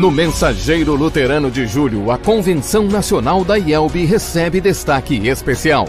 No 0.00 0.10
Mensageiro 0.10 0.94
Luterano 0.94 1.50
de 1.50 1.66
Julho, 1.66 2.10
a 2.10 2.16
Convenção 2.16 2.84
Nacional 2.84 3.44
da 3.44 3.58
IELB 3.58 4.06
recebe 4.06 4.58
destaque 4.58 5.28
especial. 5.28 5.86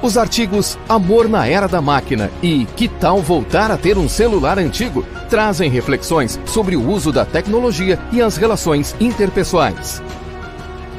Os 0.00 0.16
artigos 0.16 0.78
Amor 0.88 1.28
na 1.28 1.44
Era 1.44 1.66
da 1.66 1.82
Máquina 1.82 2.30
e 2.40 2.64
Que 2.76 2.86
tal 2.86 3.20
voltar 3.20 3.72
a 3.72 3.76
ter 3.76 3.98
um 3.98 4.08
celular 4.08 4.56
antigo 4.56 5.04
trazem 5.28 5.68
reflexões 5.68 6.38
sobre 6.46 6.76
o 6.76 6.88
uso 6.88 7.10
da 7.10 7.24
tecnologia 7.24 7.98
e 8.12 8.22
as 8.22 8.36
relações 8.36 8.94
interpessoais. 9.00 10.00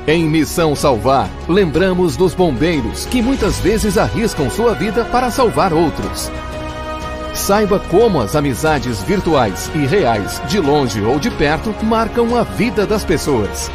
Em 0.06 0.26
Missão 0.26 0.76
Salvar, 0.76 1.30
lembramos 1.48 2.18
dos 2.18 2.36
bombeiros 2.36 3.06
que 3.06 3.22
muitas 3.22 3.60
vezes 3.60 3.98
arriscam 3.98 4.50
sua 4.50 4.74
vida 4.74 5.06
para 5.06 5.32
salvar 5.32 5.72
outros. 5.72 6.30
Saiba 7.34 7.80
como 7.80 8.22
as 8.22 8.36
amizades 8.36 9.02
virtuais 9.02 9.70
e 9.74 9.88
reais, 9.88 10.40
de 10.48 10.60
longe 10.60 11.02
ou 11.02 11.20
de 11.20 11.32
perto, 11.32 11.74
marcam 11.84 12.36
a 12.36 12.44
vida 12.44 12.86
das 12.86 13.04
pessoas. 13.04 13.72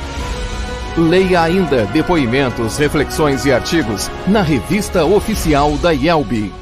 Leia 0.97 1.43
ainda 1.43 1.85
depoimentos, 1.87 2.79
reflexões 2.79 3.45
e 3.45 3.53
artigos 3.53 4.09
na 4.29 4.43
revista 4.43 5.05
oficial 5.05 5.77
da 5.79 5.93
IELB. 5.93 6.53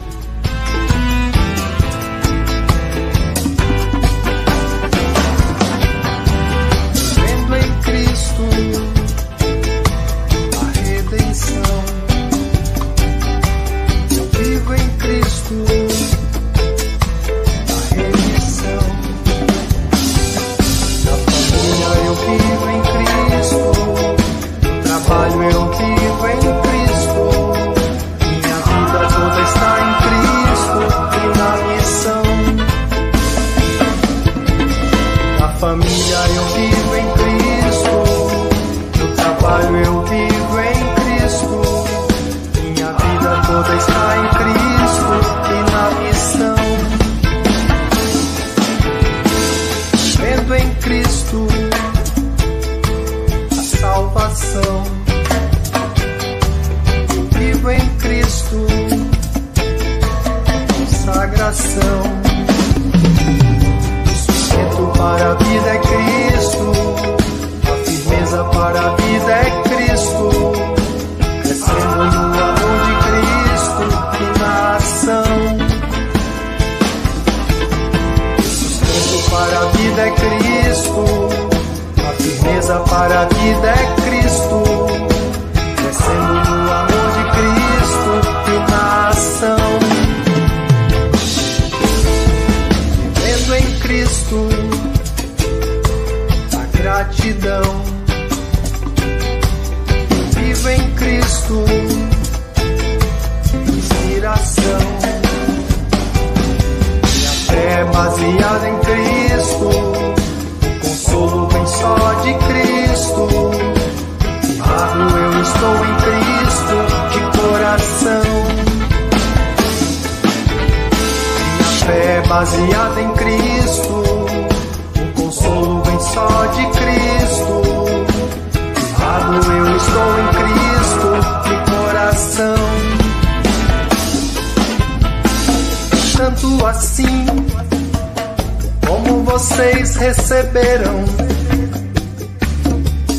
receberão. 139.97 141.05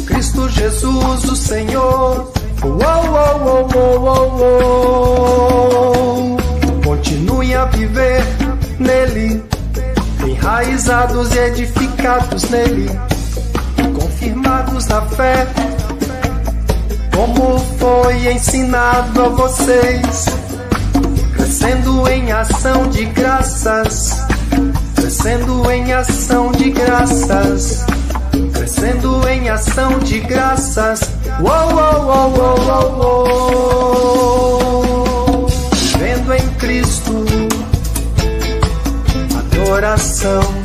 Cristo 0.05 0.49
Jesus, 0.49 1.23
o 1.25 1.35
Senhor. 1.35 2.31
Oh, 2.63 2.67
oh, 2.67 3.67
oh, 3.75 3.97
oh, 4.43 6.37
Continue 6.83 7.53
a 7.53 7.65
viver 7.65 8.23
nele, 8.79 9.43
enraizados 10.25 11.33
e 11.33 11.39
edificados 11.39 12.49
nele, 12.49 12.89
confirmados 13.99 14.87
na 14.87 15.01
fé, 15.03 15.47
como 17.15 17.59
foi 17.77 18.31
ensinado 18.31 19.23
a 19.23 19.29
vocês, 19.29 20.25
crescendo 21.35 22.07
em 22.07 22.31
ação 22.31 22.87
de 22.89 23.05
graças 23.05 24.06
crescendo 25.17 25.71
em 25.71 25.91
ação 25.93 26.51
de 26.51 26.69
graças, 26.69 27.83
crescendo 28.53 29.27
em 29.27 29.49
ação 29.49 29.97
de 29.97 30.19
graças. 30.19 31.01
Uou, 31.39 31.73
uou, 31.73 32.05
uou, 32.05 32.31
uou, 32.37 32.99
uou, 35.41 35.47
vivendo 35.73 36.33
em 36.35 36.47
Cristo, 36.59 37.25
adoração. 39.35 40.56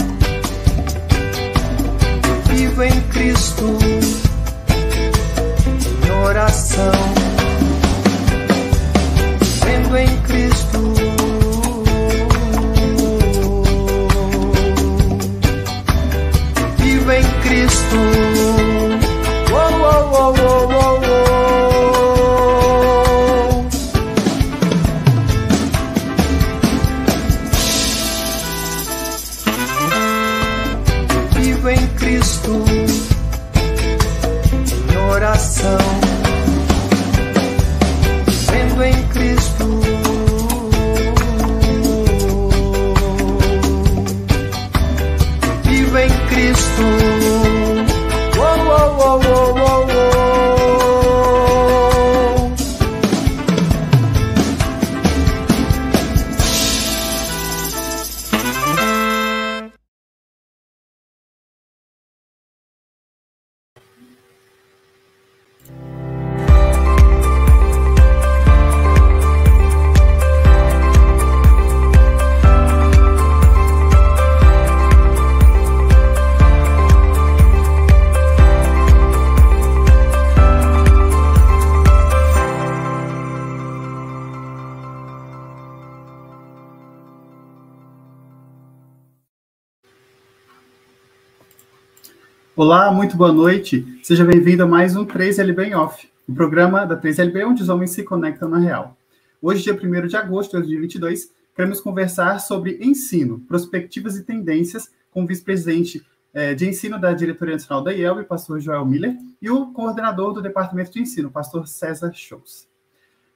Olá, 92.64 92.92
muito 92.92 93.16
boa 93.16 93.32
noite. 93.32 93.84
Seja 94.04 94.24
bem-vindo 94.24 94.62
a 94.62 94.66
mais 94.68 94.94
um 94.94 95.04
3LB 95.04 95.64
em 95.64 95.74
Off, 95.74 96.08
o 96.28 96.32
programa 96.32 96.86
da 96.86 96.96
3LB 96.96 97.44
onde 97.44 97.60
os 97.60 97.68
homens 97.68 97.90
se 97.90 98.04
conectam 98.04 98.48
na 98.48 98.58
real. 98.60 98.96
Hoje, 99.42 99.64
dia 99.64 99.74
1 99.74 100.06
de 100.06 100.16
agosto 100.16 100.52
de 100.52 100.58
2022, 100.58 101.32
queremos 101.56 101.80
conversar 101.80 102.38
sobre 102.38 102.78
ensino, 102.80 103.40
perspectivas 103.48 104.16
e 104.16 104.22
tendências 104.22 104.88
com 105.10 105.24
o 105.24 105.26
vice-presidente 105.26 106.06
eh, 106.32 106.54
de 106.54 106.68
ensino 106.68 107.00
da 107.00 107.12
Diretoria 107.12 107.54
Nacional 107.54 107.82
da 107.82 107.92
IELB, 107.92 108.22
pastor 108.26 108.60
Joel 108.60 108.86
Miller, 108.86 109.16
e 109.42 109.50
o 109.50 109.72
coordenador 109.72 110.32
do 110.32 110.40
Departamento 110.40 110.92
de 110.92 111.00
Ensino, 111.00 111.32
pastor 111.32 111.66
César 111.66 112.12
Shows. 112.14 112.68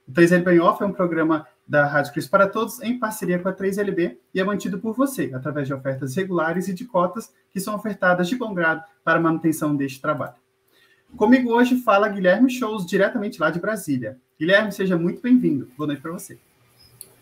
O 0.07 0.13
3LB 0.13 0.53
em 0.53 0.59
Off 0.61 0.81
é 0.81 0.85
um 0.85 0.93
programa 0.93 1.45
da 1.67 1.85
Rádio 1.85 2.13
Cristo 2.13 2.31
para 2.31 2.47
Todos, 2.47 2.81
em 2.81 2.97
parceria 2.97 3.37
com 3.39 3.49
a 3.49 3.53
3LB, 3.53 4.17
e 4.33 4.39
é 4.39 4.43
mantido 4.43 4.79
por 4.79 4.95
você, 4.95 5.31
através 5.33 5.67
de 5.67 5.73
ofertas 5.73 6.15
regulares 6.15 6.67
e 6.67 6.73
de 6.73 6.85
cotas 6.85 7.31
que 7.51 7.59
são 7.59 7.75
ofertadas 7.75 8.29
de 8.29 8.35
bom 8.35 8.53
grado 8.53 8.83
para 9.03 9.19
a 9.19 9.21
manutenção 9.21 9.75
deste 9.75 9.99
trabalho. 9.99 10.35
Comigo 11.15 11.51
hoje 11.51 11.77
fala 11.81 12.07
Guilherme 12.07 12.49
Shows, 12.49 12.85
diretamente 12.85 13.39
lá 13.39 13.49
de 13.49 13.59
Brasília. 13.59 14.17
Guilherme, 14.39 14.71
seja 14.71 14.97
muito 14.97 15.21
bem-vindo. 15.21 15.69
Boa 15.77 15.87
noite 15.87 16.01
para 16.01 16.11
você. 16.11 16.37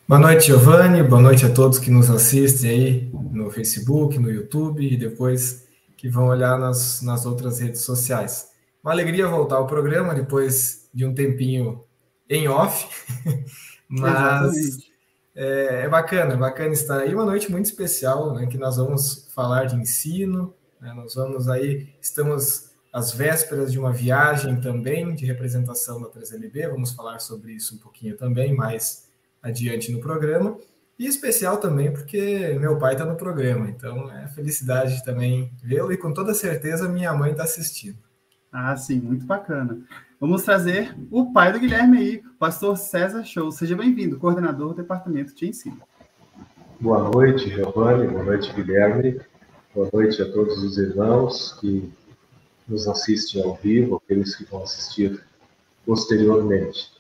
Boa 0.08 0.20
noite, 0.20 0.48
Giovanni. 0.48 1.02
Boa 1.02 1.22
noite 1.22 1.46
a 1.46 1.54
todos 1.54 1.80
que 1.80 1.90
nos 1.90 2.10
assistem 2.10 2.70
aí 2.70 3.12
no 3.32 3.50
Facebook, 3.50 4.20
no 4.20 4.30
YouTube 4.30 4.86
e 4.86 4.98
depois 4.98 5.68
que 5.98 6.10
vão 6.10 6.28
olhar 6.28 6.60
nas, 6.60 7.02
nas 7.02 7.26
outras 7.26 7.60
redes 7.60 7.82
sociais. 7.82 8.50
Uma 8.84 8.92
alegria 8.92 9.28
voltar 9.28 9.56
ao 9.56 9.66
programa 9.66 10.14
depois 10.14 10.90
de 10.94 11.06
um 11.06 11.14
tempinho 11.14 11.82
em 12.30 12.48
off. 12.48 12.88
Mas 13.88 14.80
é, 15.36 15.84
é, 15.84 15.90
bacana, 15.90 16.34
é 16.34 16.38
bacana 16.38 16.74
estar 16.74 17.00
aí. 17.00 17.14
Uma 17.14 17.26
noite 17.26 17.52
muito 17.52 17.66
especial, 17.66 18.34
né, 18.34 18.48
que 18.48 18.58
nós 18.58 18.78
vamos 18.78 19.28
falar 19.34 19.66
de 19.66 19.76
ensino. 19.76 20.54
Né, 20.80 20.94
nós 20.94 21.16
vamos 21.16 21.48
aí, 21.48 21.90
estamos 22.02 22.70
às 22.94 23.12
vésperas 23.12 23.72
de 23.72 23.78
uma 23.78 23.92
viagem 23.92 24.60
também 24.62 25.14
de 25.14 25.26
representação 25.26 26.02
da 26.02 26.08
3LB. 26.10 26.70
Vamos 26.70 26.92
falar 26.92 27.20
sobre 27.20 27.52
isso 27.54 27.76
um 27.76 27.78
pouquinho 27.78 28.16
também, 28.16 28.56
mais 28.56 29.10
adiante 29.44 29.92
no 29.92 30.00
programa. 30.00 30.58
E 30.98 31.06
especial 31.06 31.58
também 31.58 31.92
porque 31.92 32.58
meu 32.58 32.78
pai 32.78 32.94
está 32.94 33.06
no 33.06 33.18
programa, 33.18 33.70
então 33.70 34.10
é 34.10 34.30
felicidade 34.30 35.04
também 35.04 35.52
vê-lo 35.62 35.92
e 35.92 35.98
com 35.98 36.14
toda 36.14 36.34
certeza 36.34 36.88
minha 36.88 37.14
mãe 37.14 37.32
está 37.32 37.44
assistindo. 37.44 37.98
Ah, 38.50 38.78
sim, 38.78 39.02
muito 39.02 39.26
bacana. 39.26 39.82
Vamos 40.26 40.42
trazer 40.42 40.98
o 41.12 41.32
pai 41.32 41.54
do 41.54 41.60
Guilherme 41.60 42.00
aí, 42.00 42.24
pastor 42.40 42.76
César 42.78 43.24
Show. 43.24 43.52
Seja 43.52 43.76
bem-vindo, 43.76 44.18
coordenador 44.18 44.70
do 44.70 44.78
Departamento 44.78 45.36
de 45.36 45.50
Ensino. 45.50 45.80
Boa 46.80 47.12
noite, 47.12 47.48
Giovanni. 47.48 48.08
Boa 48.08 48.24
noite, 48.24 48.52
Guilherme. 48.52 49.22
Boa 49.76 49.88
noite 49.94 50.20
a 50.24 50.32
todos 50.32 50.64
os 50.64 50.80
irmãos 50.80 51.56
que 51.62 51.94
nos 52.68 52.88
assistem 52.88 53.44
ao 53.44 53.54
vivo, 53.54 54.02
aqueles 54.04 54.36
que 54.36 54.46
vão 54.46 54.64
assistir 54.64 55.24
posteriormente. 55.86 56.92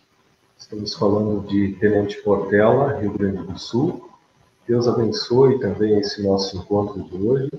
Estamos 0.55 0.93
falando 0.93 1.47
de 1.47 1.73
Tenente 1.79 2.21
Portela, 2.21 2.99
Rio 2.99 3.17
Grande 3.17 3.41
do 3.41 3.57
Sul. 3.57 4.07
Deus 4.67 4.87
abençoe 4.87 5.59
também 5.59 5.99
esse 5.99 6.21
nosso 6.21 6.55
encontro 6.57 7.01
de 7.01 7.17
hoje 7.17 7.51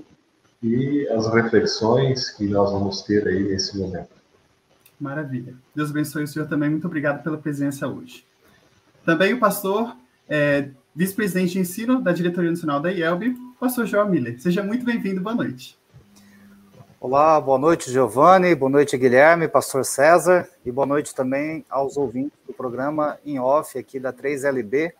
e 0.63 1.05
as 1.09 1.27
reflexões 1.33 2.29
que 2.29 2.47
nós 2.47 2.71
vamos 2.71 3.01
ter 3.01 3.27
aí 3.27 3.43
nesse 3.43 3.77
momento. 3.77 4.16
Maravilha. 4.99 5.55
Deus 5.75 5.91
abençoe 5.91 6.23
o 6.23 6.27
senhor 6.27 6.47
também. 6.47 6.69
Muito 6.69 6.87
obrigado 6.87 7.23
pela 7.23 7.37
presença 7.37 7.87
hoje. 7.87 8.25
Também 9.05 9.33
o 9.33 9.39
pastor, 9.39 9.95
é, 10.27 10.69
vice-presidente 10.95 11.53
de 11.53 11.59
ensino 11.59 12.01
da 12.01 12.11
Diretoria 12.11 12.49
Nacional 12.49 12.79
da 12.79 12.91
IELB, 12.91 13.37
pastor 13.59 13.85
João 13.85 14.09
Miller. 14.09 14.39
Seja 14.41 14.63
muito 14.63 14.83
bem-vindo. 14.83 15.21
Boa 15.21 15.35
noite. 15.35 15.77
Olá, 16.99 17.39
boa 17.39 17.59
noite, 17.59 17.91
Giovanni. 17.91 18.55
Boa 18.55 18.71
noite, 18.71 18.97
Guilherme, 18.97 19.47
pastor 19.47 19.85
César. 19.85 20.49
E 20.65 20.71
boa 20.71 20.87
noite 20.87 21.13
também 21.13 21.63
aos 21.69 21.95
ouvintes 21.95 22.37
do 22.47 22.53
programa 22.53 23.19
em 23.23 23.39
off 23.39 23.77
aqui 23.77 23.99
da 23.99 24.11
3LB. 24.11 24.91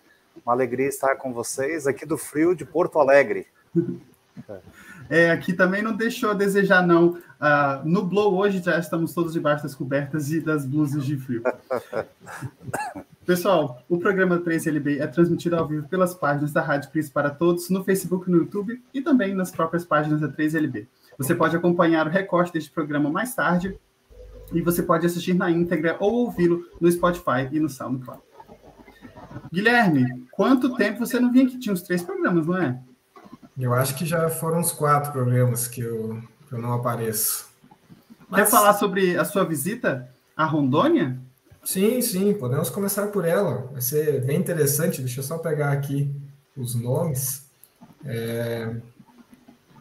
Uma 0.45 0.53
alegria 0.53 0.87
estar 0.87 1.15
com 1.15 1.33
vocês 1.33 1.87
aqui 1.87 2.05
do 2.05 2.17
frio 2.17 2.55
de 2.55 2.63
Porto 2.63 2.99
Alegre. 2.99 3.47
É, 5.09 5.31
aqui 5.31 5.53
também 5.53 5.81
não 5.81 5.95
deixou 5.95 6.31
a 6.31 6.33
desejar, 6.33 6.85
não. 6.85 7.09
Uh, 7.09 7.85
nublou 7.85 8.35
hoje, 8.35 8.61
já 8.63 8.77
estamos 8.77 9.13
todos 9.13 9.33
debaixo 9.33 9.63
das 9.63 9.75
cobertas 9.75 10.31
e 10.31 10.41
das 10.41 10.65
blusas 10.65 11.05
de 11.05 11.17
frio. 11.17 11.43
Pessoal, 13.25 13.83
o 13.89 13.97
programa 13.97 14.39
3LB 14.39 15.01
é 15.01 15.07
transmitido 15.07 15.57
ao 15.57 15.67
vivo 15.67 15.87
pelas 15.87 16.13
páginas 16.13 16.53
da 16.53 16.61
Rádio 16.61 16.89
Cris 16.91 17.09
para 17.09 17.29
Todos, 17.29 17.69
no 17.69 17.83
Facebook, 17.83 18.31
no 18.31 18.37
YouTube 18.37 18.81
e 18.93 19.01
também 19.01 19.35
nas 19.35 19.51
próprias 19.51 19.83
páginas 19.83 20.21
da 20.21 20.29
3LB. 20.29 20.87
Você 21.17 21.35
pode 21.35 21.55
acompanhar 21.55 22.07
o 22.07 22.09
recorte 22.09 22.53
deste 22.53 22.71
programa 22.71 23.09
mais 23.09 23.35
tarde 23.35 23.77
e 24.53 24.61
você 24.61 24.81
pode 24.81 25.05
assistir 25.05 25.33
na 25.33 25.51
íntegra 25.51 25.97
ou 25.99 26.13
ouvi-lo 26.25 26.65
no 26.79 26.89
Spotify 26.89 27.49
e 27.51 27.59
no 27.59 27.67
SoundCloud. 27.67 28.21
Guilherme, 29.51 30.25
quanto 30.31 30.75
tempo 30.75 30.99
você 30.99 31.19
não 31.19 31.31
vinha 31.31 31.45
aqui? 31.45 31.59
Tinha 31.59 31.73
uns 31.73 31.81
três 31.81 32.01
programas, 32.01 32.47
não 32.47 32.57
é? 32.57 32.79
Eu 33.59 33.73
acho 33.73 33.95
que 33.95 34.05
já 34.05 34.29
foram 34.29 34.59
uns 34.59 34.71
quatro 34.71 35.11
programas 35.11 35.67
que 35.67 35.81
eu, 35.81 36.21
que 36.47 36.53
eu 36.53 36.59
não 36.59 36.73
apareço. 36.73 37.47
Mas... 38.29 38.41
Quer 38.41 38.49
falar 38.51 38.73
sobre 38.73 39.17
a 39.17 39.25
sua 39.25 39.43
visita 39.43 40.09
a 40.35 40.45
Rondônia? 40.45 41.19
Sim, 41.63 42.01
sim, 42.01 42.33
podemos 42.33 42.69
começar 42.69 43.07
por 43.07 43.25
ela. 43.25 43.67
Vai 43.71 43.81
ser 43.81 44.23
bem 44.23 44.37
interessante. 44.37 45.01
Deixa 45.01 45.19
eu 45.19 45.23
só 45.23 45.37
pegar 45.37 45.71
aqui 45.71 46.13
os 46.55 46.75
nomes. 46.75 47.49
É... 48.05 48.75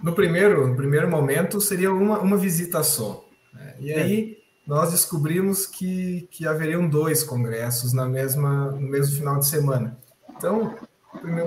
No, 0.03 0.13
primeiro, 0.13 0.67
no 0.69 0.75
primeiro 0.77 1.09
momento 1.09 1.61
seria 1.61 1.93
uma, 1.93 2.19
uma 2.19 2.37
visita 2.37 2.83
só. 2.83 3.25
Né? 3.53 3.75
E 3.79 3.93
aí 3.93 4.39
nós 4.67 4.91
descobrimos 4.91 5.67
que, 5.67 6.29
que 6.31 6.47
haveriam 6.47 6.89
dois 6.89 7.23
congressos 7.23 7.93
na 7.93 8.07
mesma, 8.07 8.73
no 8.73 8.89
mesmo 8.89 9.17
final 9.17 9.39
de 9.39 9.47
semana. 9.47 9.97
Então, 10.37 10.75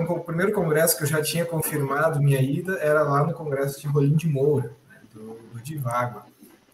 o 0.08 0.20
primeiro 0.20 0.52
congresso 0.52 0.96
que 0.96 1.04
eu 1.04 1.08
já 1.08 1.22
tinha 1.22 1.44
confirmado 1.44 2.20
minha 2.20 2.40
ida 2.40 2.78
era 2.78 3.02
lá 3.02 3.24
no 3.24 3.32
congresso 3.34 3.80
de 3.80 3.86
Rolim 3.86 4.16
de 4.16 4.28
Moura, 4.28 4.72
né, 4.88 4.96
do, 5.12 5.38
do 5.52 5.60
Divago. 5.62 6.22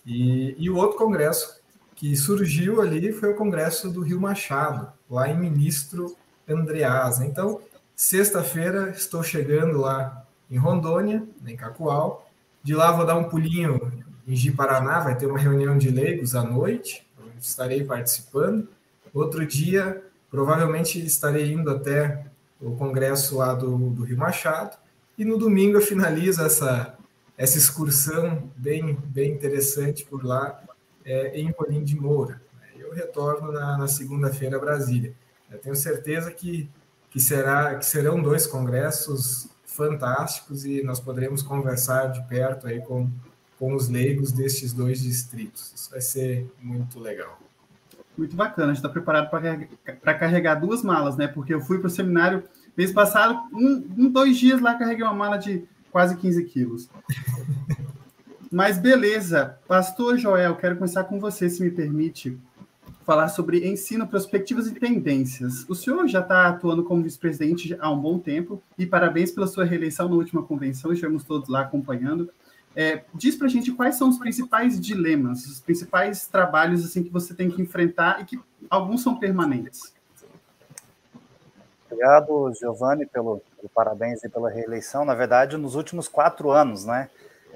E, 0.04 0.54
e 0.58 0.70
o 0.70 0.76
outro 0.76 0.96
congresso 0.96 1.60
que 1.94 2.14
surgiu 2.16 2.80
ali 2.80 3.12
foi 3.12 3.30
o 3.30 3.36
congresso 3.36 3.90
do 3.90 4.02
Rio 4.02 4.20
Machado, 4.20 4.92
lá 5.10 5.28
em 5.28 5.38
Ministro 5.38 6.14
Andreasa. 6.48 7.24
Então, 7.24 7.60
sexta-feira 7.94 8.90
estou 8.90 9.22
chegando 9.22 9.78
lá 9.78 10.24
em 10.50 10.58
Rondônia, 10.58 11.26
em 11.46 11.56
Cacoal. 11.56 12.28
De 12.62 12.74
lá 12.74 12.92
vou 12.92 13.06
dar 13.06 13.16
um 13.16 13.24
pulinho 13.24 13.92
em 14.26 14.36
Ji-Paraná, 14.36 15.00
vai 15.00 15.16
ter 15.16 15.26
uma 15.26 15.38
reunião 15.38 15.78
de 15.78 15.90
leigos 15.90 16.34
à 16.34 16.42
noite, 16.42 17.06
estarei 17.40 17.84
participando. 17.84 18.68
Outro 19.14 19.46
dia, 19.46 20.02
provavelmente 20.30 21.04
estarei 21.04 21.52
indo 21.52 21.70
até 21.70 22.26
o 22.60 22.76
congresso 22.76 23.36
lá 23.36 23.54
do, 23.54 23.90
do 23.90 24.04
Rio 24.04 24.16
Machado, 24.16 24.76
e 25.18 25.25
no 25.25 25.38
domingo 25.38 25.76
eu 25.76 25.82
finalizo 25.82 26.42
essa, 26.42 26.96
essa 27.36 27.56
excursão 27.56 28.50
bem, 28.56 28.94
bem 29.06 29.32
interessante 29.32 30.04
por 30.04 30.25
lá, 30.25 30.62
é, 31.04 31.38
em 31.40 31.52
Colim 31.52 31.84
de 31.84 31.98
Moura. 31.98 32.42
Eu 32.76 32.92
retorno 32.92 33.52
na, 33.52 33.78
na 33.78 33.88
segunda-feira 33.88 34.56
a 34.56 34.60
Brasília. 34.60 35.14
Eu 35.50 35.58
tenho 35.58 35.76
certeza 35.76 36.30
que, 36.30 36.68
que, 37.10 37.20
será, 37.20 37.76
que 37.76 37.86
serão 37.86 38.20
dois 38.20 38.46
congressos 38.46 39.48
fantásticos 39.64 40.64
e 40.64 40.82
nós 40.82 40.98
poderemos 40.98 41.42
conversar 41.42 42.06
de 42.08 42.26
perto 42.28 42.66
aí 42.66 42.80
com, 42.80 43.10
com 43.58 43.75
os 43.75 43.88
leigos 43.88 44.32
destes 44.32 44.72
dois 44.72 45.00
distritos. 45.00 45.72
Isso 45.75 45.90
vai 45.90 46.00
ser 46.00 46.50
muito 46.60 46.98
legal. 46.98 47.38
Muito 48.16 48.35
bacana, 48.35 48.73
a 48.73 48.75
gente 48.75 48.78
está 48.78 48.88
preparado 48.88 49.30
para 49.30 50.14
carregar 50.14 50.54
duas 50.54 50.82
malas, 50.82 51.16
né? 51.16 51.28
Porque 51.28 51.52
eu 51.52 51.61
fui 51.61 51.78
para 51.78 51.88
o 51.88 51.90
seminário 51.90 52.42
mês 52.76 52.92
passado, 52.92 53.49
um, 53.52 53.85
um, 53.96 54.11
dois 54.11 54.37
dias 54.37 54.61
lá, 54.61 54.75
carreguei 54.75 55.04
uma 55.04 55.14
mala 55.14 55.37
de 55.37 55.64
quase 55.90 56.16
15 56.16 56.44
quilos. 56.44 56.88
Mas 58.50 58.78
beleza, 58.78 59.58
Pastor 59.66 60.16
Joel, 60.18 60.56
quero 60.56 60.76
começar 60.76 61.04
com 61.04 61.18
você, 61.18 61.49
se 61.49 61.62
me 61.62 61.70
permite, 61.70 62.38
falar 63.04 63.28
sobre 63.28 63.68
ensino, 63.68 64.06
perspectivas 64.06 64.66
e 64.66 64.75
tendências. 64.75 65.64
O 65.68 65.75
senhor 65.75 66.06
já 66.08 66.20
está 66.20 66.49
atuando 66.49 66.85
como 66.85 67.02
vice-presidente 67.02 67.76
há 67.78 67.90
um 67.90 67.99
bom 67.99 68.18
tempo 68.18 68.62
e 68.76 68.85
parabéns 68.85 69.30
pela 69.30 69.46
sua 69.46 69.64
reeleição 69.64 70.08
na 70.08 70.16
última 70.16 70.42
convenção, 70.42 70.92
estivemos 70.92 71.25
todos 71.25 71.49
lá 71.49 71.62
acompanhando. 71.62 72.30
É, 72.76 73.02
diz 73.14 73.35
para 73.35 73.47
a 73.47 73.50
gente 73.50 73.73
quais 73.73 73.95
são 73.97 74.11
os 74.11 74.18
principais 74.18 74.78
dilemas, 74.78 75.47
os 75.47 75.61
principais 75.61 76.26
trabalhos 76.26 76.85
assim 76.85 77.02
que 77.02 77.09
você 77.09 77.33
tem 77.33 77.50
que 77.50 77.62
enfrentar 77.62 78.21
e 78.21 78.26
que 78.26 78.40
alguns 78.68 79.02
são 79.02 79.18
permanentes. 79.18 79.95
Obrigado, 81.87 82.52
Giovanni, 82.61 83.06
pelo, 83.06 83.40
pelo 83.56 83.68
parabéns 83.71 84.23
e 84.23 84.28
pela 84.28 84.50
reeleição. 84.50 85.06
Na 85.06 85.14
verdade, 85.14 85.56
nos 85.56 85.75
últimos 85.75 86.06
quatro 86.06 86.50
anos, 86.50 86.85
né? 86.85 87.09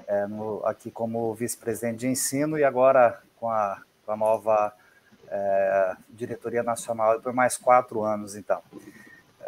É, 0.07 0.25
no, 0.25 0.65
aqui 0.65 0.89
como 0.89 1.33
vice-presidente 1.35 1.99
de 1.99 2.07
ensino 2.07 2.57
e 2.57 2.63
agora 2.63 3.21
com 3.39 3.47
a, 3.47 3.79
com 4.03 4.11
a 4.11 4.17
nova 4.17 4.73
é, 5.29 5.95
diretoria 6.09 6.63
nacional 6.63 7.21
por 7.21 7.31
mais 7.31 7.57
quatro 7.57 8.01
anos, 8.01 8.35
então. 8.35 8.61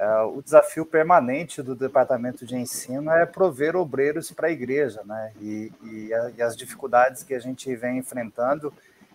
É, 0.03 0.21
o 0.23 0.41
desafio 0.41 0.85
permanente 0.85 1.61
do 1.61 1.73
departamento 1.73 2.45
de 2.45 2.57
ensino 2.57 3.09
é 3.09 3.25
prover 3.25 3.73
obreiros 3.73 4.31
para 4.31 4.49
a 4.49 4.51
igreja, 4.51 5.01
né? 5.05 5.31
E, 5.39 5.71
e, 5.81 6.13
a, 6.13 6.31
e, 6.37 6.41
as 6.41 6.57
dificuldades 6.57 7.23
que 7.23 7.33
a 7.33 7.39
gente 7.39 7.73
vem 7.73 7.99
enfrentando, 7.99 8.73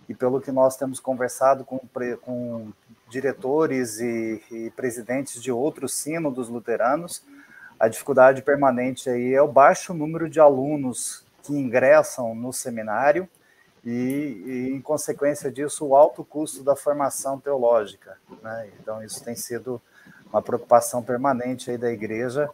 e 0.08 0.14
pelo 0.14 0.40
que 0.40 0.50
nós 0.50 0.78
temos 0.78 0.98
conversado 0.98 1.62
com, 1.62 1.78
com 2.22 2.72
diretores 3.10 4.00
e, 4.00 4.42
e 4.50 4.70
presidentes 4.70 5.42
de 5.42 5.52
outros 5.52 5.92
sínodos 5.92 6.48
luteranos, 6.48 7.22
a 7.78 7.86
dificuldade 7.86 8.40
permanente 8.40 9.10
aí 9.10 9.34
é 9.34 9.42
o 9.42 9.46
baixo 9.46 9.92
número 9.92 10.26
de 10.26 10.40
alunos 10.40 11.22
que 11.42 11.52
ingressam 11.52 12.34
no 12.34 12.50
seminário 12.50 13.28
e, 13.84 14.70
em 14.74 14.80
consequência 14.80 15.52
disso, 15.52 15.84
o 15.84 15.94
alto 15.94 16.24
custo 16.24 16.64
da 16.64 16.74
formação 16.74 17.38
teológica. 17.38 18.16
Né? 18.42 18.70
Então, 18.80 19.02
isso 19.02 19.22
tem 19.22 19.36
sido 19.36 19.80
uma 20.32 20.42
preocupação 20.42 21.02
permanente 21.02 21.70
aí 21.70 21.78
da 21.78 21.90
igreja, 21.90 22.50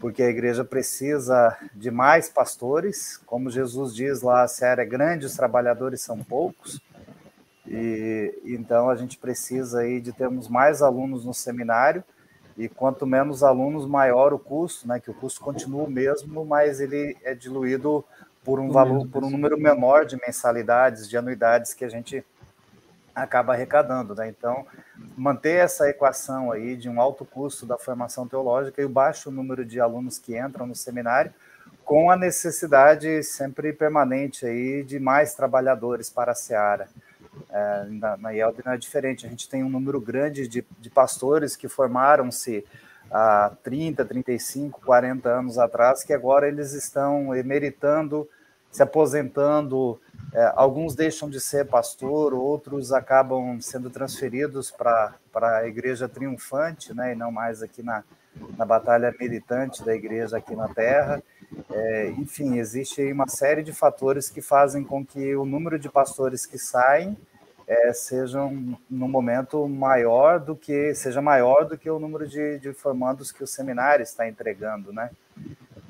porque 0.00 0.22
a 0.22 0.28
igreja 0.28 0.64
precisa 0.64 1.56
de 1.74 1.90
mais 1.90 2.28
pastores, 2.28 3.16
como 3.26 3.50
Jesus 3.50 3.94
diz 3.94 4.22
lá, 4.22 4.42
a 4.42 4.48
seara 4.48 4.82
é 4.82 4.86
grande, 4.86 5.26
os 5.26 5.34
trabalhadores 5.34 6.00
são 6.00 6.18
poucos, 6.18 6.80
e 7.66 8.34
então 8.44 8.88
a 8.88 8.96
gente 8.96 9.18
precisa 9.18 9.80
aí 9.80 10.00
de 10.00 10.12
termos 10.12 10.48
mais 10.48 10.80
alunos 10.82 11.24
no 11.24 11.34
seminário, 11.34 12.04
e 12.56 12.68
quanto 12.68 13.06
menos 13.06 13.44
alunos, 13.44 13.86
maior 13.86 14.32
o 14.32 14.38
custo, 14.38 14.88
né? 14.88 14.98
Que 14.98 15.10
o 15.12 15.14
custo 15.14 15.40
continua 15.40 15.84
o 15.84 15.90
mesmo, 15.90 16.44
mas 16.44 16.80
ele 16.80 17.16
é 17.22 17.32
diluído 17.32 18.04
por 18.42 18.58
um 18.58 18.70
valor, 18.72 19.06
por 19.06 19.22
um 19.22 19.30
número 19.30 19.56
menor 19.56 20.04
de 20.04 20.16
mensalidades, 20.16 21.08
de 21.08 21.16
anuidades 21.16 21.72
que 21.72 21.84
a 21.84 21.88
gente 21.88 22.24
acaba 23.22 23.52
arrecadando, 23.52 24.14
né? 24.14 24.28
Então, 24.28 24.66
manter 25.16 25.64
essa 25.64 25.88
equação 25.88 26.52
aí 26.52 26.76
de 26.76 26.88
um 26.88 27.00
alto 27.00 27.24
custo 27.24 27.66
da 27.66 27.78
formação 27.78 28.26
teológica 28.26 28.80
e 28.80 28.84
o 28.84 28.88
baixo 28.88 29.30
número 29.30 29.64
de 29.64 29.80
alunos 29.80 30.18
que 30.18 30.38
entram 30.38 30.66
no 30.66 30.74
seminário, 30.74 31.32
com 31.84 32.10
a 32.10 32.16
necessidade 32.16 33.22
sempre 33.22 33.72
permanente 33.72 34.46
aí 34.46 34.82
de 34.82 34.98
mais 34.98 35.34
trabalhadores 35.34 36.10
para 36.10 36.32
a 36.32 36.34
seara. 36.34 36.88
É, 37.50 37.84
na, 37.88 38.16
na 38.16 38.30
IELB 38.30 38.62
não 38.64 38.72
é 38.72 38.76
diferente, 38.76 39.26
a 39.26 39.28
gente 39.30 39.48
tem 39.48 39.62
um 39.62 39.70
número 39.70 40.00
grande 40.00 40.46
de, 40.46 40.64
de 40.78 40.90
pastores 40.90 41.56
que 41.56 41.68
formaram-se 41.68 42.64
há 43.10 43.52
30, 43.62 44.04
35, 44.04 44.80
40 44.84 45.28
anos 45.28 45.58
atrás, 45.58 46.04
que 46.04 46.12
agora 46.12 46.46
eles 46.46 46.72
estão 46.72 47.34
emeritando, 47.34 48.28
se 48.70 48.82
aposentando, 48.82 49.98
é, 50.34 50.52
alguns 50.56 50.94
deixam 50.94 51.28
de 51.28 51.40
ser 51.40 51.66
pastor, 51.66 52.34
outros 52.34 52.92
acabam 52.92 53.60
sendo 53.60 53.88
transferidos 53.88 54.70
para 54.70 55.14
a 55.34 55.66
igreja 55.66 56.08
triunfante, 56.08 56.94
né, 56.94 57.12
e 57.12 57.16
não 57.16 57.32
mais 57.32 57.62
aqui 57.62 57.82
na, 57.82 58.04
na 58.56 58.64
batalha 58.64 59.14
militante 59.18 59.84
da 59.84 59.94
igreja 59.94 60.36
aqui 60.36 60.54
na 60.54 60.68
Terra. 60.68 61.22
É, 61.70 62.10
enfim, 62.10 62.58
existe 62.58 63.10
uma 63.10 63.26
série 63.26 63.62
de 63.62 63.72
fatores 63.72 64.28
que 64.28 64.42
fazem 64.42 64.84
com 64.84 65.04
que 65.04 65.34
o 65.34 65.46
número 65.46 65.78
de 65.78 65.88
pastores 65.88 66.44
que 66.44 66.58
saem 66.58 67.16
é, 67.66 67.92
sejam 67.92 68.78
no 68.88 69.08
momento 69.08 69.66
maior 69.68 70.40
do 70.40 70.56
que 70.56 70.94
seja 70.94 71.20
maior 71.20 71.66
do 71.66 71.76
que 71.76 71.88
o 71.90 71.98
número 71.98 72.26
de, 72.26 72.58
de 72.58 72.72
formandos 72.72 73.30
que 73.30 73.42
o 73.42 73.46
seminário 73.46 74.02
está 74.02 74.28
entregando, 74.28 74.92
né? 74.92 75.10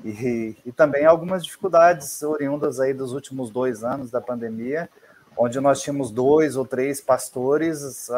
E, 0.03 0.55
e 0.65 0.71
também 0.71 1.05
algumas 1.05 1.43
dificuldades 1.43 2.23
oriundas 2.23 2.79
aí 2.79 2.93
dos 2.93 3.13
últimos 3.13 3.49
dois 3.49 3.83
anos 3.83 4.09
da 4.09 4.21
pandemia, 4.21 4.89
onde 5.37 5.59
nós 5.59 5.81
tínhamos 5.81 6.11
dois 6.11 6.55
ou 6.55 6.65
três 6.65 7.01
pastores, 7.01 8.09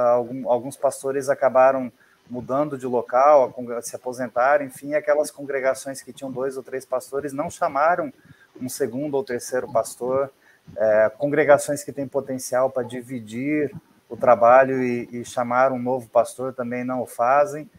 alguns 0.46 0.78
pastores 0.78 1.30
acabaram 1.30 1.92
mudando 2.30 2.78
de 2.78 2.88
local, 2.88 3.54
se 3.82 3.96
aposentaram, 3.96 4.66
enfim, 4.66 4.94
aquelas 4.94 5.30
congregações 5.30 6.02
que 6.02 6.14
tinham 6.14 6.32
dois 6.32 6.56
ou 6.56 6.64
três 6.64 6.86
pastores 6.86 7.34
não 7.34 7.50
chamaram 7.50 8.12
um 8.60 8.70
segundo 8.70 9.16
ou 9.16 9.24
terceiro 9.24 9.70
pastor, 9.72 10.32
é, 10.78 11.12
congregações 11.18 11.84
que 11.84 11.92
têm 11.92 12.08
potencial 12.08 12.70
para 12.70 12.84
dividir 12.84 13.74
o 14.08 14.16
trabalho 14.16 14.82
e, 14.82 15.10
e 15.12 15.26
chamar 15.26 15.72
um 15.72 15.80
novo 15.80 16.08
pastor 16.10 16.54
também 16.54 16.84
não 16.84 17.02
o 17.02 17.06
fazem 17.06 17.70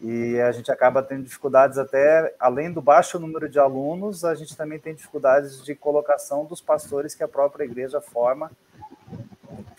e 0.00 0.40
a 0.40 0.50
gente 0.52 0.70
acaba 0.72 1.02
tendo 1.02 1.24
dificuldades 1.24 1.76
até 1.76 2.34
além 2.38 2.72
do 2.72 2.80
baixo 2.80 3.18
número 3.18 3.48
de 3.48 3.58
alunos, 3.58 4.24
a 4.24 4.34
gente 4.34 4.56
também 4.56 4.78
tem 4.78 4.94
dificuldades 4.94 5.62
de 5.62 5.74
colocação 5.74 6.44
dos 6.44 6.60
pastores 6.60 7.14
que 7.14 7.22
a 7.22 7.28
própria 7.28 7.64
igreja 7.64 8.00
forma 8.00 8.50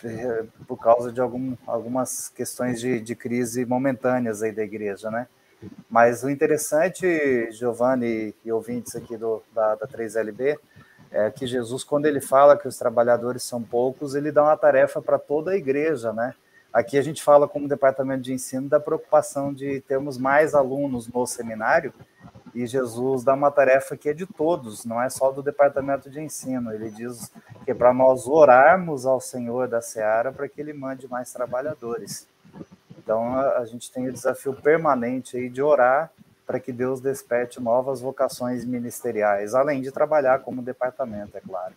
eh, 0.04 0.44
por 0.68 0.78
causa 0.78 1.12
de 1.12 1.20
algum, 1.20 1.56
algumas 1.66 2.30
questões 2.30 2.80
de, 2.80 3.00
de 3.00 3.16
crise 3.16 3.66
momentâneas 3.66 4.44
aí 4.44 4.52
da 4.52 4.64
igreja, 4.64 5.10
né? 5.10 5.28
Mas 5.90 6.24
o 6.24 6.30
interessante, 6.30 7.50
Giovanni 7.52 8.36
e 8.44 8.52
ouvintes 8.52 8.96
aqui 8.96 9.16
do, 9.16 9.42
da, 9.54 9.76
da 9.76 9.88
3LB, 9.88 10.58
é 11.10 11.32
que 11.32 11.48
Jesus, 11.48 11.84
quando 11.84 12.06
ele 12.06 12.20
fala 12.20 12.58
que 12.58 12.68
os 12.68 12.78
trabalhadores 12.78 13.44
são 13.44 13.62
poucos, 13.62 14.16
ele 14.16 14.32
dá 14.32 14.44
uma 14.44 14.58
tarefa 14.58 15.02
para 15.02 15.18
toda 15.18 15.52
a 15.52 15.56
igreja, 15.56 16.12
né? 16.12 16.34
Aqui 16.74 16.98
a 16.98 17.02
gente 17.04 17.22
fala 17.22 17.48
como 17.48 17.68
departamento 17.68 18.24
de 18.24 18.34
ensino 18.34 18.68
da 18.68 18.80
preocupação 18.80 19.54
de 19.54 19.80
termos 19.82 20.18
mais 20.18 20.56
alunos 20.56 21.08
no 21.08 21.26
seminário 21.28 21.94
e 22.56 22.66
Jesus 22.66 23.24
dá 23.24 23.34
uma 23.34 23.52
tarefa 23.52 23.96
que 23.96 24.10
é 24.10 24.14
de 24.14 24.26
todos, 24.26 24.84
não 24.84 25.02
é 25.02 25.10
só 25.10 25.32
do 25.32 25.44
departamento 25.44 26.10
de 26.10 26.20
ensino. 26.20 26.74
Ele 26.74 26.90
diz 26.90 27.32
que 27.64 27.72
é 27.72 27.74
para 27.74 27.94
nós 27.94 28.28
orarmos 28.28 29.06
ao 29.06 29.20
Senhor 29.20 29.68
da 29.68 29.82
Seara 29.82 30.32
para 30.32 30.48
que 30.48 30.60
ele 30.60 30.74
mande 30.74 31.08
mais 31.08 31.32
trabalhadores. 31.32 32.28
Então 32.98 33.38
a 33.38 33.66
gente 33.66 33.92
tem 33.92 34.08
o 34.08 34.14
desafio 34.14 34.54
permanente 34.54 35.38
aí 35.38 35.50
de 35.50 35.62
orar 35.62 36.12
para 36.46 36.60
que 36.60 36.72
Deus 36.72 37.00
desperte 37.00 37.60
novas 37.60 38.02
vocações 38.02 38.66
ministeriais, 38.66 39.56
além 39.56 39.82
de 39.82 39.92
trabalhar 39.92 40.40
como 40.40 40.62
departamento, 40.62 41.38
é 41.38 41.42
claro. 41.42 41.74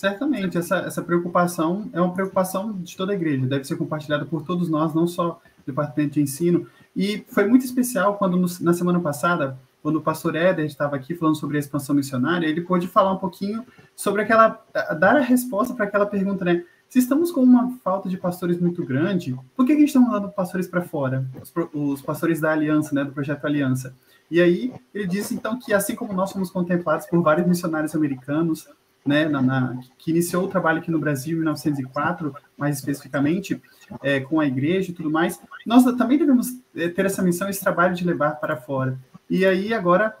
Certamente, 0.00 0.56
essa, 0.56 0.78
essa 0.78 1.02
preocupação 1.02 1.90
é 1.92 2.00
uma 2.00 2.14
preocupação 2.14 2.72
de 2.72 2.96
toda 2.96 3.12
a 3.12 3.14
igreja, 3.14 3.44
deve 3.44 3.64
ser 3.64 3.76
compartilhada 3.76 4.24
por 4.24 4.40
todos 4.40 4.70
nós, 4.70 4.94
não 4.94 5.06
só 5.06 5.42
o 5.58 5.66
departamento 5.66 6.14
de 6.14 6.22
ensino. 6.22 6.66
E 6.96 7.22
foi 7.28 7.46
muito 7.46 7.66
especial 7.66 8.16
quando, 8.16 8.34
no, 8.38 8.46
na 8.62 8.72
semana 8.72 8.98
passada, 8.98 9.58
quando 9.82 9.96
o 9.96 10.00
pastor 10.00 10.36
Éder 10.36 10.64
estava 10.64 10.96
aqui 10.96 11.14
falando 11.14 11.36
sobre 11.36 11.58
a 11.58 11.60
expansão 11.60 11.94
missionária, 11.94 12.46
ele 12.46 12.62
pôde 12.62 12.88
falar 12.88 13.12
um 13.12 13.18
pouquinho 13.18 13.62
sobre 13.94 14.22
aquela, 14.22 14.64
dar 14.98 15.16
a 15.16 15.20
resposta 15.20 15.74
para 15.74 15.84
aquela 15.84 16.06
pergunta, 16.06 16.46
né? 16.46 16.64
Se 16.88 16.98
estamos 16.98 17.30
com 17.30 17.42
uma 17.42 17.76
falta 17.84 18.08
de 18.08 18.16
pastores 18.16 18.58
muito 18.58 18.82
grande, 18.82 19.38
por 19.54 19.66
que, 19.66 19.76
que 19.76 19.84
estão 19.84 20.00
mandando 20.00 20.30
pastores 20.30 20.66
para 20.66 20.80
fora? 20.80 21.26
Os, 21.42 21.52
os, 21.74 22.00
pastores 22.00 22.40
da 22.40 22.52
Aliança, 22.52 22.94
né, 22.94 23.04
do 23.04 23.12
projeto 23.12 23.44
Aliança. 23.44 23.94
E 24.30 24.40
aí 24.40 24.72
ele 24.94 25.06
disse 25.06 25.34
então 25.34 25.58
que 25.58 25.74
assim 25.74 25.94
como 25.94 26.14
nós 26.14 26.32
fomos 26.32 26.50
contemplados 26.50 27.04
por 27.04 27.22
vários 27.22 27.46
missionários 27.46 27.94
americanos, 27.94 28.66
né, 29.04 29.28
na, 29.28 29.40
na, 29.40 29.80
que 29.98 30.10
iniciou 30.10 30.44
o 30.44 30.48
trabalho 30.48 30.78
aqui 30.78 30.90
no 30.90 30.98
Brasil 30.98 31.36
em 31.36 31.40
1904, 31.40 32.34
mais 32.56 32.76
especificamente, 32.76 33.60
é, 34.02 34.20
com 34.20 34.40
a 34.40 34.46
igreja 34.46 34.90
e 34.90 34.94
tudo 34.94 35.10
mais, 35.10 35.40
nós 35.66 35.84
também 35.96 36.18
devemos 36.18 36.48
é, 36.76 36.88
ter 36.88 37.06
essa 37.06 37.22
missão, 37.22 37.48
esse 37.48 37.60
trabalho 37.60 37.94
de 37.94 38.04
levar 38.04 38.32
para 38.32 38.56
fora. 38.56 38.98
E 39.28 39.44
aí, 39.46 39.72
agora, 39.72 40.16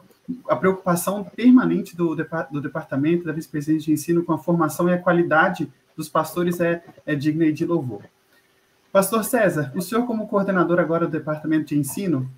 a 0.48 0.56
preocupação 0.56 1.24
permanente 1.24 1.96
do, 1.96 2.14
do 2.14 2.60
departamento, 2.60 3.24
da 3.24 3.32
vice-presidência 3.32 3.86
de 3.86 3.92
ensino 3.92 4.24
com 4.24 4.32
a 4.32 4.38
formação 4.38 4.88
e 4.88 4.92
a 4.92 4.98
qualidade 4.98 5.70
dos 5.96 6.08
pastores 6.08 6.60
é, 6.60 6.82
é 7.04 7.14
digna 7.14 7.52
de 7.52 7.64
louvor. 7.64 8.02
Pastor 8.92 9.22
César, 9.22 9.72
o 9.76 9.80
senhor, 9.80 10.06
como 10.06 10.26
coordenador 10.26 10.80
agora 10.80 11.06
do 11.06 11.12
departamento 11.12 11.66
de 11.66 11.78
ensino, 11.78 12.28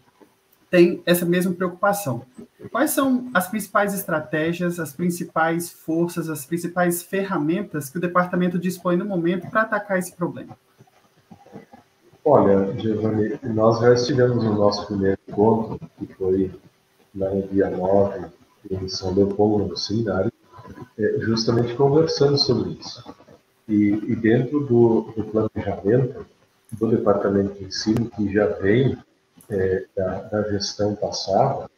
tem 0.73 1.02
essa 1.05 1.26
mesma 1.26 1.52
preocupação. 1.52 2.23
Quais 2.71 2.93
são 2.93 3.29
as 3.35 3.47
principais 3.47 3.93
estratégias, 3.93 4.81
as 4.81 4.91
principais 4.95 5.69
forças, 5.71 6.31
as 6.31 6.47
principais 6.47 7.02
ferramentas 7.02 7.91
que 7.91 7.99
o 7.99 8.00
departamento 8.00 8.59
dispõe 8.59 8.97
no 8.97 9.05
momento 9.05 9.50
para 9.50 9.61
atacar 9.61 9.99
esse 9.99 10.17
problema? 10.17 10.57
Olha, 12.25 12.73
Giovanni, 12.79 13.38
nós 13.43 13.81
já 13.81 13.93
estivemos 13.93 14.43
no 14.43 14.55
nosso 14.55 14.87
primeiro 14.87 15.19
encontro, 15.29 15.79
que 15.99 16.07
foi 16.14 16.50
lá 17.14 17.29
no 17.29 17.43
dia 17.49 17.69
9, 17.69 18.25
em 18.71 18.88
São 18.88 19.12
Leopoldo, 19.12 19.67
no 19.67 19.76
seminário, 19.76 20.33
é, 20.99 21.19
justamente 21.21 21.75
conversando 21.75 22.38
sobre 22.38 22.79
isso. 22.81 23.14
E, 23.69 23.91
e 24.09 24.17
dentro 24.17 24.61
do, 24.61 25.12
do 25.14 25.25
planejamento 25.25 26.25
do 26.73 26.88
departamento 26.88 27.59
de 27.59 27.64
ensino, 27.67 28.09
que 28.09 28.33
já 28.33 28.47
vem 28.47 28.97
é, 29.53 29.85
da, 29.95 30.23
da, 30.23 30.51
gestão 30.51 30.95
passada, 30.95 31.71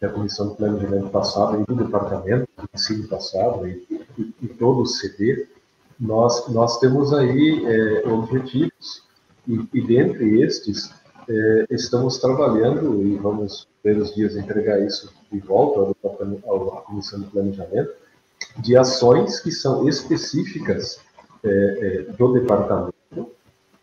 da 0.00 0.08
comissão 0.08 0.50
de 0.50 0.56
planejamento 0.56 1.10
passada 1.10 1.58
e 1.60 1.64
do 1.64 1.74
departamento 1.74 2.48
de 2.58 2.68
ensino 2.74 3.06
passado 3.08 3.66
e, 3.66 3.86
e, 4.18 4.34
e, 4.42 4.48
todo 4.48 4.82
o 4.82 4.86
CD, 4.86 5.46
nós, 5.98 6.48
nós 6.48 6.78
temos 6.78 7.12
aí 7.12 7.64
é, 7.66 8.08
objetivos 8.08 9.02
e, 9.46 9.68
e 9.74 9.80
dentre 9.80 10.42
estes 10.42 10.90
é, 11.28 11.66
estamos 11.70 12.18
trabalhando 12.18 13.02
e 13.02 13.16
vamos 13.16 13.68
ver 13.84 13.98
os 13.98 14.14
dias 14.14 14.36
entregar 14.36 14.80
isso 14.80 15.12
de 15.30 15.38
volta 15.40 15.94
ao, 16.46 16.78
à 16.78 16.82
comissão 16.82 17.20
de 17.20 17.26
planejamento 17.26 17.92
de 18.58 18.76
ações 18.76 19.40
que 19.40 19.52
são 19.52 19.88
específicas 19.88 21.00
é, 21.44 21.48
é, 21.48 22.12
do 22.12 22.32
departamento, 22.32 22.94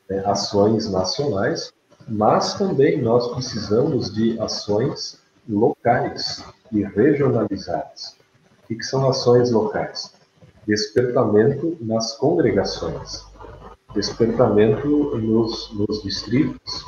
é, 0.10 0.20
ações 0.20 0.90
nacionais 0.90 1.72
mas 2.08 2.54
também 2.56 3.02
nós 3.02 3.34
precisamos 3.34 4.14
de 4.14 4.40
ações 4.40 5.20
locais 5.48 6.44
e 6.72 6.84
regionalizadas. 6.84 8.16
O 8.64 8.76
que 8.76 8.84
são 8.84 9.08
ações 9.08 9.52
locais? 9.52 10.14
Despertamento 10.68 11.78
nas 11.80 12.14
congregações, 12.14 13.24
despertamento 13.94 14.88
nos, 15.18 15.72
nos 15.74 16.02
distritos, 16.04 16.86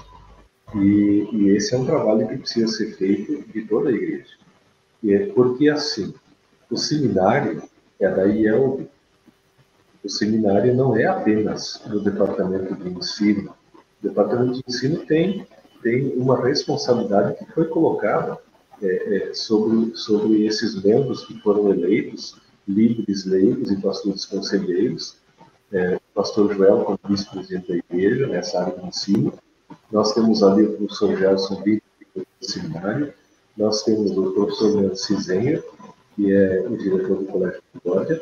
e, 0.76 1.30
e, 1.32 1.50
esse 1.56 1.74
é 1.74 1.78
um 1.78 1.86
trabalho 1.86 2.28
que 2.28 2.38
precisa 2.38 2.68
ser 2.68 2.94
feito 2.98 3.42
de 3.52 3.62
toda 3.66 3.90
a 3.90 3.94
igreja. 3.94 4.36
E 5.02 5.14
é 5.14 5.28
porque 5.28 5.70
assim, 5.70 6.14
o 6.70 6.76
seminário 6.76 7.64
é 8.00 8.10
da 8.10 8.26
IELB. 8.26 8.90
O 10.04 10.10
seminário 10.10 10.76
não 10.76 10.96
é 10.96 11.06
apenas 11.06 11.82
do 11.86 12.02
departamento 12.02 12.76
de 12.76 12.90
ensino. 12.90 13.54
Departamento 14.10 14.54
de 14.54 14.64
ensino 14.68 15.06
tem, 15.06 15.46
tem 15.82 16.14
uma 16.16 16.42
responsabilidade 16.46 17.38
que 17.38 17.52
foi 17.52 17.66
colocada 17.66 18.38
é, 18.82 19.18
é, 19.18 19.34
sobre, 19.34 19.96
sobre 19.96 20.46
esses 20.46 20.82
membros 20.84 21.26
que 21.26 21.40
foram 21.42 21.72
eleitos, 21.72 22.40
líderes 22.68 23.26
leigos 23.26 23.72
e 23.72 23.82
pastores 23.82 24.26
conselheiros, 24.26 25.18
é, 25.72 26.00
pastor 26.14 26.54
Joel 26.56 26.84
como 26.84 27.00
vice-presidente 27.10 27.68
da 27.68 27.76
igreja 27.76 28.28
nessa 28.28 28.62
área 28.62 28.80
de 28.80 28.88
ensino, 28.88 29.34
nós 29.92 30.14
temos 30.14 30.44
ali 30.44 30.64
o 30.64 30.78
professor 30.78 31.18
Gerson 31.18 31.64
Vitor, 31.64 31.88
do 32.16 32.26
seminário, 32.46 33.14
nós 33.58 33.84
temos 33.84 34.12
o 34.18 34.32
professor 34.32 34.76
Leandro 34.76 34.96
Cizenha, 34.96 35.64
que 36.16 36.32
é 36.32 36.66
o 36.68 36.78
diretor 36.78 37.18
do 37.18 37.26
Colégio 37.26 37.62
Concórdia, 37.74 38.22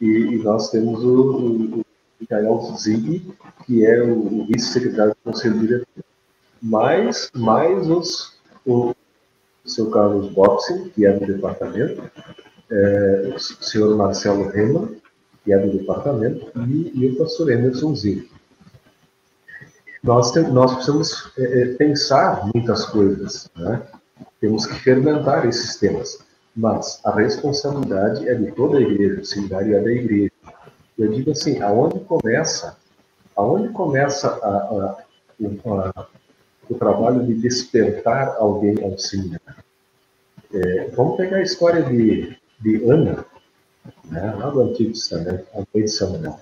e, 0.00 0.06
e 0.06 0.42
nós 0.42 0.70
temos 0.70 1.02
o, 1.02 1.80
o 1.80 1.84
Michael 2.20 2.60
Zig, 2.76 3.34
que 3.64 3.84
é 3.84 4.02
o, 4.02 4.46
vice-secretário 4.46 5.12
do 5.12 5.32
Conselho 5.32 5.58
Diretor. 5.58 6.04
Mais, 6.60 7.30
mais 7.34 7.88
os, 7.88 8.36
o, 8.66 8.94
seu 9.64 9.90
Carlos 9.90 10.32
Boxing, 10.32 10.88
que 10.90 11.06
é 11.06 11.12
do 11.12 11.26
departamento, 11.26 12.02
é, 12.70 13.32
o 13.34 13.38
senhor 13.38 13.96
Marcelo 13.96 14.48
Reman, 14.48 14.88
que 15.44 15.52
é 15.52 15.58
do 15.58 15.78
departamento, 15.78 16.50
e, 16.68 16.92
e 16.94 17.10
o 17.10 17.16
pastor 17.16 17.50
Emerson 17.50 17.94
Zig. 17.94 18.28
Nós, 20.02 20.34
nós 20.52 20.74
precisamos 20.74 21.32
é, 21.38 21.62
é, 21.62 21.66
pensar 21.74 22.48
muitas 22.54 22.84
coisas, 22.86 23.50
né? 23.56 23.82
temos 24.40 24.66
que 24.66 24.74
fermentar 24.74 25.46
esses 25.46 25.76
temas, 25.76 26.18
mas 26.54 27.00
a 27.04 27.14
responsabilidade 27.14 28.28
é 28.28 28.34
de 28.34 28.52
toda 28.52 28.78
a 28.78 28.80
igreja, 28.80 29.20
o 29.20 29.24
seminário 29.24 29.76
é 29.76 29.80
da 29.80 29.92
igreja. 29.92 30.32
Eu 30.98 31.12
digo 31.12 31.30
assim, 31.30 31.62
aonde 31.62 32.00
começa, 32.00 32.76
aonde 33.36 33.68
começa 33.68 34.28
a, 34.28 34.48
a, 34.48 35.04
a, 35.66 36.06
o 36.68 36.74
trabalho 36.74 37.24
de 37.24 37.34
despertar 37.34 38.36
alguém 38.36 38.82
ao 38.82 38.98
seminário? 38.98 39.62
É, 40.52 40.88
vamos 40.88 41.16
pegar 41.16 41.36
a 41.36 41.42
história 41.42 41.82
de, 41.82 42.36
de 42.60 42.84
Ana, 42.90 43.24
né, 44.06 44.34
lá 44.36 44.50
do 44.50 44.62
Antigo 44.62 44.92
Testamento, 44.92 45.46
a 45.54 45.58
mãe 45.58 45.84
de 45.84 45.88
Samuel. 45.88 46.40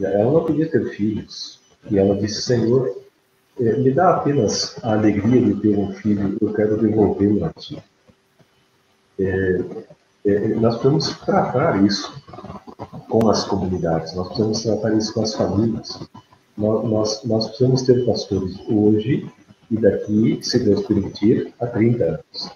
Ela 0.00 0.32
não 0.32 0.44
podia 0.44 0.70
ter 0.70 0.88
filhos, 0.90 1.60
e 1.90 1.98
ela 1.98 2.16
disse, 2.16 2.42
Senhor, 2.42 2.96
é, 3.60 3.76
me 3.76 3.90
dá 3.90 4.16
apenas 4.16 4.76
a 4.82 4.92
alegria 4.92 5.42
de 5.42 5.60
ter 5.60 5.76
um 5.76 5.92
filho, 5.92 6.38
eu 6.40 6.54
quero 6.54 6.80
devolvê-lo 6.80 7.44
a 7.44 7.52
ti. 7.52 7.82
É, 9.18 9.60
é, 10.24 10.48
nós 10.54 10.76
precisamos 10.76 11.18
tratar 11.18 11.84
isso 11.84 12.10
com 13.10 13.28
as 13.28 13.44
comunidades, 13.44 14.14
nós 14.14 14.28
precisamos 14.28 14.62
tratar 14.62 14.96
isso 14.96 15.12
com 15.12 15.22
as 15.22 15.34
famílias. 15.34 15.98
Nós, 16.56 16.88
nós, 16.88 17.24
nós 17.24 17.46
precisamos 17.48 17.82
ter 17.82 18.06
pastores 18.06 18.56
hoje 18.68 19.30
e 19.70 19.76
daqui, 19.76 20.38
se 20.42 20.58
Deus 20.60 20.86
permitir, 20.86 21.52
a 21.60 21.66
30 21.66 22.04
anos. 22.04 22.50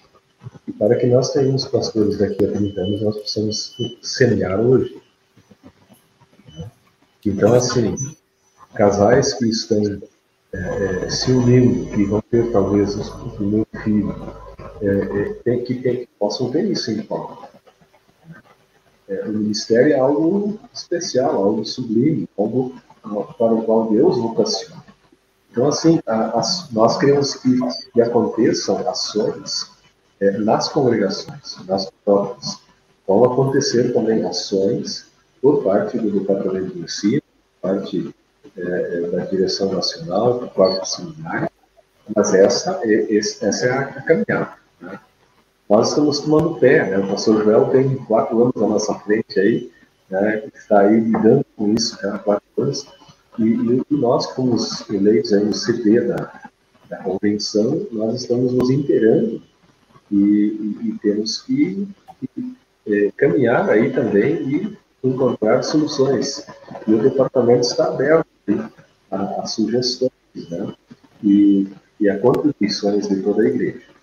E 0.66 0.72
para 0.72 0.96
que 0.96 1.06
nós 1.06 1.32
tenhamos 1.32 1.64
pastores 1.66 2.18
daqui 2.18 2.44
a 2.44 2.52
30 2.52 2.80
anos, 2.80 3.02
nós 3.02 3.16
precisamos 3.18 3.76
semear 4.02 4.60
hoje. 4.60 4.96
Então, 7.26 7.54
assim, 7.54 7.94
casais 8.74 9.34
que 9.34 9.46
estão 9.46 10.00
é, 10.52 11.10
se 11.10 11.32
unindo, 11.32 11.90
que 11.90 12.04
vão 12.04 12.22
ter 12.30 12.52
talvez 12.52 12.94
o 12.96 13.66
filho, 13.82 14.14
é, 14.82 15.40
é, 15.46 15.56
que, 15.58 15.74
que 15.74 16.08
possam 16.18 16.50
ter 16.50 16.64
isso 16.70 16.90
em 16.90 17.02
pauta. 17.02 17.43
O 19.34 19.38
ministério 19.38 19.92
é 19.92 19.98
algo 19.98 20.60
especial, 20.72 21.34
algo 21.34 21.64
sublime, 21.64 22.28
algo 22.38 22.76
para 23.36 23.52
o 23.52 23.64
qual 23.64 23.90
Deus 23.90 24.16
vocaciona. 24.16 24.84
Então, 25.50 25.66
assim, 25.66 26.00
a, 26.06 26.38
a, 26.38 26.42
nós 26.70 26.96
queremos 26.98 27.34
que, 27.34 27.58
que 27.92 28.00
aconteçam 28.00 28.88
ações 28.88 29.70
é, 30.20 30.38
nas 30.38 30.68
congregações, 30.68 31.56
nas 31.66 31.90
próprias. 32.04 32.60
Vão 33.08 33.24
acontecer 33.24 33.92
também 33.92 34.24
ações 34.24 35.06
por 35.42 35.64
parte 35.64 35.98
do 35.98 36.10
Departamento 36.12 36.72
de 36.72 36.80
Ensino, 36.80 37.22
por 37.60 37.70
parte 37.70 38.14
é, 38.56 39.00
da 39.10 39.24
direção 39.24 39.72
nacional, 39.72 40.38
do 40.38 40.86
seminário, 40.86 41.50
mas 42.14 42.32
essa, 42.34 42.80
é, 42.84 43.16
essa 43.16 43.66
é 43.66 43.70
a 43.70 44.02
caminhada. 44.02 44.54
Né? 44.80 44.98
Nós 45.68 45.88
estamos 45.88 46.20
tomando 46.20 46.59
pé, 46.61 46.90
né? 46.90 46.98
o 46.98 47.09
pastor 47.09 47.42
Joel 47.42 47.66
tem 47.70 47.96
quatro 47.96 48.42
anos 48.42 48.57
à 48.57 48.66
nossa 48.66 48.94
frente 49.00 49.40
aí, 49.40 49.70
né? 50.11 50.42
está 50.55 50.81
aí 50.81 51.00
lidando 51.00 51.44
com 51.57 51.72
isso 51.72 51.98
há 52.07 52.18
quatro 52.18 52.44
anos, 52.59 52.87
e, 53.38 53.44
e 53.44 53.85
nós, 53.90 54.27
como 54.27 54.55
os 54.55 54.88
eleitos 54.90 55.33
aí 55.33 55.44
no 55.44 55.55
CD 55.55 56.03
da, 56.03 56.50
da 56.88 56.98
convenção, 56.98 57.87
nós 57.90 58.22
estamos 58.22 58.53
nos 58.53 58.70
inteirando 58.70 59.42
e, 60.11 60.16
e, 60.16 60.88
e 60.88 60.98
temos 61.03 61.42
que, 61.42 61.88
que 62.20 62.57
é, 62.87 63.11
caminhar 63.16 63.68
aí 63.70 63.90
também 63.90 64.35
e 64.48 64.79
encontrar 65.03 65.62
soluções. 65.62 66.46
E 66.87 66.94
o 66.94 67.03
departamento 67.03 67.62
está 67.62 67.87
aberto 67.87 68.27
a, 69.11 69.42
a 69.42 69.46
sugestões 69.46 70.12
né? 70.50 70.74
e, 71.22 71.68
e 71.98 72.09
a 72.09 72.18
contribuições 72.18 73.09
de 73.09 73.22
toda 73.22 73.42
a 73.42 73.48
igreja. 73.48 73.93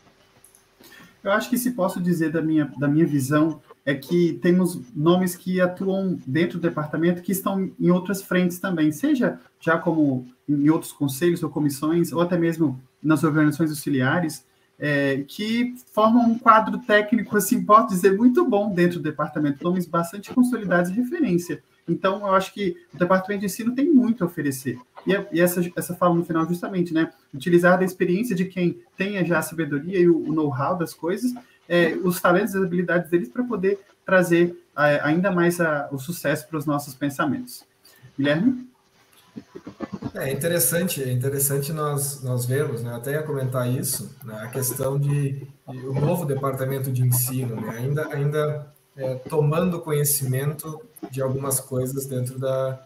Eu 1.24 1.32
acho 1.32 1.50
que 1.50 1.58
se 1.58 1.72
posso 1.72 2.02
dizer 2.02 2.32
da 2.32 2.42
minha, 2.42 2.66
da 2.78 2.88
minha 2.88 3.06
visão 3.06 3.62
é 3.86 3.94
que 3.94 4.40
temos 4.42 4.80
nomes 4.96 5.36
que 5.36 5.60
atuam 5.60 6.18
dentro 6.26 6.60
do 6.60 6.62
departamento 6.62 7.22
que 7.22 7.32
estão 7.32 7.72
em 7.80 7.92
outras 7.92 8.22
frentes 8.22 8.60
também, 8.60 8.92
seja 8.92 9.40
já 9.60 9.78
como 9.78 10.28
em 10.48 10.70
outros 10.70 10.92
conselhos 10.92 11.44
ou 11.44 11.50
comissões, 11.50 12.12
ou 12.12 12.22
até 12.22 12.38
mesmo 12.38 12.80
nas 13.02 13.24
organizações 13.24 13.70
auxiliares, 13.70 14.46
é, 14.78 15.24
que 15.28 15.76
formam 15.94 16.24
um 16.24 16.40
quadro 16.40 16.80
técnico, 16.80 17.38
assim, 17.38 17.64
posso 17.64 17.90
dizer, 17.90 18.18
muito 18.18 18.44
bom 18.48 18.74
dentro 18.74 19.00
do 19.00 19.04
departamento, 19.04 19.64
nomes 19.64 19.86
bastante 19.86 20.34
consolidados 20.34 20.90
e 20.90 20.94
referência. 20.94 21.64
Então, 21.88 22.20
eu 22.28 22.34
acho 22.34 22.54
que 22.54 22.78
o 22.94 22.98
departamento 22.98 23.42
de 23.42 23.46
ensino 23.48 23.74
tem 23.74 23.92
muito 23.92 24.24
a 24.24 24.28
oferecer. 24.28 24.80
E, 25.06 25.12
e 25.32 25.42
essa, 25.42 25.62
essa 25.76 25.96
fala 25.96 26.16
no 26.16 26.24
final, 26.26 26.48
justamente, 26.48 26.94
né? 26.94 27.12
Utilizar 27.34 27.78
da 27.78 27.86
experiência 27.86 28.36
de 28.36 28.46
quem 28.46 28.82
tenha 28.96 29.26
já 29.26 29.40
a 29.40 29.42
sabedoria 29.42 30.00
e 30.00 30.08
o, 30.08 30.30
o 30.30 30.34
know-how 30.34 30.78
das 30.78 30.94
coisas, 30.94 31.34
é, 31.68 31.96
os 32.04 32.20
talentos 32.22 32.54
e 32.54 32.58
as 32.58 32.64
habilidades 32.64 33.10
deles 33.10 33.30
para 33.30 33.44
poder 33.44 33.80
trazer 34.06 34.56
é, 34.78 35.00
ainda 35.04 35.32
mais 35.32 35.60
a, 35.60 35.90
o 35.92 35.98
sucesso 35.98 36.48
para 36.48 36.58
os 36.58 36.66
nossos 36.66 36.94
pensamentos. 36.94 37.64
Guilherme? 38.18 38.70
É 40.14 40.32
interessante, 40.32 41.02
é 41.02 41.12
interessante 41.12 41.72
nós, 41.72 42.22
nós 42.22 42.46
vermos, 42.46 42.84
né, 42.84 42.94
até 42.94 43.12
ia 43.14 43.24
comentar 43.24 43.70
isso, 43.70 44.14
né, 44.26 44.38
a 44.42 44.48
questão 44.48 45.00
de, 45.00 45.48
de, 45.70 45.78
o 45.88 45.94
novo 45.94 46.26
departamento 46.26 46.92
de 46.92 47.02
ensino, 47.02 47.56
né, 47.56 47.78
ainda, 47.78 48.08
ainda 48.14 48.74
é, 48.98 49.16
tomando 49.16 49.80
conhecimento 49.80 50.82
de 51.10 51.22
algumas 51.22 51.60
coisas 51.60 52.06
dentro 52.06 52.38
da, 52.38 52.80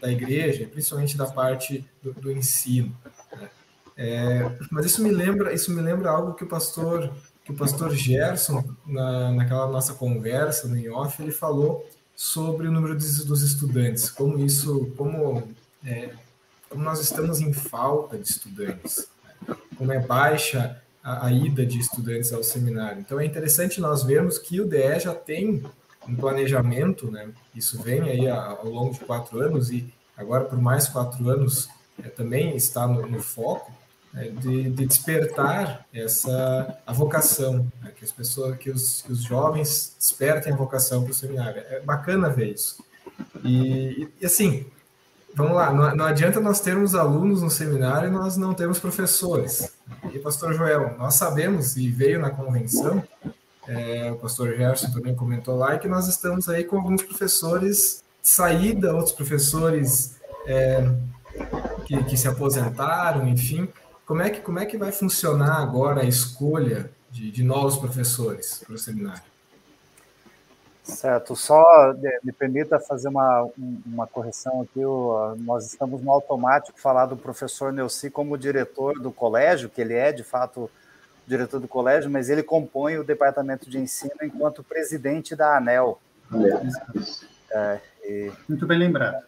da 0.00 0.10
igreja, 0.10 0.66
principalmente 0.66 1.16
da 1.16 1.26
parte 1.26 1.88
do, 2.02 2.12
do 2.12 2.30
ensino. 2.30 2.94
Né. 3.32 3.50
É, 3.96 4.52
mas 4.70 4.86
isso 4.86 5.02
me 5.02 5.10
lembra, 5.10 5.52
isso 5.54 5.72
me 5.72 5.80
lembra 5.80 6.10
algo 6.10 6.34
que 6.34 6.44
o 6.44 6.48
pastor, 6.48 7.10
que 7.44 7.52
o 7.52 7.56
pastor 7.56 7.94
Gerson 7.94 8.62
na, 8.86 9.32
naquela 9.32 9.66
nossa 9.68 9.94
conversa 9.94 10.68
no 10.68 10.94
off, 10.94 11.20
ele 11.22 11.32
falou 11.32 11.88
sobre 12.14 12.68
o 12.68 12.72
número 12.72 12.96
de, 12.96 13.24
dos 13.24 13.42
estudantes, 13.42 14.10
como 14.10 14.38
isso, 14.38 14.92
como 14.96 15.48
é, 15.84 16.10
como 16.68 16.82
nós 16.82 17.00
estamos 17.00 17.40
em 17.40 17.52
falta 17.52 18.18
de 18.18 18.28
estudantes, 18.28 19.08
como 19.76 19.92
é 19.92 19.98
baixa 19.98 20.80
a, 21.02 21.26
a, 21.26 21.32
ida 21.32 21.64
de 21.64 21.78
estudantes 21.78 22.32
ao 22.32 22.42
seminário. 22.42 23.00
Então 23.00 23.20
é 23.20 23.24
interessante 23.24 23.80
nós 23.80 24.02
vermos 24.02 24.38
que 24.38 24.60
o 24.60 24.66
DE 24.66 24.98
já 25.00 25.14
tem 25.14 25.62
um 26.08 26.14
planejamento, 26.14 27.10
né? 27.10 27.30
Isso 27.54 27.82
vem 27.82 28.02
aí 28.02 28.28
ao 28.28 28.66
longo 28.66 28.92
de 28.94 29.00
quatro 29.00 29.40
anos 29.40 29.70
e 29.70 29.92
agora 30.16 30.44
por 30.44 30.60
mais 30.60 30.88
quatro 30.88 31.28
anos 31.28 31.68
é, 32.02 32.08
também 32.08 32.56
está 32.56 32.86
no, 32.86 33.06
no 33.06 33.22
foco 33.22 33.72
é, 34.14 34.28
de, 34.28 34.70
de, 34.70 34.86
despertar 34.86 35.86
essa 35.92 36.78
a 36.86 36.92
vocação, 36.92 37.70
né? 37.82 37.92
que 37.94 38.04
as 38.04 38.12
pessoas, 38.12 38.56
que 38.56 38.70
os, 38.70 39.02
que 39.02 39.12
os 39.12 39.22
jovens 39.22 39.94
despertem 39.98 40.52
a 40.52 40.56
vocação 40.56 41.02
para 41.02 41.10
o 41.10 41.14
seminário. 41.14 41.62
É 41.68 41.80
bacana 41.80 42.30
ver 42.30 42.54
isso. 42.54 42.82
E, 43.44 44.08
e 44.20 44.26
assim, 44.26 44.66
vamos 45.34 45.54
lá, 45.54 45.70
não, 45.70 45.94
não, 45.94 46.04
adianta 46.06 46.40
nós 46.40 46.60
termos 46.60 46.94
alunos 46.94 47.42
no 47.42 47.50
seminário 47.50 48.08
e 48.08 48.12
nós 48.12 48.38
não 48.38 48.54
temos 48.54 48.78
professores. 48.78 49.70
E, 50.12 50.18
pastor 50.18 50.54
Joel, 50.54 50.96
nós 50.96 51.14
sabemos, 51.14 51.76
e 51.76 51.90
veio 51.90 52.18
na 52.18 52.30
convenção, 52.30 53.02
é, 53.68 54.10
o 54.10 54.16
pastor 54.16 54.54
Gerson 54.56 54.90
também 54.90 55.14
comentou 55.14 55.56
lá, 55.56 55.78
que 55.78 55.88
nós 55.88 56.08
estamos 56.08 56.48
aí 56.48 56.64
com 56.64 56.76
alguns 56.76 57.02
professores 57.02 58.02
de 58.22 58.28
saída, 58.28 58.94
outros 58.94 59.12
professores 59.12 60.16
é, 60.46 60.88
que, 61.84 62.02
que 62.04 62.16
se 62.16 62.28
aposentaram, 62.28 63.26
enfim. 63.28 63.68
Como 64.04 64.22
é 64.22 64.30
que, 64.30 64.40
como 64.40 64.58
é 64.58 64.66
que 64.66 64.76
vai 64.76 64.92
funcionar 64.92 65.60
agora 65.60 66.02
a 66.02 66.04
escolha 66.04 66.90
de, 67.10 67.30
de 67.30 67.42
novos 67.42 67.76
professores 67.76 68.62
para 68.64 68.74
o 68.74 68.78
seminário? 68.78 69.22
Certo, 70.84 71.34
só 71.34 71.92
me 72.22 72.30
permita 72.30 72.78
fazer 72.78 73.08
uma, 73.08 73.48
uma 73.84 74.06
correção 74.06 74.60
aqui. 74.60 74.80
Nós 75.42 75.66
estamos 75.66 76.00
no 76.00 76.12
automático 76.12 76.80
falar 76.80 77.06
do 77.06 77.16
professor 77.16 77.72
Neuci 77.72 78.08
como 78.08 78.38
diretor 78.38 79.00
do 79.00 79.10
colégio, 79.10 79.68
que 79.68 79.80
ele 79.80 79.94
é 79.94 80.12
de 80.12 80.22
fato 80.22 80.70
diretor 81.26 81.60
do 81.60 81.68
colégio, 81.68 82.10
mas 82.10 82.30
ele 82.30 82.42
compõe 82.42 82.98
o 82.98 83.04
departamento 83.04 83.68
de 83.68 83.78
ensino 83.78 84.14
enquanto 84.22 84.62
presidente 84.62 85.34
da 85.34 85.56
ANEL. 85.56 86.00
É, 87.50 87.80
Muito 88.48 88.66
bem 88.66 88.78
lembrado. 88.78 89.24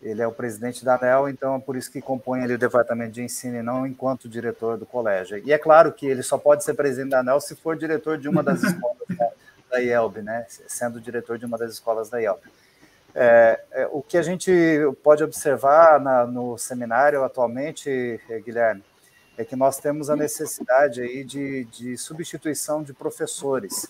Ele 0.00 0.22
é 0.22 0.26
o 0.26 0.32
presidente 0.32 0.84
da 0.84 0.94
ANEL, 0.94 1.28
então 1.28 1.56
é 1.56 1.58
por 1.58 1.76
isso 1.76 1.90
que 1.90 2.00
compõe 2.00 2.42
ali 2.42 2.54
o 2.54 2.58
departamento 2.58 3.12
de 3.12 3.22
ensino 3.22 3.56
e 3.56 3.62
não 3.62 3.86
enquanto 3.86 4.28
diretor 4.28 4.78
do 4.78 4.86
colégio. 4.86 5.38
E 5.44 5.52
é 5.52 5.58
claro 5.58 5.92
que 5.92 6.06
ele 6.06 6.22
só 6.22 6.38
pode 6.38 6.62
ser 6.62 6.74
presidente 6.74 7.10
da 7.10 7.20
ANEL 7.20 7.40
se 7.40 7.56
for 7.56 7.76
diretor 7.76 8.16
de 8.16 8.28
uma 8.28 8.42
das 8.42 8.62
escolas 8.62 8.96
da, 9.08 9.30
da 9.70 9.78
IELB, 9.80 10.22
né? 10.22 10.46
sendo 10.48 11.00
diretor 11.00 11.36
de 11.36 11.46
uma 11.46 11.58
das 11.58 11.72
escolas 11.72 12.08
da 12.08 12.20
IELB. 12.20 12.40
É, 13.14 13.60
é, 13.72 13.88
o 13.90 14.00
que 14.00 14.16
a 14.16 14.22
gente 14.22 14.52
pode 15.02 15.24
observar 15.24 15.98
na, 15.98 16.24
no 16.24 16.56
seminário 16.56 17.24
atualmente, 17.24 18.20
Guilherme, 18.44 18.84
é 19.38 19.44
que 19.44 19.56
nós 19.56 19.78
temos 19.78 20.10
a 20.10 20.16
necessidade 20.16 21.00
aí 21.00 21.24
de, 21.24 21.64
de 21.64 21.96
substituição 21.96 22.82
de 22.82 22.92
professores. 22.92 23.86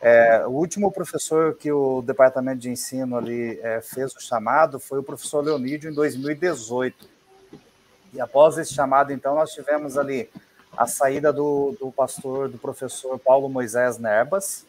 É, 0.00 0.46
o 0.46 0.50
último 0.50 0.90
professor 0.90 1.54
que 1.54 1.70
o 1.70 2.00
departamento 2.00 2.60
de 2.60 2.70
ensino 2.70 3.16
ali 3.16 3.58
é, 3.60 3.80
fez 3.80 4.14
o 4.14 4.20
chamado 4.20 4.78
foi 4.78 5.00
o 5.00 5.02
professor 5.02 5.44
Leonídio 5.44 5.90
em 5.90 5.94
2018. 5.94 7.08
E 8.12 8.20
após 8.20 8.56
esse 8.56 8.72
chamado, 8.72 9.12
então, 9.12 9.34
nós 9.34 9.52
tivemos 9.52 9.98
ali 9.98 10.30
a 10.76 10.86
saída 10.86 11.32
do, 11.32 11.76
do 11.80 11.90
pastor, 11.90 12.48
do 12.48 12.58
professor 12.58 13.18
Paulo 13.18 13.48
Moisés 13.48 13.98
Nerbas, 13.98 14.64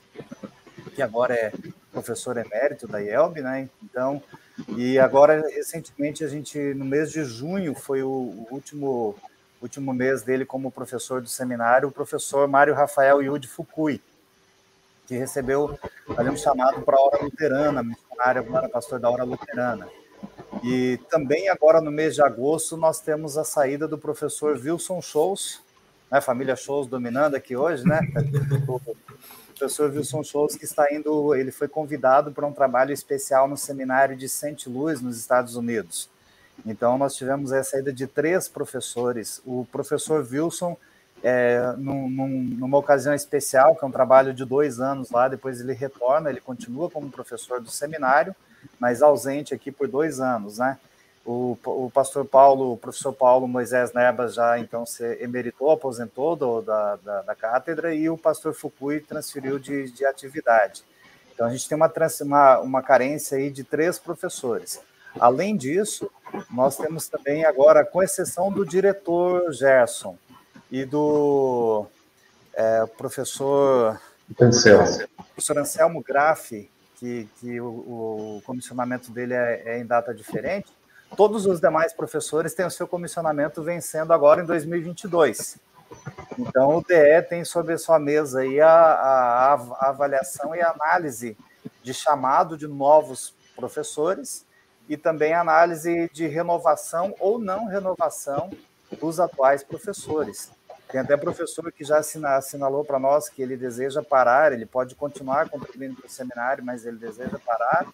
que 0.96 1.02
agora 1.02 1.34
é 1.34 1.52
professor 1.92 2.38
emérito 2.38 2.88
da 2.88 3.00
IELB, 3.00 3.42
né? 3.42 3.70
Então, 3.84 4.22
e 4.76 5.00
agora, 5.00 5.42
recentemente, 5.50 6.24
a 6.24 6.28
gente, 6.28 6.58
no 6.74 6.84
mês 6.84 7.12
de 7.12 7.24
junho, 7.24 7.74
foi 7.74 8.04
o, 8.04 8.10
o 8.10 8.48
último, 8.52 9.16
último 9.66 9.94
mês 9.94 10.24
dele 10.24 10.46
como 10.46 10.72
professor 10.72 11.22
do 11.22 11.28
seminário, 11.28 11.90
o 11.90 11.92
professor 11.92 12.48
Mário 12.48 12.74
Rafael 12.74 13.22
Yudi 13.22 13.48
Fukui 13.48 14.02
que 15.06 15.16
recebeu 15.16 15.78
ali 16.18 16.30
um 16.30 16.38
chamado 16.38 16.82
para 16.82 16.98
a 16.98 17.02
hora 17.02 17.24
luterana, 17.24 17.84
missionário 17.84 18.42
agora 18.42 18.70
pastor 18.70 19.00
da 19.00 19.10
hora 19.10 19.24
luterana. 19.24 19.88
E 20.64 21.00
também 21.10 21.50
agora 21.50 21.80
no 21.82 21.92
mês 21.92 22.16
de 22.16 22.22
agosto 22.22 22.76
nós 22.76 23.00
temos 23.00 23.38
a 23.38 23.44
saída 23.44 23.88
do 23.88 23.98
professor 23.98 24.58
Wilson 24.58 25.02
Shows, 25.02 25.62
né, 26.12 26.22
família 26.22 26.56
Shows 26.56 26.88
dominando 26.88 27.36
aqui 27.36 27.56
hoje, 27.56 27.86
né? 27.86 28.00
O 29.56 29.58
professor 29.58 29.90
Wilson 29.90 30.22
Shows 30.22 30.58
que 30.58 30.66
está 30.66 30.94
indo, 30.94 31.34
ele 31.34 31.50
foi 31.50 31.70
convidado 31.70 32.30
para 32.30 32.46
um 32.46 32.52
trabalho 32.52 32.92
especial 32.92 33.48
no 33.48 33.56
seminário 33.56 34.14
de 34.14 34.28
St. 34.28 34.68
Louis, 34.68 35.00
nos 35.00 35.18
Estados 35.18 35.56
Unidos. 35.56 36.10
Então 36.66 36.98
nós 36.98 37.16
tivemos 37.16 37.52
a 37.52 37.64
saída 37.64 37.92
de 37.92 38.06
três 38.06 38.48
professores. 38.48 39.42
O 39.46 39.68
professor 39.72 40.28
Wilson 40.30 40.78
é, 41.24 41.74
num, 41.78 42.08
num, 42.08 42.28
numa 42.28 42.78
ocasião 42.78 43.14
especial, 43.14 43.76
que 43.76 43.84
é 43.84 43.88
um 43.88 43.92
trabalho 43.92 44.32
de 44.32 44.46
dois 44.46 44.80
anos 44.80 45.10
lá, 45.10 45.28
depois 45.28 45.60
ele 45.60 45.74
retorna, 45.74 46.30
ele 46.30 46.40
continua 46.40 46.90
como 46.90 47.10
professor 47.10 47.60
do 47.60 47.72
seminário, 47.72 48.36
mas 48.80 49.02
ausente 49.02 49.54
aqui 49.54 49.72
por 49.72 49.88
dois 49.88 50.20
anos, 50.20 50.60
né? 50.60 50.78
O, 51.26 51.58
o 51.66 51.90
pastor 51.92 52.24
Paulo, 52.24 52.74
o 52.74 52.78
professor 52.78 53.12
Paulo 53.12 53.48
Moisés 53.48 53.92
Nebas 53.94 54.36
já 54.36 54.60
então 54.60 54.86
se 54.86 55.04
emeritou, 55.20 55.72
aposentou 55.72 56.36
do, 56.36 56.62
da, 56.62 56.98
da, 56.98 57.22
da, 57.24 57.36
cátedra 57.36 57.96
e 57.96 58.08
o 58.08 58.16
pastor 58.16 58.54
Fukui 58.54 59.00
transferiu 59.00 59.58
de, 59.58 59.90
de 59.90 60.06
atividade. 60.06 60.84
Então 61.34 61.48
a 61.48 61.50
gente 61.50 61.68
tem 61.68 61.76
uma, 61.76 61.92
uma, 62.22 62.60
uma 62.60 62.84
carência 62.84 63.40
aí 63.40 63.50
de 63.50 63.64
três 63.64 63.98
professores. 63.98 64.80
Além 65.20 65.58
disso, 65.58 66.12
nós 66.52 66.78
temos 66.78 67.08
também 67.08 67.46
agora, 67.46 67.86
com 67.86 68.02
exceção 68.02 68.52
do 68.52 68.66
diretor 68.66 69.52
Gerson, 69.52 70.18
e 70.72 70.84
do 70.86 71.86
é, 72.54 72.86
professor 72.98 74.00
Anselmo. 74.40 75.08
professor 75.34 75.58
Anselmo 75.58 76.02
Graffi, 76.02 76.70
que, 76.96 77.30
que 77.40 77.62
o, 77.62 77.68
o 78.38 78.42
comissionamento 78.46 79.12
dele 79.12 79.34
é, 79.34 79.64
é, 79.66 79.80
em 79.80 79.86
data 79.86 80.14
diferente, 80.14 80.72
todos 81.16 81.46
os 81.46 81.60
demais 81.60 81.94
professores 81.94 82.54
têm 82.54 82.66
o 82.66 82.72
seu 82.72 82.88
comissionamento 82.88 83.62
vencendo 83.62 84.12
agora 84.12 84.42
em 84.42 84.46
2022. 84.46 85.58
Então, 86.38 86.78
o 86.78 86.82
DE 86.82 87.22
tem 87.30 87.46
sobre 87.46 87.74
a 87.74 87.78
sua 87.78 88.00
mesa 88.00 88.42
aí 88.42 88.60
a, 88.60 88.70
a, 88.70 89.54
a 89.54 89.90
avaliação 89.90 90.56
e 90.56 90.62
a 90.62 90.72
análise 90.72 91.38
de 91.84 91.94
chamado 91.94 92.58
de 92.58 92.68
novos 92.68 93.34
professores 93.56 94.46
e 94.88 94.96
também 94.96 95.34
análise 95.34 96.10
de 96.14 96.28
renovação 96.28 97.16
ou 97.20 97.40
não 97.40 97.66
renovação 97.66 98.50
dos 99.00 99.20
atuais 99.20 99.64
professores. 99.64 100.52
Tem 100.90 101.02
até 101.02 101.18
professor 101.18 101.72
que 101.72 101.84
já 101.84 101.98
assinalou 101.98 102.86
para 102.86 103.00
nós 103.00 103.28
que 103.28 103.42
ele 103.42 103.58
deseja 103.58 104.04
parar, 104.04 104.54
ele 104.54 104.66
pode 104.66 104.96
continuar 104.96 105.50
contribuindo 105.50 105.96
para 105.96 106.06
o 106.06 106.10
seminário, 106.10 106.64
mas 106.64 106.86
ele 106.86 106.98
deseja 106.98 107.40
parar. 107.44 107.88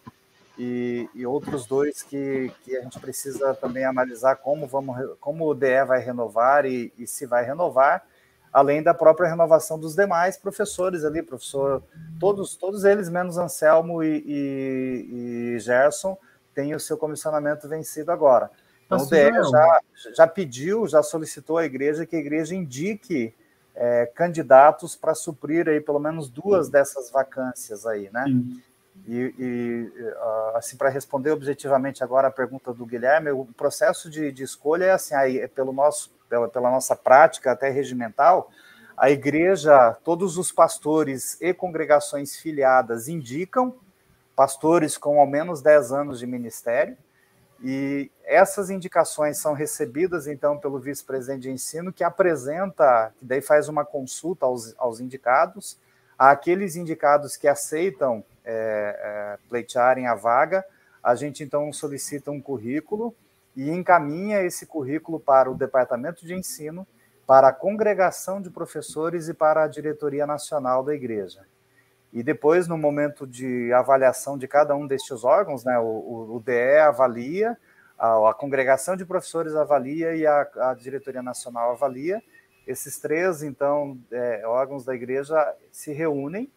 E, 0.58 1.10
e, 1.16 1.26
outros 1.26 1.66
dois 1.66 2.04
que, 2.04 2.52
que 2.64 2.76
a 2.76 2.82
gente 2.82 3.00
precisa 3.00 3.54
também 3.56 3.86
analisar 3.86 4.36
como, 4.36 4.68
vamos, 4.68 4.96
como 5.20 5.48
o 5.48 5.56
DE 5.56 5.84
vai 5.86 6.00
renovar 6.00 6.66
e, 6.66 6.94
e 6.98 7.08
se 7.08 7.26
vai 7.26 7.44
renovar, 7.44 8.06
além 8.52 8.84
da 8.84 8.94
própria 8.94 9.30
renovação 9.30 9.80
dos 9.80 9.96
demais 9.96 10.38
professores 10.38 11.06
ali, 11.06 11.24
professor, 11.24 11.82
todos, 12.20 12.56
todos 12.56 12.84
eles, 12.84 13.10
menos 13.10 13.38
Anselmo 13.38 14.04
e, 14.04 14.24
e, 14.28 15.56
e 15.56 15.60
Gerson, 15.60 16.18
têm 16.54 16.76
o 16.76 16.80
seu 16.80 16.98
comissionamento 16.98 17.68
vencido 17.68 18.12
agora. 18.12 18.50
Então, 18.86 19.00
o 19.00 19.06
DE 19.06 19.32
já, 19.50 19.80
já 20.16 20.28
pediu, 20.28 20.86
já 20.86 21.02
solicitou 21.02 21.58
à 21.58 21.66
igreja 21.66 22.06
que 22.06 22.16
a 22.16 22.20
igreja 22.20 22.54
indique 22.54 23.34
é, 23.74 24.06
candidatos 24.06 24.96
para 24.96 25.16
suprir 25.16 25.68
aí 25.70 25.80
pelo 25.80 26.00
menos 26.00 26.30
duas 26.30 26.70
dessas 26.70 27.10
vacâncias 27.10 27.86
aí, 27.86 28.10
né? 28.12 28.26
Sim. 28.26 28.62
E, 29.08 29.34
e 29.40 29.92
assim, 30.56 30.78
para 30.78 30.90
responder 30.90 31.32
objetivamente 31.32 32.04
agora 32.04 32.28
a 32.28 32.32
pergunta 32.32 32.74
do 32.74 32.86
Guilherme, 32.86 33.32
o 33.32 33.46
processo 33.46 34.10
de, 34.10 34.32
de 34.32 34.44
escolha 34.44 34.86
é 34.86 34.92
assim, 34.92 35.16
aí, 35.16 35.40
é 35.40 35.48
pelo 35.48 35.72
nosso, 35.72 36.12
pela, 36.30 36.48
pela 36.48 36.70
nossa 36.70 36.96
prática 36.96 37.52
até 37.52 37.70
regimental, 37.70 38.52
a 38.96 39.10
igreja, 39.10 39.98
todos 40.04 40.38
os 40.38 40.52
pastores 40.52 41.38
e 41.42 41.54
congregações 41.54 42.36
filiadas 42.36 43.08
indicam 43.08 43.76
pastores 44.36 44.98
com 44.98 45.20
ao 45.20 45.28
menos 45.28 45.62
10 45.62 45.92
anos 45.92 46.20
de 46.20 46.28
ministério, 46.28 46.98
e 47.64 48.10
essas 48.24 48.72
indicações 48.72 49.38
são 49.38 49.54
recebidas, 49.54 50.26
então, 50.26 50.58
pelo 50.58 50.80
vice-presidente 50.80 51.42
de 51.42 51.52
ensino, 51.52 51.94
que 51.94 52.04
apresenta, 52.04 53.14
que 53.20 53.26
daí 53.26 53.42
faz 53.42 53.70
uma 53.70 53.86
consulta 53.86 54.48
aos, 54.48 54.74
aos 54.78 55.00
indicados, 55.00 55.78
aqueles 56.18 56.76
indicados 56.76 57.38
que 57.38 57.48
aceitam 57.48 58.24
é, 58.44 58.98
é, 59.00 59.38
pleitearem 59.48 60.08
a 60.08 60.16
vaga, 60.16 60.66
a 61.04 61.14
gente 61.14 61.44
então 61.44 61.72
solicita 61.72 62.32
um 62.32 62.42
currículo 62.42 63.14
e 63.56 63.70
encaminha 63.70 64.42
esse 64.42 64.66
currículo 64.66 65.20
para 65.20 65.50
o 65.50 65.56
departamento 65.56 66.26
de 66.26 66.34
ensino, 66.34 66.88
para 67.28 67.50
a 67.50 67.54
congregação 67.54 68.42
de 68.42 68.50
professores 68.50 69.30
e 69.30 69.34
para 69.34 69.64
a 69.64 69.68
diretoria 69.68 70.26
nacional 70.26 70.84
da 70.84 70.94
igreja. 70.94 71.46
E 72.14 72.22
depois, 72.22 72.68
no 72.68 72.78
momento 72.78 73.26
de 73.26 73.72
avaliação 73.72 74.38
de 74.38 74.48
cada 74.48 74.76
um 74.76 74.86
destes 74.86 75.24
órgãos, 75.24 75.64
né, 75.64 75.80
o, 75.80 76.36
o 76.36 76.44
DE 76.44 76.78
avalia, 76.80 77.58
a, 77.98 78.32
a, 78.32 78.34
congregação 78.34 78.98
de 78.98 79.06
professores 79.06 79.56
avalia 79.56 80.14
e 80.16 80.28
a, 80.28 80.48
a 80.58 80.74
diretoria 80.74 81.22
nacional 81.22 81.72
avalia. 81.72 82.22
Esses 82.68 83.00
três, 83.00 83.44
então, 83.44 83.98
é, 84.12 84.46
órgãos 84.46 84.84
da 84.84 84.94
igreja 84.94 85.56
se 85.72 85.94
reúnem 85.94 86.52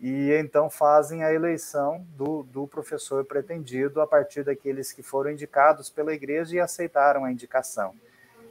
e 0.00 0.30
então 0.32 0.68
fazem 0.68 1.24
a 1.24 1.32
eleição 1.32 2.04
do, 2.16 2.42
do 2.42 2.66
professor 2.66 3.24
pretendido 3.24 4.00
a 4.00 4.06
partir 4.06 4.44
daqueles 4.44 4.92
que 4.92 5.02
foram 5.02 5.30
indicados 5.30 5.88
pela 5.88 6.12
igreja 6.12 6.56
e 6.56 6.60
aceitaram 6.60 7.24
a 7.24 7.32
indicação. 7.32 7.94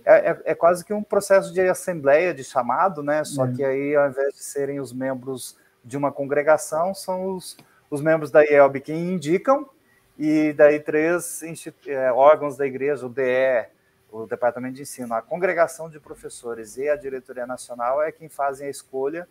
É, 0.03 0.31
é, 0.31 0.41
é 0.45 0.55
quase 0.55 0.85
que 0.85 0.93
um 0.93 1.03
processo 1.03 1.51
de 1.53 1.61
assembleia, 1.61 2.33
de 2.33 2.43
chamado, 2.43 3.01
né? 3.01 3.23
Só 3.23 3.45
é. 3.45 3.51
que 3.51 3.63
aí, 3.63 3.95
ao 3.95 4.07
invés 4.07 4.35
de 4.35 4.43
serem 4.43 4.79
os 4.79 4.93
membros 4.93 5.57
de 5.85 5.95
uma 5.95 6.11
congregação 6.11 6.95
são 6.95 7.35
os, 7.35 7.55
os 7.89 8.01
membros 8.01 8.31
da 8.31 8.43
IELB 8.43 8.81
que 8.81 8.91
indicam 8.91 9.69
e 10.17 10.51
daí 10.53 10.79
três 10.79 11.41
é, 11.87 12.11
órgãos 12.11 12.57
da 12.57 12.65
igreja, 12.65 13.05
o 13.05 13.09
DE, 13.09 13.67
o 14.11 14.25
Departamento 14.25 14.75
de 14.75 14.81
Ensino, 14.81 15.13
a 15.13 15.21
Congregação 15.21 15.89
de 15.89 15.99
Professores 15.99 16.77
e 16.77 16.89
a 16.89 16.95
Diretoria 16.95 17.45
Nacional 17.45 18.01
é 18.01 18.11
quem 18.11 18.27
fazem 18.27 18.67
a 18.67 18.69
escolha. 18.69 19.27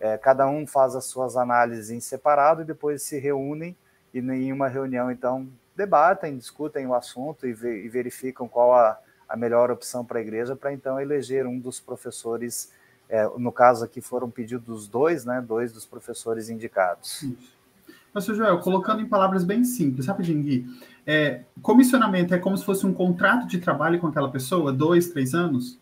É, 0.00 0.18
cada 0.18 0.48
um 0.48 0.66
faz 0.66 0.96
as 0.96 1.04
suas 1.04 1.36
análises 1.36 1.90
em 1.90 2.00
separado 2.00 2.62
e 2.62 2.64
depois 2.64 3.02
se 3.02 3.18
reúnem 3.18 3.76
e 4.12 4.18
em 4.18 4.52
uma 4.52 4.68
reunião, 4.68 5.10
então, 5.10 5.48
debatem, 5.76 6.36
discutem 6.36 6.86
o 6.86 6.94
assunto 6.94 7.46
e, 7.46 7.50
e 7.50 7.88
verificam 7.88 8.48
qual 8.48 8.74
a, 8.74 8.98
a 9.28 9.36
melhor 9.36 9.70
opção 9.70 10.04
para 10.04 10.18
a 10.18 10.22
igreja 10.22 10.56
para 10.56 10.72
então 10.72 11.00
eleger 11.00 11.46
um 11.46 11.58
dos 11.58 11.78
professores. 11.80 12.72
É, 13.12 13.28
no 13.36 13.52
caso 13.52 13.84
aqui 13.84 14.00
foram 14.00 14.30
pedidos 14.30 14.88
dois, 14.88 15.26
né? 15.26 15.44
Dois 15.46 15.70
dos 15.70 15.84
professores 15.84 16.48
indicados. 16.48 17.22
Isso. 17.22 17.62
Pastor 18.10 18.34
Joel, 18.34 18.58
colocando 18.60 19.02
em 19.02 19.06
palavras 19.06 19.44
bem 19.44 19.64
simples, 19.64 20.06
rapidinho, 20.06 20.42
Gui. 20.42 20.66
É, 21.06 21.42
comissionamento 21.60 22.34
é 22.34 22.38
como 22.38 22.56
se 22.56 22.64
fosse 22.64 22.86
um 22.86 22.94
contrato 22.94 23.46
de 23.46 23.58
trabalho 23.58 24.00
com 24.00 24.06
aquela 24.06 24.30
pessoa, 24.30 24.72
dois, 24.72 25.10
três 25.10 25.34
anos? 25.34 25.78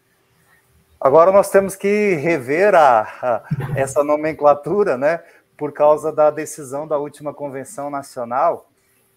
Agora 1.00 1.30
nós 1.30 1.50
temos 1.50 1.76
que 1.76 2.14
rever 2.16 2.74
a, 2.74 3.02
a, 3.02 3.42
essa 3.76 4.02
nomenclatura, 4.02 4.98
né? 4.98 5.22
Por 5.56 5.72
causa 5.72 6.12
da 6.12 6.32
decisão 6.32 6.84
da 6.84 6.98
última 6.98 7.32
convenção 7.32 7.90
nacional, 7.90 8.68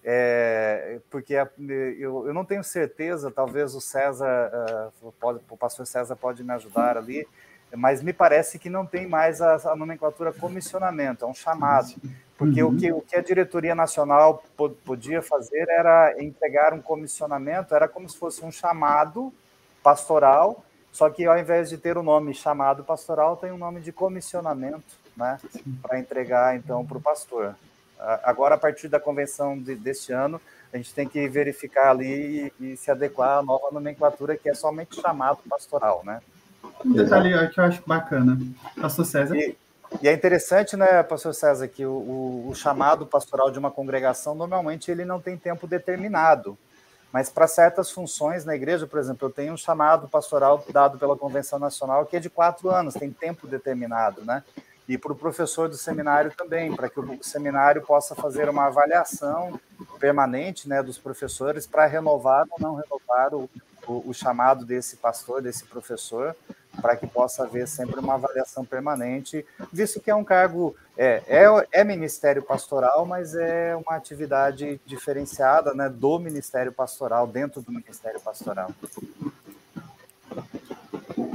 é, 0.04 1.00
porque 1.10 1.34
eu, 1.34 2.28
eu, 2.28 2.34
não 2.34 2.46
tenho 2.46 2.64
certeza, 2.64 3.32
talvez 3.32 3.74
o 3.74 3.82
César, 3.82 4.92
uh, 5.02 5.12
pode, 5.14 5.40
o 5.50 5.58
pastor 5.58 5.88
César 5.88 6.16
pode 6.16 6.44
me 6.44 6.52
ajudar 6.52 6.98
ali, 6.98 7.26
mas 7.76 8.02
me 8.02 8.14
parece 8.14 8.60
que 8.60 8.70
não 8.70 8.86
tem 8.86 9.08
mais 9.08 9.42
a, 9.42 9.56
a 9.72 9.76
nomenclatura 9.76 10.32
comissionamento, 10.32 11.26
é 11.26 11.28
um 11.28 11.34
chamado. 11.34 11.94
Porque 12.38 12.64
uhum. 12.64 12.72
o, 12.72 12.78
que, 12.78 12.92
o 12.92 13.02
que 13.02 13.16
a 13.16 13.22
diretoria 13.22 13.76
nacional 13.76 14.44
podia 14.86 15.22
fazer 15.22 15.68
era 15.70 16.16
entregar 16.22 16.74
um 16.74 16.82
comissionamento, 16.82 17.74
era 17.76 17.88
como 17.88 18.10
se 18.10 18.18
fosse 18.18 18.44
um 18.44 18.52
chamado 18.52 19.34
pastoral, 19.82 20.64
só 20.92 21.10
que 21.10 21.26
ao 21.26 21.38
invés 21.38 21.70
de 21.70 21.78
ter 21.78 21.98
o 21.98 22.04
nome 22.04 22.34
chamado 22.34 22.84
pastoral, 22.84 23.38
tem 23.38 23.52
um 23.52 23.58
nome 23.58 23.82
de 23.82 23.92
comissionamento, 23.92 24.84
né, 25.16 25.40
para 25.82 26.00
entregar 26.00 26.56
então 26.56 26.86
para 26.86 26.98
o 26.98 27.02
pastor. 27.02 27.56
Agora, 28.24 28.56
a 28.56 28.58
partir 28.58 28.90
da 28.90 29.00
convenção 29.00 29.58
de, 29.58 29.76
deste 29.76 30.12
ano, 30.12 30.42
a 30.74 30.78
gente 30.78 30.94
tem 30.94 31.08
que 31.08 31.28
verificar 31.28 31.92
ali 31.92 32.52
e, 32.60 32.74
e, 32.74 32.78
se 32.78 32.92
adequar 32.92 33.38
à 33.38 33.44
nova 33.44 33.70
nomenclatura, 33.72 34.36
que 34.36 34.50
é 34.50 34.54
somente 34.54 35.00
chamado 35.00 35.40
pastoral, 35.48 36.02
né? 36.04 36.20
Um 36.86 36.94
detalhe 36.94 37.50
que 37.50 37.60
eu 37.60 37.64
acho 37.64 37.82
bacana. 37.86 38.38
Pastor 38.80 39.06
César. 39.06 39.36
E, 39.36 39.56
e 40.02 40.08
é 40.08 40.14
interessante, 40.14 40.76
né, 40.76 41.04
pastor 41.04 41.34
César, 41.34 41.68
que 41.68 41.86
o, 41.86 41.92
o, 41.92 42.50
o, 42.50 42.56
chamado 42.56 43.06
pastoral 43.06 43.52
de 43.52 43.60
uma 43.60 43.70
congregação, 43.70 44.34
normalmente, 44.34 44.90
ele 44.90 45.06
não 45.06 45.20
tem 45.20 45.38
tempo 45.38 45.68
determinado. 45.68 46.58
Mas 47.12 47.30
para 47.30 47.48
certas 47.48 47.92
funções 47.92 48.44
na 48.44 48.56
igreja, 48.56 48.88
por 48.88 49.00
exemplo, 49.00 49.28
eu 49.28 49.32
tenho 49.32 49.54
um 49.54 49.58
chamado 49.58 50.08
pastoral 50.08 50.66
dado 50.72 50.98
pela 50.98 51.16
Convenção 51.16 51.60
Nacional 51.60 52.08
que 52.08 52.18
é 52.18 52.20
de 52.20 52.30
quatro 52.30 52.72
anos, 52.72 52.96
tem 52.96 53.12
tempo 53.12 53.46
determinado, 53.46 54.26
né? 54.26 54.44
E 54.90 54.98
para 54.98 55.14
o 55.14 55.16
professor 55.16 55.70
do 55.70 55.78
seminário 55.78 56.34
também, 56.36 56.76
para 56.76 56.90
que 56.90 57.00
o 57.00 57.24
seminário 57.24 57.84
possa 57.84 58.16
fazer 58.16 58.50
uma 58.50 58.66
avaliação 58.66 59.60
permanente 60.00 60.68
né, 60.68 60.84
dos 60.84 60.98
professores 60.98 61.66
para 61.66 61.86
renovar 61.86 62.46
ou 62.50 62.58
não 62.60 62.76
renovar 62.76 63.34
o, 63.34 63.50
o, 63.88 64.10
o 64.10 64.14
chamado 64.14 64.66
desse 64.66 64.98
pastor, 64.98 65.42
desse 65.42 65.64
professor, 65.66 66.36
para 66.82 66.96
que 66.96 67.08
possa 67.08 67.44
haver 67.44 67.68
sempre 67.68 68.00
uma 68.00 68.16
avaliação 68.16 68.66
permanente, 68.66 69.46
visto 69.72 70.00
que 70.00 70.10
é 70.10 70.16
um 70.16 70.24
cargo, 70.24 70.76
é, 70.98 71.24
é, 71.28 71.68
é, 71.72 71.84
ministério 71.84 72.42
pastoral, 72.42 73.06
mas 73.06 73.36
é 73.36 73.76
uma 73.76 73.96
atividade 73.96 74.80
diferenciada 74.86 75.74
né, 75.74 75.90
do 75.90 76.20
ministério 76.20 76.72
pastoral, 76.72 77.28
dentro 77.28 77.62
do 77.62 77.72
ministério 77.72 78.20
pastoral. 78.20 78.72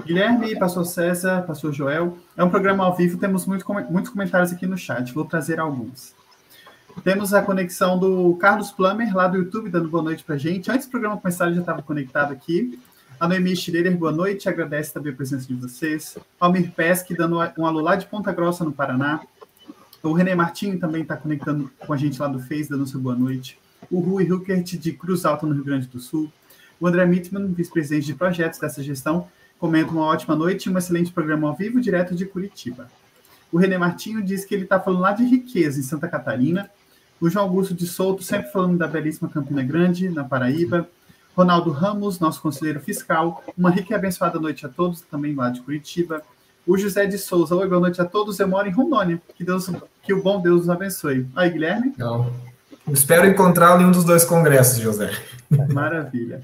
Guilherme, 0.05 0.59
pastor 0.59 0.87
César, 0.87 1.43
pastor 1.47 1.73
Joel, 1.73 2.17
é 2.37 2.43
um 2.43 2.51
programa 2.51 2.85
ao 2.85 2.97
vivo, 2.97 3.19
temos 3.19 3.47
muito, 3.47 3.65
muitos 3.91 4.11
comentários 4.11 4.53
aqui 4.53 4.67
no 4.67 4.77
chat, 4.77 5.13
vou 5.13 5.25
trazer 5.25 5.61
alguns. 5.61 6.15
Temos 7.05 7.33
a 7.33 7.43
conexão 7.43 7.99
do 7.99 8.35
Carlos 8.37 8.73
Plummer, 8.73 9.15
lá 9.15 9.29
do 9.29 9.37
YouTube, 9.37 9.71
dando 9.71 9.89
boa 9.89 10.03
noite 10.03 10.25
para 10.25 10.37
gente. 10.37 10.71
Antes 10.71 10.87
do 10.87 10.91
programa 10.91 11.17
começar, 11.17 11.47
ele 11.47 11.55
já 11.55 11.61
estava 11.61 11.83
conectado 11.83 12.33
aqui. 12.33 12.79
A 13.21 13.27
Noemi 13.27 13.57
Schreier, 13.57 13.97
boa 13.97 14.13
noite, 14.13 14.49
agradece 14.49 14.93
também 14.93 15.13
a 15.13 15.17
presença 15.17 15.45
de 15.49 15.55
vocês. 15.55 16.17
Almir 16.39 16.71
Pesque, 16.71 17.17
dando 17.17 17.39
um 17.59 17.67
alô 17.67 17.81
lá 17.81 17.97
de 17.97 18.07
Ponta 18.07 18.31
Grossa, 18.33 18.65
no 18.65 18.71
Paraná. 18.71 19.21
O 20.05 20.13
René 20.13 20.37
Martins 20.37 20.79
também 20.79 21.03
está 21.03 21.17
conectando 21.17 21.69
com 21.81 21.93
a 21.93 21.97
gente 21.97 22.21
lá 22.21 22.29
do 22.29 22.39
Face, 22.39 22.71
dando 22.71 22.87
seu 22.87 23.01
boa 23.01 23.17
noite. 23.17 23.59
O 23.91 23.99
Rui 23.99 24.31
Huckert, 24.31 24.79
de 24.79 24.93
Cruz 24.93 25.25
Alta, 25.25 25.45
no 25.47 25.53
Rio 25.53 25.65
Grande 25.65 25.89
do 25.89 25.99
Sul. 25.99 26.33
O 26.79 26.87
André 26.87 27.05
Mittman, 27.07 27.53
vice-presidente 27.53 28.07
de 28.07 28.15
projetos 28.15 28.61
dessa 28.61 28.85
gestão, 28.85 29.27
comenta 29.59 29.91
uma 29.91 30.05
ótima 30.05 30.37
noite 30.37 30.67
e 30.67 30.73
um 30.73 30.79
excelente 30.79 31.11
programa 31.11 31.49
ao 31.49 31.57
vivo, 31.57 31.81
direto 31.81 32.15
de 32.15 32.25
Curitiba. 32.25 32.89
O 33.51 33.59
René 33.59 33.79
Martinho 33.79 34.23
diz 34.23 34.45
que 34.45 34.55
ele 34.55 34.63
está 34.63 34.79
falando 34.79 35.01
lá 35.01 35.11
de 35.11 35.25
riqueza, 35.25 35.81
em 35.81 35.83
Santa 35.83 36.07
Catarina. 36.07 36.71
O 37.21 37.29
João 37.29 37.47
Augusto 37.47 37.75
de 37.75 37.85
Souto, 37.85 38.23
sempre 38.23 38.53
falando 38.53 38.79
da 38.79 38.87
belíssima 38.87 39.29
Campina 39.29 39.65
Grande, 39.65 40.09
na 40.09 40.23
Paraíba. 40.23 40.89
Ronaldo 41.39 41.71
Ramos, 41.71 42.19
nosso 42.19 42.43
conselheiro 42.43 42.81
fiscal. 42.81 43.45
Uma 43.57 43.71
rica 43.71 43.93
e 43.93 43.95
abençoada 43.95 44.41
noite 44.41 44.67
a 44.67 44.69
todos, 44.69 45.03
também 45.03 45.37
lá 45.37 45.51
de 45.51 45.61
Curitiba. 45.61 46.21
O 46.67 46.77
José 46.77 47.07
de 47.07 47.17
Souza, 47.17 47.55
oi, 47.55 47.69
boa 47.69 47.81
noite 47.81 48.03
a 48.03 48.05
todos. 48.05 48.41
Eu 48.41 48.49
moro 48.49 48.67
em 48.67 48.73
Rondônia. 48.73 49.23
Que, 49.37 49.45
Deus, 49.45 49.71
que 50.03 50.13
o 50.13 50.21
bom 50.21 50.41
Deus 50.41 50.63
nos 50.63 50.71
abençoe. 50.71 51.29
Aí, 51.37 51.49
Guilherme? 51.49 51.95
Não. 51.97 52.33
Espero 52.89 53.25
encontrá-lo 53.25 53.83
em 53.83 53.85
um 53.85 53.93
dos 53.93 54.03
dois 54.03 54.25
congressos, 54.25 54.79
José. 54.81 55.13
Maravilha. 55.73 56.43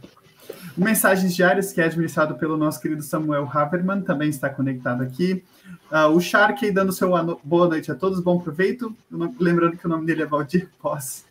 O 0.78 0.84
Mensagens 0.84 1.34
Diárias, 1.34 1.72
que 1.72 1.80
é 1.80 1.86
administrado 1.86 2.36
pelo 2.36 2.56
nosso 2.56 2.80
querido 2.80 3.02
Samuel 3.02 3.50
Haverman, 3.52 4.00
também 4.00 4.28
está 4.28 4.48
conectado 4.48 5.02
aqui. 5.02 5.42
Uh, 5.90 6.06
o 6.14 6.20
Shark 6.20 6.70
dando 6.70 6.92
seu 6.92 7.10
boa 7.42 7.66
noite 7.66 7.90
a 7.90 7.96
todos, 7.96 8.20
bom 8.20 8.38
proveito. 8.38 8.96
Lembrando 9.40 9.76
que 9.76 9.86
o 9.86 9.88
nome 9.88 10.06
dele 10.06 10.22
é 10.22 10.26
Valdir 10.26 10.68
Posse. 10.80 11.24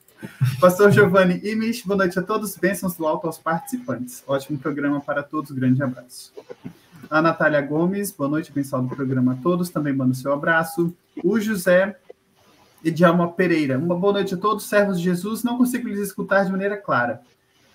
Pastor 0.60 0.92
Giovanni 0.92 1.40
Imish, 1.44 1.84
boa 1.86 1.98
noite 1.98 2.18
a 2.18 2.22
todos, 2.22 2.56
bênçãos 2.56 2.96
do 2.96 3.06
alto 3.06 3.28
aos 3.28 3.38
participantes. 3.38 4.24
Ótimo 4.28 4.58
programa 4.58 5.02
para 5.02 5.24
todos, 5.24 5.52
grande 5.52 5.82
abraço. 5.82 6.34
A 7.10 7.22
Natália 7.22 7.62
Gomes, 7.62 8.12
boa 8.12 8.30
noite, 8.30 8.52
abençoado 8.52 8.88
programa 8.88 9.34
a 9.34 9.36
todos, 9.36 9.70
também 9.70 9.94
manda 9.94 10.14
seu 10.14 10.32
abraço. 10.32 10.94
O 11.24 11.40
José 11.40 11.98
Edjalma 12.84 13.32
Pereira, 13.32 13.78
uma 13.78 13.96
boa 13.96 14.14
noite 14.14 14.34
a 14.34 14.38
todos, 14.38 14.66
servos 14.66 14.98
de 14.98 15.04
Jesus, 15.04 15.44
não 15.44 15.58
consigo 15.58 15.88
lhes 15.88 16.00
escutar 16.00 16.46
de 16.46 16.52
maneira 16.52 16.78
clara 16.78 17.22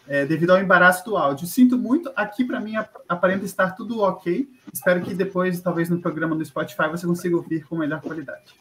é, 0.09 0.25
devido 0.25 0.51
ao 0.51 0.61
embaraço 0.61 1.05
do 1.05 1.16
áudio. 1.16 1.47
Sinto 1.47 1.77
muito, 1.77 2.11
aqui 2.16 2.44
para 2.44 2.59
mim 2.59 2.73
aparenta 3.09 3.44
estar 3.44 3.73
tudo 3.73 4.01
ok. 4.01 4.49
Espero 4.73 5.03
que 5.03 5.14
depois, 5.14 5.61
talvez 5.61 5.90
no 5.90 6.01
programa 6.01 6.35
no 6.35 6.44
Spotify, 6.44 6.88
você 6.90 7.07
consiga 7.07 7.37
ouvir 7.37 7.64
com 7.66 7.77
melhor 7.77 8.01
qualidade. 8.01 8.55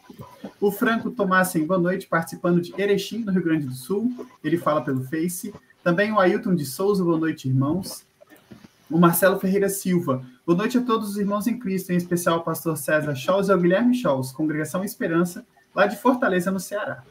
O 0.59 0.71
Franco 0.71 1.09
Tomassen, 1.09 1.65
boa 1.65 1.79
noite, 1.79 2.05
participando 2.05 2.61
de 2.61 2.73
Erechim, 2.79 3.23
no 3.23 3.31
Rio 3.31 3.43
Grande 3.43 3.65
do 3.65 3.73
Sul. 3.73 4.27
Ele 4.43 4.57
fala 4.57 4.81
pelo 4.81 5.03
Face. 5.05 5.53
Também 5.81 6.11
o 6.11 6.19
Ailton 6.19 6.53
de 6.53 6.65
Souza, 6.65 7.03
boa 7.03 7.17
noite, 7.17 7.47
irmãos. 7.47 8.05
O 8.89 8.97
Marcelo 8.97 9.39
Ferreira 9.39 9.67
Silva, 9.67 10.23
boa 10.45 10.57
noite 10.57 10.77
a 10.77 10.81
todos 10.81 11.09
os 11.09 11.17
irmãos 11.17 11.45
em 11.45 11.59
Cristo, 11.59 11.91
em 11.91 11.97
especial 11.97 12.35
ao 12.35 12.43
pastor 12.43 12.77
César 12.77 13.15
Scholz 13.15 13.49
e 13.49 13.51
ao 13.51 13.59
Guilherme 13.59 13.93
Scholz, 13.93 14.31
Congregação 14.31 14.81
Esperança, 14.81 15.45
lá 15.75 15.87
de 15.87 15.97
Fortaleza, 15.97 16.51
no 16.51 16.59
Ceará. 16.59 17.03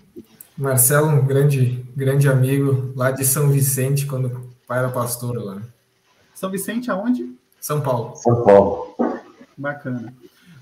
Marcelo, 0.57 1.09
um 1.09 1.27
grande, 1.27 1.85
grande 1.95 2.29
amigo 2.29 2.92
lá 2.97 3.11
de 3.11 3.25
São 3.27 3.51
Vicente, 3.51 4.07
quando 4.07 4.29
o 4.29 4.51
pai 4.66 4.79
era 4.79 4.88
pastor 4.88 5.37
lá. 5.37 5.61
São 6.35 6.51
Vicente 6.51 6.90
aonde? 6.90 7.31
São 7.61 7.81
Paulo. 7.81 8.16
São 8.16 8.42
Paulo. 8.42 8.95
Bacana. 9.57 10.14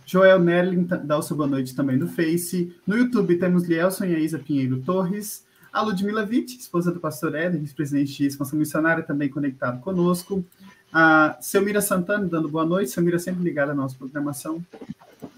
Joel 0.04 0.40
Nerlin 0.40 0.86
dá 1.04 1.16
o 1.16 1.22
seu 1.22 1.36
boa 1.36 1.48
noite 1.48 1.76
também 1.76 1.96
no 1.96 2.08
Face. 2.08 2.74
No 2.86 2.96
YouTube 2.98 3.36
temos 3.36 3.64
Lielson 3.64 4.06
e 4.06 4.14
a 4.16 4.18
Isa 4.18 4.38
Pinheiro 4.38 4.82
Torres. 4.82 5.44
A 5.72 5.82
Ludmila 5.82 6.24
Witt, 6.24 6.58
esposa 6.58 6.92
do 6.92 7.00
pastor 7.00 7.34
Éder, 7.34 7.60
vice-presidente 7.60 8.16
de 8.16 8.26
expansão 8.26 8.58
missionária, 8.58 9.02
também 9.02 9.28
conectado 9.28 9.80
conosco. 9.80 10.44
A 10.92 11.36
Selmira 11.40 11.80
Santana 11.80 12.26
dando 12.26 12.48
boa 12.48 12.64
noite. 12.64 12.90
Selmira 12.90 13.18
sempre 13.18 13.42
ligada 13.42 13.72
à 13.72 13.74
nossa 13.74 13.96
programação. 13.96 14.64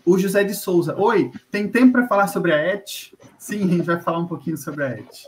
O 0.07 0.16
José 0.16 0.45
de 0.45 0.55
Souza. 0.55 0.95
Oi, 0.97 1.33
tem 1.51 1.66
tempo 1.66 1.95
para 1.95 2.07
falar 2.07 2.29
sobre 2.29 2.53
a 2.53 2.57
ET? 2.57 3.12
Sim, 3.37 3.64
a 3.64 3.66
gente 3.66 3.83
vai 3.83 4.01
falar 4.01 4.21
um 4.21 4.27
pouquinho 4.27 4.57
sobre 4.57 4.85
a 4.85 4.90
ET. 4.90 5.27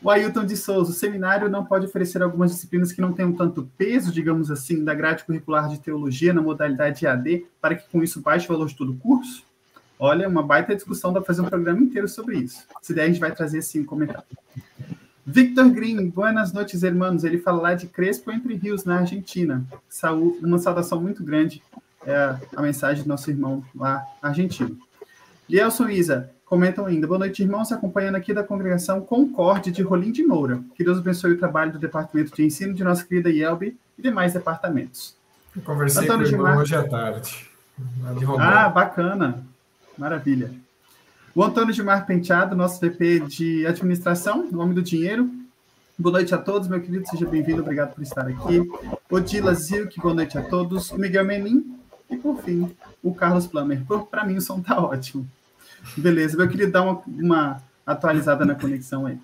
O 0.00 0.08
Ailton 0.08 0.46
de 0.46 0.56
Souza, 0.56 0.92
o 0.92 0.94
seminário 0.94 1.50
não 1.50 1.64
pode 1.64 1.86
oferecer 1.86 2.22
algumas 2.22 2.52
disciplinas 2.52 2.92
que 2.92 3.00
não 3.00 3.12
tenham 3.12 3.32
tanto 3.32 3.68
peso, 3.76 4.12
digamos 4.12 4.48
assim, 4.48 4.84
da 4.84 4.94
grade 4.94 5.24
curricular 5.24 5.68
de 5.68 5.80
teologia 5.80 6.32
na 6.32 6.40
modalidade 6.40 7.04
EAD, 7.04 7.46
para 7.60 7.74
que 7.74 7.90
com 7.90 8.00
isso 8.00 8.20
baixe 8.20 8.44
o 8.44 8.48
valor 8.50 8.68
de 8.68 8.76
todo 8.76 8.92
o 8.92 8.96
curso? 8.96 9.42
Olha, 9.98 10.28
uma 10.28 10.42
baita 10.44 10.72
discussão, 10.72 11.12
dá 11.12 11.20
para 11.20 11.26
fazer 11.26 11.42
um 11.42 11.46
programa 11.46 11.80
inteiro 11.80 12.06
sobre 12.06 12.38
isso. 12.38 12.64
Se 12.80 12.94
der, 12.94 13.02
a 13.02 13.06
gente 13.08 13.18
vai 13.18 13.32
trazer 13.34 13.60
sim 13.60 13.80
um 13.80 13.84
comentário. 13.84 14.22
Victor 15.26 15.68
Green, 15.70 16.08
buenas 16.10 16.52
noites, 16.52 16.84
irmãos. 16.84 17.24
Ele 17.24 17.38
fala 17.38 17.60
lá 17.60 17.74
de 17.74 17.88
Crespo 17.88 18.30
Entre 18.30 18.54
Rios, 18.54 18.84
na 18.84 19.00
Argentina. 19.00 19.64
Saúde, 19.88 20.44
uma 20.44 20.58
saudação 20.58 21.00
muito 21.00 21.24
grande 21.24 21.60
é 22.06 22.36
a 22.54 22.62
mensagem 22.62 23.02
do 23.02 23.08
nosso 23.08 23.30
irmão 23.30 23.64
lá 23.74 24.04
argentino. 24.22 24.78
Lielson 25.48 25.88
Isa, 25.88 26.30
Comentam 26.52 26.84
ainda. 26.84 27.06
Boa 27.06 27.18
noite, 27.18 27.42
irmãos. 27.42 27.72
Acompanhando 27.72 28.16
aqui 28.16 28.34
da 28.34 28.44
congregação 28.44 29.00
Concorde 29.00 29.70
de 29.70 29.80
Rolim 29.80 30.12
de 30.12 30.22
Moura. 30.22 30.62
Que 30.76 30.84
Deus 30.84 30.98
abençoe 30.98 31.32
o 31.32 31.38
trabalho 31.38 31.72
do 31.72 31.78
Departamento 31.78 32.36
de 32.36 32.44
Ensino 32.44 32.74
de 32.74 32.84
nossa 32.84 33.02
querida 33.02 33.30
IELB 33.30 33.74
e 33.98 34.02
demais 34.02 34.34
departamentos. 34.34 35.16
Eu 35.56 35.62
conversei 35.62 36.04
Antônio 36.04 36.28
com 36.28 36.36
o 36.36 36.36
irmão 36.36 36.58
hoje 36.58 36.76
à 36.76 36.86
tarde. 36.86 37.48
Ah, 38.38 38.68
bacana. 38.68 39.42
Maravilha. 39.96 40.52
O 41.34 41.42
Antônio 41.42 41.72
Gilmar 41.72 42.04
Penteado, 42.04 42.54
nosso 42.54 42.78
VP 42.86 43.20
de 43.20 43.66
Administração, 43.66 44.46
nome 44.52 44.74
do 44.74 44.82
dinheiro. 44.82 45.30
Boa 45.98 46.18
noite 46.18 46.34
a 46.34 46.38
todos, 46.38 46.68
meu 46.68 46.82
querido, 46.82 47.08
seja 47.08 47.24
bem-vindo, 47.24 47.62
obrigado 47.62 47.94
por 47.94 48.02
estar 48.02 48.28
aqui. 48.28 48.60
Odila 49.10 49.54
Zilk, 49.54 49.98
boa 49.98 50.12
noite 50.12 50.36
a 50.36 50.42
todos. 50.42 50.90
O 50.90 50.98
Miguel 50.98 51.24
Menin 51.24 51.81
e, 52.12 52.16
por 52.18 52.42
fim, 52.42 52.74
o 53.02 53.14
Carlos 53.14 53.46
Plummer. 53.46 53.82
Para 54.10 54.24
mim, 54.24 54.36
o 54.36 54.40
som 54.40 54.60
tá 54.60 54.78
ótimo. 54.78 55.26
Beleza, 55.96 56.40
eu 56.40 56.48
queria 56.48 56.70
dar 56.70 56.82
uma, 56.82 57.02
uma 57.06 57.62
atualizada 57.86 58.44
na 58.44 58.54
conexão 58.54 59.06
aí. 59.06 59.18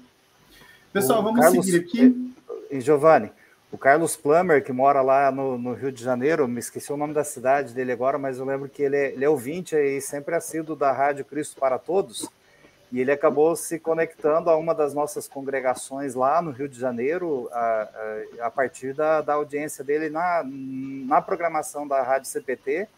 Pessoal, 0.92 1.20
o 1.20 1.22
vamos 1.22 1.40
Carlos, 1.40 1.64
seguir 1.64 1.79
aqui. 1.79 2.35
E 2.70 2.81
Giovanni, 2.81 3.31
o 3.70 3.79
Carlos 3.79 4.16
Plummer, 4.16 4.64
que 4.64 4.72
mora 4.72 5.03
lá 5.03 5.31
no, 5.31 5.59
no, 5.59 5.74
Rio 5.74 5.92
de 5.92 6.03
Janeiro, 6.03 6.48
me 6.48 6.59
esqueci 6.59 6.92
o 6.92 6.96
nome 6.96 7.14
da 7.14 7.22
cidade 7.22 7.74
dele 7.74 7.92
agora, 7.92 8.18
mas 8.18 8.38
eu 8.38 8.44
lembro 8.44 8.68
que 8.68 8.83
ele 8.83 8.96
é, 8.96 9.12
ele 9.12 9.24
é 9.24 9.29
ouvinte 9.29 9.77
e 9.77 10.01
sempre 10.01 10.35
assíduo 10.35 10.74
da 10.74 10.90
Rádio 10.90 11.24
Cristo 11.24 11.61
para 11.61 11.79
Todos. 11.79 12.29
E 12.90 13.01
ele 13.01 13.12
acabou 13.12 13.55
se 13.55 13.79
conectando 13.79 14.48
a 14.48 14.57
uma 14.57 14.74
das 14.74 14.94
nossas 14.94 15.29
congregações 15.29 16.14
lá 16.14 16.40
no 16.40 16.51
Rio 16.51 16.68
de 16.68 16.79
Janeiro, 16.79 17.48
a, 17.53 17.88
a, 18.40 18.46
a 18.46 18.51
partir 18.51 18.94
da, 18.94 19.20
da 19.20 19.35
audiência 19.35 19.85
dele 19.85 20.09
na, 20.09 20.42
na 20.44 21.20
programação 21.20 21.87
da 21.87 22.03
Rádio 22.03 22.29
CPT. 22.29 22.88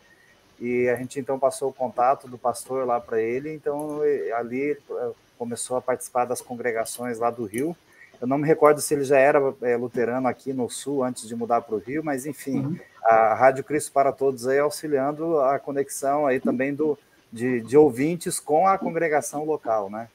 E 0.60 0.88
a 0.88 0.94
gente 0.94 1.18
então 1.18 1.38
passou 1.38 1.70
o 1.70 1.72
contato 1.72 2.28
do 2.28 2.38
pastor 2.38 2.86
lá 2.86 3.00
para 3.00 3.20
ele, 3.20 3.52
então 3.52 4.00
ali 4.36 4.72
eh, 4.72 5.10
começou 5.38 5.78
a 5.78 5.80
participar 5.80 6.26
das 6.26 6.42
congregações 6.42 7.18
lá 7.18 7.30
do 7.30 7.46
Rio. 7.46 7.74
Eu 8.20 8.26
não 8.26 8.36
me 8.36 8.46
recordo 8.46 8.78
se 8.82 8.92
ele 8.92 9.04
já 9.04 9.18
era 9.18 9.40
é, 9.62 9.74
luterano 9.74 10.28
aqui 10.28 10.52
no 10.52 10.68
Sul 10.68 11.02
antes 11.02 11.26
de 11.26 11.34
mudar 11.34 11.62
para 11.62 11.74
o 11.74 11.78
Rio, 11.78 12.04
mas 12.04 12.26
enfim, 12.26 12.58
uhum. 12.58 12.78
a 13.02 13.32
Rádio 13.32 13.64
Cristo 13.64 13.90
para 13.90 14.12
Todos 14.12 14.46
aí 14.46 14.58
auxiliando 14.58 15.40
a 15.40 15.58
conexão 15.58 16.26
aí 16.26 16.38
também 16.38 16.74
do, 16.74 16.98
de, 17.32 17.60
de 17.60 17.76
ouvintes 17.76 18.40
com 18.40 18.66
a 18.66 18.78
congregação 18.78 19.44
local, 19.44 19.90
né? 19.90 20.08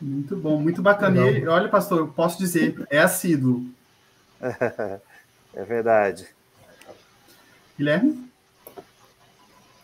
Muito 0.00 0.36
bom, 0.36 0.58
muito 0.58 0.82
bacana. 0.82 1.28
E 1.30 1.46
olha, 1.46 1.68
pastor, 1.68 1.98
eu 1.98 2.08
posso 2.08 2.38
dizer, 2.38 2.86
é 2.90 2.98
assíduo. 2.98 3.66
é 4.40 5.64
verdade. 5.64 6.26
Guilherme? 7.76 8.26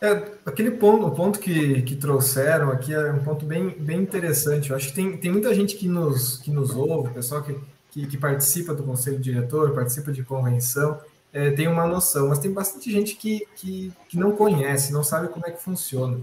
É, 0.01 0.33
aquele 0.45 0.73
ponto, 0.73 1.07
o 1.07 1.11
ponto 1.13 1.39
que, 1.39 1.83
que 1.83 1.95
trouxeram 1.95 2.71
aqui 2.73 2.93
é 2.93 3.13
um 3.13 3.23
ponto 3.23 3.47
bem, 3.47 3.71
bem 3.71 4.01
interessante. 4.01 4.71
Eu 4.71 4.77
acho 4.77 4.89
que 4.89 4.95
tem, 4.95 5.17
tem 5.17 5.31
muita 5.31 5.55
gente 5.55 5.77
que 5.77 5.87
nos, 5.87 6.39
que 6.39 6.51
nos 6.51 6.71
ouve, 6.71 7.15
pessoal 7.15 7.43
que, 7.43 7.57
que, 7.91 8.07
que 8.07 8.17
participa 8.17 8.75
do 8.75 8.83
conselho 8.83 9.21
diretor, 9.21 9.73
participa 9.73 10.11
de 10.11 10.25
convenção, 10.25 10.99
é, 11.33 11.53
tem 11.53 11.69
uma 11.69 11.87
noção, 11.87 12.29
mas 12.29 12.41
tem 12.41 12.53
bastante 12.53 12.91
gente 12.91 13.15
que, 13.15 13.47
que, 13.55 13.93
que 14.09 14.19
não 14.19 14.33
conhece, 14.33 14.93
não 14.93 15.05
sabe 15.05 15.29
como 15.29 15.47
é 15.47 15.53
que 15.53 15.63
funciona. 15.63 16.19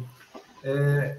É, 0.63 1.17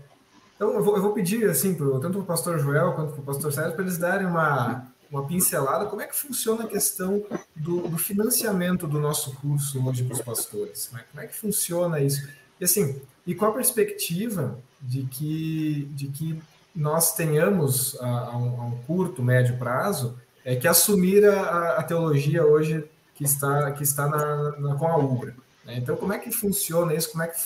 então, 0.57 0.74
eu 0.74 0.83
vou, 0.83 0.96
eu 0.96 1.03
vou 1.03 1.12
pedir, 1.12 1.48
assim, 1.48 1.74
pro, 1.74 1.98
tanto 2.00 2.18
para 2.18 2.22
o 2.22 2.26
pastor 2.26 2.59
Joel 2.59 2.92
quanto 2.92 3.12
para 3.12 3.20
o 3.20 3.24
pastor 3.24 3.53
Sérgio, 3.53 3.72
para 3.72 3.83
eles 3.83 3.96
darem 3.96 4.26
uma, 4.26 4.87
uma 5.11 5.26
pincelada 5.26 5.87
como 5.87 6.03
é 6.03 6.07
que 6.07 6.14
funciona 6.14 6.64
a 6.64 6.68
questão 6.68 7.24
do, 7.57 7.88
do 7.88 7.96
financiamento 7.96 8.87
do 8.87 9.00
nosso 9.00 9.35
curso 9.37 9.83
hoje 9.88 10.05
para 10.05 10.14
os 10.14 10.20
pastores. 10.20 10.88
Como 10.88 11.00
é, 11.00 11.05
como 11.11 11.24
é 11.24 11.26
que 11.26 11.35
funciona 11.35 11.98
isso? 12.00 12.29
E 12.61 12.64
assim, 12.64 13.00
e 13.26 13.35
com 13.35 13.46
a 13.46 13.53
perspectiva 13.53 14.59
de 14.81 15.05
que, 15.05 15.88
de 15.92 16.09
que 16.09 16.42
nós 16.74 17.14
tenhamos 17.14 17.98
a, 18.00 18.07
a, 18.07 18.37
um, 18.37 18.61
a 18.61 18.66
um, 18.66 18.79
curto, 18.87 19.22
médio 19.22 19.57
prazo, 19.57 20.18
é 20.44 20.55
que 20.57 20.68
assumir 20.68 21.24
a, 21.26 21.76
a 21.76 21.83
teologia 21.83 22.44
hoje 22.44 22.85
que 23.14 23.24
está, 23.24 23.72
que 23.72 23.83
está 23.83 24.07
na, 24.07 24.59
na 24.59 24.74
com 24.74 24.87
a 24.87 24.96
Ubra. 24.96 25.35
Né? 25.64 25.79
Então, 25.79 25.96
como 25.96 26.12
é 26.12 26.18
que 26.18 26.31
funciona 26.31 26.94
isso? 26.94 27.11
Como 27.11 27.22
é 27.22 27.29
que 27.29 27.38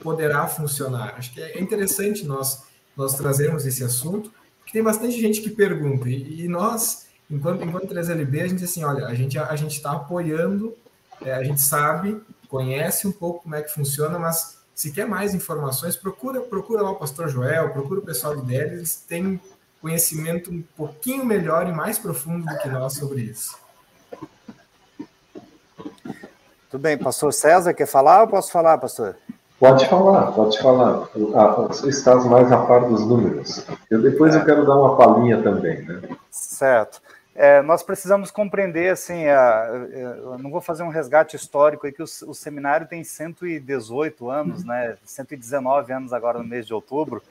poderá 0.00 0.46
funcionar? 0.46 1.14
Acho 1.16 1.32
que 1.32 1.40
é 1.40 1.60
interessante 1.60 2.24
nós, 2.24 2.62
nós 2.96 3.14
trazermos 3.14 3.66
esse 3.66 3.82
assunto, 3.84 4.32
porque 4.58 4.72
tem 4.72 4.82
bastante 4.82 5.20
gente 5.20 5.40
que 5.40 5.50
pergunta, 5.50 6.08
e, 6.08 6.44
e 6.44 6.48
nós, 6.48 7.06
enquanto, 7.30 7.64
enquanto 7.64 7.94
3LB, 7.94 8.42
a 8.42 8.48
gente 8.48 8.64
assim, 8.64 8.84
olha, 8.84 9.06
a 9.06 9.14
gente 9.14 9.38
a 9.38 9.54
está 9.54 9.92
apoiando, 9.92 10.76
é, 11.22 11.32
a 11.32 11.42
gente 11.42 11.60
sabe, 11.60 12.20
conhece 12.48 13.06
um 13.06 13.12
pouco 13.12 13.42
como 13.42 13.54
é 13.54 13.62
que 13.62 13.72
funciona, 13.72 14.18
mas 14.18 14.58
se 14.74 14.92
quer 14.92 15.06
mais 15.06 15.34
informações, 15.34 15.96
procura, 15.96 16.40
procura 16.40 16.82
lá 16.82 16.90
o 16.90 16.96
pastor 16.96 17.28
Joel, 17.28 17.70
procura 17.72 18.00
o 18.00 18.04
pessoal 18.04 18.36
do 18.36 18.42
DEL, 18.42 18.74
eles 18.74 18.94
têm 18.96 19.40
conhecimento 19.80 20.50
um 20.50 20.62
pouquinho 20.76 21.24
melhor 21.24 21.66
e 21.68 21.72
mais 21.72 21.98
profundo 21.98 22.46
do 22.46 22.58
que 22.58 22.68
nós 22.68 22.94
sobre 22.94 23.22
isso. 23.22 23.58
Tudo 26.70 26.82
bem, 26.82 26.98
pastor 26.98 27.32
César, 27.32 27.72
quer 27.72 27.86
falar 27.86 28.22
ou 28.22 28.28
posso 28.28 28.52
falar, 28.52 28.78
pastor? 28.78 29.16
Pode 29.58 29.86
falar, 29.88 30.32
pode 30.32 30.58
falar. 30.60 31.08
Ah, 31.34 31.48
você 31.68 31.88
está 31.88 32.14
mais 32.16 32.52
a 32.52 32.58
par 32.58 32.88
dos 32.88 33.06
números. 33.06 33.66
Eu 33.90 34.00
depois 34.00 34.34
é. 34.34 34.38
eu 34.38 34.44
quero 34.44 34.66
dar 34.66 34.76
uma 34.76 34.96
palhinha 34.96 35.42
também, 35.42 35.82
né? 35.82 36.00
Certo 36.30 37.00
é, 37.38 37.62
nós 37.62 37.84
precisamos 37.84 38.32
compreender, 38.32 38.90
assim, 38.90 39.28
a, 39.28 39.68
eu 39.92 40.36
não 40.38 40.50
vou 40.50 40.60
fazer 40.60 40.82
um 40.82 40.88
resgate 40.88 41.36
histórico 41.36 41.86
aí, 41.86 41.92
que 41.92 42.02
o, 42.02 42.04
o, 42.04 42.34
seminário 42.34 42.88
tem 42.88 43.04
118 43.04 44.28
anos, 44.28 44.64
né, 44.64 44.96
119 45.04 45.92
anos 45.92 46.12
agora 46.12 46.38
no 46.38 46.44
mês 46.44 46.66
de 46.66 46.74
outubro, 46.74 47.22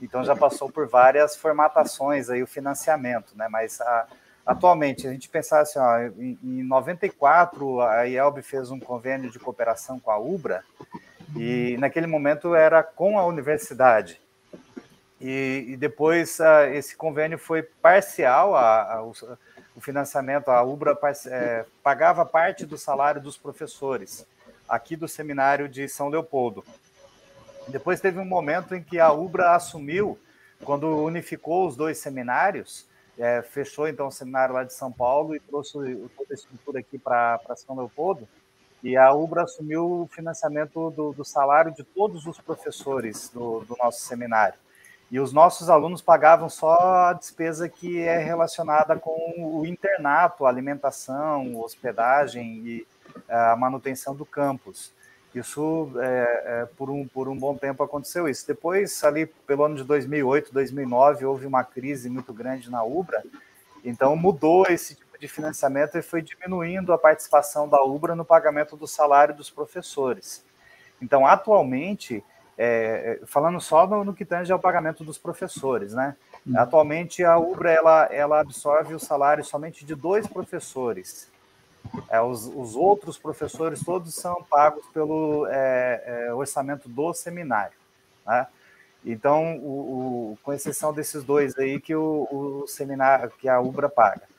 então 0.00 0.24
já 0.24 0.34
passou 0.34 0.68
por 0.68 0.88
várias 0.88 1.36
formatações 1.36 2.28
aí 2.28 2.42
o 2.42 2.46
financiamento, 2.46 3.36
né, 3.36 3.46
mas 3.48 3.80
a, 3.80 4.08
atualmente, 4.44 5.06
a 5.06 5.12
gente 5.12 5.28
pensar 5.28 5.60
assim, 5.60 5.78
ó, 5.78 5.96
em, 6.00 6.36
em 6.42 6.62
94 6.64 7.82
a 7.82 8.02
IELB 8.02 8.42
fez 8.42 8.68
um 8.68 8.80
convênio 8.80 9.30
de 9.30 9.38
cooperação 9.38 10.00
com 10.00 10.10
a 10.10 10.18
UBRA, 10.18 10.64
e 11.36 11.76
naquele 11.78 12.06
momento 12.06 12.54
era 12.54 12.82
com 12.82 13.18
a 13.18 13.26
universidade, 13.26 14.20
e, 15.20 15.66
e 15.68 15.76
depois 15.76 16.40
uh, 16.40 16.66
esse 16.72 16.96
convênio 16.96 17.38
foi 17.38 17.62
parcial, 17.62 18.56
a, 18.56 18.94
a, 18.94 19.02
o 19.02 19.80
financiamento, 19.80 20.48
a 20.50 20.62
UBRA 20.62 20.98
é, 21.26 21.64
pagava 21.82 22.26
parte 22.26 22.66
do 22.66 22.76
salário 22.76 23.20
dos 23.20 23.38
professores 23.38 24.26
aqui 24.68 24.96
do 24.96 25.06
seminário 25.06 25.68
de 25.68 25.88
São 25.88 26.08
Leopoldo. 26.08 26.64
Depois 27.68 28.00
teve 28.00 28.18
um 28.18 28.24
momento 28.24 28.74
em 28.74 28.82
que 28.82 28.98
a 28.98 29.12
UBRA 29.12 29.54
assumiu, 29.54 30.18
quando 30.64 31.04
unificou 31.04 31.68
os 31.68 31.76
dois 31.76 31.98
seminários, 31.98 32.86
é, 33.18 33.42
fechou 33.42 33.86
então 33.86 34.08
o 34.08 34.12
seminário 34.12 34.54
lá 34.54 34.64
de 34.64 34.72
São 34.72 34.90
Paulo 34.90 35.36
e 35.36 35.40
trouxe 35.40 35.72
toda 36.16 36.32
a 36.32 36.34
estrutura 36.34 36.80
aqui 36.80 36.98
para 36.98 37.38
São 37.56 37.76
Leopoldo, 37.76 38.28
e 38.82 38.96
a 38.96 39.12
UBRA 39.12 39.44
assumiu 39.44 40.02
o 40.02 40.08
financiamento 40.08 40.90
do, 40.90 41.12
do 41.12 41.24
salário 41.24 41.72
de 41.72 41.84
todos 41.84 42.26
os 42.26 42.38
professores 42.38 43.30
do, 43.32 43.60
do 43.60 43.76
nosso 43.76 44.00
seminário. 44.00 44.58
E 45.10 45.20
os 45.20 45.32
nossos 45.32 45.68
alunos 45.68 46.00
pagavam 46.00 46.48
só 46.48 46.78
a 47.08 47.12
despesa 47.12 47.68
que 47.68 48.00
é 48.00 48.18
relacionada 48.18 48.96
com 48.96 49.34
o 49.58 49.66
internato, 49.66 50.46
a 50.46 50.48
alimentação, 50.48 51.60
hospedagem 51.60 52.62
e 52.64 52.86
é, 53.28 53.36
a 53.36 53.54
manutenção 53.54 54.16
do 54.16 54.24
campus. 54.24 54.90
Isso, 55.34 55.92
é, 55.96 56.42
é, 56.46 56.68
por, 56.76 56.90
um, 56.90 57.06
por 57.06 57.28
um 57.28 57.36
bom 57.36 57.54
tempo, 57.54 57.82
aconteceu 57.82 58.26
isso. 58.26 58.46
Depois, 58.46 59.04
ali 59.04 59.26
pelo 59.26 59.64
ano 59.64 59.76
de 59.76 59.84
2008, 59.84 60.52
2009, 60.52 61.24
houve 61.26 61.46
uma 61.46 61.62
crise 61.62 62.10
muito 62.10 62.32
grande 62.32 62.70
na 62.70 62.82
UBRA, 62.82 63.22
então 63.84 64.16
mudou 64.16 64.66
esse 64.68 64.96
de 65.22 65.28
financiamento 65.28 65.96
e 65.96 66.02
foi 66.02 66.20
diminuindo 66.20 66.92
a 66.92 66.98
participação 66.98 67.68
da 67.68 67.80
UBRA 67.80 68.16
no 68.16 68.24
pagamento 68.24 68.76
do 68.76 68.88
salário 68.88 69.32
dos 69.32 69.48
professores. 69.48 70.44
Então, 71.00 71.24
atualmente, 71.24 72.24
é, 72.58 73.20
é, 73.22 73.26
falando 73.26 73.60
só 73.60 73.86
no, 73.86 74.04
no, 74.04 74.12
que 74.12 74.24
tange 74.24 74.52
ao 74.52 74.58
pagamento 74.58 75.04
dos 75.04 75.18
professores, 75.18 75.94
né? 75.94 76.16
Hum. 76.44 76.54
Atualmente 76.56 77.22
a 77.22 77.38
UBRA 77.38 77.70
ela, 77.70 78.04
ela 78.06 78.40
absorve 78.40 78.94
o 78.94 78.98
salário 78.98 79.44
somente 79.44 79.84
de 79.84 79.94
dois 79.94 80.26
professores. 80.26 81.30
É, 82.10 82.20
os, 82.20 82.46
os, 82.46 82.74
outros 82.74 83.16
professores 83.16 83.84
todos 83.84 84.14
são 84.14 84.42
pagos 84.42 84.84
pelo 84.88 85.46
é, 85.48 86.02
é 86.04 86.34
orçamento 86.34 86.88
do 86.88 87.14
seminário, 87.14 87.76
né? 88.26 88.48
Então, 89.04 89.56
o, 89.58 90.32
o, 90.32 90.38
com 90.42 90.52
exceção 90.52 90.92
desses 90.92 91.22
dois 91.22 91.56
aí 91.58 91.80
que 91.80 91.94
o, 91.94 92.28
o 92.30 92.66
seminário, 92.66 93.30
que 93.38 93.48
a 93.48 93.60
UBRA 93.60 93.88
paga. 93.88 94.31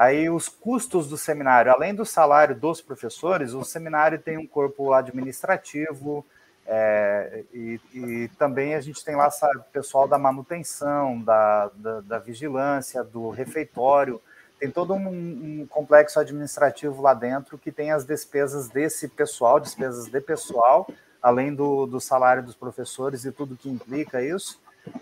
Aí 0.00 0.30
os 0.30 0.48
custos 0.48 1.06
do 1.10 1.18
seminário, 1.18 1.70
além 1.70 1.94
do 1.94 2.06
salário 2.06 2.58
dos 2.58 2.80
professores, 2.80 3.52
o 3.52 3.62
seminário 3.62 4.18
tem 4.18 4.38
um 4.38 4.46
corpo 4.46 4.94
administrativo, 4.94 6.24
é, 6.66 7.44
e, 7.52 7.78
e, 7.92 8.28
também 8.38 8.74
a 8.74 8.80
gente 8.80 9.04
tem 9.04 9.14
lá 9.14 9.28
o 9.28 9.62
pessoal 9.70 10.08
da 10.08 10.16
manutenção, 10.16 11.20
da, 11.20 11.70
da, 11.74 12.00
da, 12.00 12.18
vigilância, 12.18 13.04
do 13.04 13.28
refeitório. 13.28 14.22
Tem 14.58 14.70
todo 14.70 14.94
um, 14.94 15.06
um, 15.06 15.66
complexo 15.68 16.18
administrativo 16.18 17.02
lá 17.02 17.12
dentro 17.12 17.58
que 17.58 17.70
tem 17.70 17.92
as 17.92 18.06
despesas 18.06 18.70
desse 18.70 19.06
pessoal, 19.06 19.60
despesas 19.60 20.06
de 20.06 20.20
pessoal, 20.22 20.88
além 21.20 21.54
do, 21.54 21.84
do 21.84 22.00
salário 22.00 22.42
dos 22.42 22.56
professores 22.56 23.26
e 23.26 23.32
tudo 23.32 23.54
que 23.54 23.68
implica 23.68 24.22
isso. 24.22 24.58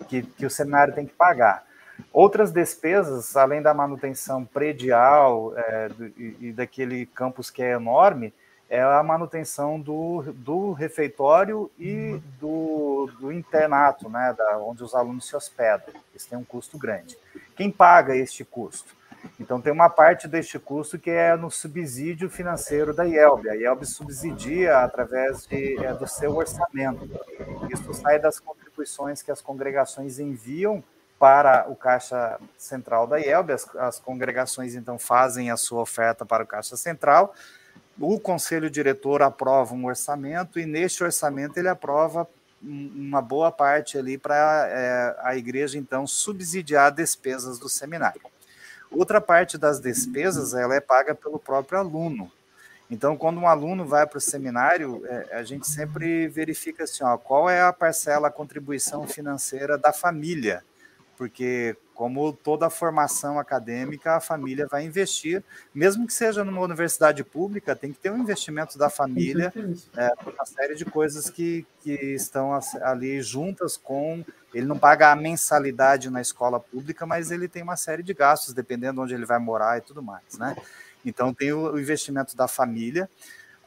que, 0.08 0.22
que 0.22 0.44
o 0.44 0.50
seminário 0.50 0.92
tem 0.92 1.06
que 1.06 1.14
pagar. 1.14 1.67
Outras 2.12 2.50
despesas, 2.50 3.36
além 3.36 3.60
da 3.60 3.74
manutenção 3.74 4.44
predial 4.44 5.52
é, 5.56 5.90
e, 6.16 6.36
e 6.40 6.52
daquele 6.52 7.06
campus 7.06 7.50
que 7.50 7.62
é 7.62 7.72
enorme, 7.72 8.32
é 8.68 8.82
a 8.82 9.02
manutenção 9.02 9.80
do, 9.80 10.22
do 10.34 10.72
refeitório 10.72 11.70
e 11.78 12.20
do, 12.38 13.10
do 13.18 13.32
internato, 13.32 14.10
né, 14.10 14.34
da, 14.36 14.58
onde 14.58 14.84
os 14.84 14.94
alunos 14.94 15.26
se 15.26 15.34
hospedam. 15.34 15.94
Isso 16.14 16.28
tem 16.28 16.38
um 16.38 16.44
custo 16.44 16.76
grande. 16.76 17.16
Quem 17.56 17.70
paga 17.70 18.14
este 18.14 18.44
custo? 18.44 18.96
Então, 19.40 19.60
tem 19.60 19.72
uma 19.72 19.88
parte 19.88 20.28
deste 20.28 20.58
custo 20.58 20.98
que 20.98 21.10
é 21.10 21.34
no 21.36 21.50
subsídio 21.50 22.28
financeiro 22.28 22.94
da 22.94 23.04
IELB. 23.04 23.48
A 23.48 23.54
IELB 23.54 23.84
subsidia 23.84 24.78
através 24.78 25.46
de, 25.46 25.76
é, 25.82 25.94
do 25.94 26.06
seu 26.06 26.36
orçamento. 26.36 27.08
Isso 27.72 27.92
sai 27.94 28.18
das 28.18 28.38
contribuições 28.38 29.22
que 29.22 29.30
as 29.30 29.40
congregações 29.40 30.18
enviam 30.18 30.84
para 31.18 31.66
o 31.68 31.74
Caixa 31.74 32.38
Central 32.56 33.06
da 33.06 33.18
IELB. 33.18 33.52
As, 33.52 33.76
as 33.76 33.98
congregações, 33.98 34.74
então, 34.74 34.98
fazem 34.98 35.50
a 35.50 35.56
sua 35.56 35.82
oferta 35.82 36.24
para 36.24 36.44
o 36.44 36.46
Caixa 36.46 36.76
Central 36.76 37.34
o 38.00 38.18
conselho 38.18 38.70
diretor 38.70 39.22
aprova 39.22 39.74
um 39.74 39.86
orçamento 39.86 40.58
e 40.60 40.66
neste 40.66 41.02
orçamento 41.02 41.58
ele 41.58 41.68
aprova 41.68 42.28
uma 42.62 43.20
boa 43.20 43.50
parte 43.50 43.98
ali 43.98 44.16
para 44.16 44.68
é, 44.70 45.16
a 45.20 45.36
igreja 45.36 45.78
então 45.78 46.06
subsidiar 46.06 46.92
despesas 46.92 47.58
do 47.58 47.68
seminário. 47.68 48.20
Outra 48.90 49.20
parte 49.20 49.58
das 49.58 49.80
despesas 49.80 50.54
ela 50.54 50.74
é 50.74 50.80
paga 50.80 51.14
pelo 51.14 51.38
próprio 51.38 51.78
aluno. 51.78 52.30
Então, 52.90 53.18
quando 53.18 53.38
um 53.38 53.46
aluno 53.46 53.84
vai 53.84 54.06
para 54.06 54.16
o 54.16 54.20
seminário, 54.20 55.02
é, 55.06 55.36
a 55.36 55.42
gente 55.42 55.68
sempre 55.68 56.26
verifica 56.26 56.84
assim, 56.84 57.04
ó, 57.04 57.18
qual 57.18 57.50
é 57.50 57.60
a 57.60 57.72
parcela, 57.72 58.28
a 58.28 58.32
contribuição 58.32 59.06
financeira 59.06 59.76
da 59.76 59.92
família, 59.92 60.64
porque 61.18 61.76
como 61.94 62.32
toda 62.32 62.70
formação 62.70 63.40
acadêmica, 63.40 64.14
a 64.14 64.20
família 64.20 64.68
vai 64.68 64.84
investir, 64.84 65.42
mesmo 65.74 66.06
que 66.06 66.14
seja 66.14 66.44
numa 66.44 66.60
universidade 66.60 67.24
pública, 67.24 67.74
tem 67.74 67.92
que 67.92 67.98
ter 67.98 68.12
um 68.12 68.18
investimento 68.18 68.78
da 68.78 68.88
família, 68.88 69.52
é, 69.96 70.12
uma 70.24 70.46
série 70.46 70.76
de 70.76 70.84
coisas 70.84 71.28
que, 71.28 71.66
que 71.80 71.90
estão 72.14 72.56
ali 72.82 73.20
juntas 73.20 73.76
com. 73.76 74.24
Ele 74.54 74.64
não 74.64 74.78
paga 74.78 75.10
a 75.10 75.16
mensalidade 75.16 76.08
na 76.08 76.20
escola 76.20 76.60
pública, 76.60 77.04
mas 77.04 77.32
ele 77.32 77.48
tem 77.48 77.64
uma 77.64 77.76
série 77.76 78.04
de 78.04 78.14
gastos, 78.14 78.54
dependendo 78.54 78.94
de 78.94 79.00
onde 79.00 79.14
ele 79.14 79.26
vai 79.26 79.40
morar 79.40 79.78
e 79.78 79.80
tudo 79.80 80.00
mais, 80.00 80.38
né? 80.38 80.56
Então 81.04 81.34
tem 81.34 81.52
o 81.52 81.76
investimento 81.76 82.36
da 82.36 82.46
família. 82.46 83.10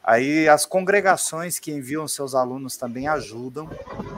Aí 0.03 0.49
as 0.49 0.65
congregações 0.65 1.59
que 1.59 1.71
enviam 1.71 2.07
seus 2.07 2.33
alunos 2.33 2.75
também 2.75 3.07
ajudam. 3.07 3.69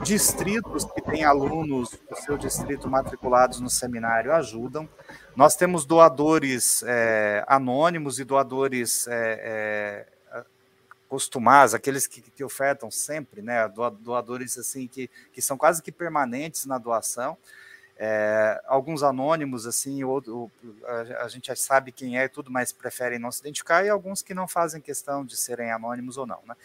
Distritos 0.02 0.84
que 0.84 1.02
têm 1.02 1.24
alunos 1.24 1.90
do 2.08 2.16
seu 2.16 2.38
distrito 2.38 2.88
matriculados 2.88 3.60
no 3.60 3.68
seminário 3.68 4.32
ajudam. 4.32 4.88
Nós 5.36 5.56
temos 5.56 5.84
doadores 5.84 6.82
é, 6.86 7.44
anônimos 7.46 8.18
e 8.18 8.24
doadores 8.24 9.06
é, 9.08 10.06
é, 10.32 10.44
costumados, 11.14 11.74
aqueles 11.74 12.06
que, 12.06 12.20
que, 12.20 12.42
ofertam 12.42 12.90
sempre, 12.90 13.40
né? 13.40 13.68
Doadores 14.00 14.58
assim 14.58 14.88
que, 14.88 15.08
que 15.32 15.40
são 15.40 15.56
quase 15.56 15.82
que 15.82 15.92
permanentes 15.92 16.66
na 16.66 16.76
doação. 16.76 17.36
É, 17.96 18.60
alguns 18.66 19.02
anônimos, 19.02 19.66
assim, 19.66 20.02
ou, 20.02 20.50
a, 20.84 21.24
a, 21.24 21.28
gente 21.28 21.54
sabe 21.54 21.92
quem 21.92 22.18
é 22.18 22.24
e 22.24 22.28
tudo, 22.28 22.50
mas 22.50 22.72
preferem 22.72 23.18
não 23.18 23.30
se 23.30 23.40
identificar, 23.40 23.84
e 23.84 23.88
alguns 23.88 24.20
que 24.20 24.34
não 24.34 24.48
fazem 24.48 24.80
questão 24.80 25.24
de 25.24 25.36
serem 25.36 25.70
anônimos 25.70 26.16
ou 26.16 26.26
não. 26.26 26.40
Né? 26.46 26.56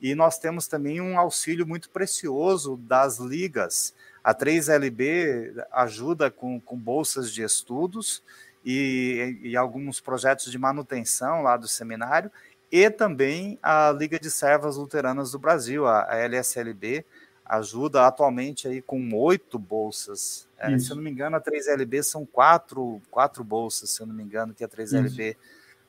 E 0.00 0.14
nós 0.14 0.38
temos 0.38 0.66
também 0.66 1.00
um 1.00 1.16
auxílio 1.18 1.66
muito 1.66 1.88
precioso 1.88 2.76
das 2.76 3.18
ligas. 3.18 3.94
A 4.24 4.34
3LB 4.34 5.64
ajuda 5.70 6.30
com, 6.30 6.60
com 6.60 6.76
bolsas 6.76 7.32
de 7.32 7.42
estudos 7.42 8.22
e, 8.64 9.38
e 9.42 9.56
alguns 9.56 10.00
projetos 10.00 10.50
de 10.50 10.58
manutenção 10.58 11.42
lá 11.42 11.56
do 11.56 11.68
seminário, 11.68 12.30
e 12.70 12.88
também 12.88 13.58
a 13.62 13.92
Liga 13.92 14.18
de 14.18 14.30
Servas 14.30 14.76
Luteranas 14.76 15.32
do 15.32 15.38
Brasil, 15.38 15.86
a, 15.86 16.10
a 16.10 16.16
LSLB, 16.16 17.04
ajuda 17.52 18.06
atualmente 18.06 18.66
aí 18.66 18.80
com 18.80 19.12
oito 19.14 19.58
bolsas. 19.58 20.48
É, 20.56 20.78
se 20.78 20.90
eu 20.90 20.96
não 20.96 21.02
me 21.02 21.10
engano, 21.10 21.36
a 21.36 21.40
3LB 21.40 22.02
são 22.02 22.24
quatro, 22.24 23.00
quatro 23.10 23.44
bolsas, 23.44 23.90
se 23.90 24.00
eu 24.00 24.06
não 24.06 24.14
me 24.14 24.22
engano, 24.22 24.54
que 24.54 24.64
a 24.64 24.68
3LB. 24.68 25.36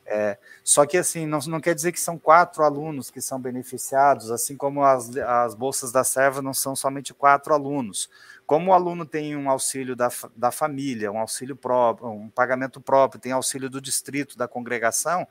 É, 0.06 0.38
só 0.62 0.86
que 0.86 0.98
assim, 0.98 1.26
não, 1.26 1.40
não 1.48 1.62
quer 1.62 1.74
dizer 1.74 1.94
que 1.94 2.00
são 2.00 2.18
quatro 2.20 2.66
alunos 2.66 3.10
que 3.10 3.22
são 3.22 3.40
beneficiados, 3.40 4.30
assim 4.30 4.58
como 4.58 4.84
as, 4.84 5.16
as 5.16 5.56
bolsas 5.56 5.94
da 5.94 6.04
serva 6.04 6.42
não 6.42 6.54
são 6.54 6.76
somente 6.76 7.14
quatro 7.14 7.54
alunos. 7.54 8.10
Como 8.46 8.72
o 8.72 8.74
aluno 8.74 9.06
tem 9.06 9.34
um 9.38 9.50
auxílio 9.50 9.96
da, 9.96 10.10
da 10.36 10.52
família, 10.52 11.10
um 11.14 11.18
auxílio 11.18 11.56
próprio, 11.56 12.10
um 12.10 12.30
pagamento 12.30 12.82
próprio, 12.82 13.22
tem 13.22 13.32
auxílio 13.32 13.70
do 13.70 13.80
distrito, 13.80 14.38
da 14.38 14.50
congregação, 14.50 15.26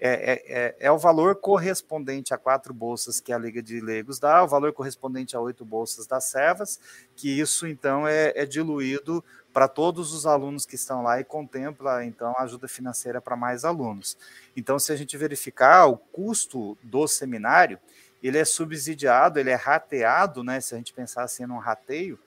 é, 0.00 0.32
é, 0.32 0.42
é, 0.46 0.76
é, 0.80 0.90
o 0.90 0.98
valor 0.98 1.36
correspondente 1.36 2.34
a 2.34 2.38
quatro 2.38 2.74
bolsas 2.74 3.20
que 3.20 3.32
a 3.32 3.38
Liga 3.38 3.62
de 3.62 3.80
Leigos 3.80 4.18
dá, 4.18 4.42
o 4.42 4.48
valor 4.48 4.72
correspondente 4.72 5.36
a 5.36 5.40
oito 5.40 5.64
bolsas 5.64 6.06
das 6.06 6.24
servas, 6.24 6.80
que 7.16 7.38
isso 7.38 7.66
então 7.66 8.06
é, 8.06 8.32
é 8.34 8.44
diluído 8.44 9.24
para 9.52 9.68
todos 9.68 10.12
os 10.12 10.26
alunos 10.26 10.66
que 10.66 10.74
estão 10.74 11.02
lá 11.02 11.20
e 11.20 11.24
contempla 11.24 12.04
então 12.04 12.34
ajuda 12.38 12.66
financeira 12.66 13.20
para 13.20 13.36
mais 13.36 13.64
alunos. 13.64 14.16
Então, 14.56 14.78
se 14.78 14.92
a 14.92 14.96
gente 14.96 15.16
verificar 15.16 15.86
o 15.86 15.96
custo 15.96 16.76
do 16.82 17.06
seminário, 17.06 17.78
ele 18.22 18.38
é 18.38 18.44
subsidiado, 18.44 19.38
ele 19.38 19.50
é 19.50 19.54
rateado, 19.54 20.42
né? 20.42 20.60
Se 20.60 20.74
a 20.74 20.78
gente 20.78 20.92
pensar 20.92 21.22
assim 21.22 21.46
num 21.46 21.58
rateio, 21.58 22.18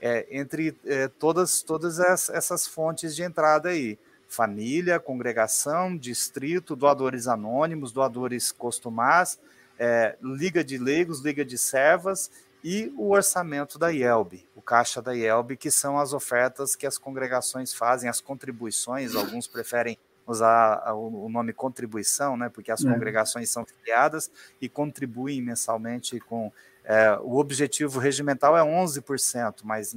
é, 0.00 0.26
entre 0.30 0.78
é, 0.84 1.08
todas, 1.08 1.62
todas 1.62 1.98
essas 1.98 2.66
fontes 2.66 3.16
de 3.16 3.22
entrada 3.22 3.70
aí 3.70 3.98
família, 4.36 5.00
congregação, 5.00 5.96
distrito, 5.96 6.76
doadores 6.76 7.26
anônimos, 7.26 7.90
doadores 7.90 8.52
costumais, 8.52 9.38
é, 9.78 10.14
liga 10.22 10.62
de 10.62 10.76
leigos, 10.76 11.24
liga 11.24 11.42
de 11.42 11.56
servas 11.56 12.30
e 12.62 12.92
o 12.98 13.12
orçamento 13.12 13.78
da 13.78 13.88
IELB, 13.88 14.46
o 14.54 14.60
caixa 14.60 15.00
da 15.00 15.14
IELB, 15.14 15.56
que 15.56 15.70
são 15.70 15.98
as 15.98 16.12
ofertas 16.12 16.76
que 16.76 16.86
as 16.86 16.98
congregações 16.98 17.72
fazem, 17.72 18.10
as 18.10 18.20
contribuições, 18.20 19.14
alguns 19.14 19.46
preferem 19.46 19.96
usar 20.26 20.82
o 20.92 21.30
nome 21.30 21.54
contribuição, 21.54 22.36
né, 22.36 22.50
porque 22.50 22.70
as 22.70 22.84
é. 22.84 22.92
congregações 22.92 23.48
são 23.48 23.64
filiadas 23.64 24.30
e 24.60 24.68
contribuem 24.68 25.40
mensalmente 25.40 26.20
com... 26.20 26.52
É, 26.84 27.18
o 27.20 27.38
objetivo 27.38 27.98
regimental 27.98 28.56
é 28.56 28.60
11%, 28.60 29.62
mas 29.64 29.96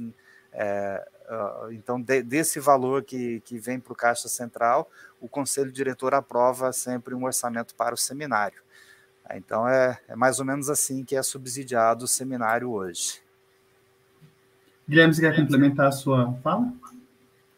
é, 0.52 1.06
Uh, 1.30 1.72
então, 1.72 2.00
de, 2.00 2.24
desse 2.24 2.58
valor 2.58 3.04
que, 3.04 3.40
que 3.44 3.56
vem 3.56 3.78
para 3.78 3.92
o 3.92 3.96
Caixa 3.96 4.28
Central, 4.28 4.90
o 5.20 5.28
Conselho 5.28 5.70
Diretor 5.70 6.12
aprova 6.12 6.72
sempre 6.72 7.14
um 7.14 7.24
orçamento 7.24 7.72
para 7.76 7.94
o 7.94 7.96
seminário. 7.96 8.60
Uh, 9.24 9.36
então, 9.36 9.68
é, 9.68 9.96
é, 10.08 10.16
mais 10.16 10.40
ou 10.40 10.44
menos 10.44 10.68
assim 10.68 11.04
que 11.04 11.14
é 11.14 11.22
subsidiado 11.22 12.04
o 12.04 12.08
seminário 12.08 12.72
hoje. 12.72 13.20
Guilherme, 14.88 15.14
você 15.14 15.20
quer 15.20 15.36
complementar 15.36 15.86
a 15.86 15.92
sua 15.92 16.32
fala? 16.42 16.66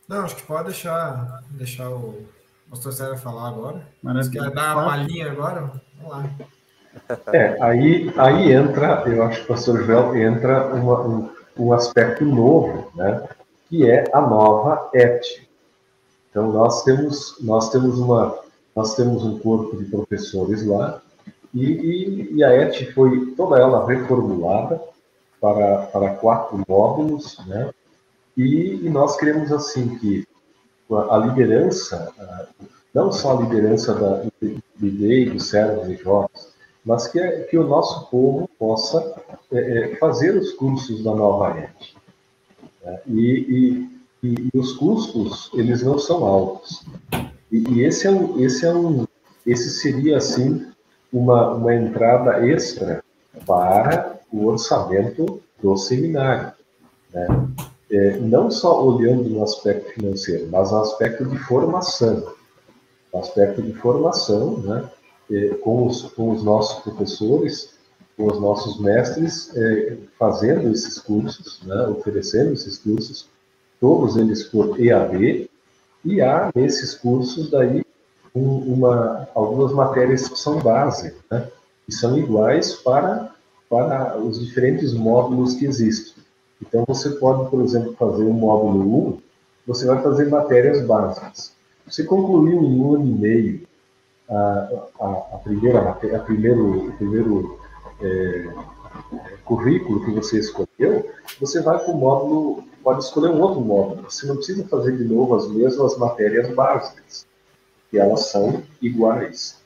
Não, 0.06 0.22
acho 0.22 0.36
que 0.36 0.42
pode 0.42 0.64
deixar, 0.64 1.42
deixar 1.52 1.88
o 1.88 2.26
pastor 2.68 2.92
Sérgio 2.92 3.16
falar 3.16 3.48
agora. 3.48 3.88
Maravilha. 4.02 4.32
Você 4.32 4.38
quer 4.38 4.54
dar 4.54 4.76
uma 4.76 4.84
palhinha 4.84 5.32
agora? 5.32 5.72
Vamos 5.96 6.12
lá. 6.12 6.30
É, 7.32 7.56
aí, 7.62 8.12
aí 8.18 8.52
entra, 8.52 9.02
eu 9.06 9.22
acho 9.22 9.38
que 9.38 9.44
o 9.44 9.48
pastor 9.48 9.82
Joel 9.86 10.14
entra 10.14 10.66
uma, 10.74 11.00
um, 11.00 11.30
um 11.56 11.72
aspecto 11.72 12.22
novo, 12.22 12.92
né? 12.94 13.26
Que 13.72 13.88
é 13.90 14.04
a 14.12 14.20
nova 14.20 14.90
ET. 14.92 15.24
Então 16.28 16.52
nós 16.52 16.84
temos 16.84 17.36
nós 17.40 17.70
temos 17.70 17.98
uma 17.98 18.38
nós 18.76 18.94
temos 18.94 19.24
um 19.24 19.38
corpo 19.38 19.78
de 19.78 19.86
professores 19.86 20.66
lá 20.66 21.00
e, 21.54 21.64
e, 21.64 22.34
e 22.34 22.44
a 22.44 22.52
ET 22.52 22.92
foi 22.92 23.32
toda 23.34 23.58
ela 23.58 23.86
reformulada 23.86 24.78
para, 25.40 25.86
para 25.86 26.14
quatro 26.16 26.62
módulos, 26.68 27.38
né? 27.46 27.72
E, 28.36 28.74
e 28.84 28.90
nós 28.90 29.16
queremos 29.16 29.50
assim 29.50 29.96
que 29.96 30.26
a 31.10 31.16
liderança, 31.16 32.12
não 32.92 33.10
só 33.10 33.38
a 33.38 33.40
liderança 33.40 33.94
da 33.94 34.26
BD, 34.76 35.30
dos 35.30 35.48
servos 35.48 35.88
e 35.88 35.96
jovens, 35.96 36.52
mas 36.84 37.08
que, 37.08 37.18
que 37.44 37.56
o 37.56 37.66
nosso 37.66 38.10
povo 38.10 38.50
possa 38.58 39.14
é, 39.50 39.92
é 39.92 39.96
fazer 39.96 40.36
os 40.36 40.52
cursos 40.52 41.02
da 41.02 41.14
nova 41.14 41.58
ET. 41.58 41.91
Né? 42.84 43.00
E, 43.06 43.88
e, 44.22 44.48
e, 44.54 44.58
os 44.58 44.72
custos, 44.72 45.50
eles 45.54 45.82
não 45.82 45.98
são 45.98 46.24
altos. 46.24 46.84
E, 47.50 47.58
e, 47.70 47.84
esse, 47.84 48.06
é 48.06 48.10
um, 48.10 48.38
esse, 48.40 48.66
é 48.66 48.74
um, 48.74 49.06
esse 49.46 49.70
seria, 49.70 50.16
assim, 50.16 50.66
uma, 51.12 51.54
uma 51.54 51.74
entrada 51.74 52.46
extra 52.46 53.04
para 53.46 54.20
o 54.32 54.46
orçamento 54.46 55.42
do 55.62 55.76
seminário. 55.76 56.52
Né? 57.12 57.26
É, 57.90 58.18
não 58.18 58.50
só 58.50 58.82
olhando 58.82 59.28
no 59.28 59.42
aspecto 59.42 59.92
financeiro, 59.92 60.48
mas 60.50 60.70
no 60.70 60.78
aspecto 60.78 61.26
de 61.26 61.36
formação. 61.38 62.32
No 63.12 63.20
aspecto 63.20 63.60
de 63.60 63.74
formação, 63.74 64.58
né? 64.58 64.88
É, 65.30 65.48
com, 65.62 65.86
os, 65.86 66.02
com 66.02 66.30
os 66.30 66.42
nossos 66.42 66.82
professores, 66.82 67.74
os 68.18 68.40
nossos 68.40 68.80
mestres 68.80 69.54
é, 69.56 69.96
fazendo 70.18 70.70
esses 70.70 70.98
cursos, 70.98 71.60
né, 71.64 71.86
oferecendo 71.88 72.52
esses 72.52 72.78
cursos, 72.78 73.28
todos 73.80 74.16
eles 74.16 74.44
por 74.44 74.80
EAD, 74.80 75.50
e 76.04 76.20
há 76.20 76.50
nesses 76.54 76.94
cursos 76.94 77.50
daí 77.50 77.84
um, 78.34 78.74
uma, 78.74 79.28
algumas 79.34 79.72
matérias 79.72 80.28
que 80.28 80.38
são 80.38 80.58
base, 80.58 81.14
né, 81.30 81.48
que 81.86 81.92
são 81.92 82.16
iguais 82.18 82.74
para, 82.74 83.30
para 83.68 84.18
os 84.18 84.38
diferentes 84.38 84.92
módulos 84.92 85.54
que 85.54 85.66
existem. 85.66 86.22
Então, 86.60 86.84
você 86.86 87.10
pode, 87.10 87.50
por 87.50 87.62
exemplo, 87.62 87.94
fazer 87.98 88.22
um 88.22 88.32
módulo 88.32 89.08
1, 89.08 89.18
você 89.66 89.86
vai 89.86 90.00
fazer 90.02 90.28
matérias 90.28 90.84
básicas. 90.86 91.52
Você 91.86 92.04
concluiu 92.04 92.62
em 92.62 92.80
um 92.80 92.94
ano 92.94 93.04
e 93.04 93.12
meio 93.12 93.60
a, 94.30 94.68
a, 95.00 95.06
a 95.34 95.38
primeira, 95.42 95.90
a 95.90 96.18
primeiro, 96.20 96.88
o 96.88 96.92
primeiro 96.92 97.61
é, 98.02 98.52
currículo 99.44 100.04
que 100.04 100.10
você 100.10 100.38
escolheu, 100.38 101.10
você 101.40 101.60
vai 101.60 101.78
para 101.78 101.92
o 101.92 101.96
módulo, 101.96 102.64
pode 102.82 103.04
escolher 103.04 103.30
um 103.30 103.40
outro 103.40 103.60
módulo. 103.60 104.02
Você 104.02 104.26
não 104.26 104.36
precisa 104.36 104.66
fazer 104.68 104.96
de 104.96 105.04
novo 105.04 105.34
as 105.34 105.48
mesmas 105.48 105.96
matérias 105.96 106.52
básicas, 106.54 107.26
que 107.90 107.98
elas 107.98 108.26
são 108.26 108.62
iguais. 108.80 109.60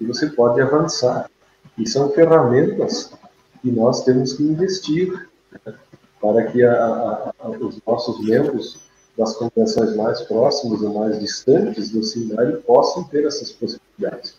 E 0.00 0.04
você 0.04 0.28
pode 0.28 0.60
avançar. 0.60 1.30
E 1.78 1.86
são 1.88 2.10
ferramentas 2.10 3.12
que 3.60 3.70
nós 3.70 4.04
temos 4.04 4.32
que 4.32 4.42
investir 4.42 5.28
né, 5.52 5.74
para 6.20 6.44
que 6.46 6.62
a, 6.62 7.32
a, 7.38 7.48
os 7.50 7.78
nossos 7.86 8.24
membros 8.24 8.86
das 9.16 9.34
congregações 9.34 9.96
mais 9.96 10.20
próximas 10.22 10.82
ou 10.82 10.94
mais 10.94 11.18
distantes 11.18 11.90
do 11.90 12.02
seminário 12.02 12.60
possam 12.62 13.04
ter 13.04 13.26
essas 13.26 13.50
possibilidades. 13.52 14.36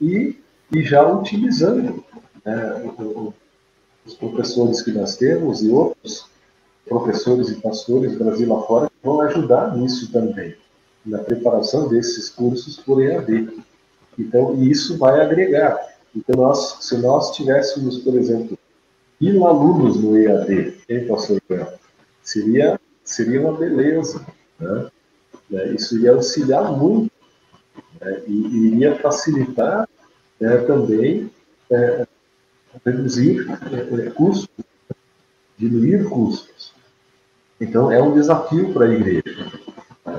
E, 0.00 0.38
e 0.72 0.82
já 0.82 1.06
utilizando 1.06 2.04
né, 2.44 2.94
os 4.04 4.14
professores 4.14 4.82
que 4.82 4.92
nós 4.92 5.16
temos 5.16 5.62
e 5.62 5.70
outros 5.70 6.26
professores 6.86 7.48
e 7.48 7.60
pastores 7.60 8.16
Brasil 8.16 8.54
afora 8.56 8.90
vão 9.02 9.20
ajudar 9.22 9.76
nisso 9.76 10.10
também, 10.12 10.54
na 11.06 11.18
preparação 11.18 11.88
desses 11.88 12.28
cursos 12.28 12.76
por 12.76 13.02
EAD. 13.02 13.62
Então, 14.18 14.60
isso 14.62 14.98
vai 14.98 15.20
agregar. 15.20 15.78
Então, 16.14 16.42
nós, 16.42 16.78
se 16.80 16.98
nós 16.98 17.34
tivéssemos, 17.34 17.98
por 17.98 18.14
exemplo, 18.16 18.58
mil 19.20 19.46
alunos 19.46 20.02
no 20.02 20.16
EAD, 20.18 20.76
hein, 20.88 21.06
pastor 21.06 21.40
Seria 22.22 22.78
seria 23.04 23.40
uma 23.40 23.56
beleza. 23.56 24.24
Né? 24.58 24.90
É, 25.52 25.68
isso 25.72 25.96
iria 25.96 26.12
auxiliar 26.12 26.72
muito 26.72 27.10
né? 28.00 28.22
e, 28.26 28.66
iria 28.68 28.96
facilitar 28.96 29.88
né, 30.40 30.56
também 30.58 31.30
é, 31.70 32.06
reduzir 32.84 33.46
é, 33.72 34.06
é, 34.06 34.10
custos, 34.10 34.48
diminuir 35.58 36.08
custos. 36.08 36.72
Então, 37.60 37.90
é 37.92 38.02
um 38.02 38.14
desafio 38.14 38.72
para 38.72 38.86
a 38.86 38.92
igreja. 38.92 39.52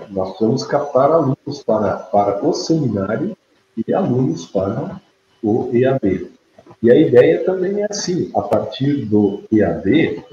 Nós 0.09 0.37
vamos 0.39 0.63
captar 0.63 1.11
alunos 1.11 1.63
para, 1.65 1.97
para 1.97 2.45
o 2.45 2.53
seminário 2.53 3.35
e 3.75 3.93
alunos 3.93 4.45
para 4.45 5.01
o 5.41 5.69
EAD. 5.73 6.31
E 6.81 6.91
a 6.91 6.95
ideia 6.95 7.43
também 7.43 7.81
é 7.81 7.87
assim, 7.89 8.31
a 8.35 8.41
partir 8.41 9.05
do 9.05 9.43
EAD, 9.51 10.23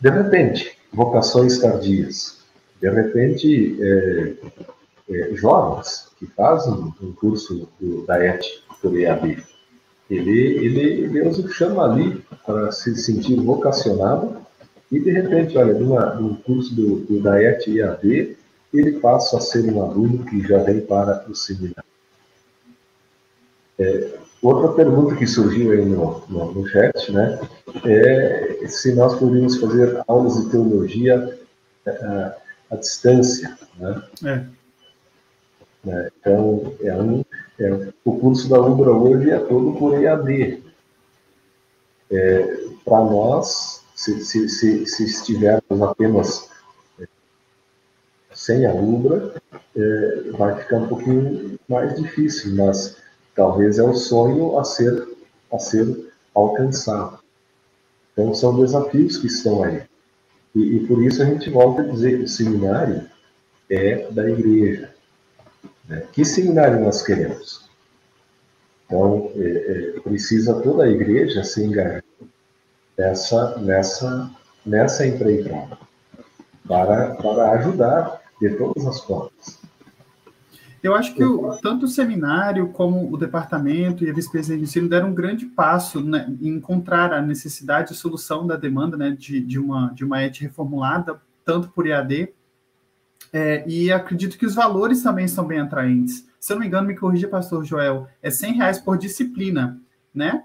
de 0.00 0.10
repente, 0.10 0.76
vocações 0.92 1.58
tardias. 1.58 2.38
De 2.80 2.90
repente, 2.90 3.76
é, 3.80 4.34
é, 5.10 5.34
jovens 5.34 6.08
que 6.18 6.26
fazem 6.26 6.72
um 6.74 7.12
curso 7.12 7.68
do, 7.80 8.04
da 8.06 8.22
ET 8.24 8.44
por 8.80 8.96
EAD, 8.96 9.42
ele, 10.10 10.64
ele, 10.64 11.08
Deus 11.08 11.38
o 11.38 11.48
chama 11.48 11.84
ali 11.84 12.22
para 12.44 12.70
se 12.70 12.94
sentir 12.96 13.36
vocacionado 13.36 14.36
e, 14.90 15.00
de 15.00 15.10
repente, 15.10 15.58
olha, 15.58 15.74
numa, 15.74 16.14
no 16.14 16.36
curso 16.36 16.74
do, 16.74 17.00
do 17.00 17.20
DAET 17.20 17.78
EAD, 17.78 18.36
ele 18.72 19.00
passa 19.00 19.38
a 19.38 19.40
ser 19.40 19.64
um 19.72 19.82
aluno 19.82 20.24
que 20.24 20.40
já 20.46 20.58
vem 20.58 20.80
para 20.80 21.24
o 21.28 21.34
seminário. 21.34 21.82
É, 23.78 24.18
outra 24.40 24.72
pergunta 24.72 25.16
que 25.16 25.26
surgiu 25.26 25.72
aí 25.72 25.84
no, 25.84 26.22
no, 26.28 26.52
no 26.52 26.66
chat, 26.68 27.12
né, 27.12 27.38
é 27.84 28.64
se 28.68 28.94
nós 28.94 29.18
poderíamos 29.18 29.56
fazer 29.56 30.02
aulas 30.06 30.42
de 30.42 30.50
teologia 30.50 31.38
é, 31.84 32.34
à 32.70 32.76
distância, 32.76 33.56
né? 33.78 34.02
É. 34.24 35.90
é 35.90 36.10
então, 36.20 36.74
é 36.80 36.96
um, 36.96 37.24
é, 37.58 37.92
o 38.04 38.18
curso 38.18 38.48
da 38.48 38.60
Ubra 38.60 38.90
hoje 38.90 39.30
é 39.30 39.38
todo 39.38 39.78
por 39.78 39.94
EAD. 39.94 40.62
É, 42.10 42.66
Para 42.84 43.04
nós, 43.04 43.82
se, 43.94 44.24
se, 44.24 44.48
se, 44.48 44.86
se, 44.86 45.04
estivermos 45.04 45.82
apenas 45.82 46.50
é, 47.00 47.06
sem 48.32 48.66
a 48.66 48.72
Ubra, 48.72 49.34
é, 49.74 50.30
vai 50.36 50.54
ficar 50.62 50.76
um 50.76 50.88
pouquinho 50.88 51.58
mais 51.68 51.96
difícil, 51.96 52.54
mas 52.54 52.96
talvez 53.34 53.78
é 53.78 53.82
o 53.82 53.94
sonho 53.94 54.58
a 54.58 54.64
ser, 54.64 55.08
a 55.52 55.58
ser 55.58 56.12
alcançado. 56.34 57.18
Então, 58.12 58.34
são 58.34 58.60
desafios 58.60 59.16
que 59.16 59.26
estão 59.26 59.62
aí. 59.62 59.82
E, 60.54 60.76
e 60.76 60.86
por 60.86 61.02
isso 61.02 61.22
a 61.22 61.26
gente 61.26 61.50
volta 61.50 61.82
a 61.82 61.86
dizer 61.86 62.18
que 62.18 62.24
o 62.24 62.28
seminário 62.28 63.06
é 63.68 64.10
da 64.10 64.28
igreja. 64.28 64.95
Né? 65.88 66.02
Que 66.12 66.24
seminário 66.24 66.80
nós 66.80 67.02
queremos? 67.02 67.68
Então, 68.86 69.30
é, 69.36 69.94
é, 69.96 70.00
precisa 70.00 70.60
toda 70.60 70.84
a 70.84 70.88
igreja 70.88 71.42
se 71.42 71.64
engajar 71.64 72.04
nessa, 72.96 73.58
nessa, 73.58 74.30
nessa 74.64 75.06
empreitada 75.06 75.78
para, 76.66 77.14
para 77.16 77.50
ajudar 77.52 78.20
de 78.40 78.50
todas 78.50 78.86
as 78.86 79.00
formas. 79.00 79.60
Eu 80.82 80.94
acho 80.94 81.14
que 81.14 81.24
o, 81.24 81.56
tanto 81.60 81.86
o 81.86 81.88
seminário 81.88 82.68
como 82.68 83.12
o 83.12 83.16
departamento 83.16 84.04
e 84.04 84.10
a 84.10 84.12
vice-presidência 84.12 84.58
de 84.58 84.62
ensino 84.62 84.88
deram 84.88 85.08
um 85.08 85.14
grande 85.14 85.46
passo 85.46 86.00
né, 86.00 86.32
em 86.40 86.48
encontrar 86.48 87.12
a 87.12 87.20
necessidade 87.20 87.92
e 87.92 87.96
solução 87.96 88.46
da 88.46 88.56
demanda 88.56 88.96
né, 88.96 89.10
de, 89.10 89.40
de, 89.40 89.58
uma, 89.58 89.92
de 89.92 90.04
uma 90.04 90.22
ET 90.22 90.38
reformulada, 90.38 91.20
tanto 91.44 91.68
por 91.70 91.88
EAD, 91.88 92.28
é, 93.32 93.64
e 93.68 93.90
acredito 93.92 94.38
que 94.38 94.46
os 94.46 94.54
valores 94.54 95.02
também 95.02 95.28
são 95.28 95.46
bem 95.46 95.60
atraentes. 95.60 96.26
Se 96.38 96.52
eu 96.52 96.56
não 96.56 96.60
me 96.60 96.66
engano, 96.66 96.86
me 96.86 96.96
corrija, 96.96 97.28
pastor 97.28 97.64
Joel, 97.64 98.08
é 98.22 98.30
100 98.30 98.54
reais 98.54 98.78
por 98.78 98.96
disciplina, 98.96 99.80
né? 100.14 100.44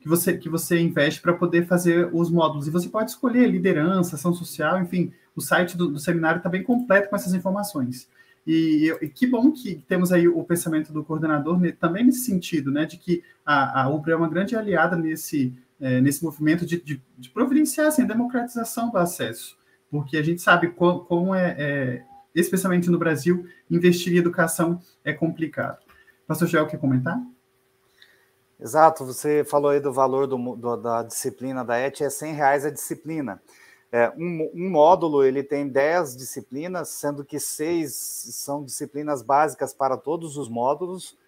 Que 0.00 0.08
você, 0.08 0.36
que 0.36 0.48
você 0.48 0.80
investe 0.80 1.20
para 1.20 1.32
poder 1.32 1.66
fazer 1.66 2.08
os 2.12 2.30
módulos. 2.30 2.66
E 2.66 2.70
você 2.70 2.88
pode 2.88 3.10
escolher 3.10 3.48
liderança, 3.48 4.16
ação 4.16 4.34
social, 4.34 4.80
enfim, 4.80 5.12
o 5.34 5.40
site 5.40 5.76
do, 5.76 5.88
do 5.88 5.98
seminário 5.98 6.38
está 6.38 6.48
bem 6.48 6.62
completo 6.62 7.08
com 7.08 7.16
essas 7.16 7.34
informações. 7.34 8.08
E, 8.46 8.92
e, 9.00 9.08
que 9.08 9.26
bom 9.26 9.52
que 9.52 9.76
temos 9.86 10.12
aí 10.12 10.26
o 10.26 10.42
pensamento 10.42 10.92
do 10.92 11.04
coordenador 11.04 11.60
também 11.78 12.04
nesse 12.04 12.24
sentido, 12.24 12.72
né, 12.72 12.84
de 12.84 12.96
que 12.96 13.22
a, 13.46 13.82
a 13.82 13.88
UBRA 13.88 14.12
é 14.12 14.16
uma 14.16 14.28
grande 14.28 14.56
aliada 14.56 14.96
nesse, 14.96 15.54
é, 15.80 16.00
nesse 16.00 16.24
movimento 16.24 16.66
de, 16.66 16.80
de, 16.80 17.00
de, 17.16 17.30
providenciar 17.30 17.86
assim, 17.86 18.02
a 18.02 18.06
democratização 18.06 18.90
do 18.90 18.98
acesso, 18.98 19.56
porque 19.92 20.16
a 20.16 20.22
gente 20.22 20.40
sabe 20.40 20.68
como, 20.68 21.34
é, 21.34 21.54
é, 21.58 22.04
especialmente 22.34 22.88
no 22.88 22.98
Brasil, 22.98 23.46
investir 23.70 24.14
em 24.14 24.16
educação 24.16 24.80
é 25.04 25.12
complicado. 25.12 25.84
Pastor 26.26 26.48
Joel, 26.48 26.66
quer 26.66 26.78
comentar? 26.78 27.20
Exato, 28.58 29.04
você 29.04 29.44
falou 29.44 29.70
aí 29.70 29.80
do 29.80 29.92
valor 29.92 30.26
do, 30.26 30.56
do, 30.56 30.76
da 30.78 31.02
disciplina 31.02 31.62
da 31.62 31.76
ET, 31.76 32.00
é 32.00 32.08
100 32.08 32.32
reais 32.32 32.64
a 32.64 32.70
disciplina. 32.70 33.42
É, 33.92 34.10
um, 34.16 34.50
um, 34.54 34.70
módulo 34.70 35.22
ele 35.22 35.42
tem 35.42 35.68
10 35.68 36.16
disciplinas, 36.16 36.88
sendo 36.88 37.22
que 37.22 37.38
seis 37.38 37.92
são 37.92 38.64
disciplinas 38.64 39.20
básicas 39.20 39.74
para 39.74 39.98
todos 39.98 40.38
os 40.38 40.48
módulos 40.48 41.18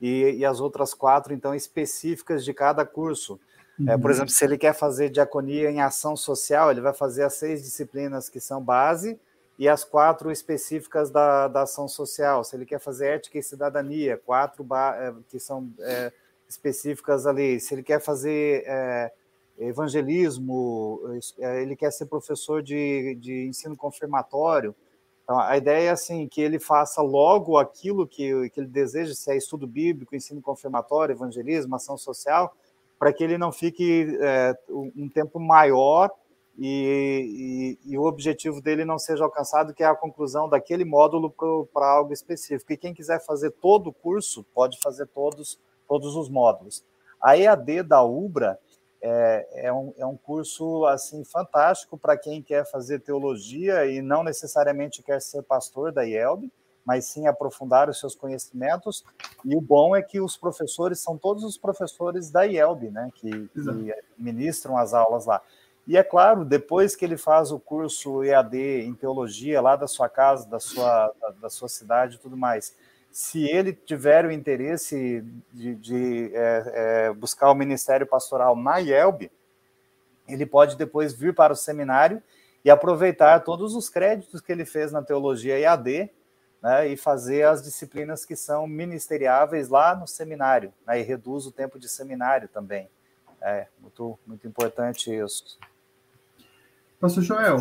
e, 0.00 0.36
e 0.38 0.46
as 0.46 0.60
outras 0.60 0.94
quatro, 0.94 1.34
então, 1.34 1.54
específicas 1.54 2.42
de 2.42 2.54
cada 2.54 2.86
curso. 2.86 3.38
Uhum. 3.78 3.90
É, 3.90 3.96
por 3.96 4.06
uhum. 4.06 4.10
exemplo, 4.10 4.30
se 4.30 4.44
ele 4.44 4.56
quer 4.56 4.74
fazer 4.74 5.10
diaconia 5.10 5.70
em 5.70 5.80
ação 5.80 6.16
social, 6.16 6.70
ele 6.70 6.80
vai 6.80 6.92
fazer 6.92 7.24
as 7.24 7.34
seis 7.34 7.62
disciplinas 7.62 8.28
que 8.28 8.40
são 8.40 8.62
base 8.62 9.18
e 9.58 9.68
as 9.68 9.84
quatro 9.84 10.30
específicas 10.30 11.10
da, 11.10 11.48
da 11.48 11.62
ação 11.62 11.88
social. 11.88 12.44
Se 12.44 12.56
ele 12.56 12.66
quer 12.66 12.80
fazer 12.80 13.06
ética 13.06 13.38
e 13.38 13.42
cidadania, 13.42 14.20
quatro 14.24 14.66
é, 14.74 15.14
que 15.28 15.38
são 15.38 15.70
é, 15.80 16.12
específicas 16.48 17.26
ali. 17.26 17.60
Se 17.60 17.74
ele 17.74 17.82
quer 17.82 18.00
fazer 18.00 18.64
é, 18.66 19.12
evangelismo, 19.58 21.00
ele 21.38 21.76
quer 21.76 21.92
ser 21.92 22.06
professor 22.06 22.62
de, 22.62 23.14
de 23.16 23.46
ensino 23.46 23.76
confirmatório. 23.76 24.74
Então, 25.22 25.38
a 25.38 25.56
ideia 25.56 25.88
é 25.88 25.90
assim 25.90 26.28
que 26.28 26.40
ele 26.40 26.58
faça 26.58 27.00
logo 27.00 27.56
aquilo 27.56 28.06
que, 28.06 28.50
que 28.50 28.60
ele 28.60 28.66
deseja, 28.66 29.14
se 29.14 29.30
é 29.30 29.36
estudo 29.36 29.66
bíblico, 29.66 30.14
ensino 30.14 30.42
confirmatório, 30.42 31.14
evangelismo, 31.14 31.74
ação 31.74 31.96
social, 31.96 32.54
para 33.04 33.12
que 33.12 33.22
ele 33.22 33.36
não 33.36 33.52
fique 33.52 34.16
é, 34.18 34.54
um 34.70 35.10
tempo 35.10 35.38
maior 35.38 36.10
e, 36.58 37.76
e, 37.84 37.92
e, 37.92 37.98
o 37.98 38.04
objetivo 38.04 38.62
dele 38.62 38.82
não 38.82 38.98
seja 38.98 39.22
alcançado, 39.22 39.74
que 39.74 39.82
é 39.82 39.86
a 39.86 39.94
conclusão 39.94 40.48
daquele 40.48 40.86
módulo 40.86 41.30
para 41.70 41.86
algo 41.86 42.14
específico. 42.14 42.72
E 42.72 42.78
quem 42.78 42.94
quiser 42.94 43.22
fazer 43.22 43.50
todo 43.60 43.88
o 43.88 43.92
curso, 43.92 44.42
pode 44.54 44.80
fazer 44.80 45.06
todos, 45.08 45.60
todos 45.86 46.16
os 46.16 46.30
módulos. 46.30 46.82
A 47.20 47.36
EAD 47.36 47.82
da 47.82 48.02
UBRA 48.02 48.58
é, 49.02 49.66
é, 49.66 49.70
um, 49.70 49.92
é 49.98 50.06
um 50.06 50.16
curso 50.16 50.86
assim 50.86 51.26
fantástico 51.26 51.98
para 51.98 52.16
quem 52.16 52.40
quer 52.40 52.64
fazer 52.70 53.00
teologia 53.00 53.84
e 53.84 54.00
não 54.00 54.24
necessariamente 54.24 55.02
quer 55.02 55.20
ser 55.20 55.42
pastor 55.42 55.92
da 55.92 56.06
IELB, 56.06 56.50
mas 56.84 57.06
sim 57.06 57.26
aprofundar 57.26 57.88
os 57.88 57.98
seus 57.98 58.14
conhecimentos. 58.14 59.04
E 59.44 59.56
o 59.56 59.60
bom 59.60 59.96
é 59.96 60.02
que 60.02 60.20
os 60.20 60.36
professores 60.36 61.00
são 61.00 61.16
todos 61.16 61.42
os 61.44 61.56
professores 61.56 62.30
da 62.30 62.44
IELB, 62.44 62.90
né, 62.90 63.10
que, 63.14 63.30
que 63.30 63.94
ministram 64.18 64.76
as 64.76 64.92
aulas 64.92 65.26
lá. 65.26 65.40
E 65.86 65.96
é 65.96 66.02
claro, 66.02 66.44
depois 66.44 66.96
que 66.96 67.04
ele 67.04 67.16
faz 67.16 67.50
o 67.52 67.58
curso 67.58 68.24
EAD 68.24 68.56
em 68.82 68.94
teologia 68.94 69.60
lá 69.60 69.76
da 69.76 69.86
sua 69.86 70.08
casa, 70.08 70.48
da 70.48 70.58
sua, 70.58 71.12
da, 71.20 71.30
da 71.42 71.50
sua 71.50 71.68
cidade 71.68 72.16
e 72.16 72.18
tudo 72.18 72.36
mais, 72.36 72.74
se 73.10 73.44
ele 73.44 73.72
tiver 73.72 74.24
o 74.24 74.32
interesse 74.32 75.24
de, 75.52 75.74
de 75.76 76.30
é, 76.34 76.72
é, 76.74 77.12
buscar 77.12 77.50
o 77.50 77.54
ministério 77.54 78.06
pastoral 78.06 78.56
na 78.56 78.78
IELB, 78.78 79.30
ele 80.26 80.46
pode 80.46 80.76
depois 80.76 81.12
vir 81.12 81.34
para 81.34 81.52
o 81.52 81.56
seminário 81.56 82.22
e 82.64 82.70
aproveitar 82.70 83.44
todos 83.44 83.74
os 83.74 83.90
créditos 83.90 84.40
que 84.40 84.50
ele 84.50 84.64
fez 84.64 84.90
na 84.90 85.02
teologia 85.02 85.58
EAD 85.58 86.10
né, 86.64 86.88
e 86.88 86.96
fazer 86.96 87.42
as 87.42 87.62
disciplinas 87.62 88.24
que 88.24 88.34
são 88.34 88.66
ministeriáveis 88.66 89.68
lá 89.68 89.94
no 89.94 90.08
seminário, 90.08 90.72
né, 90.86 90.98
e 90.98 91.02
reduz 91.02 91.44
o 91.44 91.52
tempo 91.52 91.78
de 91.78 91.86
seminário 91.90 92.48
também. 92.48 92.88
É 93.42 93.66
muito, 93.78 94.18
muito 94.26 94.48
importante 94.48 95.14
isso. 95.14 95.58
Pastor 96.98 97.22
Joel, 97.22 97.58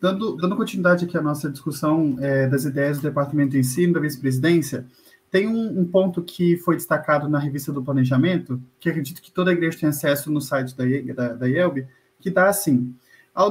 dando, 0.00 0.34
dando 0.36 0.56
continuidade 0.56 1.04
aqui 1.04 1.18
à 1.18 1.20
nossa 1.20 1.50
discussão 1.50 2.16
é, 2.18 2.46
das 2.46 2.64
ideias 2.64 2.96
do 2.96 3.02
Departamento 3.02 3.50
de 3.50 3.58
Ensino 3.58 3.92
da 3.92 4.00
Vice-Presidência, 4.00 4.86
tem 5.30 5.46
um, 5.46 5.80
um, 5.80 5.84
ponto 5.84 6.22
que 6.22 6.56
foi 6.56 6.76
destacado 6.76 7.28
na 7.28 7.38
revista 7.38 7.70
do 7.70 7.84
Planejamento, 7.84 8.58
que 8.80 8.88
acredito 8.88 9.20
que 9.20 9.30
toda 9.30 9.50
a 9.50 9.52
igreja 9.52 9.80
tem 9.80 9.90
acesso 9.90 10.32
no 10.32 10.40
site 10.40 10.74
da, 10.74 10.84
da, 11.14 11.34
da 11.34 11.46
IELB, 11.46 11.86
que 12.18 12.30
dá 12.30 12.48
assim: 12.48 12.94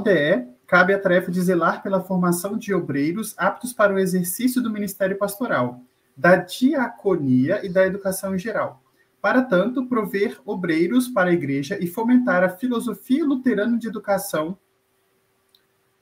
DE 0.04 0.48
cabe 0.68 0.94
a 0.94 1.00
tarefa 1.00 1.32
de 1.32 1.42
zelar 1.42 1.82
pela 1.84 2.02
formação 2.02 2.58
de 2.58 2.74
obreiros 2.74 3.34
aptos 3.38 3.74
para 3.74 3.94
o 3.94 4.00
exercício 4.00 4.62
do 4.62 4.72
ministério 4.72 5.18
pastoral, 5.18 5.82
da 6.16 6.36
diaconia 6.36 7.66
e 7.66 7.70
da 7.70 7.86
educação 7.86 8.36
em 8.36 8.40
geral. 8.40 8.82
Para 9.22 9.42
tanto, 9.42 9.86
prover 9.88 10.40
obreiros 10.46 11.08
para 11.08 11.30
a 11.30 11.34
igreja 11.34 11.78
e 11.82 11.88
fomentar 11.88 12.44
a 12.44 12.50
filosofia 12.50 13.26
luterana 13.26 13.78
de 13.78 13.88
educação 13.88 14.58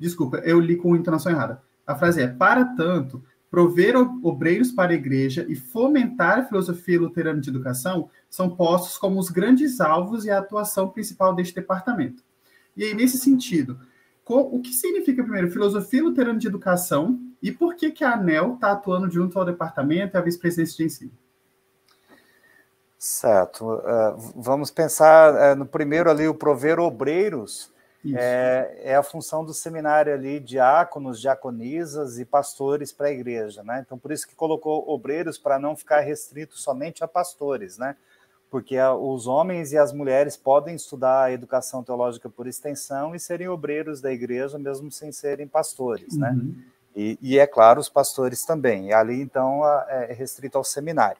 Desculpa, 0.03 0.39
eu 0.39 0.59
li 0.59 0.75
com 0.75 0.93
a 0.93 0.97
entonação 0.97 1.31
errada. 1.31 1.63
A 1.87 1.95
frase 1.95 2.21
é: 2.21 2.27
para 2.27 2.65
tanto, 2.65 3.23
prover 3.49 3.95
obreiros 4.21 4.69
para 4.69 4.91
a 4.91 4.95
igreja 4.95 5.45
e 5.47 5.55
fomentar 5.55 6.39
a 6.39 6.43
filosofia 6.43 6.99
luterana 6.99 7.39
de 7.39 7.49
educação 7.49 8.09
são 8.29 8.49
postos 8.49 8.97
como 8.97 9.17
os 9.17 9.29
grandes 9.29 9.79
alvos 9.79 10.25
e 10.25 10.29
a 10.29 10.39
atuação 10.39 10.89
principal 10.89 11.33
deste 11.33 11.55
departamento. 11.55 12.21
E 12.75 12.83
aí, 12.83 12.93
nesse 12.93 13.17
sentido, 13.17 13.79
o 14.25 14.61
que 14.61 14.71
significa, 14.71 15.21
primeiro, 15.21 15.51
filosofia 15.51 16.03
luterana 16.03 16.39
de 16.39 16.47
educação 16.47 17.19
e 17.41 17.51
por 17.51 17.75
que, 17.75 17.91
que 17.91 18.03
a 18.03 18.13
ANEL 18.13 18.55
está 18.55 18.71
atuando 18.71 19.09
junto 19.09 19.37
ao 19.37 19.45
departamento 19.45 20.15
e 20.15 20.17
à 20.17 20.21
vice-presidência 20.21 20.77
de 20.77 20.83
ensino? 20.85 21.11
Certo. 22.97 23.65
Uh, 23.65 24.33
vamos 24.35 24.71
pensar 24.71 25.33
uh, 25.33 25.55
no 25.57 25.65
primeiro 25.65 26.09
ali, 26.09 26.25
o 26.25 26.33
prover 26.33 26.79
obreiros 26.79 27.73
é, 28.15 28.81
é, 28.83 28.95
a 28.95 29.03
função 29.03 29.45
do 29.45 29.53
seminário 29.53 30.13
ali, 30.13 30.37
diáconos, 30.37 31.21
diaconisas 31.21 32.19
e 32.19 32.25
pastores 32.25 32.91
para 32.91 33.07
a 33.07 33.11
igreja, 33.11 33.63
né? 33.63 33.81
Então, 33.85 33.97
por 33.97 34.11
isso 34.11 34.27
que 34.27 34.35
colocou 34.35 34.89
obreiros 34.89 35.37
para 35.37 35.57
não 35.57 35.73
ficar 35.73 36.01
restrito 36.01 36.57
somente 36.57 37.01
a 37.01 37.07
pastores, 37.07 37.77
né? 37.77 37.95
Porque 38.53 38.77
os 38.79 39.25
homens 39.25 39.71
e 39.73 39.79
as 39.79 39.91
mulheres 39.91 40.37
podem 40.37 40.75
estudar 40.75 41.23
a 41.23 41.31
educação 41.31 41.83
teológica 41.83 42.29
por 42.29 42.45
extensão 42.45 43.15
e 43.15 43.19
serem 43.19 43.47
obreiros 43.47 43.99
da 43.99 44.11
igreja, 44.11 44.59
mesmo 44.59 44.91
sem 44.91 45.11
serem 45.11 45.47
pastores, 45.47 46.15
né? 46.15 46.29
uhum. 46.29 46.53
né? 46.55 46.63
E, 46.95 47.17
e, 47.19 47.39
é 47.39 47.47
claro, 47.47 47.79
os 47.79 47.89
pastores 47.89 48.45
também. 48.45 48.89
E 48.89 48.93
ali, 48.93 49.19
então, 49.19 49.67
é 49.87 50.13
restrito 50.13 50.55
ao 50.55 50.63
seminário. 50.63 51.17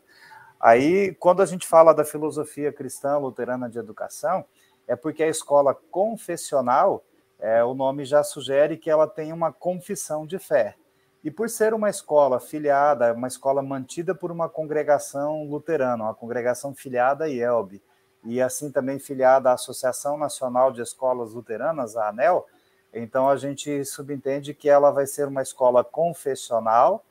Aí, 0.60 1.16
quando 1.16 1.42
a 1.42 1.46
gente 1.48 1.66
fala 1.66 1.92
da 1.92 2.06
filosofia 2.06 2.72
cristã 2.72 3.18
luterana 3.18 3.68
de 3.68 3.80
educação, 3.80 4.46
é 4.88 4.96
porque 4.96 5.24
a 5.24 5.28
escola 5.28 5.74
confessional, 5.90 7.04
é, 7.40 7.64
o 7.64 7.74
nome 7.74 8.06
já 8.06 8.24
sugere 8.24 8.78
que 8.78 8.92
ela 8.92 9.08
tem 9.08 9.34
uma 9.34 9.52
confissão 9.52 10.28
de 10.28 10.38
fé. 10.38 10.76
E 11.24 11.32
por 11.32 11.50
ser 11.50 11.74
uma 11.74 11.90
escola 11.90 12.40
filiada, 12.40 13.14
uma 13.14 13.28
escola 13.28 13.62
mantida 13.62 14.14
por 14.14 14.32
uma 14.32 14.50
congregação 14.50 15.46
luterana, 15.46 16.04
uma 16.04 16.14
congregação 16.14 16.76
filiada 16.76 17.26
à 17.26 17.30
IELB, 17.30 17.82
e 18.26 18.42
assim 18.42 18.72
também 18.72 19.00
filiada 19.00 19.50
à 19.50 19.54
Associação 19.54 20.18
Nacional 20.18 20.72
de 20.72 20.82
Escolas 20.82 21.34
Luteranas, 21.34 21.96
a 21.96 22.10
ANEL, 22.10 22.46
então 22.94 23.30
a 23.30 23.38
gente 23.38 23.84
subentende 23.86 24.54
que 24.54 24.70
ela 24.70 24.92
vai 24.92 25.08
ser 25.08 25.28
uma 25.28 25.42
escola 25.42 25.84
confessional 25.84 27.04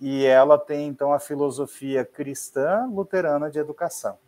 e 0.00 0.24
ela 0.24 0.58
tem 0.58 0.88
então 0.88 1.12
a 1.12 1.20
filosofia 1.20 2.04
cristã 2.04 2.86
luterana 2.92 3.50
de 3.50 3.58
educação. 3.58 4.18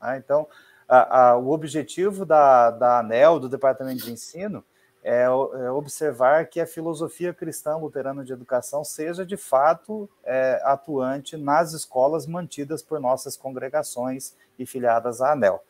Ah, 0.00 0.16
então, 0.16 0.46
a, 0.88 1.28
a, 1.28 1.36
o 1.36 1.50
objetivo 1.50 2.26
da, 2.26 2.70
da 2.70 2.98
ANEL, 2.98 3.38
do 3.38 3.48
Departamento 3.48 4.04
de 4.04 4.12
Ensino, 4.12 4.64
é, 5.04 5.24
é, 5.24 5.28
observar 5.70 6.46
que 6.46 6.58
a 6.58 6.66
filosofia 6.66 7.34
cristã 7.34 7.76
luterana 7.76 8.24
de 8.24 8.32
educação 8.32 8.82
seja 8.82 9.24
de 9.24 9.36
fato 9.36 10.08
é, 10.24 10.58
atuante 10.64 11.36
nas 11.36 11.74
escolas 11.74 12.26
mantidas 12.26 12.82
por 12.82 12.98
nossas 12.98 13.36
congregações 13.36 14.34
e 14.58 14.64
filiadas 14.64 15.20
à 15.20 15.32
ANEL. 15.32 15.62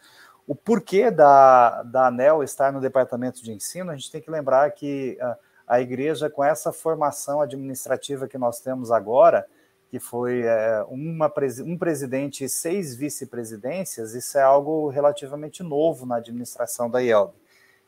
O 0.47 0.55
porquê 0.55 1.11
da, 1.11 1.83
da 1.83 2.07
ANEL 2.07 2.45
estar 2.45 2.73
no 2.73 2.81
departamento 2.81 3.43
de 3.43 3.53
ensino, 3.53 3.91
a 3.91 3.97
gente 3.97 4.13
tem 4.13 4.21
que 4.21 4.31
lembrar 4.31 4.71
que 4.71 5.19
a, 5.21 5.37
a 5.67 5.81
igreja, 5.81 6.31
com 6.31 6.45
essa 6.45 6.73
formação 6.73 7.41
administrativa 7.41 8.29
que 8.29 8.39
nós 8.39 8.61
temos 8.61 8.93
agora, 8.93 9.45
que 9.91 9.99
foi 9.99 10.43
é, 10.43 10.85
uma, 10.87 11.33
um 11.65 11.77
presidente 11.77 12.45
e 12.45 12.49
seis 12.49 12.95
vice-presidências, 12.95 14.15
isso 14.15 14.39
é 14.39 14.43
algo 14.43 14.89
relativamente 14.91 15.65
novo 15.65 16.07
na 16.07 16.17
administração 16.17 16.89
da 16.89 17.03
IELB. 17.03 17.35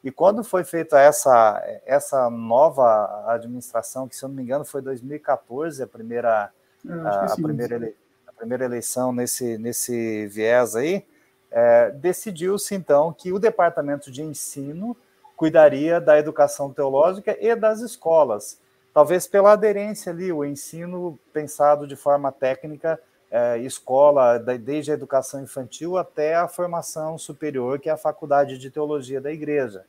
E 0.07 0.13
quando 0.13 0.45
foi 0.45 0.63
feita 0.63 1.01
essa, 1.01 1.61
essa 1.85 2.31
nova 2.31 3.25
administração, 3.27 4.07
que 4.07 4.15
se 4.15 4.25
eu 4.25 4.29
não 4.29 4.37
me 4.37 4.43
engano 4.45 4.65
foi 4.65 4.81
2014, 4.81 5.83
a 5.83 5.87
primeira, 5.89 6.53
a, 6.89 7.25
a, 7.25 7.35
primeira, 7.35 7.75
ele, 7.75 7.97
a 8.25 8.33
primeira 8.33 8.65
eleição 8.65 9.13
nesse, 9.13 9.59
nesse 9.59 10.29
viés 10.29 10.77
aí, 10.77 11.05
é, 11.51 11.91
decidiu-se 11.91 12.73
então 12.73 13.13
que 13.13 13.33
o 13.33 13.39
departamento 13.41 14.09
de 14.09 14.23
ensino 14.23 14.97
cuidaria 15.37 16.01
da 16.01 16.17
educação 16.17 16.73
teológica 16.73 17.37
e 17.41 17.53
das 17.57 17.81
escolas 17.81 18.61
talvez 18.95 19.27
pela 19.27 19.53
aderência 19.55 20.13
ali, 20.13 20.33
o 20.33 20.45
ensino 20.45 21.19
pensado 21.33 21.85
de 21.85 21.97
forma 21.97 22.31
técnica, 22.31 22.99
é, 23.29 23.59
escola, 23.59 24.39
desde 24.39 24.93
a 24.93 24.95
educação 24.95 25.43
infantil 25.43 25.99
até 25.99 26.37
a 26.37 26.47
formação 26.47 27.19
superior, 27.19 27.81
que 27.81 27.89
é 27.89 27.93
a 27.93 27.97
faculdade 27.97 28.57
de 28.57 28.71
teologia 28.71 29.21
da 29.21 29.33
igreja. 29.33 29.85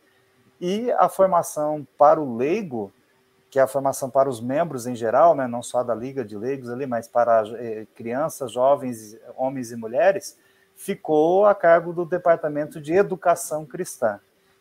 E 0.59 0.91
a 0.93 1.07
formação 1.07 1.87
para 1.97 2.19
o 2.19 2.35
leigo, 2.35 2.91
que 3.49 3.59
é 3.59 3.61
a 3.61 3.67
formação 3.67 4.09
para 4.09 4.29
os 4.29 4.41
membros 4.41 4.87
em 4.87 4.95
geral, 4.95 5.35
né, 5.35 5.47
não 5.47 5.63
só 5.63 5.83
da 5.83 5.95
Liga 5.95 6.23
de 6.23 6.37
Leigos 6.37 6.69
ali, 6.69 6.85
mas 6.85 7.07
para 7.07 7.43
é, 7.55 7.85
crianças, 7.95 8.51
jovens, 8.51 9.17
homens 9.35 9.71
e 9.71 9.75
mulheres, 9.75 10.37
ficou 10.75 11.45
a 11.45 11.55
cargo 11.55 11.93
do 11.93 12.05
Departamento 12.05 12.81
de 12.81 12.93
Educação 12.93 13.65
Cristã. 13.65 14.19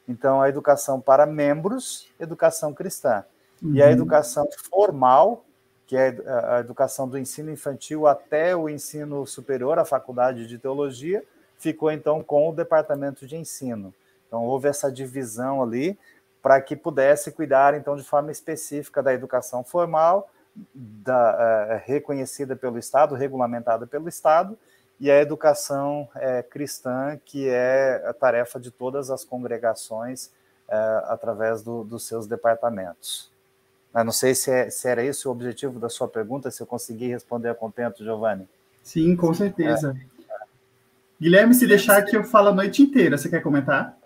Então, 0.08 0.40
a 0.40 0.48
educação 0.48 1.00
para 1.00 1.26
membros, 1.26 2.08
educação 2.18 2.72
cristã. 2.72 3.24
Uhum. 3.60 3.74
E 3.74 3.82
a 3.82 3.86
uhum. 3.86 3.92
educação 3.92 4.48
formal, 4.70 5.44
que 5.86 5.96
é 5.96 6.16
a 6.48 6.60
educação 6.60 7.08
do 7.08 7.18
ensino 7.18 7.50
infantil 7.50 8.06
até 8.06 8.54
o 8.56 8.68
ensino 8.68 9.26
superior, 9.26 9.78
a 9.78 9.84
faculdade 9.84 10.46
de 10.46 10.58
teologia, 10.58 11.24
ficou 11.58 11.90
então 11.90 12.22
com 12.22 12.48
o 12.48 12.54
departamento 12.54 13.26
de 13.26 13.36
ensino. 13.36 13.92
Então 14.26 14.44
houve 14.44 14.68
essa 14.68 14.90
divisão 14.90 15.62
ali 15.62 15.98
para 16.42 16.60
que 16.60 16.76
pudesse 16.76 17.32
cuidar 17.32 17.74
então 17.74 17.96
de 17.96 18.04
forma 18.04 18.30
específica 18.30 19.02
da 19.02 19.12
educação 19.12 19.64
formal, 19.64 20.30
da, 20.74 21.32
uh, 21.34 21.82
reconhecida 21.84 22.54
pelo 22.54 22.78
Estado, 22.78 23.14
regulamentada 23.14 23.86
pelo 23.86 24.08
Estado, 24.08 24.56
e 24.98 25.10
a 25.10 25.20
educação 25.20 26.08
uh, 26.14 26.48
cristã, 26.48 27.18
que 27.24 27.48
é 27.48 28.02
a 28.06 28.12
tarefa 28.12 28.58
de 28.58 28.70
todas 28.70 29.10
as 29.10 29.24
congregações 29.24 30.26
uh, 30.68 31.06
através 31.08 31.62
do, 31.62 31.84
dos 31.84 32.06
seus 32.06 32.26
departamentos. 32.26 33.30
Eu 33.94 34.04
não 34.04 34.12
sei 34.12 34.34
se, 34.34 34.50
é, 34.50 34.70
se, 34.70 34.88
era 34.88 35.02
esse 35.02 35.26
o 35.26 35.30
objetivo 35.30 35.78
da 35.78 35.88
sua 35.88 36.06
pergunta, 36.06 36.50
se 36.50 36.62
eu 36.62 36.66
consegui 36.66 37.08
responder 37.08 37.48
a 37.48 37.54
contento, 37.54 38.04
Giovanni. 38.04 38.46
Sim, 38.82 39.16
com 39.16 39.32
certeza. 39.32 39.96
É. 39.98 40.16
Guilherme, 41.20 41.54
se 41.54 41.66
deixar 41.66 41.96
aqui, 41.96 42.14
eu 42.14 42.22
falo 42.22 42.48
a 42.48 42.54
noite 42.54 42.82
inteira. 42.82 43.16
Você 43.16 43.28
quer 43.28 43.42
comentar? 43.42 43.96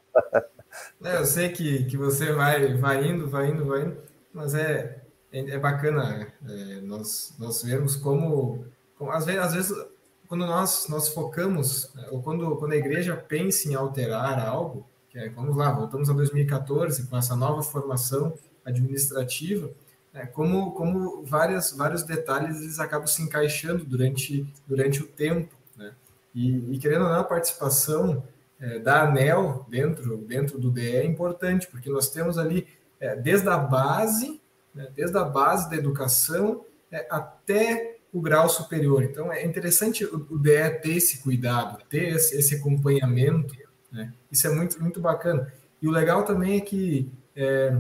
É, 1.03 1.17
eu 1.17 1.25
sei 1.25 1.49
que, 1.49 1.85
que 1.87 1.97
você 1.97 2.33
vai, 2.33 2.75
vai 2.77 3.05
indo, 3.05 3.29
vai 3.29 3.51
indo, 3.51 3.65
vai 3.65 3.83
indo, 3.83 3.97
mas 4.33 4.55
é, 4.55 5.03
é, 5.33 5.59
bacana 5.59 6.33
é, 6.49 6.81
nós, 6.83 7.35
nós 7.39 7.63
vermos 7.63 7.97
como, 7.97 8.65
como 8.97 9.11
às, 9.11 9.25
vezes, 9.25 9.41
às 9.41 9.55
vezes 9.55 9.87
quando 10.29 10.47
nós, 10.47 10.87
nós 10.89 11.09
focamos, 11.09 11.93
ou 12.11 12.23
quando, 12.23 12.55
quando 12.57 12.73
a 12.73 12.77
igreja 12.77 13.17
pensa 13.17 13.69
em 13.69 13.75
alterar 13.75 14.39
algo, 14.39 14.87
é, 15.15 15.29
vamos 15.29 15.57
lá, 15.57 15.73
voltamos 15.73 16.09
a 16.09 16.13
2014 16.13 17.09
com 17.09 17.17
essa 17.17 17.35
nova 17.35 17.63
formação 17.63 18.33
administrativa, 18.65 19.71
é, 20.15 20.27
como, 20.27 20.73
como 20.73 21.25
várias, 21.25 21.73
vários 21.73 22.03
detalhes 22.03 22.61
eles 22.61 22.79
acabam 22.79 23.07
se 23.07 23.23
encaixando 23.23 23.85
durante, 23.85 24.47
durante 24.67 25.03
o 25.03 25.07
tempo. 25.07 25.55
Né? 25.77 25.93
E, 26.35 26.75
e 26.75 26.79
querendo 26.79 27.05
ou 27.05 27.09
não, 27.09 27.21
a 27.21 27.25
participação 27.25 28.23
é, 28.61 28.79
da 28.79 29.03
ANEL 29.03 29.67
dentro, 29.69 30.19
dentro 30.19 30.59
do 30.59 30.71
DE 30.71 30.97
é 30.97 31.05
importante, 31.05 31.67
porque 31.67 31.89
nós 31.89 32.11
temos 32.11 32.39
ali, 32.39 32.67
é, 33.01 33.17
desde 33.17 33.49
a 33.49 33.57
base, 33.57 34.41
né, 34.75 34.89
desde 34.95 35.17
a 35.17 35.25
base 35.25 35.71
da 35.71 35.77
educação 35.77 36.65
é, 36.93 37.07
até 37.11 37.97
o 38.13 38.21
grau 38.21 38.49
superior. 38.49 39.03
Então, 39.03 39.33
é 39.33 39.45
interessante 39.45 40.05
o, 40.05 40.27
o 40.31 40.39
DE 40.39 40.71
ter 40.83 40.97
esse 40.97 41.23
cuidado, 41.23 41.83
ter 41.89 42.15
esse, 42.15 42.37
esse 42.37 42.57
acompanhamento, 42.57 43.55
né? 43.91 44.13
Isso 44.31 44.47
é 44.47 44.51
muito, 44.51 44.81
muito 44.81 45.01
bacana. 45.01 45.53
E 45.81 45.89
o 45.89 45.91
legal 45.91 46.25
também 46.25 46.59
é 46.59 46.61
que, 46.61 47.11
é, 47.35 47.77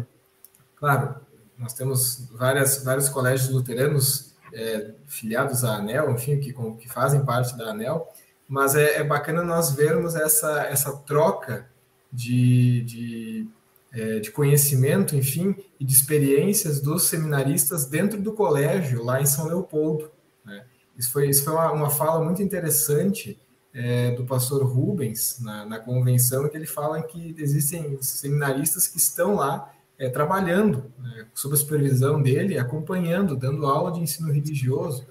claro, 0.76 1.16
nós 1.58 1.74
temos 1.74 2.28
várias, 2.32 2.82
vários 2.82 3.08
colégios 3.08 3.50
luteranos 3.50 4.34
é, 4.52 4.92
filiados 5.06 5.62
à 5.64 5.76
ANEL, 5.76 6.10
enfim, 6.10 6.40
que, 6.40 6.52
que 6.52 6.88
fazem 6.88 7.24
parte 7.24 7.56
da 7.56 7.70
ANEL, 7.70 8.08
mas 8.50 8.74
é, 8.74 8.96
é 8.96 9.04
bacana 9.04 9.44
nós 9.44 9.70
vermos 9.70 10.16
essa, 10.16 10.64
essa 10.64 10.92
troca 10.92 11.70
de, 12.12 12.82
de, 12.82 13.48
é, 13.92 14.18
de 14.18 14.32
conhecimento, 14.32 15.14
enfim, 15.14 15.54
e 15.78 15.84
de 15.84 15.94
experiências 15.94 16.80
dos 16.80 17.04
seminaristas 17.04 17.86
dentro 17.86 18.20
do 18.20 18.32
colégio, 18.32 19.04
lá 19.04 19.22
em 19.22 19.26
São 19.26 19.46
Leopoldo. 19.46 20.10
Né? 20.44 20.64
Isso 20.98 21.12
foi, 21.12 21.28
isso 21.28 21.44
foi 21.44 21.52
uma, 21.52 21.70
uma 21.70 21.90
fala 21.90 22.24
muito 22.24 22.42
interessante 22.42 23.38
é, 23.72 24.10
do 24.16 24.24
pastor 24.24 24.64
Rubens 24.64 25.38
na, 25.40 25.64
na 25.64 25.78
convenção, 25.78 26.48
que 26.48 26.56
ele 26.56 26.66
fala 26.66 27.00
que 27.04 27.36
existem 27.38 28.02
seminaristas 28.02 28.88
que 28.88 28.98
estão 28.98 29.36
lá 29.36 29.72
é, 29.96 30.08
trabalhando 30.08 30.90
né, 30.98 31.26
sob 31.32 31.54
a 31.54 31.56
supervisão 31.56 32.20
dele, 32.20 32.58
acompanhando, 32.58 33.36
dando 33.36 33.64
aula 33.64 33.92
de 33.92 34.00
ensino 34.00 34.32
religioso. 34.32 35.06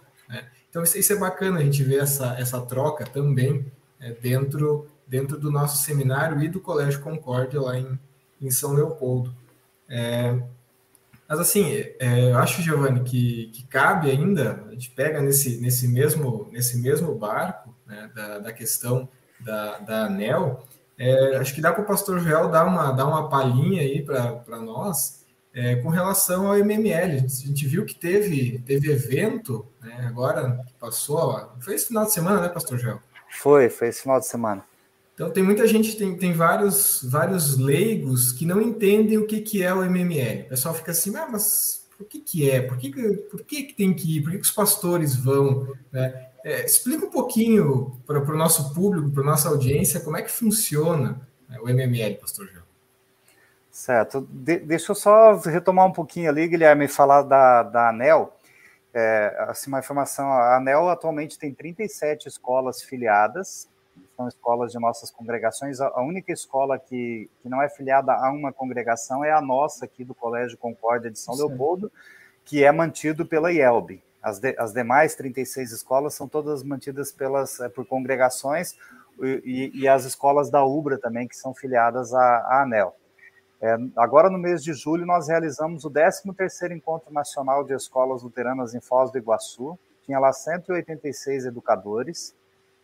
Então, 0.69 0.83
isso, 0.83 0.97
isso, 0.97 1.13
é 1.13 1.15
bacana 1.15 1.59
a 1.59 1.63
gente 1.63 1.83
ver 1.83 2.01
essa, 2.01 2.35
essa 2.39 2.61
troca 2.61 3.05
também 3.05 3.65
é, 3.99 4.11
dentro, 4.11 4.87
dentro 5.07 5.37
do 5.37 5.51
nosso 5.51 5.83
seminário 5.83 6.41
e 6.41 6.47
do 6.47 6.59
Colégio 6.59 7.01
Concórdia 7.01 7.59
lá 7.59 7.77
em, 7.77 7.99
em 8.41 8.51
São 8.51 8.73
Leopoldo. 8.73 9.33
É, 9.87 10.39
mas 11.27 11.39
assim, 11.39 11.71
é, 11.99 12.31
eu 12.31 12.37
acho, 12.37 12.61
Giovanni, 12.61 13.01
que, 13.01 13.47
que 13.53 13.63
cabe 13.67 14.09
ainda, 14.09 14.63
a 14.67 14.71
gente 14.71 14.91
pega 14.91 15.21
nesse, 15.21 15.59
nesse, 15.61 15.87
mesmo, 15.87 16.47
nesse 16.51 16.77
mesmo 16.77 17.13
barco 17.15 17.73
né, 17.85 18.09
da, 18.15 18.39
da 18.39 18.53
questão 18.53 19.09
da, 19.39 19.79
da 19.79 20.05
ANEL, 20.05 20.63
é, 20.97 21.37
acho 21.37 21.55
que 21.55 21.61
dá 21.61 21.71
para 21.71 21.83
o 21.83 21.87
pastor 21.87 22.19
Joel 22.19 22.49
dar 22.49 22.65
uma, 22.65 22.91
dar 22.91 23.05
uma 23.05 23.29
palhinha 23.29 23.81
aí 23.81 24.03
para 24.03 24.59
nós 24.59 25.18
é, 25.59 25.75
com 25.75 25.89
relação 25.89 26.47
ao 26.47 26.57
MML. 26.57 27.25
A 27.25 27.27
gente 27.27 27.67
viu 27.67 27.85
que 27.85 27.93
teve, 27.93 28.59
teve 28.65 28.89
evento, 28.89 29.65
né, 29.81 30.05
agora 30.07 30.65
passou, 30.79 31.51
foi 31.59 31.75
esse 31.75 31.87
final 31.87 32.05
de 32.05 32.13
semana, 32.13 32.39
né, 32.39 32.47
pastor 32.47 32.77
Joel? 32.77 33.01
Foi, 33.29 33.69
foi 33.69 33.89
esse 33.89 34.03
final 34.03 34.19
de 34.21 34.25
semana. 34.25 34.63
Então 35.13 35.29
tem 35.29 35.43
muita 35.43 35.67
gente, 35.67 35.97
tem, 35.97 36.15
tem 36.15 36.31
vários, 36.31 37.01
vários 37.03 37.57
leigos 37.57 38.31
que 38.31 38.45
não 38.45 38.61
entendem 38.61 39.17
o 39.17 39.27
que, 39.27 39.41
que 39.41 39.61
é 39.61 39.73
o 39.73 39.83
MML. 39.83 40.45
O 40.45 40.49
pessoal 40.49 40.73
fica 40.73 40.91
assim, 40.91 41.13
ah, 41.17 41.27
mas 41.29 41.85
por 41.97 42.07
que, 42.07 42.21
que 42.21 42.49
é? 42.49 42.61
Por 42.61 42.77
que, 42.77 42.89
que, 42.89 43.13
por 43.29 43.43
que, 43.43 43.63
que 43.63 43.73
tem 43.73 43.93
que 43.93 44.17
ir? 44.17 44.21
Por 44.21 44.31
que, 44.31 44.37
que 44.37 44.45
os 44.45 44.51
pastores 44.51 45.13
vão? 45.17 45.75
Né? 45.91 46.27
É, 46.45 46.65
explica 46.65 47.05
um 47.05 47.09
pouquinho 47.09 47.99
para 48.07 48.17
o 48.17 48.37
nosso 48.37 48.73
público, 48.73 49.11
para 49.11 49.23
a 49.23 49.25
nossa 49.25 49.49
audiência, 49.49 49.99
como 49.99 50.15
é 50.15 50.21
que 50.21 50.31
funciona 50.31 51.19
né, 51.49 51.59
o 51.59 51.67
MML, 51.67 52.15
pastor 52.15 52.47
João. 52.47 52.68
Certo. 53.79 54.27
De, 54.29 54.59
deixa 54.59 54.91
eu 54.91 54.95
só 54.95 55.35
retomar 55.35 55.85
um 55.85 55.91
pouquinho 55.93 56.29
ali, 56.29 56.49
Guilherme, 56.49 56.83
e 56.83 56.89
falar 56.89 57.21
da, 57.21 57.63
da 57.63 57.87
ANEL. 57.87 58.33
É, 58.93 59.45
assim, 59.47 59.69
uma 59.69 59.79
informação, 59.79 60.29
a 60.29 60.57
ANEL 60.57 60.89
atualmente 60.89 61.39
tem 61.39 61.53
37 61.53 62.27
escolas 62.27 62.83
filiadas, 62.83 63.69
são 64.17 64.27
escolas 64.27 64.73
de 64.73 64.79
nossas 64.79 65.09
congregações. 65.09 65.79
A 65.79 66.01
única 66.01 66.33
escola 66.33 66.77
que, 66.77 67.29
que 67.41 67.47
não 67.47 67.61
é 67.61 67.69
filiada 67.69 68.11
a 68.11 68.29
uma 68.29 68.51
congregação 68.51 69.23
é 69.23 69.31
a 69.31 69.39
nossa 69.39 69.85
aqui 69.85 70.03
do 70.03 70.13
Colégio 70.13 70.57
Concórdia 70.57 71.09
de 71.09 71.17
São 71.17 71.33
Sim. 71.35 71.47
Leopoldo, 71.47 71.89
que 72.43 72.61
é 72.65 72.71
mantido 72.73 73.25
pela 73.25 73.49
IELB. 73.49 74.03
As, 74.21 74.39
de, 74.39 74.53
as 74.57 74.73
demais 74.73 75.15
36 75.15 75.71
escolas 75.71 76.13
são 76.13 76.27
todas 76.27 76.63
mantidas 76.63 77.13
pelas, 77.13 77.61
é, 77.61 77.69
por 77.69 77.85
congregações 77.85 78.75
e, 79.21 79.71
e, 79.73 79.87
as 79.87 80.03
escolas 80.03 80.49
da 80.49 80.65
UBRA 80.65 80.97
também, 80.97 81.29
que 81.29 81.37
são 81.37 81.53
filiadas 81.53 82.13
à, 82.13 82.39
à 82.39 82.63
ANEL. 82.63 82.93
É, 83.61 83.75
agora, 83.97 84.29
no 84.29 84.37
mês 84.37 84.63
de 84.63 84.73
julho, 84.73 85.05
nós 85.05 85.27
realizamos 85.27 85.83
o 85.83 85.91
13º 85.91 86.71
Encontro 86.71 87.13
Nacional 87.13 87.63
de 87.63 87.73
Escolas 87.73 88.23
Luteranas 88.23 88.73
em 88.73 88.79
Foz 88.79 89.11
do 89.11 89.17
Iguaçu. 89.17 89.77
Tinha 90.05 90.17
lá 90.17 90.31
186 90.31 91.45
educadores, 91.45 92.33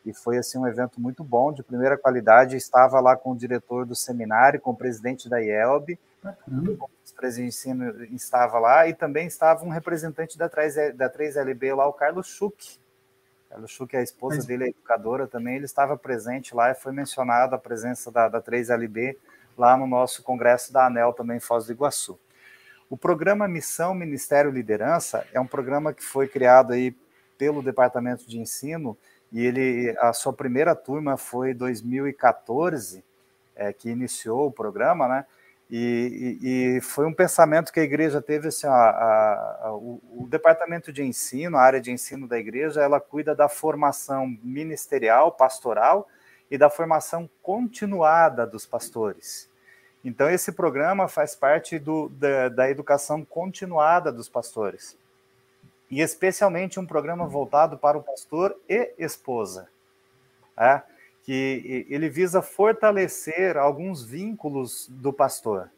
e 0.05 0.13
foi 0.13 0.37
assim 0.37 0.59
um 0.59 0.67
evento 0.67 0.99
muito 0.99 1.23
bom, 1.23 1.51
de 1.51 1.63
primeira 1.63 1.97
qualidade. 1.97 2.57
Estava 2.57 2.99
lá 2.99 3.15
com 3.15 3.31
o 3.31 3.37
diretor 3.37 3.85
do 3.85 3.95
seminário, 3.95 4.59
com 4.59 4.71
o 4.71 4.75
presidente 4.75 5.29
da 5.29 5.41
IELB, 5.41 5.97
o 6.23 6.89
presidente 7.15 7.51
de 7.51 7.55
ensino 7.55 8.03
estava 8.13 8.59
lá, 8.59 8.87
e 8.87 8.93
também 8.93 9.27
estava 9.27 9.63
um 9.63 9.69
representante 9.69 10.37
da 10.37 10.49
3, 10.49 10.95
da 10.95 11.09
3LB 11.09 11.75
lá, 11.75 11.87
o 11.87 11.93
Carlos 11.93 12.27
Schuch. 12.27 12.79
Carlos 13.49 13.71
Schuch, 13.71 13.95
a 13.95 14.01
esposa 14.01 14.37
Mas... 14.37 14.45
dele, 14.45 14.65
é 14.65 14.69
educadora 14.69 15.25
também, 15.25 15.55
ele 15.55 15.65
estava 15.65 15.97
presente 15.97 16.53
lá 16.53 16.71
e 16.71 16.75
foi 16.75 16.91
mencionada 16.91 17.55
a 17.55 17.59
presença 17.59 18.11
da, 18.11 18.27
da 18.27 18.41
3LB 18.41 19.15
lá 19.57 19.77
no 19.77 19.87
nosso 19.87 20.23
congresso 20.23 20.71
da 20.71 20.87
ANEL 20.87 21.13
também 21.13 21.37
em 21.37 21.41
Foz 21.41 21.65
do 21.65 21.71
Iguaçu. 21.71 22.19
O 22.89 22.97
programa 22.97 23.47
Missão 23.47 23.95
Ministério 23.95 24.51
Liderança 24.51 25.25
é 25.33 25.39
um 25.39 25.47
programa 25.47 25.93
que 25.93 26.03
foi 26.03 26.27
criado 26.27 26.73
aí 26.73 26.95
pelo 27.37 27.63
Departamento 27.63 28.27
de 28.27 28.39
Ensino 28.39 28.97
e 29.31 29.45
ele, 29.45 29.95
a 29.99 30.13
sua 30.13 30.31
primeira 30.31 30.75
turma 30.75 31.17
foi 31.17 31.53
2014, 31.53 33.03
é, 33.55 33.73
que 33.73 33.89
iniciou 33.89 34.47
o 34.47 34.51
programa, 34.51 35.07
né? 35.07 35.25
E, 35.69 36.37
e, 36.41 36.77
e, 36.77 36.81
foi 36.81 37.07
um 37.07 37.13
pensamento 37.13 37.73
que 37.73 37.79
a 37.79 37.83
igreja 37.83 38.21
teve 38.21 38.49
assim, 38.49 38.67
a, 38.67 38.71
a, 38.71 39.59
a, 39.63 39.73
o, 39.73 39.99
o, 40.11 40.27
departamento 40.29 40.93
de 40.93 41.01
ensino, 41.01 41.57
a 41.57 41.61
área 41.61 41.81
de 41.81 41.91
ensino 41.91 42.27
da 42.27 42.37
igreja, 42.37 42.83
ela 42.83 42.99
cuida 43.01 43.33
da 43.33 43.49
formação 43.49 44.27
ministerial, 44.43 45.31
pastoral 45.31 46.07
e 46.49 46.57
da 46.57 46.69
formação 46.69 47.29
continuada 47.41 48.45
dos 48.45 48.65
pastores. 48.65 49.49
Então 50.03 50.29
esse 50.29 50.51
programa 50.51 51.07
faz 51.07 51.35
parte 51.35 51.79
do, 51.79 52.09
da, 52.09 52.49
da 52.49 52.69
educação 52.69 53.25
continuada 53.25 54.11
dos 54.11 54.29
pastores 54.29 54.97
e 55.89 56.01
especialmente 56.01 56.79
um 56.79 56.85
programa 56.85 57.27
voltado 57.27 57.77
para 57.77 57.97
o 57.97 58.03
pastor 58.03 58.55
e 58.67 58.93
esposa, 58.97 59.69
é, 60.57 60.81
que 61.23 61.85
ele 61.89 62.09
visa 62.09 62.41
fortalecer 62.41 63.57
alguns 63.57 64.03
vínculos 64.03 64.87
do 64.89 65.11
pastor. 65.11 65.69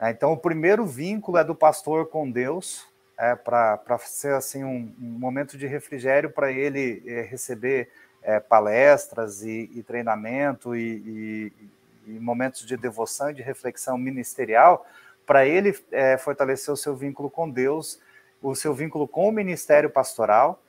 É, 0.00 0.10
então, 0.10 0.32
o 0.32 0.36
primeiro 0.36 0.86
vínculo 0.86 1.38
é 1.38 1.44
do 1.44 1.54
pastor 1.54 2.06
com 2.08 2.30
Deus, 2.30 2.86
é, 3.18 3.36
para 3.36 3.98
ser 4.00 4.34
assim 4.34 4.64
um, 4.64 4.92
um, 5.00 5.18
momento 5.18 5.56
de 5.56 5.66
refrigério 5.66 6.30
para 6.30 6.50
ele 6.50 7.02
é, 7.06 7.22
receber 7.22 7.88
é, 8.22 8.40
palestras 8.40 9.42
e, 9.42 9.70
e 9.74 9.82
treinamento 9.82 10.74
e, 10.74 11.52
e, 12.06 12.12
e, 12.12 12.18
momentos 12.18 12.64
de 12.64 12.76
devoção 12.76 13.30
e 13.30 13.34
de 13.34 13.42
reflexão 13.42 13.98
ministerial, 13.98 14.86
para 15.26 15.46
ele 15.46 15.76
é, 15.90 16.16
fortalecer 16.18 16.72
o 16.72 16.76
seu 16.76 16.94
vínculo 16.94 17.30
com 17.30 17.48
Deus 17.48 18.00
o 18.42 18.54
seu 18.54 18.74
vínculo 18.74 19.06
com 19.06 19.28
o 19.28 19.32
Ministério 19.32 19.88
Pastoral. 19.88 20.60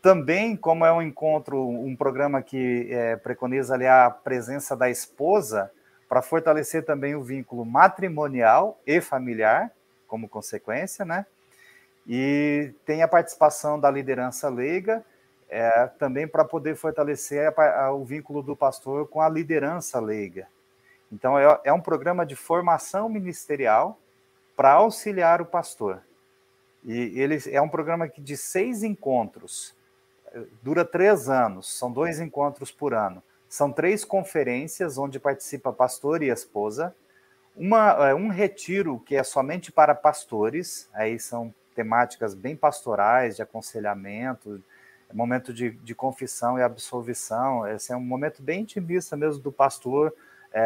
Também, 0.00 0.56
como 0.56 0.84
é 0.84 0.92
um 0.92 1.02
encontro, 1.02 1.68
um 1.68 1.94
programa 1.94 2.42
que 2.42 2.88
é, 2.90 3.16
preconiza 3.16 3.74
ali 3.74 3.86
a 3.86 4.10
presença 4.10 4.74
da 4.74 4.90
esposa, 4.90 5.70
para 6.08 6.22
fortalecer 6.22 6.84
também 6.84 7.14
o 7.14 7.22
vínculo 7.22 7.64
matrimonial 7.64 8.80
e 8.86 9.00
familiar, 9.00 9.70
como 10.06 10.28
consequência, 10.28 11.04
né? 11.04 11.24
E 12.06 12.74
tem 12.84 13.02
a 13.02 13.08
participação 13.08 13.78
da 13.78 13.90
liderança 13.90 14.48
leiga, 14.48 15.04
é, 15.52 15.86
também 15.98 16.26
para 16.26 16.46
poder 16.46 16.74
fortalecer 16.76 17.52
a, 17.54 17.84
a, 17.84 17.92
o 17.92 18.02
vínculo 18.06 18.42
do 18.42 18.56
pastor 18.56 19.06
com 19.06 19.20
a 19.20 19.28
liderança 19.28 20.00
leiga. 20.00 20.48
Então, 21.12 21.38
é, 21.38 21.60
é 21.64 21.72
um 21.74 21.80
programa 21.80 22.24
de 22.24 22.34
formação 22.34 23.06
ministerial 23.06 24.00
para 24.56 24.72
auxiliar 24.72 25.42
o 25.42 25.46
pastor. 25.46 26.02
E 26.82 27.20
ele 27.20 27.38
é 27.50 27.60
um 27.60 27.68
programa 27.68 28.08
que 28.08 28.22
de 28.22 28.34
seis 28.34 28.82
encontros, 28.82 29.76
dura 30.62 30.86
três 30.86 31.28
anos, 31.28 31.78
são 31.78 31.92
dois 31.92 32.18
encontros 32.18 32.72
por 32.72 32.94
ano. 32.94 33.22
São 33.46 33.70
três 33.70 34.06
conferências 34.06 34.96
onde 34.96 35.20
participa 35.20 35.70
pastor 35.70 36.22
e 36.22 36.30
esposa, 36.30 36.96
uma, 37.54 38.08
é, 38.08 38.14
um 38.14 38.28
retiro 38.28 38.98
que 39.00 39.14
é 39.14 39.22
somente 39.22 39.70
para 39.70 39.94
pastores, 39.94 40.88
aí 40.94 41.20
são 41.20 41.54
temáticas 41.74 42.34
bem 42.34 42.56
pastorais, 42.56 43.36
de 43.36 43.42
aconselhamento, 43.42 44.62
é 45.12 45.16
momento 45.16 45.52
de, 45.52 45.70
de 45.70 45.94
confissão 45.94 46.58
e 46.58 46.62
absolvição. 46.62 47.66
Esse 47.68 47.92
é 47.92 47.96
um 47.96 48.00
momento 48.00 48.42
bem 48.42 48.62
intimista 48.62 49.16
mesmo 49.16 49.42
do 49.42 49.52
pastor 49.52 50.12
é, 50.52 50.60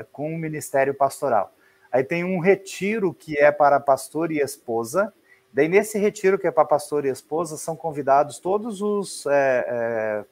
é, 0.00 0.06
com 0.10 0.34
o 0.34 0.38
ministério 0.38 0.94
pastoral. 0.94 1.54
Aí 1.90 2.02
tem 2.02 2.24
um 2.24 2.38
retiro 2.38 3.12
que 3.12 3.38
é 3.38 3.52
para 3.52 3.78
pastor 3.78 4.32
e 4.32 4.40
esposa. 4.40 5.12
Daí, 5.52 5.68
nesse 5.68 5.98
retiro 5.98 6.38
que 6.38 6.46
é 6.46 6.50
para 6.50 6.64
pastor 6.64 7.04
e 7.04 7.08
esposa, 7.08 7.58
são 7.58 7.76
convidados 7.76 8.38
todos 8.38 8.80
os 8.80 9.26
é, 9.26 9.66
é 9.68 10.24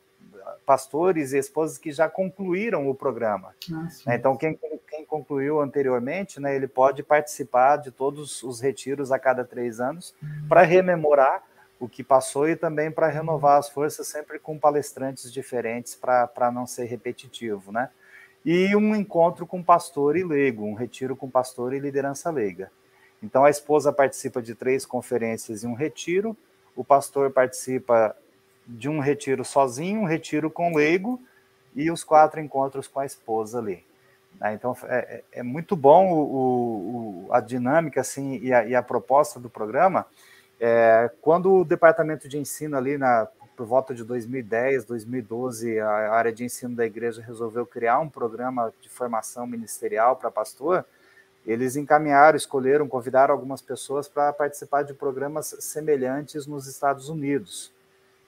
pastores 0.64 1.32
e 1.32 1.38
esposas 1.38 1.78
que 1.78 1.92
já 1.92 2.08
concluíram 2.08 2.88
o 2.88 2.94
programa. 2.94 3.54
Nossa. 3.68 4.14
Então, 4.14 4.36
quem, 4.36 4.58
quem 4.88 5.04
concluiu 5.04 5.60
anteriormente, 5.60 6.40
né, 6.40 6.54
ele 6.54 6.68
pode 6.68 7.02
participar 7.02 7.76
de 7.76 7.90
todos 7.90 8.42
os 8.42 8.60
retiros 8.60 9.10
a 9.12 9.18
cada 9.18 9.44
três 9.44 9.80
anos 9.80 10.14
para 10.48 10.62
rememorar 10.62 11.42
o 11.80 11.88
que 11.88 12.04
passou 12.04 12.46
e 12.46 12.54
também 12.54 12.90
para 12.90 13.08
renovar 13.08 13.58
as 13.58 13.70
forças 13.70 14.06
sempre 14.06 14.38
com 14.38 14.58
palestrantes 14.58 15.32
diferentes 15.32 15.94
para 15.94 16.50
não 16.52 16.66
ser 16.66 16.84
repetitivo, 16.84 17.72
né? 17.72 17.88
E 18.44 18.76
um 18.76 18.94
encontro 18.94 19.46
com 19.46 19.62
pastor 19.62 20.14
e 20.16 20.22
leigo, 20.22 20.64
um 20.64 20.74
retiro 20.74 21.16
com 21.16 21.28
pastor 21.28 21.72
e 21.72 21.78
liderança 21.78 22.30
leiga. 22.30 22.70
Então 23.22 23.44
a 23.44 23.50
esposa 23.50 23.92
participa 23.92 24.42
de 24.42 24.54
três 24.54 24.84
conferências 24.84 25.62
e 25.62 25.66
um 25.66 25.74
retiro, 25.74 26.36
o 26.76 26.84
pastor 26.84 27.30
participa 27.30 28.14
de 28.66 28.88
um 28.88 29.00
retiro 29.00 29.44
sozinho, 29.44 30.02
um 30.02 30.06
retiro 30.06 30.50
com 30.50 30.74
leigo 30.74 31.20
e 31.74 31.90
os 31.90 32.04
quatro 32.04 32.40
encontros 32.40 32.86
com 32.86 33.00
a 33.00 33.06
esposa 33.06 33.58
ali. 33.58 33.84
Né? 34.38 34.52
Então 34.54 34.76
é, 34.84 35.22
é, 35.32 35.40
é 35.40 35.42
muito 35.42 35.74
bom 35.74 36.12
o, 36.12 37.26
o, 37.26 37.32
a 37.32 37.40
dinâmica 37.40 38.02
assim 38.02 38.38
e 38.42 38.52
a, 38.52 38.66
e 38.66 38.74
a 38.74 38.82
proposta 38.82 39.40
do 39.40 39.48
programa 39.48 40.06
é, 40.60 41.10
quando 41.22 41.52
o 41.52 41.64
departamento 41.64 42.28
de 42.28 42.38
ensino 42.38 42.76
ali 42.76 42.98
na 42.98 43.26
por 43.60 43.66
volta 43.66 43.94
de 43.94 44.02
2010, 44.04 44.86
2012, 44.86 45.78
a 45.80 46.14
área 46.14 46.32
de 46.32 46.42
ensino 46.42 46.74
da 46.74 46.86
igreja 46.86 47.20
resolveu 47.20 47.66
criar 47.66 47.98
um 47.98 48.08
programa 48.08 48.72
de 48.80 48.88
formação 48.88 49.46
ministerial 49.46 50.16
para 50.16 50.30
pastor. 50.30 50.82
Eles 51.46 51.76
encaminharam, 51.76 52.38
escolheram, 52.38 52.88
convidaram 52.88 53.34
algumas 53.34 53.60
pessoas 53.60 54.08
para 54.08 54.32
participar 54.32 54.82
de 54.82 54.94
programas 54.94 55.54
semelhantes 55.60 56.46
nos 56.46 56.66
Estados 56.66 57.10
Unidos. 57.10 57.70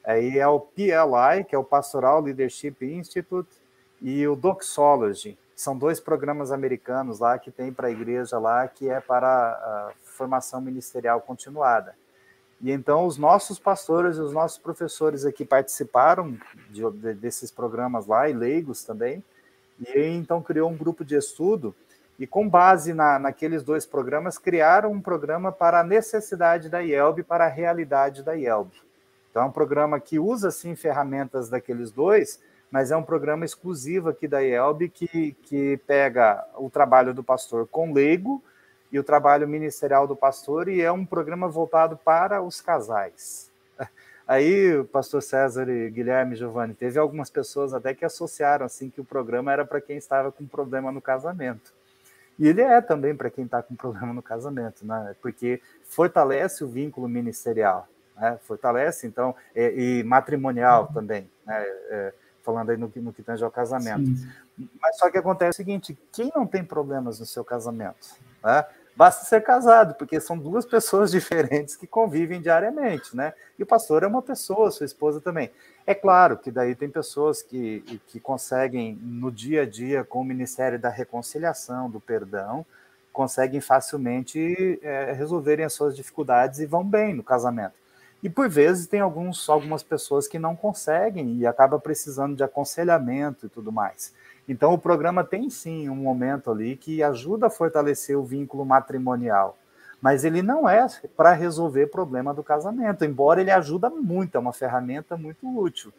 Aí 0.04 0.38
é 0.38 0.46
o 0.46 0.60
PLI, 0.60 1.44
que 1.48 1.54
é 1.54 1.58
o 1.58 1.64
Pastoral 1.64 2.20
Leadership 2.20 2.76
Institute, 2.82 3.48
e 4.02 4.28
o 4.28 4.36
Doxology. 4.36 5.38
São 5.56 5.74
dois 5.78 5.98
programas 5.98 6.52
americanos 6.52 7.20
lá 7.20 7.38
que 7.38 7.50
tem 7.50 7.72
para 7.72 7.88
a 7.88 7.90
igreja 7.90 8.38
lá, 8.38 8.68
que 8.68 8.90
é 8.90 9.00
para 9.00 9.28
a 9.28 9.92
formação 10.02 10.60
ministerial 10.60 11.22
continuada. 11.22 11.94
E 12.62 12.70
então 12.70 13.06
os 13.06 13.18
nossos 13.18 13.58
pastores 13.58 14.16
e 14.16 14.20
os 14.20 14.32
nossos 14.32 14.56
professores 14.56 15.24
aqui 15.24 15.44
participaram 15.44 16.38
de, 16.70 16.88
de, 16.92 17.14
desses 17.14 17.50
programas 17.50 18.06
lá, 18.06 18.28
e 18.28 18.32
leigos 18.32 18.84
também, 18.84 19.22
e 19.80 19.98
então 19.98 20.40
criou 20.40 20.70
um 20.70 20.76
grupo 20.76 21.04
de 21.04 21.16
estudo, 21.16 21.74
e 22.18 22.26
com 22.26 22.48
base 22.48 22.94
na, 22.94 23.18
naqueles 23.18 23.64
dois 23.64 23.84
programas, 23.84 24.38
criaram 24.38 24.92
um 24.92 25.00
programa 25.00 25.50
para 25.50 25.80
a 25.80 25.84
necessidade 25.84 26.68
da 26.68 26.78
IELB, 26.78 27.24
para 27.24 27.46
a 27.46 27.48
realidade 27.48 28.22
da 28.22 28.34
IELB. 28.34 28.70
Então 29.28 29.42
é 29.42 29.46
um 29.46 29.50
programa 29.50 29.98
que 29.98 30.20
usa, 30.20 30.52
sim, 30.52 30.76
ferramentas 30.76 31.48
daqueles 31.48 31.90
dois, 31.90 32.38
mas 32.70 32.92
é 32.92 32.96
um 32.96 33.02
programa 33.02 33.44
exclusivo 33.44 34.08
aqui 34.08 34.28
da 34.28 34.40
IELB 34.40 34.88
que, 34.88 35.32
que 35.42 35.78
pega 35.86 36.46
o 36.56 36.70
trabalho 36.70 37.12
do 37.12 37.24
pastor 37.24 37.66
com 37.66 37.92
leigo, 37.92 38.42
e 38.92 38.98
o 38.98 39.02
trabalho 39.02 39.48
ministerial 39.48 40.06
do 40.06 40.14
pastor, 40.14 40.68
e 40.68 40.82
é 40.82 40.92
um 40.92 41.04
programa 41.04 41.48
voltado 41.48 41.96
para 41.96 42.42
os 42.42 42.60
casais. 42.60 43.50
Aí, 44.28 44.76
o 44.76 44.84
pastor 44.84 45.22
César 45.22 45.68
e 45.68 45.90
Guilherme 45.90 46.36
Giovanni, 46.36 46.74
teve 46.74 46.98
algumas 46.98 47.30
pessoas 47.30 47.72
até 47.72 47.94
que 47.94 48.04
associaram 48.04 48.66
assim 48.66 48.90
que 48.90 49.00
o 49.00 49.04
programa 49.04 49.50
era 49.50 49.64
para 49.64 49.80
quem 49.80 49.96
estava 49.96 50.30
com 50.30 50.46
problema 50.46 50.92
no 50.92 51.00
casamento. 51.00 51.72
E 52.38 52.46
ele 52.46 52.60
é 52.60 52.80
também 52.80 53.14
para 53.14 53.30
quem 53.30 53.44
está 53.44 53.62
com 53.62 53.74
problema 53.74 54.12
no 54.12 54.22
casamento, 54.22 54.86
né? 54.86 55.14
porque 55.22 55.60
fortalece 55.84 56.62
o 56.62 56.68
vínculo 56.68 57.08
ministerial, 57.08 57.88
né? 58.16 58.38
fortalece, 58.42 59.06
então, 59.06 59.34
e, 59.54 60.00
e 60.00 60.04
matrimonial 60.04 60.90
também, 60.92 61.30
né? 61.46 61.62
É, 61.90 62.12
falando 62.42 62.70
aí 62.70 62.76
no, 62.76 62.90
no 62.94 63.12
que 63.12 63.22
tange 63.22 63.44
ao 63.44 63.50
casamento. 63.50 64.04
Sim. 64.04 64.28
Mas 64.80 64.98
só 64.98 65.10
que 65.10 65.18
acontece 65.18 65.50
o 65.50 65.56
seguinte: 65.56 65.96
quem 66.12 66.30
não 66.34 66.46
tem 66.46 66.64
problemas 66.64 67.18
no 67.20 67.26
seu 67.26 67.44
casamento? 67.44 68.08
Né? 68.42 68.64
Basta 68.94 69.24
ser 69.24 69.42
casado, 69.42 69.94
porque 69.94 70.20
são 70.20 70.38
duas 70.38 70.64
pessoas 70.64 71.10
diferentes 71.12 71.76
que 71.76 71.86
convivem 71.86 72.40
diariamente, 72.40 73.16
né? 73.16 73.32
E 73.58 73.62
o 73.62 73.66
pastor 73.66 74.02
é 74.02 74.06
uma 74.06 74.22
pessoa, 74.22 74.70
sua 74.70 74.86
esposa 74.86 75.20
também. 75.20 75.50
É 75.86 75.94
claro 75.94 76.38
que 76.38 76.50
daí 76.50 76.74
tem 76.74 76.88
pessoas 76.88 77.42
que, 77.42 78.00
que 78.06 78.20
conseguem, 78.20 78.98
no 79.02 79.32
dia 79.32 79.62
a 79.62 79.66
dia, 79.66 80.04
com 80.04 80.20
o 80.20 80.24
Ministério 80.24 80.78
da 80.78 80.88
Reconciliação, 80.88 81.90
do 81.90 82.00
Perdão, 82.00 82.64
conseguem 83.12 83.60
facilmente 83.60 84.78
é, 84.82 85.12
resolverem 85.12 85.64
as 85.64 85.72
suas 85.72 85.94
dificuldades 85.94 86.60
e 86.60 86.66
vão 86.66 86.84
bem 86.84 87.14
no 87.14 87.22
casamento. 87.22 87.74
E 88.22 88.30
por 88.30 88.48
vezes 88.48 88.86
tem 88.86 89.00
alguns, 89.00 89.48
algumas 89.48 89.82
pessoas 89.82 90.28
que 90.28 90.38
não 90.38 90.54
conseguem 90.54 91.36
e 91.38 91.46
acaba 91.46 91.78
precisando 91.78 92.36
de 92.36 92.44
aconselhamento 92.44 93.46
e 93.46 93.48
tudo 93.48 93.72
mais. 93.72 94.14
Então, 94.48 94.72
o 94.72 94.78
programa 94.78 95.22
tem 95.22 95.48
sim 95.48 95.88
um 95.88 95.94
momento 95.94 96.50
ali 96.50 96.76
que 96.76 97.02
ajuda 97.02 97.46
a 97.46 97.50
fortalecer 97.50 98.18
o 98.18 98.24
vínculo 98.24 98.64
matrimonial, 98.64 99.56
mas 100.00 100.24
ele 100.24 100.42
não 100.42 100.68
é 100.68 100.84
para 101.16 101.32
resolver 101.32 101.86
problema 101.86 102.34
do 102.34 102.42
casamento, 102.42 103.04
embora 103.04 103.40
ele 103.40 103.50
ajuda 103.50 103.88
muito, 103.88 104.36
é 104.36 104.40
uma 104.40 104.52
ferramenta 104.52 105.16
muito 105.16 105.46
útil. 105.46 105.92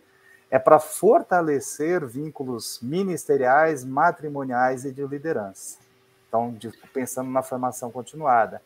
É 0.51 0.59
para 0.59 0.77
fortalecer 0.77 2.05
vínculos 2.05 2.79
ministeriais, 2.81 3.83
matrimoniais 3.83 4.85
e 4.85 4.91
de 4.91 5.05
liderança. 5.05 5.79
Então, 6.27 6.55
pensando 6.93 7.29
na 7.29 7.41
formação 7.41 7.91
continuada. 7.91 8.61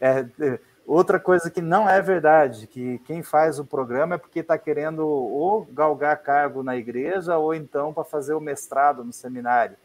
É, 0.00 0.24
é 0.40 0.58
Outra 0.88 1.20
coisa 1.20 1.50
que 1.50 1.60
não 1.60 1.86
é 1.86 2.00
verdade, 2.00 2.66
que 2.66 2.98
quem 3.00 3.22
faz 3.22 3.58
o 3.58 3.64
programa 3.64 4.14
é 4.14 4.18
porque 4.18 4.38
está 4.38 4.56
querendo 4.56 5.06
ou 5.06 5.66
galgar 5.66 6.16
cargo 6.22 6.62
na 6.62 6.78
igreja 6.78 7.36
ou 7.36 7.54
então 7.54 7.92
para 7.92 8.04
fazer 8.04 8.32
o 8.32 8.40
mestrado 8.40 9.04
no 9.04 9.12
seminário. 9.12 9.76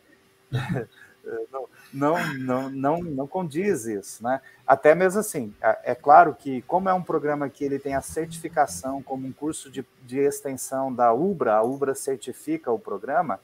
não, 1.51 1.67
não, 1.93 2.33
não, 2.35 2.69
não, 2.69 2.97
não 3.03 3.27
condiz 3.27 3.85
isso, 3.85 4.23
né? 4.23 4.39
Até 4.65 4.95
mesmo 4.95 5.19
assim, 5.19 5.53
é, 5.61 5.93
claro 5.93 6.33
que 6.33 6.61
como 6.61 6.87
é 6.87 6.93
um 6.93 7.03
programa 7.03 7.49
que 7.49 7.65
ele 7.65 7.79
tem 7.79 7.95
a 7.95 8.01
certificação 8.01 9.03
como 9.03 9.27
um 9.27 9.33
curso 9.33 9.69
de, 9.69 9.85
de 10.03 10.19
extensão 10.19 10.93
da 10.93 11.11
UBRA, 11.11 11.55
a 11.55 11.63
UBRA 11.63 11.93
certifica 11.93 12.71
o 12.71 12.79
programa, 12.79 13.41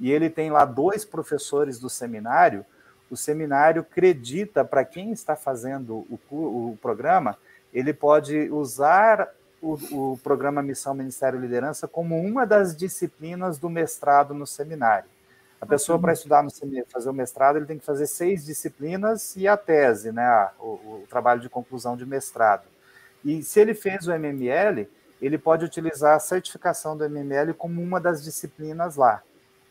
e 0.00 0.10
ele 0.10 0.30
tem 0.30 0.50
lá 0.50 0.64
dois 0.64 1.04
professores 1.04 1.78
do 1.78 1.90
seminário, 1.90 2.64
o 3.12 3.16
seminário 3.16 3.82
acredita 3.82 4.64
para 4.64 4.86
quem 4.86 5.12
está 5.12 5.36
fazendo 5.36 6.06
o, 6.08 6.18
o, 6.30 6.78
programa, 6.80 7.36
ele 7.70 7.92
pode 7.92 8.48
usar 8.50 9.28
o, 9.60 9.74
o, 10.12 10.18
programa 10.22 10.62
Missão 10.62 10.94
Ministério 10.94 11.38
e 11.38 11.42
Liderança 11.42 11.86
como 11.86 12.18
uma 12.18 12.46
das 12.46 12.74
disciplinas 12.74 13.58
do 13.58 13.68
mestrado 13.68 14.32
no 14.32 14.46
seminário. 14.46 15.10
A 15.60 15.66
pessoa, 15.66 15.98
para 15.98 16.14
estudar 16.14 16.42
no 16.42 16.50
seminário, 16.50 16.88
fazer 16.90 17.10
o 17.10 17.12
mestrado, 17.12 17.56
ele 17.56 17.66
tem 17.66 17.78
que 17.78 17.84
fazer 17.84 18.06
seis 18.06 18.46
disciplinas 18.46 19.36
e 19.36 19.46
a 19.46 19.58
tese, 19.58 20.10
né, 20.10 20.48
o, 20.58 21.02
o 21.02 21.04
trabalho 21.08 21.42
de 21.42 21.50
conclusão 21.50 21.98
de 21.98 22.06
mestrado. 22.06 22.64
E 23.22 23.42
se 23.42 23.60
ele 23.60 23.74
fez 23.74 24.08
o 24.08 24.12
MML, 24.12 24.88
ele 25.20 25.36
pode 25.36 25.66
utilizar 25.66 26.16
a 26.16 26.18
certificação 26.18 26.96
do 26.96 27.04
MML 27.04 27.52
como 27.52 27.82
uma 27.82 28.00
das 28.00 28.24
disciplinas 28.24 28.96
lá. 28.96 29.22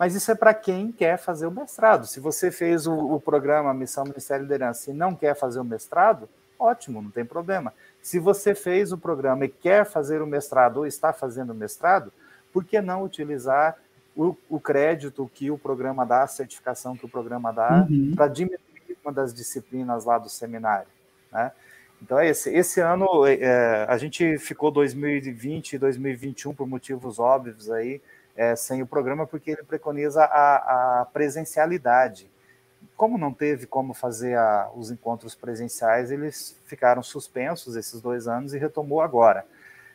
Mas 0.02 0.16
isso 0.16 0.32
é 0.32 0.34
para 0.34 0.52
quem 0.52 0.91
quer 0.91 1.16
fazer 1.16 1.45
o 1.45 1.52
mestrado. 1.52 2.08
Se 2.08 2.20
você 2.20 2.49
fez 2.49 2.88
o, 2.88 2.91
o 2.91 3.22
programa 3.22 3.72
Missão 3.72 4.04
Ministério 4.04 4.41
e 4.41 4.45
Liderança 4.45 4.89
e 4.89 4.95
não 4.95 5.14
quer 5.14 5.36
fazer 5.36 5.60
o 5.60 5.64
mestrado, 5.64 6.28
ótimo, 6.58 7.04
não 7.04 7.12
tem 7.12 7.24
problema. 7.24 7.72
Se 8.02 8.18
você 8.18 8.56
fez 8.56 8.91
o 8.91 8.97
programa 8.97 9.45
e 9.45 9.47
quer 9.47 9.86
fazer 9.86 10.20
o 10.20 10.26
mestrado 10.26 10.78
ou 10.78 10.88
está 10.88 11.14
fazendo 11.14 11.52
o 11.52 11.54
mestrado, 11.54 12.12
por 12.52 12.66
que 12.66 12.82
não 12.82 13.04
utilizar 13.04 13.78
o, 14.18 14.36
o 14.49 14.60
crédito 14.60 15.30
que 15.36 15.52
o 15.52 15.58
programa 15.60 16.04
dá, 16.04 16.24
a 16.24 16.28
certificação 16.28 16.97
que 16.97 17.06
o 17.06 17.10
programa 17.10 17.54
dá, 17.54 17.86
uhum. 17.88 18.14
para 18.16 18.28
diminuir 18.28 18.60
uma 19.06 19.14
das 19.14 19.32
disciplinas 19.32 20.06
lá 20.06 20.18
do 20.18 20.30
seminário? 20.30 20.88
Né? 21.32 21.52
Então 22.02 22.18
é 22.18 22.28
esse. 22.28 22.49
Esse 22.49 22.80
ano 22.80 23.28
é, 23.28 23.86
a 23.88 23.97
gente 23.99 24.39
ficou 24.39 24.72
2020 24.72 25.74
e 25.74 25.78
2021 25.78 26.56
por 26.56 26.68
motivos 26.68 27.20
óbvios 27.20 27.70
aí 27.70 28.02
é, 28.42 28.56
sem 28.56 28.82
o 28.82 28.88
programa, 28.88 29.28
porque 29.28 29.52
ele 29.52 29.62
preconiza 29.62 30.24
a, 30.24 31.02
a, 31.02 31.06
presencialidade. 31.06 32.28
Como 32.98 33.16
não 33.16 33.32
teve 33.32 33.68
como 33.68 33.94
fazer 33.94 34.36
a, 34.36 34.72
os 34.76 34.89
encontros 34.89 35.36
presenciais, 35.36 36.10
eles 36.10 36.60
ficaram 36.66 37.04
suspensos 37.04 37.76
esses 37.76 38.02
dois 38.02 38.28
anos 38.28 38.56
e 38.56 38.58
retomou 38.58 39.00
agora. 39.00 39.46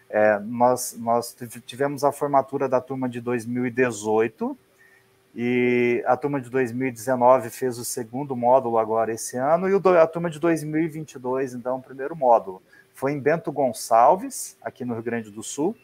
É, 0.09 0.38
nós, 0.38 0.94
nós 0.97 1.36
tivemos 1.66 2.05
a 2.05 2.12
formatura 2.12 2.68
da 2.68 2.80
turma 2.80 3.09
de 3.09 3.20
2018 3.20 4.57
e 5.34 6.05
a 6.07 6.16
turma 6.16 6.40
de 6.40 6.49
2019 6.49 7.51
fez 7.51 7.78
o 7.78 7.84
segundo 7.84 8.36
módulo 8.36 8.78
agora 8.78 9.12
esse 9.12 9.36
ano 9.36 9.68
e 9.68 9.74
a 9.74 10.07
turma 10.07 10.30
de 10.30 10.38
2022, 10.38 11.53
então, 11.53 11.78
o 11.78 11.82
primeiro 11.82 12.14
módulo. 12.14 12.62
Foi 12.94 13.11
em 13.11 13.18
Bento 13.18 13.51
Gonçalves, 13.51 14.57
aqui 14.62 14.84
no 14.84 14.94
Rio 14.94 15.03
Grande 15.03 15.32
do 15.32 15.42
Sul, 15.42 15.76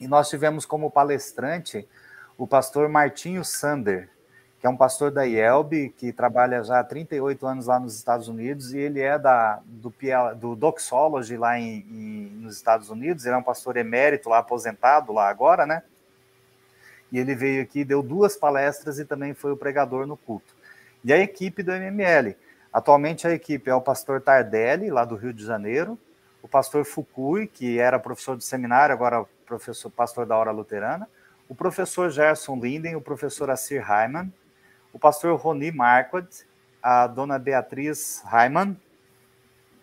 E 0.00 0.06
nós 0.06 0.28
tivemos 0.28 0.64
como 0.64 0.90
palestrante 0.90 1.86
o 2.36 2.46
pastor 2.46 2.88
Martinho 2.88 3.44
Sander, 3.44 4.08
que 4.60 4.66
é 4.66 4.70
um 4.70 4.76
pastor 4.76 5.10
da 5.10 5.24
IELB, 5.24 5.90
que 5.96 6.12
trabalha 6.12 6.62
já 6.62 6.80
há 6.80 6.84
38 6.84 7.46
anos 7.46 7.66
lá 7.66 7.78
nos 7.78 7.96
Estados 7.96 8.28
Unidos, 8.28 8.72
e 8.72 8.78
ele 8.78 9.00
é 9.00 9.18
da, 9.18 9.60
do, 9.64 9.92
do 10.36 10.56
Doxology 10.56 11.36
lá 11.36 11.58
em, 11.58 11.86
em, 11.90 12.30
nos 12.40 12.56
Estados 12.56 12.90
Unidos, 12.90 13.24
ele 13.24 13.34
é 13.34 13.38
um 13.38 13.42
pastor 13.42 13.76
emérito 13.76 14.28
lá, 14.28 14.38
aposentado 14.38 15.12
lá 15.12 15.28
agora, 15.28 15.64
né? 15.64 15.82
E 17.10 17.18
ele 17.18 17.34
veio 17.34 17.62
aqui, 17.62 17.84
deu 17.84 18.02
duas 18.02 18.36
palestras 18.36 18.98
e 18.98 19.04
também 19.04 19.32
foi 19.32 19.52
o 19.52 19.56
pregador 19.56 20.06
no 20.06 20.16
culto. 20.16 20.54
E 21.04 21.12
a 21.12 21.18
equipe 21.18 21.62
do 21.62 21.72
MML. 21.72 22.36
Atualmente 22.72 23.26
a 23.26 23.32
equipe 23.32 23.70
é 23.70 23.74
o 23.74 23.80
pastor 23.80 24.20
Tardelli, 24.20 24.90
lá 24.90 25.04
do 25.04 25.16
Rio 25.16 25.32
de 25.32 25.44
Janeiro, 25.44 25.98
o 26.42 26.48
pastor 26.48 26.84
Fukui, 26.84 27.46
que 27.46 27.78
era 27.78 27.98
professor 27.98 28.36
de 28.36 28.44
seminário, 28.44 28.92
agora 28.92 29.24
professor, 29.46 29.90
pastor 29.90 30.26
da 30.26 30.36
hora 30.36 30.50
luterana, 30.50 31.08
o 31.48 31.54
professor 31.54 32.10
Gerson 32.10 32.56
Linden, 32.56 32.94
o 32.96 33.00
professor 33.00 33.50
Assir 33.50 33.82
Hyman, 33.82 34.32
o 34.92 34.98
pastor 34.98 35.36
Roni 35.38 35.72
Marquardt, 35.72 36.46
a 36.82 37.06
dona 37.06 37.38
Beatriz 37.38 38.22
Hyman, 38.26 38.76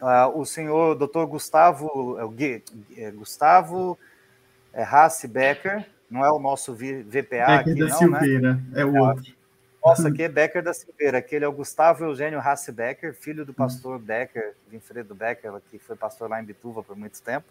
uh, 0.01 0.39
o 0.39 0.45
senhor 0.45 0.95
Dr. 0.95 1.25
Gustavo, 1.25 2.17
uh, 2.23 2.33
Gustavo 3.13 3.97
uh, 4.73 4.81
Hassi 4.81 5.27
Becker, 5.27 5.85
não 6.09 6.23
é 6.23 6.31
o 6.31 6.39
nosso 6.39 6.73
VPA 6.73 7.03
Becker 7.09 7.49
aqui, 7.49 7.75
da 7.75 7.87
não, 7.87 7.97
Silveira, 7.97 8.53
né? 8.53 8.63
é 8.75 8.85
o 8.85 8.95
outro. 8.95 9.33
Nossa, 9.85 10.07
aqui 10.07 10.23
é 10.23 10.27
Becker 10.27 10.63
da 10.63 10.73
Silveira. 10.73 11.19
Aquele 11.19 11.45
é 11.45 11.47
o 11.47 11.51
Gustavo 11.51 12.05
Eugênio 12.05 12.39
Hassi 12.39 12.71
Becker, 12.71 13.13
filho 13.13 13.45
do 13.45 13.53
pastor 13.53 13.99
Becker, 13.99 14.55
Vinfredo 14.67 15.13
Becker, 15.13 15.61
que 15.69 15.77
foi 15.77 15.95
pastor 15.95 16.27
lá 16.27 16.41
em 16.41 16.43
Bituva 16.43 16.81
por 16.81 16.95
muito 16.95 17.21
tempo. 17.21 17.45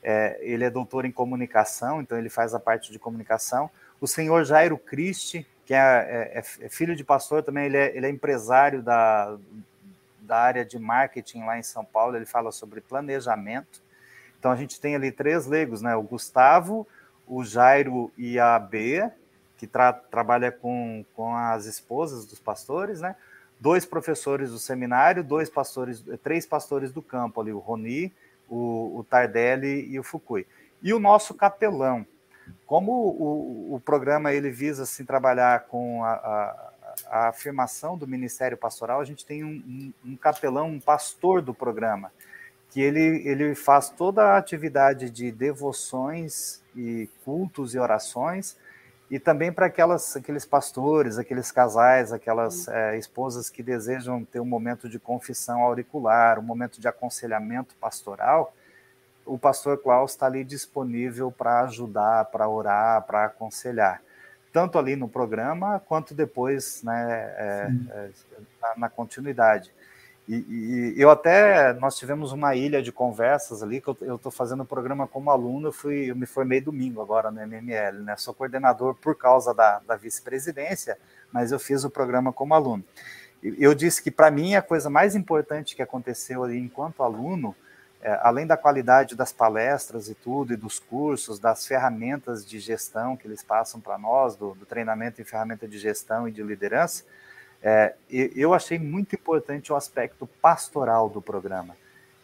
É, 0.00 0.38
ele 0.40 0.62
é 0.62 0.70
doutor 0.70 1.04
em 1.04 1.10
comunicação, 1.10 2.00
então 2.00 2.16
ele 2.16 2.28
faz 2.28 2.54
a 2.54 2.60
parte 2.60 2.92
de 2.92 2.98
comunicação. 3.00 3.68
O 4.00 4.06
senhor 4.06 4.44
Jairo 4.44 4.78
Cristi, 4.78 5.44
que 5.66 5.74
é, 5.74 5.80
é, 6.32 6.38
é, 6.38 6.68
filho 6.68 6.94
de 6.94 7.02
pastor 7.02 7.42
também, 7.42 7.66
ele 7.66 7.76
é, 7.76 7.96
ele 7.96 8.06
é 8.06 8.08
empresário 8.08 8.80
da, 8.80 9.36
da 10.20 10.38
área 10.38 10.64
de 10.64 10.78
marketing 10.78 11.40
lá 11.44 11.58
em 11.58 11.64
São 11.64 11.84
Paulo, 11.84 12.14
ele 12.14 12.24
fala 12.24 12.52
sobre 12.52 12.80
planejamento. 12.80 13.82
Então 14.38 14.52
a 14.52 14.56
gente 14.56 14.80
tem 14.80 14.94
ali 14.94 15.10
três 15.10 15.44
leigos, 15.46 15.82
né? 15.82 15.96
O 15.96 16.02
Gustavo, 16.02 16.86
o 17.26 17.42
Jairo 17.42 18.12
e 18.16 18.38
a 18.38 18.56
Bea, 18.60 19.12
que 19.58 19.66
tra 19.66 19.92
trabalha 19.92 20.50
com, 20.52 21.04
com 21.14 21.34
as 21.34 21.66
esposas 21.66 22.24
dos 22.24 22.38
pastores, 22.38 23.00
né? 23.00 23.16
Dois 23.60 23.84
professores 23.84 24.52
do 24.52 24.58
seminário, 24.58 25.24
dois 25.24 25.50
pastores, 25.50 26.02
três 26.22 26.46
pastores 26.46 26.92
do 26.92 27.02
campo 27.02 27.40
ali, 27.40 27.52
o 27.52 27.58
Roni, 27.58 28.14
o, 28.48 28.98
o 28.98 29.04
Tardelli 29.04 29.90
e 29.90 29.98
o 29.98 30.04
Fukui. 30.04 30.46
E 30.80 30.94
o 30.94 31.00
nosso 31.00 31.34
capelão. 31.34 32.06
Como 32.64 32.92
o, 32.92 33.74
o 33.74 33.80
programa 33.80 34.32
ele 34.32 34.50
visa 34.50 34.84
assim, 34.84 35.04
trabalhar 35.04 35.64
com 35.64 36.04
a, 36.04 36.12
a, 36.12 36.72
a, 37.08 37.28
afirmação 37.28 37.98
do 37.98 38.06
Ministério 38.06 38.56
Pastoral, 38.56 39.00
a 39.00 39.04
gente 39.04 39.26
tem 39.26 39.42
um, 39.44 39.92
um, 40.04 40.12
um 40.12 40.16
capelão, 40.16 40.68
um 40.68 40.80
pastor 40.80 41.42
do 41.42 41.52
programa, 41.52 42.12
que 42.70 42.80
ele, 42.80 43.26
ele 43.26 43.54
faz 43.54 43.90
toda 43.90 44.22
a 44.22 44.38
atividade 44.38 45.10
de 45.10 45.32
devoções 45.32 46.62
e 46.76 47.08
cultos 47.24 47.74
e 47.74 47.78
orações, 47.78 48.56
e 49.10 49.18
também 49.18 49.50
para 49.50 49.66
aquelas, 49.66 50.16
aqueles 50.16 50.44
pastores, 50.44 51.16
aqueles 51.16 51.50
casais, 51.50 52.12
aquelas 52.12 52.68
é, 52.68 52.98
esposas 52.98 53.48
que 53.48 53.62
desejam 53.62 54.24
ter 54.24 54.40
um 54.40 54.44
momento 54.44 54.88
de 54.88 54.98
confissão 54.98 55.62
auricular, 55.62 56.38
um 56.38 56.42
momento 56.42 56.80
de 56.80 56.86
aconselhamento 56.86 57.74
pastoral, 57.76 58.54
o 59.24 59.38
pastor 59.38 59.78
Klaus 59.78 60.12
está 60.12 60.26
ali 60.26 60.42
disponível 60.42 61.30
para 61.30 61.60
ajudar, 61.60 62.26
para 62.26 62.48
orar, 62.48 63.02
para 63.02 63.26
aconselhar, 63.26 64.02
tanto 64.52 64.78
ali 64.78 64.96
no 64.96 65.08
programa 65.08 65.80
quanto 65.80 66.14
depois 66.14 66.82
né, 66.82 67.34
é, 67.36 67.70
é, 67.90 68.10
na, 68.60 68.74
na, 68.76 68.88
continuidade. 68.88 69.72
E, 70.28 70.34
e, 70.36 70.94
eu 71.00 71.10
até, 71.10 71.72
nós 71.72 71.96
tivemos 71.96 72.32
uma 72.32 72.54
ilha 72.54 72.82
de 72.82 72.92
conversas 72.92 73.62
ali, 73.62 73.80
que 73.80 73.88
eu 73.88 74.16
estou 74.16 74.30
fazendo 74.30 74.62
o 74.62 74.66
programa 74.66 75.08
como 75.08 75.30
aluno, 75.30 75.68
eu, 75.68 75.72
fui, 75.72 76.10
eu 76.10 76.16
me 76.16 76.26
formei 76.26 76.60
domingo 76.60 77.00
agora 77.00 77.30
no 77.30 77.40
MML, 77.40 78.02
né? 78.02 78.14
Sou 78.18 78.34
coordenador 78.34 78.94
por 78.94 79.16
causa 79.16 79.54
da, 79.54 79.80
da 79.86 79.96
vice-presidência, 79.96 80.98
mas 81.32 81.50
eu 81.50 81.58
fiz 81.58 81.82
o 81.82 81.88
programa 81.88 82.30
como 82.30 82.52
aluno. 82.52 82.84
Eu 83.42 83.74
disse 83.74 84.02
que 84.02 84.10
para 84.10 84.30
mim 84.30 84.54
a 84.54 84.60
coisa 84.60 84.90
mais 84.90 85.14
importante 85.14 85.74
que 85.74 85.80
aconteceu 85.80 86.44
ali 86.44 86.58
enquanto 86.58 87.02
aluno, 87.02 87.56
é, 88.02 88.20
além 88.22 88.46
da 88.46 88.56
qualidade 88.56 89.16
das 89.16 89.32
palestras 89.32 90.10
e 90.10 90.14
tudo, 90.14 90.52
e 90.52 90.56
dos 90.56 90.78
cursos, 90.78 91.38
das 91.38 91.66
ferramentas 91.66 92.44
de 92.44 92.58
gestão 92.58 93.16
que 93.16 93.26
eles 93.26 93.42
passam 93.42 93.80
para 93.80 93.96
nós, 93.96 94.36
do, 94.36 94.54
do 94.54 94.66
treinamento 94.66 95.22
em 95.22 95.24
ferramenta 95.24 95.66
de 95.66 95.78
gestão 95.78 96.28
e 96.28 96.32
de 96.32 96.42
liderança, 96.42 97.04
é, 97.62 97.94
eu 98.10 98.54
achei 98.54 98.78
muito 98.78 99.14
importante 99.14 99.72
o 99.72 99.76
aspecto 99.76 100.26
pastoral 100.40 101.08
do 101.08 101.20
programa. 101.20 101.76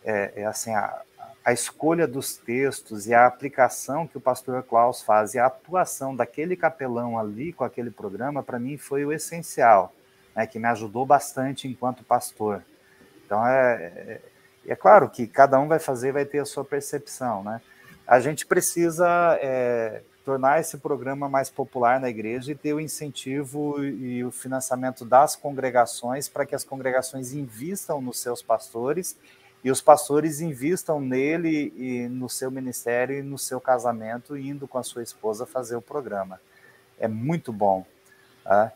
É, 0.05 0.33
é 0.37 0.47
assim, 0.47 0.73
a, 0.73 1.03
a, 1.45 1.53
escolha 1.53 2.07
dos 2.07 2.37
textos 2.37 3.07
e 3.07 3.15
a 3.15 3.27
aplicação 3.27 4.07
que 4.07 4.17
o 4.17 4.21
pastor 4.21 4.63
Klaus 4.63 5.03
faz 5.03 5.35
e 5.35 5.39
a 5.39 5.47
atuação 5.47 6.15
daquele 6.15 6.57
capelão 6.57 7.19
ali 7.19 7.53
com 7.53 7.65
aquele 7.65 7.91
programa, 7.91 8.43
para 8.43 8.59
mim 8.59 8.77
foi 8.77 9.05
o 9.05 9.13
essencial, 9.13 9.93
né, 10.37 10.47
que 10.47 10.59
me 10.59 10.69
ajudou 10.69 11.05
bastante 11.05 11.67
enquanto 11.67 12.05
pastor. 12.05 12.63
Então, 13.25 13.45
é, 13.47 13.93
é, 13.97 14.21
é 14.69 14.77
claro 14.77 15.09
que 15.09 15.27
cada 15.27 15.59
um 15.59 15.67
vai 15.67 15.79
fazer, 15.79 16.13
vai 16.13 16.25
ter 16.25 16.39
a 16.39 16.45
sua 16.45 16.65
percepção, 16.65 17.43
né? 17.43 17.61
A 18.07 18.21
gente 18.21 18.45
precisa 18.45 19.39
é, 19.41 20.03
tornar 20.25 20.59
esse 20.59 20.79
programa 20.79 21.29
mais 21.29 21.51
popular 21.51 22.01
na 22.01 22.09
igreja 22.09 22.53
e 22.53 22.55
ter 22.55 22.73
o 22.73 22.81
incentivo 22.81 23.85
e 23.85 24.25
o 24.25 24.31
financiamento 24.31 25.05
das 25.05 25.37
congregações 25.37 26.29
para 26.29 26.47
que 26.47 26.55
as 26.55 26.65
congregações 26.65 27.35
invistam 27.35 28.01
nos 28.01 28.19
seus 28.19 28.43
pastores 28.43 29.17
e 29.63 29.71
os 29.71 29.81
pastores 29.81 30.41
invistam 30.41 31.01
nele 31.01 31.73
e 31.77 32.09
no 32.09 32.29
seu 32.29 32.51
ministério 32.51 33.19
e 33.19 33.23
no 33.23 33.39
seu 33.39 33.61
casamento, 33.61 34.37
indo 34.37 34.67
com 34.67 34.79
a 34.79 34.83
sua 34.83 35.03
esposa 35.03 35.47
fazer 35.47 35.77
o 35.77 35.83
programa. 35.83 36.41
É 36.99 37.07
muito 37.09 37.53
bom. 37.53 37.87
Tá? 38.43 38.73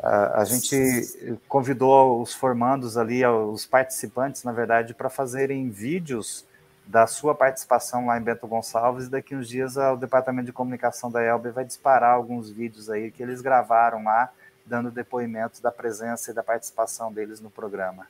A 0.00 0.44
gente 0.44 1.38
convidou 1.48 2.22
os 2.22 2.32
formandos 2.32 2.96
ali, 2.96 3.24
os 3.26 3.66
participantes, 3.66 4.44
na 4.44 4.52
verdade, 4.52 4.94
para 4.94 5.10
fazerem 5.10 5.68
vídeos 5.68 6.44
da 6.86 7.06
sua 7.06 7.34
participação 7.34 8.06
lá 8.06 8.18
em 8.18 8.22
Bento 8.22 8.46
Gonçalves. 8.46 9.06
E 9.06 9.10
daqui 9.10 9.34
uns 9.34 9.48
dias 9.48 9.76
o 9.76 9.96
departamento 9.96 10.46
de 10.46 10.52
comunicação 10.52 11.10
da 11.10 11.22
Elbe 11.22 11.50
vai 11.50 11.64
disparar 11.64 12.14
alguns 12.14 12.48
vídeos 12.48 12.88
aí 12.88 13.10
que 13.10 13.22
eles 13.22 13.40
gravaram 13.40 14.04
lá, 14.04 14.30
dando 14.64 14.90
depoimentos 14.90 15.60
da 15.60 15.72
presença 15.72 16.30
e 16.30 16.34
da 16.34 16.42
participação 16.42 17.12
deles 17.12 17.40
no 17.40 17.50
programa. 17.50 18.06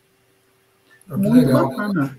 muito 1.09 1.33
legal. 1.33 1.68
Bacana. 1.68 2.18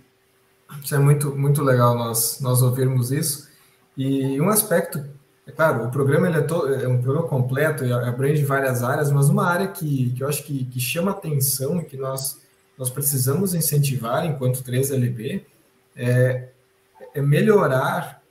Isso 0.84 0.96
é 0.96 1.00
muito, 1.00 1.36
muito 1.36 1.64
legal 1.64 1.96
nós, 1.96 2.42
nós 2.42 2.62
ouvirmos 2.62 3.12
isso. 3.12 3.50
E 3.96 4.40
um 4.42 4.50
aspecto, 4.50 5.04
é 5.46 5.52
claro, 5.52 5.86
o 5.86 5.92
programa 5.92 6.28
ele 6.28 6.38
é, 6.38 6.42
todo, 6.42 6.74
é 6.74 6.88
um 6.88 7.02
programa 7.02 7.28
completo 7.28 7.86
e 7.86 7.94
abrange 7.94 8.44
várias 8.44 8.84
áreas, 8.84 9.12
mas 9.12 9.30
uma 9.30 9.48
área 9.48 9.68
que, 9.68 10.12
que 10.12 10.24
eu 10.24 10.28
acho 10.28 10.44
que, 10.44 10.66
que 10.66 10.80
chama 10.80 11.12
atenção 11.12 11.80
e 11.80 11.86
que 11.86 11.96
nós, 11.96 12.42
nós 12.78 12.90
precisamos 12.90 13.56
incentivar 13.56 14.26
enquanto 14.26 14.62
3LB 14.62 15.46
é, 15.98 16.50
é 17.16 17.22
melhorar 17.22 18.22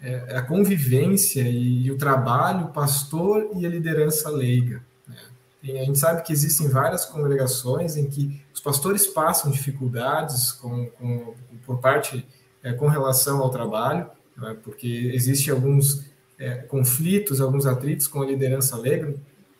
é, 0.00 0.24
é, 0.28 0.36
a 0.36 0.42
convivência 0.42 1.40
e, 1.40 1.86
e, 1.86 1.90
o 1.90 1.96
trabalho 1.96 2.68
pastor 2.68 3.50
e 3.56 3.64
a 3.64 3.68
liderança 3.68 4.28
leiga. 4.28 4.82
Né? 5.08 5.16
E 5.62 5.78
a 5.78 5.84
gente 5.84 5.98
sabe 5.98 6.22
que 6.22 6.32
existem 6.32 6.68
várias 6.68 7.06
congregações 7.06 7.96
em 7.96 8.06
que 8.06 8.42
os 8.52 8.60
pastores 8.60 9.06
passam 9.06 9.50
dificuldades 9.50 10.52
com, 10.52 10.86
com 10.90 11.34
por 11.64 11.78
parte 11.78 12.26
é, 12.62 12.74
com 12.74 12.86
relação 12.86 13.40
ao 13.40 13.48
trabalho, 13.48 14.10
né? 14.36 14.56
porque 14.62 15.10
existem 15.14 15.52
alguns 15.52 16.04
é, 16.38 16.56
conflitos, 16.56 17.40
alguns 17.40 17.64
atritos 17.64 18.06
com 18.06 18.20
a 18.20 18.26
liderança 18.26 18.76
leiga. 18.76 19.14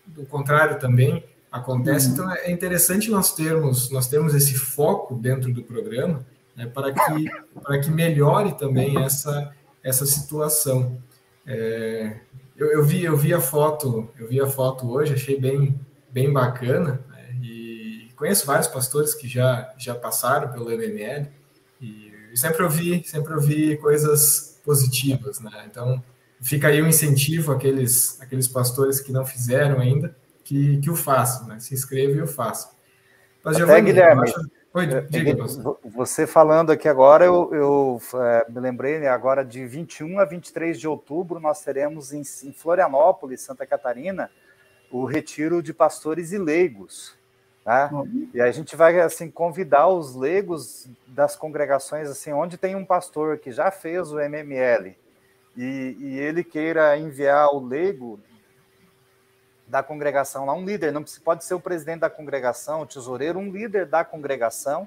Do 0.07 0.27
contrário 0.27 0.79
também 0.79 1.25
acontece. 1.51 2.09
Uhum. 2.09 2.12
Então 2.12 2.33
é 2.35 2.51
interessante 2.51 3.11
nós 3.11 3.35
termos 3.35 3.91
nós 3.91 4.07
termos 4.09 4.35
esse 4.35 4.55
foco 4.55 5.15
dentro 5.15 5.51
do 5.51 5.62
programa 5.62 6.27
né, 6.57 6.66
para, 6.66 6.92
que, 6.92 7.30
para 7.62 7.80
que 7.80 7.90
melhore 7.90 8.57
também 8.57 9.02
essa, 9.02 9.55
essa 9.82 10.07
situação. 10.07 10.98
É, 11.46 12.20
eu, 12.57 12.70
eu, 12.72 12.84
vi, 12.84 13.05
eu 13.05 13.16
vi 13.16 13.34
a 13.34 13.40
foto, 13.40 14.11
eu 14.18 14.28
vi 14.28 14.40
a 14.40 14.46
foto 14.46 14.90
hoje, 14.90 15.14
achei 15.14 15.38
bem, 15.38 15.78
bem 16.11 16.32
bacana, 16.32 17.05
né, 17.11 17.36
e 17.42 18.09
conheço 18.16 18.46
vários 18.46 18.68
pastores 18.68 19.14
que 19.14 19.28
já, 19.28 19.72
já 19.76 19.94
passaram 19.94 20.52
pelo 20.52 20.70
MML, 20.70 21.28
e 21.80 22.12
sempre 22.34 22.62
ouvi, 22.64 23.02
sempre 23.05 23.32
ouvi 23.32 23.76
coisas 23.76 24.61
positivas, 24.64 25.40
né? 25.40 25.66
Então, 25.70 26.02
fica 26.40 26.68
aí 26.68 26.82
um 26.82 26.88
incentivo 26.88 27.52
àqueles, 27.52 28.20
àqueles 28.20 28.48
pastores 28.48 29.00
que 29.00 29.12
não 29.12 29.24
fizeram 29.24 29.78
ainda, 29.78 30.16
que, 30.42 30.78
que 30.78 30.90
o 30.90 30.96
façam, 30.96 31.46
né? 31.46 31.61
Se 31.61 31.74
inscreva 31.74 32.12
e 32.18 32.22
o 32.22 32.26
façam. 32.26 32.70
Mas, 33.44 33.57
Giovanni, 33.57 33.80
Até, 33.80 33.92
Guilherme, 33.92 34.22
acho... 34.22 34.50
Oi, 34.77 34.93
é, 34.93 35.01
diga, 35.03 35.37
Você 35.85 36.27
falando 36.27 36.72
aqui 36.72 36.89
agora, 36.89 37.25
eu, 37.25 37.49
eu 37.55 38.03
é, 38.20 38.51
me 38.51 38.59
lembrei, 38.59 38.99
né, 38.99 39.07
agora 39.07 39.45
de 39.45 39.64
21 39.64 40.18
a 40.18 40.25
23 40.25 40.81
de 40.81 40.89
outubro, 40.89 41.39
nós 41.39 41.62
teremos 41.62 42.12
em, 42.12 42.22
em 42.22 42.53
Florianópolis, 42.53 43.41
Santa 43.41 43.64
Catarina, 43.64 44.29
o 44.91 45.05
retiro 45.05 45.62
de 45.62 45.72
pastores 45.72 46.33
e 46.33 46.39
leigos. 46.39 47.16
Né? 47.64 47.89
E 48.35 48.41
a 48.41 48.51
gente 48.51 48.75
vai 48.75 48.99
assim 49.01 49.31
convidar 49.31 49.87
os 49.87 50.16
leigos 50.16 50.89
das 51.07 51.37
congregações 51.37 52.09
assim, 52.11 52.33
onde 52.33 52.59
tem 52.59 52.75
um 52.75 52.85
pastor 52.85 53.39
que 53.39 53.53
já 53.53 53.70
fez 53.70 54.11
o 54.11 54.18
MML 54.18 54.97
e, 55.57 55.97
e 56.01 56.18
ele 56.18 56.43
queira 56.43 56.99
enviar 56.99 57.55
o 57.55 57.64
leigo 57.64 58.18
da 59.67 59.83
congregação 59.83 60.45
lá, 60.47 60.53
um 60.53 60.65
líder, 60.65 60.93
não 60.93 61.05
pode 61.25 61.45
ser 61.45 61.55
o 61.55 61.61
presidente 61.61 62.01
da 62.01 62.11
congregação, 62.11 62.83
o 62.83 62.87
tesoureiro, 62.87 63.39
um 63.39 63.51
líder 63.51 63.87
da 63.87 64.05
congregação 64.05 64.87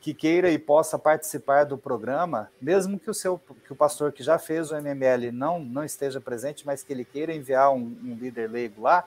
que 0.00 0.12
queira 0.12 0.50
e 0.50 0.58
possa 0.58 0.98
participar 0.98 1.64
do 1.64 1.78
programa, 1.78 2.50
mesmo 2.60 2.98
que 2.98 3.08
o 3.08 3.14
seu 3.14 3.40
que 3.64 3.72
o 3.72 3.76
pastor 3.76 4.12
que 4.12 4.22
já 4.22 4.38
fez 4.38 4.70
o 4.70 4.76
MML 4.76 5.32
não 5.32 5.58
não 5.58 5.82
esteja 5.82 6.20
presente, 6.20 6.66
mas 6.66 6.82
que 6.82 6.92
ele 6.92 7.04
queira 7.04 7.34
enviar 7.34 7.72
um, 7.72 7.96
um 8.04 8.14
líder 8.20 8.50
leigo 8.50 8.82
lá, 8.82 9.04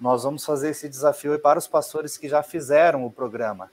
nós 0.00 0.22
vamos 0.22 0.44
fazer 0.44 0.70
esse 0.70 0.88
desafio 0.88 1.36
para 1.40 1.58
os 1.58 1.66
pastores 1.66 2.16
que 2.16 2.28
já 2.28 2.42
fizeram 2.42 3.04
o 3.04 3.10
programa. 3.10 3.68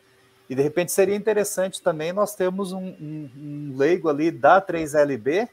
E 0.49 0.55
de 0.55 0.61
repente 0.61 0.91
seria 0.91 1.15
interessante 1.15 1.81
também 1.81 2.11
nós 2.11 2.35
termos 2.35 2.71
um, 2.71 2.83
um, 2.83 3.29
um 3.37 3.73
leigo 3.77 4.09
ali 4.09 4.31
da 4.31 4.59
3LB 4.61 5.47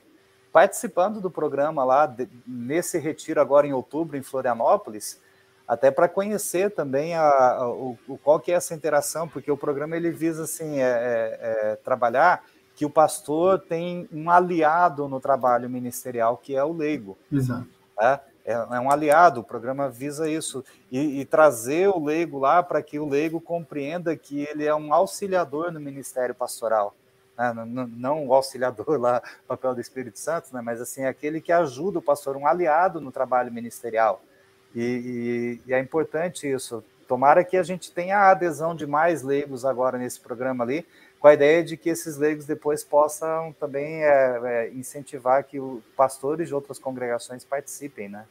participando 0.53 1.20
do 1.20 1.30
programa 1.30 1.82
lá, 1.82 2.07
de, 2.07 2.28
nesse 2.46 2.98
retiro 2.98 3.40
agora 3.40 3.66
em 3.66 3.72
outubro, 3.72 4.16
em 4.16 4.22
Florianópolis, 4.22 5.18
até 5.66 5.90
para 5.90 6.09
conhecer 6.09 6.70
também 6.72 7.14
a, 7.14 7.22
a, 7.22 7.68
o, 7.68 7.96
qual 8.22 8.38
que 8.38 8.53
é 8.53 8.55
essa 8.55 8.74
interação, 8.74 9.26
porque 9.26 9.50
o 9.50 9.57
programa 9.57 9.96
ele 9.96 10.11
visa 10.11 10.44
assim, 10.44 10.80
é, 10.80 10.82
é, 10.82 11.38
é, 11.40 11.76
trabalhar 11.76 12.44
que 12.74 12.84
o 12.84 12.90
pastor 12.90 13.59
tem 13.61 14.09
um 14.12 14.30
aliado 14.30 15.09
no 15.09 15.20
trabalho 15.20 15.70
ministerial, 15.70 16.36
que 16.36 16.55
é 16.55 16.62
o 16.62 16.72
leigo. 16.72 17.16
Exato. 17.30 17.66
É, 18.00 18.20
é 18.44 18.80
um 18.80 18.90
aliado, 18.90 19.40
o 19.40 19.44
programa 19.44 19.88
visa 19.88 20.28
isso, 20.28 20.64
e, 20.90 21.20
e 21.20 21.24
trazer 21.24 21.88
o 21.88 22.05
leigo 22.05 22.38
lá 22.38 22.62
para 22.62 22.82
que 22.82 22.98
o 22.98 23.09
leigo 23.09 23.40
compreenda 23.40 24.16
que 24.16 24.42
ele 24.50 24.66
é 24.66 24.74
um 24.74 24.92
auxiliador 24.92 25.70
no 25.70 25.80
ministério 25.80 26.34
pastoral 26.34 26.94
né? 27.43 27.64
não, 27.66 27.86
não, 27.86 28.26
o 28.26 28.34
auxiliador 28.34 29.01
lá, 29.01 29.22
papel 29.49 29.74
do 29.74 29.80
Espírito 29.80 30.18
Santo, 30.18 30.49
né? 30.53 30.61
mas 30.62 30.80
assim, 30.80 31.05
aquele 31.05 31.40
que 31.40 31.51
ajuda 31.51 31.99
o 31.99 32.03
pastor, 32.03 32.36
um 32.36 32.47
aliado 32.47 33.01
no 33.01 33.11
trabalho 33.11 33.53
ministerial. 33.53 34.22
E, 34.74 35.61
e, 35.66 35.70
e, 35.70 35.74
é 35.74 35.80
importante 35.80 36.51
isso. 36.51 36.82
Tomara 37.09 37.45
que 37.45 37.57
a 37.57 37.62
gente 37.62 37.93
tenha 37.93 38.18
a 38.18 38.30
adesão 38.30 38.74
de 38.74 38.86
mais 38.86 39.22
leigos 39.22 39.64
agora 39.64 39.99
nesse 39.99 40.20
programa 40.20 40.64
ali, 40.64 40.86
com 41.20 41.28
a 41.28 41.34
ideia 41.34 41.62
de 41.62 41.76
que 41.76 41.90
esses 41.90 42.16
leigos 42.16 42.47
depois 42.47 42.82
possam 42.82 43.55
também 43.61 44.03
é, 44.03 44.40
é, 44.45 44.70
incentivar 44.70 45.45
que 45.45 45.61
os 45.61 45.82
pastores 45.97 46.49
de 46.49 46.55
outras 46.55 46.78
congregações 46.78 47.45
participem, 47.45 48.09
né? 48.09 48.24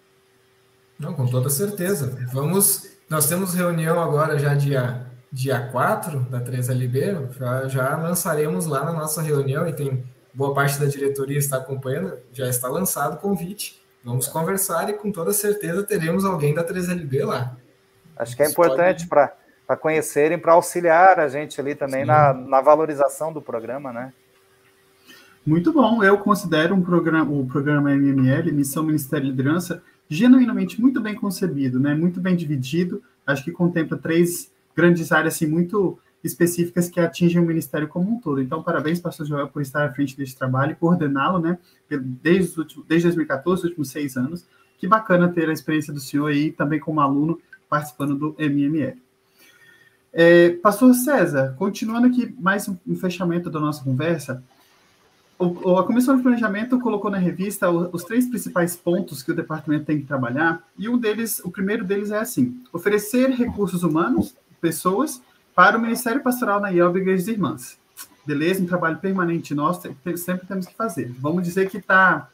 Não, 1.00 1.14
com 1.14 1.26
toda 1.26 1.50
certeza. 1.50 2.18
Vamos, 2.32 2.98
nós 3.10 3.28
temos 3.28 3.54
reunião 3.54 4.00
agora 4.00 4.38
já 4.38 4.54
dia 4.54 5.11
dia 5.32 5.68
4 5.72 6.20
da 6.30 6.42
3LB, 6.42 7.32
já, 7.38 7.68
já 7.68 7.98
lançaremos 7.98 8.66
lá 8.66 8.84
na 8.84 8.92
nossa 8.92 9.22
reunião 9.22 9.68
e 9.68 9.74
tem 9.74 10.04
boa 10.34 10.54
parte 10.54 10.80
da 10.80 10.86
diretoria 10.86 11.38
está 11.38 11.58
acompanhando, 11.58 12.18
já 12.34 12.48
está 12.48 12.68
lançado 12.68 13.16
o 13.16 13.18
convite. 13.18 13.82
Vamos 14.04 14.28
conversar 14.28 14.90
e 14.90 14.94
com 14.94 15.12
toda 15.12 15.32
certeza 15.32 15.84
teremos 15.84 16.26
alguém 16.26 16.54
da 16.54 16.66
3LB 16.66 17.26
lá. 17.26 17.56
Acho 18.18 18.36
que 18.36 18.44
é 18.44 18.50
importante 18.50 19.08
pode... 19.08 19.32
para 19.66 19.78
conhecerem, 19.78 20.38
para 20.38 20.54
auxiliar 20.54 21.20
a 21.20 21.28
gente 21.28 21.62
ali 21.62 21.76
também 21.76 22.04
na, 22.04 22.34
na 22.34 22.62
valorização 22.62 23.32
do 23.32 23.42
programa, 23.42 23.94
né? 23.94 24.12
Muito 25.46 25.72
bom. 25.72 26.04
Eu 26.04 26.18
considero 26.18 26.76
um 26.76 26.82
programa, 26.82 27.32
o 27.32 27.48
programa 27.48 27.92
MML, 27.92 28.52
Missão 28.52 28.84
Ministério 28.84 29.26
de 29.26 29.32
Liderança, 29.32 29.82
genuinamente 30.08 30.80
muito 30.80 31.00
bem 31.02 31.16
concebido, 31.16 31.80
né? 31.80 31.96
muito 31.96 32.20
bem 32.20 32.36
dividido. 32.36 33.02
Acho 33.26 33.44
que 33.44 33.52
contempla 33.52 33.98
três 33.98 34.51
grandes 34.76 35.12
áreas 35.12 35.36
assim, 35.36 35.48
muito 35.48 36.00
específicas 36.24 36.90
que 36.90 37.00
atingem 37.00 37.42
o 37.42 37.46
Ministério 37.46 37.88
como 37.88 38.12
um 38.12 38.20
todo. 38.20 38.42
Então, 38.42 38.62
parabéns, 38.62 39.00
pastor 39.00 39.26
Joel, 39.26 39.48
por 39.48 39.62
estar 39.62 39.86
à 39.86 39.92
frente 39.92 40.16
desse 40.16 40.36
trabalho 40.36 40.74
e 40.74 40.76
coordená-lo, 40.76 41.40
né, 41.40 41.58
desde, 41.90 42.56
desde 42.88 43.08
2014, 43.08 43.60
os 43.60 43.64
últimos 43.66 43.90
seis 43.90 44.16
anos. 44.16 44.46
Que 44.78 44.88
bacana 44.88 45.30
ter 45.30 45.50
a 45.50 45.54
experiência 45.54 45.94
do 45.94 46.00
senhor 46.00 46.28
aí, 46.28 46.52
também 46.52 46.80
como 46.80 47.02
aluno, 47.02 47.40
participando 47.70 48.16
do 48.16 48.36
MML. 48.38 48.98
É, 50.14 50.50
pastor 50.50 50.94
César, 50.94 51.56
continuando 51.58 52.08
aqui 52.08 52.36
mais 52.40 52.68
um, 52.68 52.76
um 52.86 52.96
fechamento 52.96 53.50
da 53.50 53.60
nossa 53.60 53.84
conversa, 53.84 54.44
o, 55.40 55.78
a 55.78 55.86
Comissão 55.86 56.16
de 56.16 56.22
Planejamento 56.22 56.80
colocou 56.80 57.10
na 57.10 57.18
revista 57.18 57.70
os 57.72 58.04
três 58.04 58.28
principais 58.28 58.76
pontos 58.76 59.24
que 59.24 59.32
o 59.32 59.36
departamento 59.36 59.86
tem 59.86 60.00
que 60.00 60.06
trabalhar, 60.06 60.68
e 60.78 60.88
um 60.88 60.98
deles, 60.98 61.40
o 61.40 61.50
primeiro 61.50 61.84
deles 61.84 62.12
é 62.12 62.20
assim: 62.20 62.62
oferecer 62.72 63.30
recursos 63.30 63.84
humanos 63.84 64.36
pessoas 64.62 65.22
para 65.56 65.78
o 65.78 65.82
Ministério 65.82 66.22
Pastoral 66.22 66.62
na 66.62 66.70
IELB 66.70 67.00
Igrejas 67.00 67.28
Irmãs. 67.28 67.78
Beleza? 68.26 68.62
Um 68.62 68.68
trabalho 68.68 69.00
permanente 69.00 69.56
nosso, 69.56 69.82
sempre 70.16 70.48
temos 70.48 70.68
que 70.68 70.76
fazer. 70.76 71.12
Vamos 71.20 71.44
dizer 71.44 71.70
que 71.70 71.78
está 71.78 72.30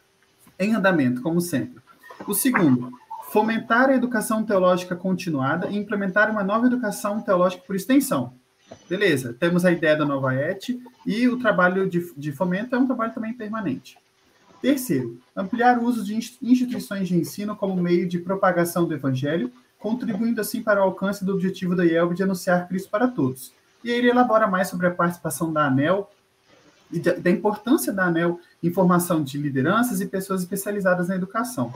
em 0.59 0.75
andamento, 0.75 1.21
como 1.21 1.39
sempre. 1.39 1.82
O 2.28 2.34
segundo, 2.34 2.91
fomentar 3.30 3.89
a 3.89 3.95
educação 3.95 4.43
teológica 4.43 4.95
continuada 4.95 5.67
e 5.69 5.78
implementar 5.78 6.30
uma 6.30 6.43
nova 6.43 6.67
educação 6.67 7.21
teológica 7.21 7.63
por 7.65 7.75
extensão. 7.75 8.34
Beleza, 8.89 9.34
temos 9.34 9.63
a 9.63 9.71
ideia 9.71 9.95
da 9.95 10.05
nova 10.05 10.34
ET 10.34 10.69
e 11.05 11.28
o 11.28 11.38
trabalho 11.38 11.89
de, 11.89 12.13
de 12.17 12.32
fomento 12.34 12.75
é 12.75 12.78
um 12.80 12.86
trabalho 12.86 13.13
também 13.13 13.34
permanente. 13.34 13.97
Terceiro, 14.61 15.19
ampliar 15.36 15.78
o 15.78 15.86
uso 15.86 16.03
de 16.03 16.15
instituições 16.15 17.07
de 17.07 17.15
ensino 17.15 17.55
como 17.55 17.82
meio 17.82 18.07
de 18.07 18.19
propagação 18.19 18.86
do 18.86 18.93
evangelho 18.93 19.51
contribuindo 19.80 20.41
assim 20.41 20.61
para 20.61 20.82
o 20.82 20.84
alcance 20.84 21.23
do 21.23 21.34
objetivo 21.34 21.75
da 21.75 21.86
IELB 21.86 22.15
de 22.15 22.23
anunciar 22.23 22.67
Cristo 22.67 22.89
para 22.89 23.07
todos. 23.07 23.53
E 23.84 23.91
ele 23.91 24.09
elabora 24.09 24.47
mais 24.47 24.67
sobre 24.67 24.88
a 24.88 24.91
participação 24.91 25.53
da 25.53 25.65
ANEL 25.65 26.09
e 26.91 26.99
da 26.99 27.30
importância 27.30 27.91
da 27.91 28.05
ANEL 28.05 28.39
em 28.63 28.71
formação 28.71 29.21
de 29.21 29.38
lideranças 29.38 30.01
e 30.01 30.05
pessoas 30.05 30.41
especializadas 30.41 31.09
na 31.09 31.15
educação. 31.15 31.73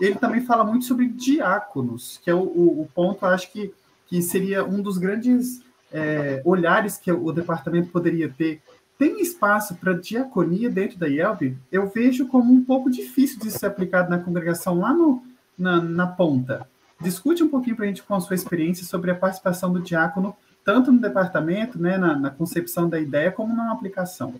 Ele 0.00 0.16
também 0.16 0.42
fala 0.42 0.64
muito 0.64 0.84
sobre 0.84 1.08
diáconos, 1.08 2.20
que 2.22 2.30
é 2.30 2.34
o, 2.34 2.42
o, 2.42 2.82
o 2.82 2.88
ponto, 2.92 3.24
acho 3.26 3.50
que, 3.52 3.72
que 4.06 4.20
seria 4.20 4.64
um 4.64 4.82
dos 4.82 4.98
grandes 4.98 5.62
é, 5.92 6.42
olhares 6.44 6.96
que 6.96 7.10
o 7.10 7.32
departamento 7.32 7.90
poderia 7.90 8.28
ter. 8.28 8.60
Tem 8.98 9.20
espaço 9.22 9.76
para 9.76 9.94
diaconia 9.94 10.68
dentro 10.68 10.98
da 10.98 11.08
IELB? 11.08 11.56
Eu 11.70 11.88
vejo 11.88 12.26
como 12.26 12.52
um 12.52 12.62
pouco 12.62 12.90
difícil 12.90 13.38
de 13.38 13.50
ser 13.50 13.66
aplicado 13.66 14.10
na 14.10 14.18
congregação 14.18 14.78
lá 14.78 14.92
no, 14.92 15.22
na, 15.56 15.80
na 15.80 16.06
ponta. 16.06 16.68
Discute 17.00 17.42
um 17.42 17.48
pouquinho 17.48 17.76
para 17.76 17.84
a 17.84 17.88
gente 17.88 18.02
com 18.02 18.14
a 18.14 18.20
sua 18.20 18.34
experiência 18.34 18.84
sobre 18.84 19.10
a 19.10 19.14
participação 19.14 19.72
do 19.72 19.80
diácono, 19.80 20.36
tanto 20.64 20.92
no 20.92 21.00
departamento, 21.00 21.80
né, 21.80 21.96
na, 21.96 22.16
na 22.16 22.30
concepção 22.30 22.88
da 22.88 23.00
ideia, 23.00 23.32
como 23.32 23.56
na 23.56 23.72
aplicação. 23.72 24.34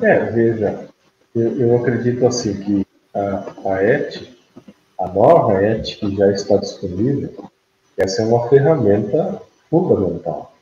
É, 0.00 0.30
veja, 0.30 0.88
eu, 1.34 1.58
eu 1.58 1.76
acredito 1.76 2.26
assim 2.26 2.60
que 2.60 2.86
a, 3.14 3.70
a 3.72 3.82
ET, 3.82 4.28
a 5.00 5.08
nova 5.08 5.62
ET 5.62 5.84
que 5.98 6.14
já 6.14 6.30
está 6.32 6.56
disponível, 6.58 7.50
essa 7.96 8.22
é 8.22 8.26
uma 8.26 8.48
ferramenta 8.48 9.40
fundamental 9.70 10.54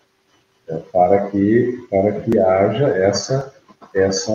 né, 0.68 0.80
para 0.92 1.30
que 1.30 1.86
para 1.90 2.20
que 2.20 2.38
haja 2.38 2.86
essa 2.88 3.52
essa 3.94 4.32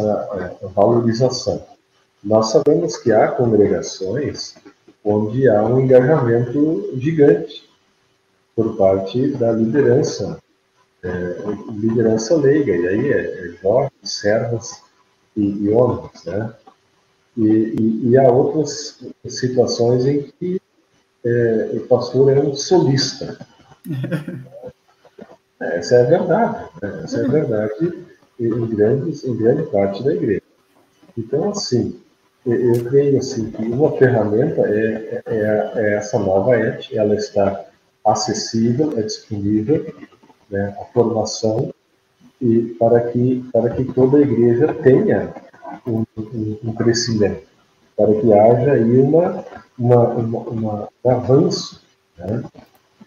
é, 0.61 0.67
valorização. 0.67 1.65
Nós 2.23 2.51
sabemos 2.51 2.97
que 2.97 3.11
há 3.11 3.29
congregações 3.29 4.55
onde 5.03 5.47
há 5.49 5.63
um 5.63 5.79
engajamento 5.79 6.91
gigante 6.97 7.69
por 8.55 8.75
parte 8.75 9.31
da 9.31 9.51
liderança, 9.51 10.37
é, 11.03 11.35
liderança 11.71 12.35
leiga, 12.35 12.75
e 12.75 12.87
aí 12.87 13.13
é, 13.13 13.21
é 13.21 13.51
jovens, 13.61 13.91
servas 14.03 14.81
e, 15.35 15.65
e, 15.65 15.69
homens, 15.69 16.25
né? 16.25 16.53
E, 17.37 17.47
e, 17.47 18.09
e, 18.09 18.17
há 18.17 18.29
outras 18.29 18.99
situações 19.27 20.05
em 20.05 20.23
que 20.23 20.61
é, 21.23 21.71
o 21.73 21.87
pastor 21.87 22.31
é 22.35 22.39
um 22.39 22.53
solista. 22.53 23.37
Essa 25.59 25.95
é 25.95 26.01
a 26.01 26.05
verdade, 26.05 26.69
né? 26.81 27.01
essa 27.03 27.17
é 27.17 27.25
a 27.25 27.27
verdade 27.27 28.05
em, 28.39 28.65
grandes, 28.67 29.25
em 29.25 29.35
grande 29.35 29.63
parte 29.63 30.01
da 30.01 30.13
igreja. 30.13 30.41
Então, 31.17 31.49
assim, 31.49 31.99
eu 32.45 32.85
creio 32.85 33.17
assim 33.19 33.51
que 33.51 33.63
uma 33.63 33.91
ferramenta 33.97 34.61
é, 34.61 35.21
é, 35.25 35.71
é 35.75 35.95
essa 35.95 36.17
nova 36.17 36.55
ET, 36.55 36.91
ela 36.93 37.15
está 37.15 37.65
acessível, 38.05 38.97
é 38.97 39.01
disponível, 39.01 39.93
né, 40.49 40.75
a 40.79 40.85
formação 40.85 41.73
e 42.41 42.75
para 42.79 43.01
que 43.11 43.45
para 43.51 43.69
que 43.71 43.83
toda 43.93 44.17
a 44.17 44.21
igreja 44.21 44.73
tenha 44.73 45.33
um, 45.85 46.05
um, 46.17 46.57
um 46.63 46.73
crescimento, 46.73 47.47
para 47.95 48.13
que 48.13 48.33
haja 48.33 48.71
aí 48.71 48.99
uma, 48.99 49.45
uma, 49.77 50.07
uma, 50.07 50.89
um 51.03 51.09
avanço, 51.09 51.81
né? 52.17 52.43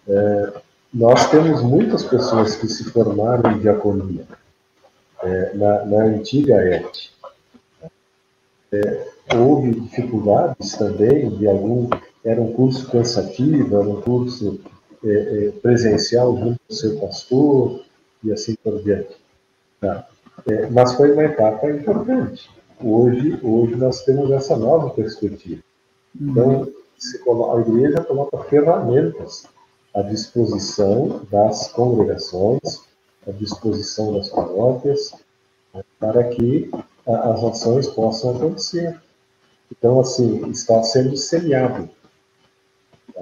É, 0.09 0.53
nós 0.93 1.31
temos 1.31 1.63
muitas 1.63 2.05
pessoas 2.05 2.57
que 2.57 2.69
se 2.69 2.85
formaram 2.91 3.53
em 3.53 3.61
diaconia 3.61 4.27
é, 5.23 5.55
na, 5.55 5.85
na, 5.87 6.05
antiga 6.05 6.57
ET. 6.57 7.12
É, 8.73 9.07
houve 9.37 9.73
dificuldades 9.73 10.73
também 10.77 11.29
de 11.31 11.47
algum. 11.47 11.89
Era 12.25 12.41
um 12.41 12.53
curso 12.53 12.91
cansativo, 12.91 13.77
era 13.77 13.89
um 13.89 14.01
curso 14.01 14.61
é, 15.05 15.47
é 15.47 15.51
presencial 15.61 16.37
junto 16.37 16.59
com 16.67 16.73
o 16.73 16.77
seu 16.77 16.99
pastor 16.99 17.85
e 18.23 18.33
assim 18.33 18.55
por 18.63 18.83
diante. 18.83 19.17
Tá? 19.81 20.09
É, 20.47 20.67
mas 20.71 20.95
foi 20.95 21.13
uma 21.13 21.25
etapa 21.25 21.71
importante. 21.71 22.49
Hoje, 22.83 23.39
hoje 23.43 23.77
nós 23.77 24.03
temos 24.05 24.31
essa 24.31 24.57
nova 24.57 24.91
perspectiva. 24.91 25.63
Então, 26.21 26.69
a 27.55 27.61
igreja 27.61 28.03
coloca 28.03 28.39
ferramentas 28.45 29.47
à 29.95 30.03
disposição 30.03 31.21
das 31.31 31.69
congregações, 31.69 32.81
à 33.27 33.31
disposição 33.33 34.15
das 34.15 34.29
paróquias, 34.29 35.15
né, 35.75 35.83
para 35.99 36.25
que 36.25 36.71
as 37.07 37.45
ações 37.45 37.87
possam 37.89 38.37
acontecer. 38.37 39.01
Então, 39.71 40.01
assim, 40.01 40.49
está 40.51 40.83
sendo 40.83 41.17
semeado. 41.17 41.89
Tá? 43.15 43.21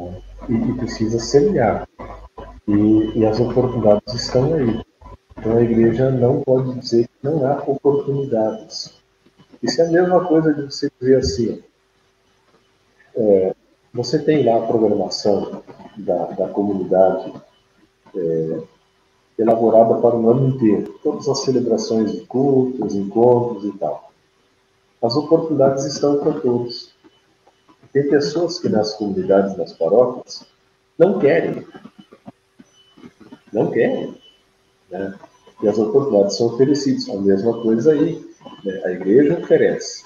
E, 0.49 0.55
e, 0.55 0.75
precisa 0.75 1.19
semear. 1.19 1.89
E, 2.67 3.19
e 3.19 3.27
as 3.27 3.39
oportunidades 3.41 4.15
estão 4.15 4.55
aí. 4.55 4.81
Então, 5.39 5.57
a 5.57 5.63
igreja 5.63 6.11
não 6.11 6.41
pode 6.43 6.79
dizer 6.79 7.07
que 7.07 7.15
não 7.23 7.47
há 7.47 7.63
oportunidades. 7.67 9.01
Isso 9.63 9.81
é 9.81 9.87
a 9.87 9.91
mesma 9.91 10.27
coisa 10.27 10.53
de 10.53 10.63
você 10.63 10.91
dizer 11.01 11.17
assim: 11.19 11.63
é, 13.15 13.55
você 13.93 14.19
tem 14.19 14.45
lá 14.45 14.57
a 14.57 14.67
programação 14.67 15.63
da, 15.97 16.27
da 16.27 16.49
comunidade 16.49 17.33
é, 18.17 18.63
elaborada 19.41 19.95
para 19.97 20.17
o 20.17 20.31
ano 20.31 20.49
inteiro, 20.49 20.95
todas 21.03 21.27
as 21.29 21.41
celebrações 21.41 22.13
de 22.13 22.21
cultos, 22.27 22.95
encontros 22.95 23.65
e 23.65 23.79
tal. 23.79 24.11
As 25.03 25.17
oportunidades 25.17 25.87
estão 25.87 26.19
para 26.19 26.41
todos. 26.41 26.93
Tem 27.93 28.09
pessoas 28.09 28.59
que 28.59 28.69
nas 28.69 28.95
comunidades, 28.95 29.57
nas 29.57 29.73
paróquias, 29.73 30.45
não 30.99 31.19
querem. 31.19 31.67
Não 33.51 33.71
querem. 33.71 34.15
Né? 34.91 35.19
E 35.63 35.69
as 35.69 35.79
oportunidades 35.79 36.37
são 36.37 36.49
oferecidas. 36.49 37.09
A 37.09 37.17
mesma 37.17 37.63
coisa 37.63 37.93
aí. 37.93 38.23
Né? 38.63 38.83
A 38.85 38.91
igreja 38.91 39.39
oferece 39.39 40.05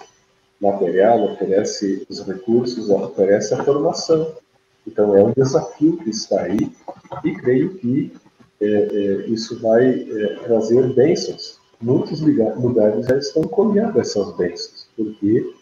material, 0.60 1.24
oferece 1.24 2.06
os 2.08 2.24
recursos, 2.24 2.88
oferece 2.88 3.52
a 3.52 3.64
formação. 3.64 4.32
Então, 4.86 5.16
é 5.16 5.22
um 5.22 5.32
desafio 5.32 5.96
que 5.96 6.10
está 6.10 6.42
aí 6.42 6.70
e 7.24 7.34
creio 7.34 7.74
que 7.74 8.12
é, 8.60 8.66
é, 8.66 9.26
isso 9.26 9.58
vai 9.60 9.86
é, 9.88 10.26
trazer 10.44 10.92
bênçãos. 10.94 11.58
Muitos 11.80 12.20
lugares 12.20 13.06
já 13.06 13.18
estão 13.18 13.42
colhendo 13.42 14.00
essas 14.00 14.34
bênçãos, 14.36 14.88
porque 14.96 15.54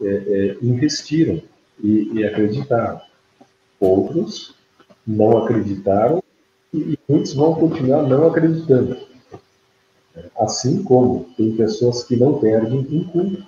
é, 0.00 0.06
é, 0.06 0.56
investiram 0.62 1.42
e, 1.82 2.10
e, 2.14 2.24
acreditaram. 2.24 3.00
Outros 3.78 4.54
não 5.06 5.38
acreditaram 5.38 6.22
e, 6.72 6.98
muitos 7.08 7.34
vão 7.34 7.54
continuar 7.54 8.02
não 8.04 8.26
acreditando. 8.26 8.96
Assim 10.38 10.82
como 10.82 11.28
tem 11.36 11.56
pessoas 11.56 12.02
que 12.02 12.16
não 12.16 12.38
perdem 12.38 12.80
um 12.90 13.04
culto, 13.04 13.46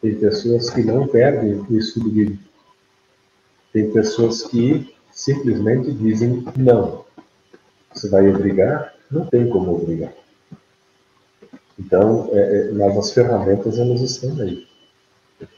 tem 0.00 0.14
pessoas 0.16 0.70
que 0.70 0.82
não 0.82 1.06
perdem 1.06 1.54
o 1.54 1.78
estudo 1.78 2.10
bíblico, 2.10 2.42
tem 3.72 3.90
pessoas 3.90 4.42
que 4.42 4.92
simplesmente 5.12 5.92
dizem 5.92 6.44
não. 6.56 7.04
Você 7.94 8.08
vai 8.08 8.28
obrigar? 8.28 8.92
Não 9.10 9.26
tem 9.26 9.48
como 9.48 9.74
obrigar. 9.74 10.12
Então, 11.78 12.28
é, 12.32 12.38
é, 12.38 12.72
mas 12.72 12.96
as 12.96 13.12
ferramentas 13.12 13.78
elas 13.78 14.00
estão 14.00 14.36
aí. 14.40 14.66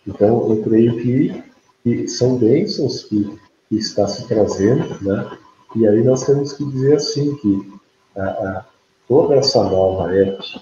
Então, 0.07 0.51
eu 0.51 0.63
creio 0.63 0.97
que, 0.99 1.45
que 1.83 2.09
são 2.09 2.37
bênçãos 2.37 3.05
que, 3.05 3.39
que 3.69 3.77
está 3.77 4.07
se 4.07 4.27
trazendo, 4.27 5.03
né? 5.03 5.39
E 5.75 5.87
aí 5.87 6.03
nós 6.03 6.25
temos 6.25 6.53
que 6.53 6.65
dizer 6.65 6.97
assim 6.97 7.35
que 7.37 7.73
a, 8.17 8.25
a, 8.25 8.65
toda 9.07 9.35
essa 9.35 9.63
nova 9.63 10.15
ética, 10.15 10.61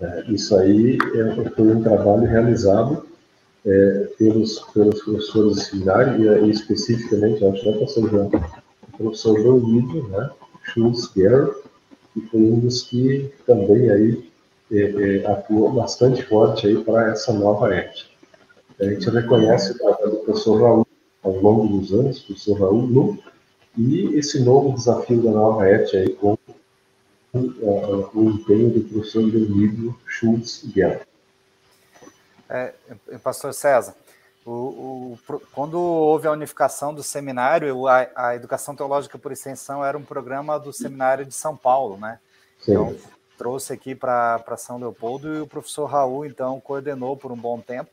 é, 0.00 0.24
isso 0.28 0.56
aí 0.56 0.96
é, 0.96 1.50
foi 1.50 1.74
um 1.74 1.82
trabalho 1.82 2.24
realizado 2.24 3.06
é, 3.66 4.08
pelos, 4.18 4.60
pelos 4.72 5.02
professores 5.02 5.54
do 5.56 5.60
seminário, 5.60 6.22
e, 6.22 6.46
e 6.46 6.50
especificamente, 6.50 7.44
acho 7.44 7.62
que 7.62 7.68
é 7.68 7.72
o 7.72 7.76
professor 8.96 9.40
João 9.40 9.58
Lídio, 9.58 10.08
né? 10.08 10.30
Schultz 10.64 11.06
Gary, 11.14 11.52
que 12.12 12.20
foi 12.26 12.40
um 12.40 12.60
dos 12.60 12.82
que 12.82 13.32
também 13.46 13.90
aí 13.90 14.30
é, 14.72 14.80
é, 14.80 15.26
atuou 15.26 15.72
bastante 15.72 16.22
forte 16.22 16.66
aí 16.66 16.82
para 16.82 17.10
essa 17.10 17.32
nova 17.32 17.74
ética. 17.74 18.10
A 18.80 18.84
gente 18.84 19.08
reconhece 19.08 19.72
o 19.72 19.78
trabalho 19.78 20.10
do 20.10 20.16
professor 20.18 20.60
Raul 20.60 20.86
ao 21.22 21.32
longo 21.32 21.78
dos 21.78 21.92
anos, 21.92 22.20
professor 22.20 22.60
Raul 22.60 22.86
Lu, 22.86 23.18
e 23.76 24.16
esse 24.16 24.42
novo 24.42 24.74
desafio 24.74 25.22
da 25.22 25.30
nova 25.30 25.68
ética 25.68 25.98
aí 25.98 26.12
com 26.14 26.36
uh, 27.34 28.10
o 28.14 28.30
empenho 28.30 28.70
do 28.70 28.80
professor 28.82 29.22
Leonido 29.22 29.96
Schultz 30.06 30.64
Gary. 30.74 31.00
É, 32.48 32.72
Pastor 33.22 33.52
César, 33.54 33.94
o, 34.44 34.50
o, 34.50 35.18
quando 35.52 35.80
houve 35.80 36.28
a 36.28 36.32
unificação 36.32 36.92
do 36.92 37.02
seminário, 37.02 37.86
a, 37.86 38.06
a, 38.14 38.36
Educação 38.36 38.76
Teológica 38.76 39.18
por 39.18 39.32
Extensão 39.32 39.84
era 39.84 39.96
um 39.96 40.04
programa 40.04 40.58
do 40.58 40.72
Seminário 40.72 41.24
de 41.24 41.34
São 41.34 41.56
Paulo, 41.56 41.96
né? 41.96 42.18
Sim. 42.60 42.72
Então, 42.72 42.96
trouxe 43.38 43.72
aqui 43.72 43.94
para 43.94 44.56
São 44.58 44.78
Leopoldo 44.78 45.34
e 45.34 45.40
o 45.40 45.46
professor 45.46 45.86
Raul, 45.86 46.26
então, 46.26 46.60
coordenou 46.60 47.16
por 47.16 47.32
um 47.32 47.36
bom 47.36 47.58
tempo. 47.58 47.90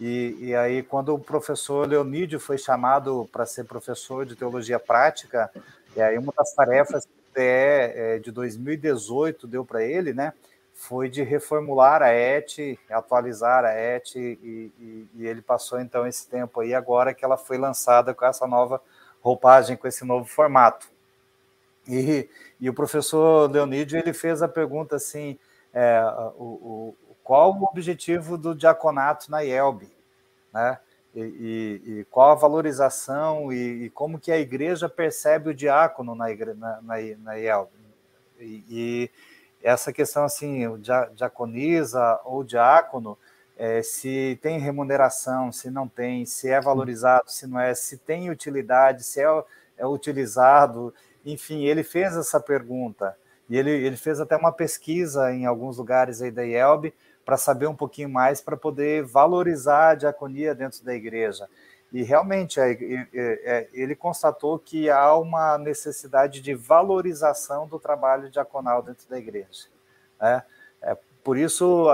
E, 0.00 0.36
e 0.40 0.54
aí, 0.54 0.82
quando 0.82 1.14
o 1.14 1.18
professor 1.18 1.88
Leonídio 1.88 2.40
foi 2.40 2.58
chamado 2.58 3.28
para 3.32 3.46
ser 3.46 3.64
professor 3.64 4.26
de 4.26 4.34
Teologia 4.36 4.78
Prática, 4.78 5.50
e 5.94 6.02
aí 6.02 6.18
uma 6.18 6.32
das 6.36 6.52
tarefas 6.52 7.06
que 7.06 7.12
TE 7.32 8.20
de 8.22 8.30
2018 8.30 9.46
deu 9.46 9.64
para 9.64 9.84
ele, 9.84 10.12
né? 10.12 10.32
Foi 10.76 11.08
de 11.08 11.22
reformular 11.22 12.02
a 12.02 12.08
ET, 12.08 12.54
atualizar 12.90 13.64
a 13.64 13.72
ET, 13.72 14.14
e, 14.14 14.70
e, 14.78 15.08
e, 15.14 15.26
ele 15.26 15.40
passou 15.40 15.80
então 15.80 16.06
esse 16.06 16.28
tempo 16.28 16.60
aí, 16.60 16.74
agora 16.74 17.14
que 17.14 17.24
ela 17.24 17.38
foi 17.38 17.56
lançada 17.56 18.12
com 18.12 18.26
essa 18.26 18.46
nova 18.46 18.80
roupagem, 19.22 19.74
com 19.74 19.88
esse 19.88 20.04
novo 20.04 20.26
formato. 20.26 20.86
E, 21.88 22.28
e 22.60 22.68
o 22.68 22.74
professor 22.74 23.50
Leonídio 23.50 23.98
ele 23.98 24.12
fez 24.12 24.42
a 24.42 24.48
pergunta 24.48 24.96
assim: 24.96 25.38
é, 25.72 25.98
o, 26.36 26.44
o, 26.44 26.96
qual 27.24 27.54
o 27.54 27.64
objetivo 27.64 28.36
do 28.36 28.54
diaconato 28.54 29.30
na 29.30 29.40
IELB? 29.40 29.90
Né? 30.52 30.78
E, 31.14 31.80
e, 31.86 32.06
qual 32.10 32.32
a 32.32 32.34
valorização 32.34 33.50
e, 33.50 33.88
como 33.90 34.20
que 34.20 34.30
a 34.30 34.38
igreja 34.38 34.90
percebe 34.90 35.48
o 35.48 35.54
diácono 35.54 36.14
na, 36.14 36.30
igre, 36.30 36.52
na, 36.52 36.82
na, 36.82 36.96
na 37.18 37.38
IELB? 37.38 37.70
e 38.38 39.10
essa 39.66 39.92
questão 39.92 40.24
assim, 40.24 40.64
o 40.68 40.78
diaconisa 40.78 42.20
ou 42.24 42.44
diácono, 42.44 43.18
é, 43.58 43.82
se 43.82 44.38
tem 44.40 44.60
remuneração, 44.60 45.50
se 45.50 45.70
não 45.70 45.88
tem, 45.88 46.24
se 46.24 46.48
é 46.48 46.60
valorizado, 46.60 47.28
se 47.32 47.48
não 47.48 47.58
é, 47.58 47.74
se 47.74 47.98
tem 47.98 48.30
utilidade, 48.30 49.02
se 49.02 49.20
é, 49.20 49.26
é 49.76 49.84
utilizado, 49.84 50.94
enfim, 51.24 51.64
ele 51.64 51.82
fez 51.82 52.16
essa 52.16 52.38
pergunta 52.38 53.16
e 53.50 53.56
ele, 53.56 53.70
ele 53.70 53.96
fez 53.96 54.20
até 54.20 54.36
uma 54.36 54.52
pesquisa 54.52 55.32
em 55.32 55.46
alguns 55.46 55.78
lugares 55.78 56.22
aí 56.22 56.30
da 56.30 56.44
IELB 56.44 56.94
para 57.24 57.36
saber 57.36 57.66
um 57.66 57.74
pouquinho 57.74 58.08
mais 58.08 58.40
para 58.40 58.56
poder 58.56 59.02
valorizar 59.02 59.90
a 59.90 59.94
diaconia 59.96 60.54
dentro 60.54 60.84
da 60.84 60.94
igreja. 60.94 61.48
E 61.96 62.02
realmente 62.02 62.60
é, 62.60 63.68
ele 63.72 63.96
constatou 63.96 64.58
que 64.58 64.90
há 64.90 65.16
uma 65.16 65.56
necessidade 65.56 66.42
de 66.42 66.52
valorização 66.52 67.66
do 67.66 67.78
trabalho 67.78 68.28
diaconal 68.28 68.82
dentro 68.82 69.08
da 69.08 69.18
igreja. 69.18 69.68
Né? 70.20 70.42
É, 70.82 70.94
por 71.24 71.38
isso, 71.38 71.86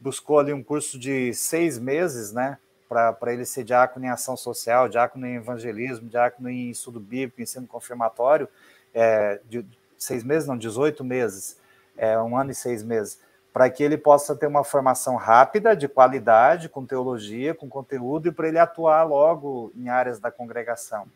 buscou 0.00 0.38
ali 0.38 0.54
um 0.54 0.62
curso 0.62 0.98
de 0.98 1.34
seis 1.34 1.78
meses, 1.78 2.32
né? 2.32 2.56
Para 2.88 3.30
ele 3.30 3.44
ser 3.44 3.62
diácono 3.62 4.06
em 4.06 4.08
ação 4.08 4.38
social, 4.38 4.88
diácono 4.88 5.26
em 5.26 5.36
evangelismo, 5.36 6.08
diácono 6.08 6.48
em 6.48 6.70
estudo 6.70 6.98
bíblico, 6.98 7.42
ensino 7.42 7.66
confirmatório, 7.66 8.48
é, 8.94 9.38
de 9.50 9.66
seis 9.98 10.24
meses, 10.24 10.48
não, 10.48 10.56
18 10.56 11.04
meses, 11.04 11.58
é, 11.94 12.18
um 12.18 12.38
ano 12.38 12.52
e 12.52 12.54
seis 12.54 12.82
meses 12.82 13.20
para 13.52 13.68
que 13.68 13.82
ele 13.82 13.98
possa 13.98 14.34
ter 14.34 14.46
uma 14.46 14.64
formação 14.64 15.16
rápida, 15.16 15.76
de 15.76 15.86
qualidade, 15.86 16.68
com 16.68 16.86
teologia, 16.86 17.54
com 17.54 17.68
conteúdo, 17.68 18.28
e 18.28 18.32
para 18.32 18.48
ele 18.48 18.58
atuar 18.58 19.02
logo 19.02 19.70
em 19.76 19.88
áreas 19.88 20.18
da 20.18 20.30
congregação. 20.30 21.06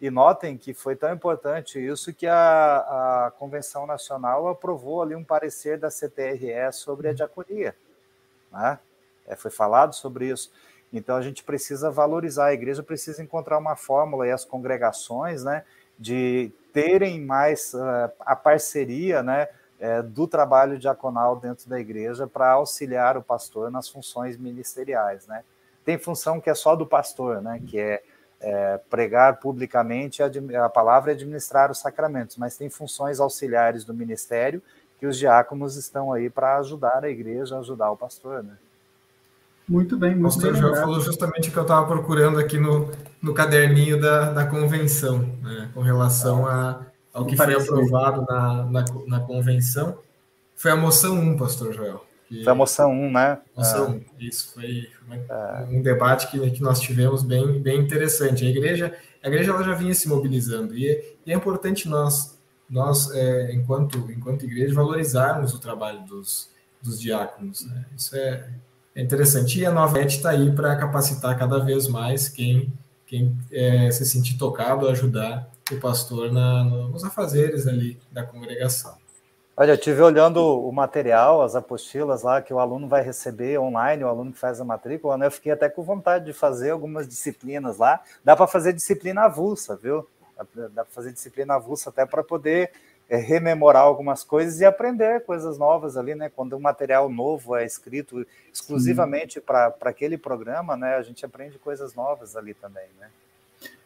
E 0.00 0.08
notem 0.08 0.56
que 0.56 0.72
foi 0.72 0.96
tão 0.96 1.12
importante 1.12 1.78
isso 1.78 2.14
que 2.14 2.26
a, 2.26 3.26
a 3.26 3.32
Convenção 3.38 3.86
Nacional 3.86 4.48
aprovou 4.48 5.02
ali 5.02 5.14
um 5.14 5.24
parecer 5.24 5.78
da 5.78 5.88
CTRE 5.88 6.72
sobre 6.72 7.08
a 7.08 7.12
diaconia. 7.12 7.74
Né? 8.50 8.78
É, 9.26 9.36
foi 9.36 9.50
falado 9.50 9.94
sobre 9.94 10.28
isso. 10.28 10.50
Então 10.92 11.16
a 11.16 11.22
gente 11.22 11.44
precisa 11.44 11.90
valorizar, 11.90 12.46
a 12.46 12.54
igreja 12.54 12.82
precisa 12.82 13.22
encontrar 13.22 13.58
uma 13.58 13.76
fórmula 13.76 14.26
e 14.26 14.32
as 14.32 14.44
congregações, 14.44 15.44
né, 15.44 15.64
de 15.98 16.50
terem 16.72 17.20
mais 17.20 17.74
uh, 17.74 18.10
a 18.20 18.34
parceria, 18.34 19.22
né, 19.22 19.48
é, 19.80 20.02
do 20.02 20.26
trabalho 20.26 20.78
diaconal 20.78 21.34
dentro 21.36 21.68
da 21.68 21.80
igreja 21.80 22.26
para 22.26 22.52
auxiliar 22.52 23.16
o 23.16 23.22
pastor 23.22 23.70
nas 23.70 23.88
funções 23.88 24.36
ministeriais, 24.36 25.26
né? 25.26 25.42
Tem 25.84 25.98
função 25.98 26.38
que 26.38 26.50
é 26.50 26.54
só 26.54 26.76
do 26.76 26.86
pastor, 26.86 27.40
né, 27.40 27.60
que 27.66 27.78
é, 27.78 28.02
é 28.40 28.78
pregar 28.90 29.40
publicamente 29.40 30.22
a, 30.22 30.30
a 30.64 30.68
palavra 30.68 31.10
e 31.10 31.14
administrar 31.14 31.70
os 31.70 31.78
sacramentos, 31.78 32.36
mas 32.36 32.56
tem 32.56 32.68
funções 32.68 33.18
auxiliares 33.18 33.82
do 33.84 33.94
ministério 33.94 34.62
que 34.98 35.06
os 35.06 35.16
diáconos 35.16 35.76
estão 35.76 36.12
aí 36.12 36.28
para 36.28 36.58
ajudar 36.58 37.02
a 37.02 37.08
igreja, 37.08 37.58
ajudar 37.58 37.90
o 37.90 37.96
pastor, 37.96 38.42
né? 38.42 38.52
Muito 39.66 39.96
bem, 39.96 40.14
muito 40.14 40.24
o 40.24 40.34
pastor 40.34 40.52
bem. 40.52 40.60
João 40.60 40.74
falou 40.74 41.00
justamente 41.00 41.48
o 41.48 41.52
que 41.52 41.58
eu 41.58 41.62
estava 41.62 41.86
procurando 41.86 42.38
aqui 42.38 42.58
no, 42.58 42.90
no 43.22 43.32
caderninho 43.32 43.98
da, 43.98 44.30
da 44.30 44.46
convenção, 44.46 45.20
né, 45.42 45.70
com 45.72 45.80
relação 45.80 46.46
a, 46.46 46.82
ao 47.12 47.26
que 47.26 47.36
foi 47.36 47.54
aprovado 47.54 48.24
na, 48.28 48.64
na, 48.64 48.84
na, 49.06 49.20
convenção. 49.20 49.98
Foi 50.56 50.70
a 50.70 50.76
moção 50.76 51.18
1, 51.18 51.36
pastor 51.36 51.72
Joel. 51.72 52.04
Que, 52.28 52.44
foi 52.44 52.52
a 52.52 52.54
moção 52.54 52.92
1, 52.92 53.12
né? 53.12 53.38
Moção 53.56 53.90
1, 53.90 54.04
isso. 54.20 54.52
Foi, 54.54 54.88
foi 55.06 55.16
é. 55.16 55.66
um 55.70 55.82
debate 55.82 56.28
que, 56.28 56.50
que 56.50 56.62
nós 56.62 56.80
tivemos 56.80 57.22
bem, 57.22 57.60
bem 57.60 57.80
interessante. 57.80 58.44
A 58.44 58.48
igreja, 58.48 58.94
a 59.22 59.28
igreja 59.28 59.50
ela 59.50 59.64
já 59.64 59.74
vinha 59.74 59.94
se 59.94 60.08
mobilizando 60.08 60.76
e, 60.76 61.16
e 61.26 61.32
é 61.32 61.34
importante 61.34 61.88
nós 61.88 62.38
nós, 62.70 63.10
é, 63.10 63.52
enquanto, 63.52 63.98
enquanto 64.12 64.44
igreja, 64.44 64.72
valorizarmos 64.72 65.52
o 65.52 65.58
trabalho 65.58 66.02
dos, 66.06 66.48
dos 66.80 67.00
diáconos. 67.00 67.66
Né? 67.66 67.84
Isso 67.96 68.14
é, 68.14 68.48
é, 68.94 69.02
interessante. 69.02 69.58
E 69.58 69.66
a 69.66 69.72
Nova 69.72 70.00
está 70.00 70.30
aí 70.30 70.52
para 70.52 70.76
capacitar 70.76 71.36
cada 71.36 71.58
vez 71.58 71.88
mais 71.88 72.28
quem, 72.28 72.72
quem 73.10 73.36
é, 73.50 73.90
se 73.90 74.06
sentir 74.06 74.38
tocado, 74.38 74.88
ajudar 74.88 75.50
o 75.68 75.76
pastor 75.80 76.30
na, 76.30 76.62
nos 76.62 77.02
afazeres 77.02 77.66
ali 77.66 77.98
da 78.12 78.22
congregação. 78.22 78.94
Olha, 79.56 79.72
eu 79.72 79.74
estive 79.74 80.00
olhando 80.00 80.38
o 80.38 80.70
material, 80.70 81.42
as 81.42 81.56
apostilas 81.56 82.22
lá 82.22 82.40
que 82.40 82.54
o 82.54 82.60
aluno 82.60 82.86
vai 82.86 83.02
receber 83.02 83.58
online, 83.58 84.04
o 84.04 84.08
aluno 84.08 84.32
que 84.32 84.38
faz 84.38 84.60
a 84.60 84.64
matrícula, 84.64 85.18
né? 85.18 85.26
Eu 85.26 85.30
fiquei 85.32 85.50
até 85.50 85.68
com 85.68 85.82
vontade 85.82 86.24
de 86.26 86.32
fazer 86.32 86.70
algumas 86.70 87.08
disciplinas 87.08 87.78
lá. 87.78 88.00
Dá 88.24 88.36
para 88.36 88.46
fazer 88.46 88.72
disciplina 88.72 89.22
avulsa, 89.22 89.74
viu? 89.74 90.08
Dá 90.72 90.84
para 90.84 90.92
fazer 90.92 91.12
disciplina 91.12 91.54
avulsa 91.54 91.90
até 91.90 92.06
para 92.06 92.22
poder 92.22 92.70
é, 93.10 93.16
rememorar 93.16 93.82
algumas 93.82 94.22
coisas 94.22 94.60
e 94.60 94.64
aprender 94.64 95.24
coisas 95.24 95.58
novas 95.58 95.96
ali, 95.96 96.14
né? 96.14 96.30
Quando 96.30 96.56
um 96.56 96.60
material 96.60 97.10
novo 97.10 97.56
é 97.56 97.66
escrito 97.66 98.24
exclusivamente 98.52 99.40
para 99.40 99.74
aquele 99.80 100.16
programa, 100.16 100.76
né? 100.76 100.94
A 100.94 101.02
gente 101.02 101.26
aprende 101.26 101.58
coisas 101.58 101.92
novas 101.92 102.36
ali 102.36 102.54
também, 102.54 102.86
né? 103.00 103.08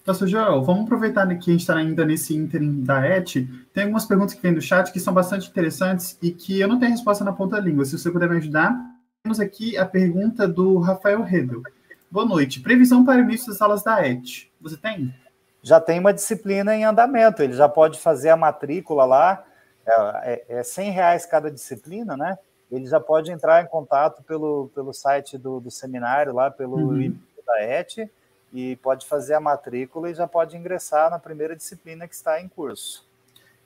Pastor 0.04 0.28
Joel, 0.28 0.62
vamos 0.62 0.84
aproveitar 0.84 1.26
que 1.26 1.50
a 1.50 1.52
gente 1.54 1.60
está 1.62 1.74
ainda 1.74 2.04
nesse 2.04 2.36
ínterim 2.36 2.84
da 2.84 3.02
ET. 3.06 3.32
Tem 3.72 3.84
algumas 3.84 4.04
perguntas 4.04 4.34
que 4.34 4.42
vêm 4.42 4.52
do 4.52 4.60
chat 4.60 4.92
que 4.92 5.00
são 5.00 5.14
bastante 5.14 5.48
interessantes 5.48 6.18
e 6.20 6.30
que 6.30 6.60
eu 6.60 6.68
não 6.68 6.78
tenho 6.78 6.92
resposta 6.92 7.24
na 7.24 7.32
ponta 7.32 7.56
da 7.56 7.62
língua. 7.62 7.86
Se 7.86 7.98
você 7.98 8.10
puder 8.10 8.28
me 8.28 8.36
ajudar, 8.36 8.78
temos 9.22 9.40
aqui 9.40 9.78
a 9.78 9.86
pergunta 9.86 10.46
do 10.46 10.76
Rafael 10.78 11.22
Redel. 11.22 11.62
Boa 12.10 12.26
noite. 12.26 12.60
Previsão 12.60 13.06
para 13.06 13.22
o 13.22 13.24
início 13.24 13.48
das 13.48 13.62
aulas 13.62 13.82
da 13.82 14.06
ET. 14.06 14.22
Você 14.60 14.76
tem? 14.76 15.14
Já 15.64 15.80
tem 15.80 15.98
uma 15.98 16.12
disciplina 16.12 16.76
em 16.76 16.84
andamento, 16.84 17.42
ele 17.42 17.54
já 17.54 17.66
pode 17.66 17.98
fazer 17.98 18.28
a 18.28 18.36
matrícula 18.36 19.06
lá, 19.06 19.44
é, 20.22 20.44
é 20.46 20.62
100 20.62 20.88
é 20.88 20.90
reais 20.90 21.24
cada 21.24 21.50
disciplina, 21.50 22.18
né? 22.18 22.38
Ele 22.70 22.84
já 22.86 23.00
pode 23.00 23.32
entrar 23.32 23.62
em 23.62 23.66
contato 23.66 24.22
pelo, 24.24 24.70
pelo 24.74 24.92
site 24.92 25.38
do, 25.38 25.60
do 25.60 25.70
seminário, 25.70 26.34
lá 26.34 26.50
pelo 26.50 26.76
uhum. 26.76 27.16
da 27.46 27.62
ET, 27.62 28.10
e 28.52 28.76
pode 28.76 29.06
fazer 29.06 29.34
a 29.34 29.40
matrícula 29.40 30.10
e 30.10 30.14
já 30.14 30.28
pode 30.28 30.54
ingressar 30.54 31.10
na 31.10 31.18
primeira 31.18 31.56
disciplina 31.56 32.06
que 32.06 32.14
está 32.14 32.38
em 32.40 32.48
curso. 32.48 33.08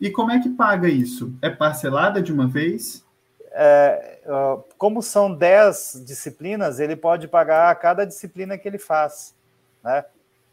E 0.01 0.09
como 0.09 0.31
é 0.31 0.39
que 0.39 0.51
paga 0.51 0.89
isso? 0.89 1.35
É 1.43 1.51
parcelada 1.51 2.23
de 2.23 2.33
uma 2.33 2.47
vez? 2.47 3.05
É, 3.51 4.21
como 4.77 5.03
são 5.03 5.35
10 5.35 6.05
disciplinas, 6.07 6.79
ele 6.79 6.95
pode 6.95 7.27
pagar 7.27 7.71
a 7.71 7.75
cada 7.75 8.05
disciplina 8.05 8.57
que 8.57 8.69
ele 8.69 8.79
faz. 8.79 9.35
Né? 9.83 10.05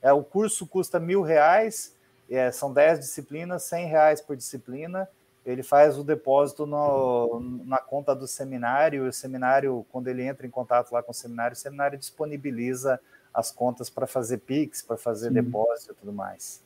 É, 0.06 0.14
o 0.14 0.22
curso 0.22 0.68
custa 0.68 1.00
mil 1.00 1.24
reais, 1.24 1.96
é, 2.30 2.52
são 2.52 2.72
10 2.72 3.00
disciplinas, 3.00 3.64
100 3.64 3.88
reais 3.88 4.22
por 4.22 4.38
disciplina. 4.38 5.10
Ele 5.44 5.64
faz 5.64 5.98
o 5.98 6.04
depósito 6.04 6.68
no, 6.68 7.42
na 7.66 7.80
conta 7.80 8.16
do 8.16 8.28
seminário. 8.28 9.08
O 9.08 9.12
seminário, 9.12 9.84
quando 9.92 10.08
ele 10.08 10.22
entra 10.22 10.46
em 10.46 10.50
contato 10.52 10.92
lá 10.92 11.02
com 11.02 11.12
o 11.12 11.16
seminário, 11.16 11.54
o 11.54 11.60
seminário 11.60 11.98
disponibiliza 11.98 13.00
as 13.34 13.52
contas 13.52 13.90
para 13.90 14.06
fazer 14.06 14.38
PIX, 14.38 14.84
para 14.84 14.96
fazer 14.96 15.30
Sim. 15.30 15.34
depósito 15.34 15.94
e 15.94 15.96
tudo 15.96 16.14
mais. 16.14 16.64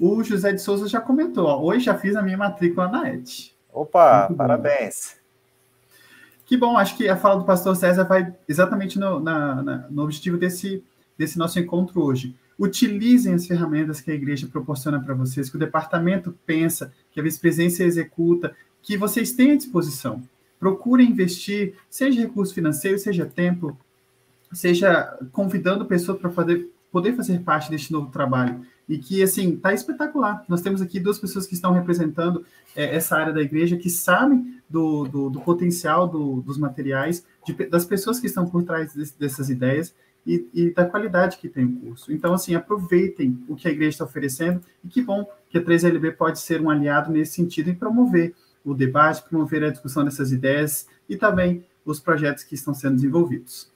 O 0.00 0.20
José 0.24 0.52
de 0.52 0.60
Souza 0.60 0.88
já 0.88 1.00
comentou, 1.00 1.46
ó, 1.46 1.62
hoje 1.62 1.84
já 1.84 1.96
fiz 1.96 2.16
a 2.16 2.22
minha 2.22 2.36
matrícula 2.36 2.88
na 2.88 3.08
ET. 3.08 3.28
Opa, 3.72 4.26
Muito 4.26 4.38
parabéns. 4.38 5.14
Bom. 5.14 5.20
Que 6.46 6.56
bom, 6.56 6.76
acho 6.76 6.96
que 6.96 7.08
a 7.08 7.16
fala 7.16 7.38
do 7.38 7.44
pastor 7.44 7.76
César 7.76 8.02
vai 8.02 8.34
exatamente 8.48 8.98
no, 8.98 9.20
na, 9.20 9.62
na, 9.62 9.76
no 9.88 10.02
objetivo 10.02 10.36
desse, 10.36 10.84
desse 11.20 11.38
nosso 11.38 11.60
encontro 11.60 12.02
hoje. 12.02 12.34
Utilizem 12.58 13.34
as 13.34 13.46
ferramentas 13.46 14.00
que 14.00 14.10
a 14.10 14.14
igreja 14.14 14.46
proporciona 14.46 14.98
para 14.98 15.12
vocês, 15.12 15.50
que 15.50 15.56
o 15.56 15.58
departamento 15.58 16.34
pensa, 16.46 16.94
que 17.12 17.20
a 17.20 17.22
vice-presidência 17.22 17.84
executa, 17.84 18.56
que 18.80 18.96
vocês 18.96 19.32
têm 19.32 19.52
à 19.52 19.56
disposição. 19.56 20.22
Procurem 20.58 21.10
investir, 21.10 21.74
seja 21.90 22.22
recurso 22.22 22.54
financeiro, 22.54 22.98
seja 22.98 23.26
tempo, 23.26 23.76
seja 24.50 25.18
convidando 25.30 25.84
pessoas 25.84 26.18
para 26.18 26.30
poder 26.90 27.14
fazer 27.14 27.40
parte 27.40 27.70
deste 27.70 27.92
novo 27.92 28.10
trabalho. 28.10 28.64
E 28.88 28.96
que, 28.96 29.22
assim, 29.22 29.54
está 29.54 29.74
espetacular. 29.74 30.42
Nós 30.48 30.62
temos 30.62 30.80
aqui 30.80 30.98
duas 30.98 31.18
pessoas 31.18 31.46
que 31.46 31.54
estão 31.54 31.72
representando 31.72 32.46
é, 32.74 32.96
essa 32.96 33.14
área 33.14 33.32
da 33.32 33.42
igreja, 33.42 33.76
que 33.76 33.90
sabem 33.90 34.58
do, 34.68 35.04
do, 35.04 35.28
do 35.28 35.40
potencial 35.42 36.08
do, 36.08 36.40
dos 36.40 36.56
materiais, 36.56 37.24
de, 37.46 37.52
das 37.66 37.84
pessoas 37.84 38.18
que 38.18 38.26
estão 38.26 38.48
por 38.48 38.62
trás 38.62 38.94
dessas 39.18 39.50
ideias, 39.50 39.94
e, 40.26 40.48
e, 40.52 40.70
da 40.70 40.84
qualidade 40.84 41.38
que 41.38 41.48
tem 41.48 41.64
o 41.64 41.76
curso. 41.76 42.12
Então, 42.12 42.34
assim, 42.34 42.54
aproveitem 42.54 43.42
o 43.48 43.56
que 43.56 43.66
a 43.66 43.70
igreja 43.70 43.90
está 43.90 44.04
oferecendo 44.04 44.60
e 44.84 44.88
que 44.88 45.02
bom 45.02 45.26
que 45.48 45.58
a 45.58 45.62
3LB 45.62 46.16
pode 46.16 46.38
ser 46.38 46.60
um 46.60 46.70
aliado 46.70 47.10
nesse 47.10 47.34
sentido 47.34 47.70
e 47.70 47.74
promover 47.74 48.34
o 48.64 48.74
debate, 48.74 49.22
promover 49.28 49.64
a 49.64 49.70
discussão 49.70 50.04
dessas 50.04 50.32
ideias 50.32 50.86
e 51.08 51.16
também 51.16 51.64
os 51.84 51.98
projetos 51.98 52.44
que 52.44 52.54
estão 52.54 52.74
sendo 52.74 52.96
desenvolvidos. 52.96 53.70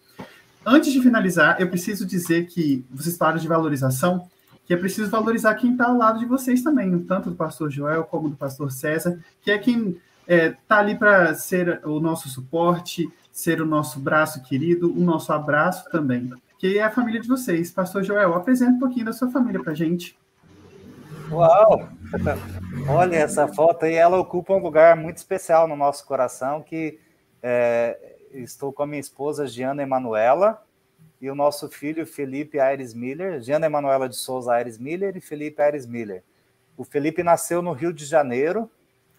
Antes 0.65 0.93
de 0.93 1.01
finalizar, 1.03 1.61
eu 1.61 1.69
preciso 1.69 2.07
dizer 2.07 2.47
que 2.47 2.85
vocês 2.91 3.17
falaram 3.17 3.39
de 3.39 3.49
valorização, 3.49 4.29
que 4.67 4.73
é 4.73 4.77
preciso 4.77 5.11
valorizar 5.11 5.55
quem 5.55 5.73
está 5.73 5.87
ao 5.87 5.97
lado 5.97 6.19
de 6.19 6.25
vocês 6.25 6.63
também, 6.63 6.99
tanto 7.01 7.31
do 7.31 7.37
pastor 7.37 7.71
Joel 7.71 8.05
como 8.05 8.31
do 8.31 8.37
pastor 8.37 8.73
César, 8.73 9.19
que 9.43 9.51
é 9.51 9.59
quem 9.59 10.01
está 10.27 10.35
é, 10.35 10.51
tá 10.67 10.79
ali 10.79 10.95
para 10.95 11.35
ser 11.35 11.81
o 11.85 12.01
nosso 12.01 12.29
suporte, 12.31 13.11
ser 13.35 13.61
o 13.61 13.67
nosso 13.67 13.99
braço 13.99 14.45
querido, 14.45 14.97
o 14.97 15.01
nosso 15.01 15.33
abraço 15.33 15.91
também, 15.91 16.33
que 16.57 16.79
é 16.79 16.85
a 16.85 16.91
família 16.91 17.21
de 17.21 17.27
vocês. 17.27 17.73
Pastor 17.73 18.05
Joel, 18.05 18.33
apresenta 18.33 18.75
um 18.75 18.79
pouquinho 18.79 19.07
da 19.07 19.13
sua 19.13 19.29
família 19.29 19.61
para 19.61 19.75
gente. 19.75 20.17
Uau! 21.33 21.89
Olha 22.89 23.17
essa 23.17 23.49
foto 23.49 23.87
aí, 23.87 23.95
ela 23.95 24.21
ocupa 24.21 24.53
um 24.53 24.63
lugar 24.63 24.95
muito 24.95 25.17
especial 25.17 25.67
no 25.67 25.75
nosso 25.75 26.07
coração, 26.07 26.63
que 26.63 27.01
é, 27.43 27.99
estou 28.33 28.73
com 28.73 28.85
a 28.85 28.87
minha 28.87 29.01
esposa 29.01 29.49
Giana 29.49 29.83
Emanuela 29.83 30.63
e 31.21 31.29
o 31.29 31.35
nosso 31.35 31.69
filho 31.69 32.07
Felipe 32.07 32.61
Aires 32.61 32.95
Miller, 32.95 33.43
Giana 33.43 33.67
Emanuela 33.67 34.09
de 34.09 34.15
Souza 34.15 34.53
Aires 34.53 34.79
Miller 34.79 35.17
e 35.17 35.21
Felipe 35.21 35.61
Aires 35.61 35.87
Miller. 35.87 36.23
O 36.77 36.85
Felipe 36.85 37.25
nasceu 37.25 37.61
no 37.61 37.73
Rio 37.73 37.93
de 37.93 38.05
Janeiro, 38.05 38.71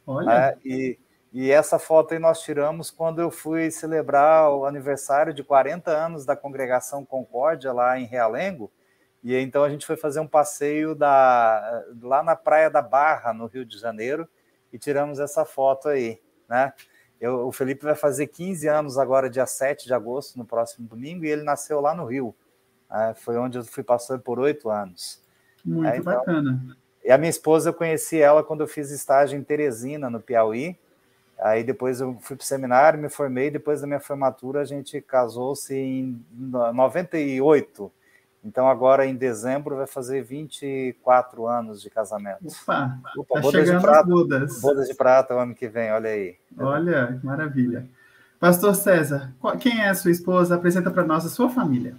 Olha. 0.08 0.26
Né, 0.26 0.58
e 0.64 0.98
e 1.38 1.52
essa 1.52 1.78
foto 1.78 2.14
aí 2.14 2.20
nós 2.20 2.40
tiramos 2.40 2.90
quando 2.90 3.20
eu 3.20 3.30
fui 3.30 3.70
celebrar 3.70 4.50
o 4.52 4.66
aniversário 4.66 5.34
de 5.34 5.44
40 5.44 5.92
anos 5.92 6.26
da 6.26 6.34
congregação 6.34 7.04
Concórdia 7.04 7.74
lá 7.74 8.00
em 8.00 8.06
Realengo. 8.06 8.72
E 9.22 9.36
então 9.36 9.62
a 9.62 9.70
gente 9.70 9.86
foi 9.86 9.98
fazer 9.98 10.22
um 10.22 10.28
passeio 10.28 10.96
da, 10.96 11.84
lá 12.02 12.24
na 12.24 12.38
Praia 12.38 12.70
da 12.70 12.82
Barra, 12.82 13.34
no 13.34 13.48
Rio 13.48 13.66
de 13.66 13.78
Janeiro, 13.78 14.26
e 14.72 14.80
tiramos 14.80 15.20
essa 15.20 15.44
foto 15.44 15.90
aí, 15.90 16.22
né? 16.48 16.72
Eu, 17.20 17.48
o 17.48 17.52
Felipe 17.52 17.84
vai 17.84 17.96
fazer 17.96 18.28
15 18.28 18.70
anos 18.70 18.98
agora, 18.98 19.30
dia 19.30 19.46
7 19.46 19.88
de 19.88 19.94
agosto, 19.94 20.38
no 20.38 20.46
próximo 20.46 20.88
domingo, 20.88 21.26
e 21.26 21.30
ele 21.30 21.44
nasceu 21.44 21.82
lá 21.82 21.94
no 21.94 22.06
Rio. 22.06 22.34
Né? 22.90 23.14
Foi 23.18 23.36
onde 23.36 23.58
eu 23.58 23.66
fui 23.66 23.84
pastor 23.84 24.20
por 24.20 24.40
oito 24.40 24.70
anos. 24.70 25.22
Muito 25.66 25.86
é, 25.86 25.98
então, 25.98 26.14
bacana. 26.14 26.78
E 27.04 27.12
a 27.12 27.18
minha 27.18 27.30
esposa, 27.30 27.72
eu 27.72 27.74
conheci 27.74 28.22
ela 28.22 28.42
quando 28.42 28.62
eu 28.62 28.68
fiz 28.68 28.90
estágio 28.90 29.38
em 29.38 29.44
Teresina, 29.44 30.10
no 30.10 30.22
Piauí, 30.22 30.80
Aí 31.40 31.64
depois 31.64 32.00
eu 32.00 32.18
fui 32.22 32.36
para 32.36 32.44
o 32.44 32.48
seminário, 32.48 33.00
me 33.00 33.10
formei. 33.10 33.52
Depois 33.52 33.82
da 33.82 33.88
minha 33.88 34.00
formatura, 34.00 34.62
a 34.62 34.66
gente 34.66 35.02
casou-se 35.02 35.76
em 35.76 36.24
98. 36.34 37.92
Então, 38.44 38.70
agora 38.70 39.08
em 39.08 39.16
dezembro, 39.16 39.76
vai 39.76 39.88
fazer 39.88 40.24
24 40.24 41.48
anos 41.48 41.82
de 41.82 41.90
casamento. 41.90 42.46
Opa, 42.46 43.00
Opa 43.18 43.36
tá 43.36 43.42
bodas 43.42 43.66
de 43.66 43.80
prata. 43.80 44.08
Bodas. 44.08 44.62
bodas 44.62 44.88
de 44.88 44.94
prata 44.94 45.36
o 45.36 45.40
ano 45.40 45.56
que 45.56 45.68
vem, 45.68 45.92
olha 45.92 46.12
aí. 46.12 46.36
Olha, 46.58 47.18
que 47.20 47.26
maravilha. 47.26 47.88
Pastor 48.40 48.76
César, 48.76 49.34
quem 49.60 49.82
é 49.82 49.90
a 49.90 49.96
sua 49.96 50.12
esposa? 50.12 50.56
Apresenta 50.56 50.92
para 50.92 51.04
nós 51.04 51.26
a 51.26 51.30
sua 51.30 51.50
família. 51.50 51.96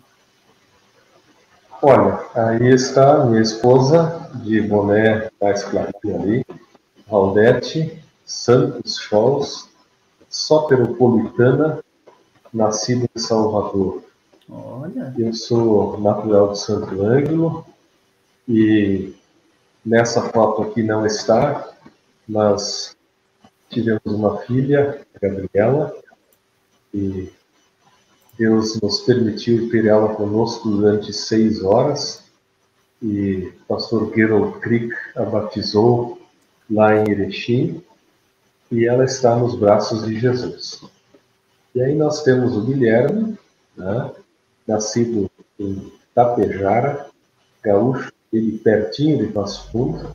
Olha, 1.82 2.20
aí 2.34 2.72
está 2.72 3.24
minha 3.26 3.42
esposa, 3.42 4.30
de 4.36 4.60
boné 4.62 5.28
mais 5.40 5.64
clarinho 5.64 6.22
ali, 6.22 6.46
Valdete 7.08 8.05
Santos 8.26 8.96
Scholz, 8.96 9.68
soteropolitana, 10.28 11.78
nascida 12.52 13.08
em 13.14 13.18
Salvador. 13.18 14.02
Olha. 14.50 15.14
Eu 15.16 15.32
sou 15.32 16.00
natural 16.00 16.52
de 16.52 16.58
Santo 16.58 17.02
Ângelo 17.02 17.64
e 18.48 19.14
nessa 19.84 20.22
foto 20.30 20.62
aqui 20.62 20.82
não 20.82 21.06
está, 21.06 21.72
mas 22.28 22.96
tivemos 23.70 24.02
uma 24.06 24.38
filha, 24.38 25.06
Gabriela, 25.22 25.96
e 26.92 27.32
Deus 28.36 28.80
nos 28.80 29.00
permitiu 29.00 29.70
ter 29.70 29.86
ela 29.86 30.14
conosco 30.14 30.68
durante 30.68 31.12
seis 31.12 31.62
horas 31.62 32.24
e 33.00 33.52
o 33.60 33.64
pastor 33.68 34.12
Gerald 34.12 34.58
Crick 34.58 34.92
a 35.14 35.22
batizou 35.22 36.18
lá 36.68 36.96
em 36.96 37.08
Erechim 37.10 37.82
e 38.70 38.86
ela 38.86 39.04
está 39.04 39.36
nos 39.36 39.54
braços 39.54 40.04
de 40.04 40.18
Jesus. 40.18 40.82
E 41.74 41.82
aí 41.82 41.94
nós 41.94 42.22
temos 42.22 42.56
o 42.56 42.62
Guilherme, 42.62 43.38
né, 43.76 44.10
nascido 44.66 45.30
em 45.58 45.92
Tapejara, 46.14 47.06
gaúcho, 47.62 48.12
ele 48.32 48.58
pertinho 48.58 49.26
de 49.26 49.32
Passo 49.32 49.70
Fundo. 49.70 50.14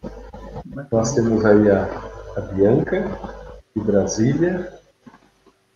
Nós 0.91 1.14
temos 1.14 1.45
aí 1.45 1.69
a, 1.69 1.84
a 2.36 2.41
Bianca, 2.41 3.06
de 3.76 3.82
Brasília, 3.82 4.73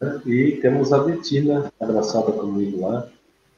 né, 0.02 0.22
e 0.26 0.54
temos 0.62 0.92
a 0.92 1.04
Betina, 1.04 1.72
abraçada 1.80 2.32
comigo 2.32 2.82
lá, 2.82 3.08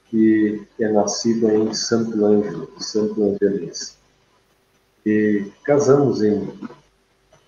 que 0.09 0.65
é 0.79 0.87
nascida 0.89 1.53
em 1.53 1.73
Santo 1.73 2.23
Ângelo, 2.25 2.69
Santo 2.79 3.23
Angelense. 3.23 3.95
E 5.05 5.51
casamos 5.63 6.21
em 6.21 6.49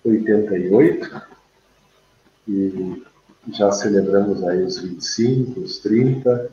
88 0.04 1.29
e 2.48 3.02
já 3.52 3.70
celebramos 3.72 4.42
aí 4.44 4.62
os 4.62 4.78
25, 4.78 5.60
os 5.60 5.78
30, 5.78 6.50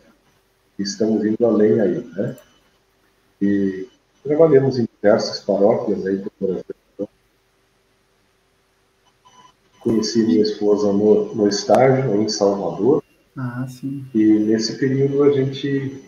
estamos 0.79 1.25
indo 1.25 1.45
além 1.45 1.79
aí, 1.79 2.03
né? 2.15 2.37
E 3.41 3.87
trabalhamos 4.23 4.77
em 4.77 4.87
diversas 4.95 5.39
paróquias 5.39 6.05
aí 6.05 6.17
do 6.17 6.31
Brasil. 6.39 6.63
Conheci 9.79 10.23
minha 10.23 10.41
esposa 10.41 10.91
no, 10.91 11.33
no 11.33 11.47
estágio 11.47 12.21
em 12.21 12.27
Salvador. 12.27 13.03
Ah, 13.35 13.65
sim. 13.69 14.05
E 14.13 14.39
nesse 14.39 14.77
período 14.77 15.23
a 15.23 15.31
gente, 15.31 16.03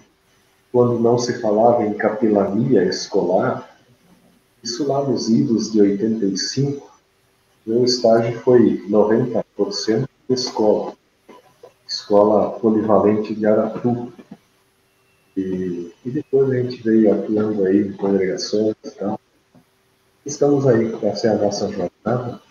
quando 0.72 1.00
não 1.00 1.18
se 1.18 1.40
falava 1.40 1.86
em 1.86 1.94
capelania 1.94 2.84
escolar, 2.84 3.78
isso 4.64 4.88
lá 4.88 5.08
nos 5.08 5.30
idos 5.30 5.72
de 5.72 5.80
85, 5.80 6.92
meu 7.66 7.86
estágio 7.86 8.40
foi 8.40 8.84
90% 8.90 9.46
de 9.66 10.34
escola, 10.34 10.94
escola 11.88 12.60
polivalente 12.60 13.36
de 13.36 13.46
Aratu. 13.46 14.14
E, 15.36 15.94
e 16.06 16.10
depois 16.10 16.50
a 16.50 16.56
gente 16.56 16.82
veio 16.82 17.14
atuando 17.14 17.66
aí 17.66 17.88
em 17.88 17.94
congregações 17.94 18.76
e 18.84 18.92
tal. 18.92 19.20
Estamos 20.26 20.68
aí, 20.68 20.98
essa 21.04 21.28
é 21.28 21.32
a 21.32 21.38
nossa 21.38 21.70
jornada. 21.70 22.42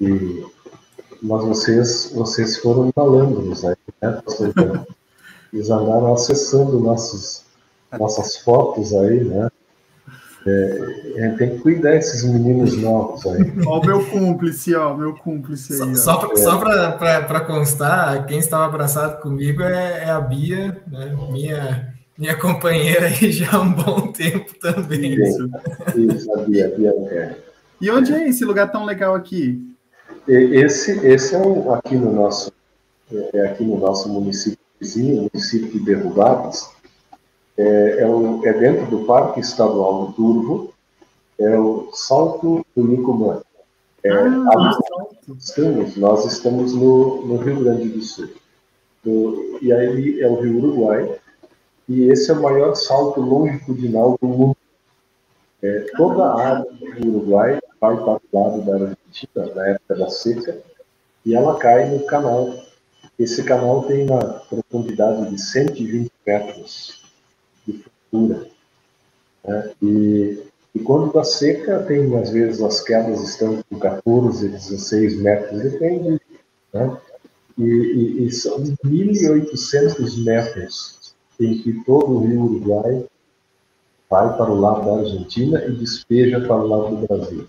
E, 0.00 0.44
mas 1.22 1.44
vocês, 1.44 2.12
vocês 2.14 2.58
foram 2.58 2.90
malandros 2.94 3.64
aí, 3.64 3.76
né, 4.02 4.20
pastor? 4.24 4.86
Eles 5.52 5.70
andaram 5.70 6.12
acessando 6.12 6.78
nossos, 6.78 7.44
nossas 7.98 8.36
fotos 8.38 8.92
aí, 8.92 9.24
né? 9.24 9.50
É, 10.46 10.78
a 11.16 11.26
gente 11.26 11.38
tem 11.38 11.50
que 11.50 11.58
cuidar 11.58 11.90
desses 11.90 12.22
meninos 12.22 12.76
novos 12.76 13.26
aí. 13.26 13.52
Ó, 13.66 13.80
o 13.80 13.84
meu 13.84 14.06
cúmplice, 14.06 14.74
ó, 14.76 14.94
meu 14.96 15.14
cúmplice 15.14 15.72
aí. 15.82 15.96
Só, 15.96 16.20
só, 16.20 16.36
só 16.36 16.58
para 16.58 17.40
constar, 17.40 18.24
quem 18.26 18.38
estava 18.38 18.64
abraçado 18.66 19.20
comigo 19.20 19.62
é, 19.62 20.04
é 20.04 20.10
a 20.10 20.20
Bia, 20.20 20.80
né? 20.86 21.16
minha, 21.32 21.94
minha 22.16 22.36
companheira 22.36 23.06
aí 23.06 23.32
já 23.32 23.56
há 23.56 23.60
um 23.60 23.72
bom 23.72 24.12
tempo 24.12 24.54
também. 24.60 25.14
Isso, 25.14 25.50
isso 25.96 26.32
a 26.34 26.42
Bia, 26.42 26.66
a 26.66 26.78
Bia 26.78 26.90
é. 27.10 27.36
E 27.80 27.90
onde 27.90 28.12
é 28.12 28.28
esse 28.28 28.44
lugar 28.44 28.70
tão 28.70 28.84
legal 28.84 29.16
aqui? 29.16 29.60
Esse, 30.28 31.04
esse 31.04 31.34
é 31.34 31.38
um, 31.38 31.72
aqui 31.74 31.96
no 31.96 32.12
nosso, 32.12 32.52
é 33.32 33.46
aqui 33.46 33.64
no 33.64 33.78
nosso 33.78 34.08
município 34.08 34.58
vizinho, 34.80 35.28
município 35.32 35.70
de 35.72 35.80
Derrubadas 35.80 36.75
é, 37.56 38.00
é, 38.00 38.06
o, 38.06 38.44
é 38.44 38.52
dentro 38.52 38.86
do 38.86 39.04
Parque 39.04 39.40
Estadual 39.40 40.06
do 40.06 40.12
Turvo, 40.12 40.74
é 41.38 41.58
o 41.58 41.90
Salto 41.92 42.64
do 42.76 42.86
Nicomã. 42.86 43.40
É, 44.04 44.10
ah, 44.12 44.78
estamos, 45.38 45.96
nós 45.96 46.24
estamos 46.26 46.74
no, 46.74 47.26
no, 47.26 47.36
Rio 47.38 47.60
Grande 47.60 47.88
do 47.88 48.02
Sul. 48.02 48.28
Do, 49.02 49.58
e 49.62 49.72
aí 49.72 50.20
é 50.20 50.28
o 50.28 50.40
Rio 50.40 50.58
Uruguai, 50.58 51.18
e 51.88 52.04
esse 52.10 52.30
é 52.30 52.34
o 52.34 52.42
maior 52.42 52.74
salto 52.74 53.20
longitudinal 53.20 54.18
do 54.20 54.28
mundo. 54.28 54.56
É, 55.62 55.86
toda 55.96 56.24
a 56.24 56.40
área 56.40 56.66
do 56.70 57.08
Uruguai 57.08 57.58
vai 57.80 57.96
para 57.96 58.20
o 58.20 58.20
lado 58.32 58.62
da 58.62 58.74
Argentina, 58.74 59.54
na 59.54 59.68
época 59.68 59.94
da 59.94 60.10
seca, 60.10 60.58
e 61.24 61.34
ela 61.34 61.58
cai 61.58 61.88
no 61.88 62.04
canal. 62.04 62.52
Esse 63.18 63.42
canal 63.44 63.82
tem 63.84 64.04
uma 64.04 64.20
profundidade 64.48 65.30
de 65.30 65.40
120 65.40 66.12
metros 66.26 67.05
Né? 68.12 69.72
E, 69.82 70.42
e 70.74 70.78
quando 70.80 71.08
está 71.08 71.24
seca, 71.24 71.82
tem 71.82 72.14
às 72.16 72.30
vezes 72.30 72.62
as 72.62 72.80
quedas 72.80 73.22
estão 73.22 73.62
com 73.68 73.78
14, 73.78 74.48
16 74.48 75.20
metros, 75.20 75.62
depende. 75.62 76.20
Né? 76.72 76.96
E, 77.58 77.64
e, 77.64 78.26
e 78.26 78.32
são 78.32 78.58
1.800 78.58 80.24
metros 80.24 81.14
em 81.40 81.58
que 81.58 81.84
todo 81.84 82.12
o 82.12 82.26
rio 82.26 82.42
Uruguai 82.42 83.06
vai 84.08 84.36
para 84.36 84.50
o 84.50 84.60
lado 84.60 84.84
da 84.84 84.98
Argentina 84.98 85.64
e 85.64 85.72
despeja 85.72 86.40
para 86.40 86.56
o 86.56 86.66
lado 86.66 86.96
do 86.96 87.06
Brasil. 87.06 87.46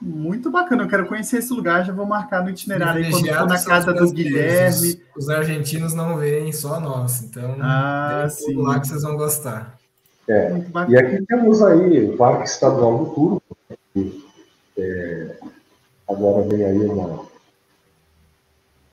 Muito 0.00 0.50
bacana, 0.50 0.84
eu 0.84 0.88
quero 0.88 1.06
conhecer 1.06 1.38
esse 1.38 1.52
lugar, 1.52 1.84
já 1.84 1.92
vou 1.92 2.06
marcar 2.06 2.42
no 2.42 2.48
itinerário 2.48 3.04
aí 3.04 3.10
quando 3.10 3.26
for 3.26 3.46
na 3.46 3.62
casa 3.62 3.92
do 3.92 4.10
Guilherme. 4.10 5.02
Os, 5.14 5.24
os, 5.24 5.28
argentinos 5.28 5.92
não 5.92 6.16
veem, 6.16 6.52
só 6.52 6.80
nós, 6.80 7.22
então 7.22 7.56
ah, 7.60 8.26
sim. 8.30 8.56
lá 8.56 8.80
que 8.80 8.88
vocês 8.88 9.02
vão 9.02 9.16
gostar. 9.16 9.78
É. 10.26 10.52
E 10.88 10.96
aqui 10.96 11.26
temos 11.26 11.60
aí 11.62 12.08
o 12.08 12.16
Parque 12.16 12.44
Estadual 12.44 13.04
do 13.04 13.10
Turco, 13.14 13.56
que, 13.92 14.24
é, 14.78 15.36
agora 16.08 16.48
vem 16.48 16.64
aí 16.64 16.78
uma 16.78 17.26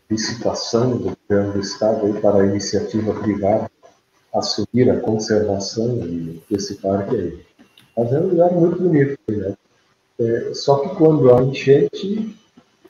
licitação 0.10 0.98
do 0.98 1.18
governo 1.30 1.54
do 1.54 1.60
Estado 1.62 2.06
aí 2.06 2.20
para 2.20 2.42
a 2.42 2.46
iniciativa 2.46 3.14
privada 3.14 3.70
assumir 4.34 4.90
a 4.90 5.00
conservação 5.00 5.98
desse 6.50 6.76
parque 6.76 7.16
aí. 7.16 7.46
Mas 7.96 8.12
é 8.12 8.20
um 8.20 8.28
lugar 8.28 8.52
muito 8.52 8.82
bonito, 8.82 9.18
né? 9.30 9.56
É, 10.20 10.54
só 10.54 10.80
que 10.80 10.96
quando 10.96 11.34
há 11.34 11.42
enchente, 11.44 12.36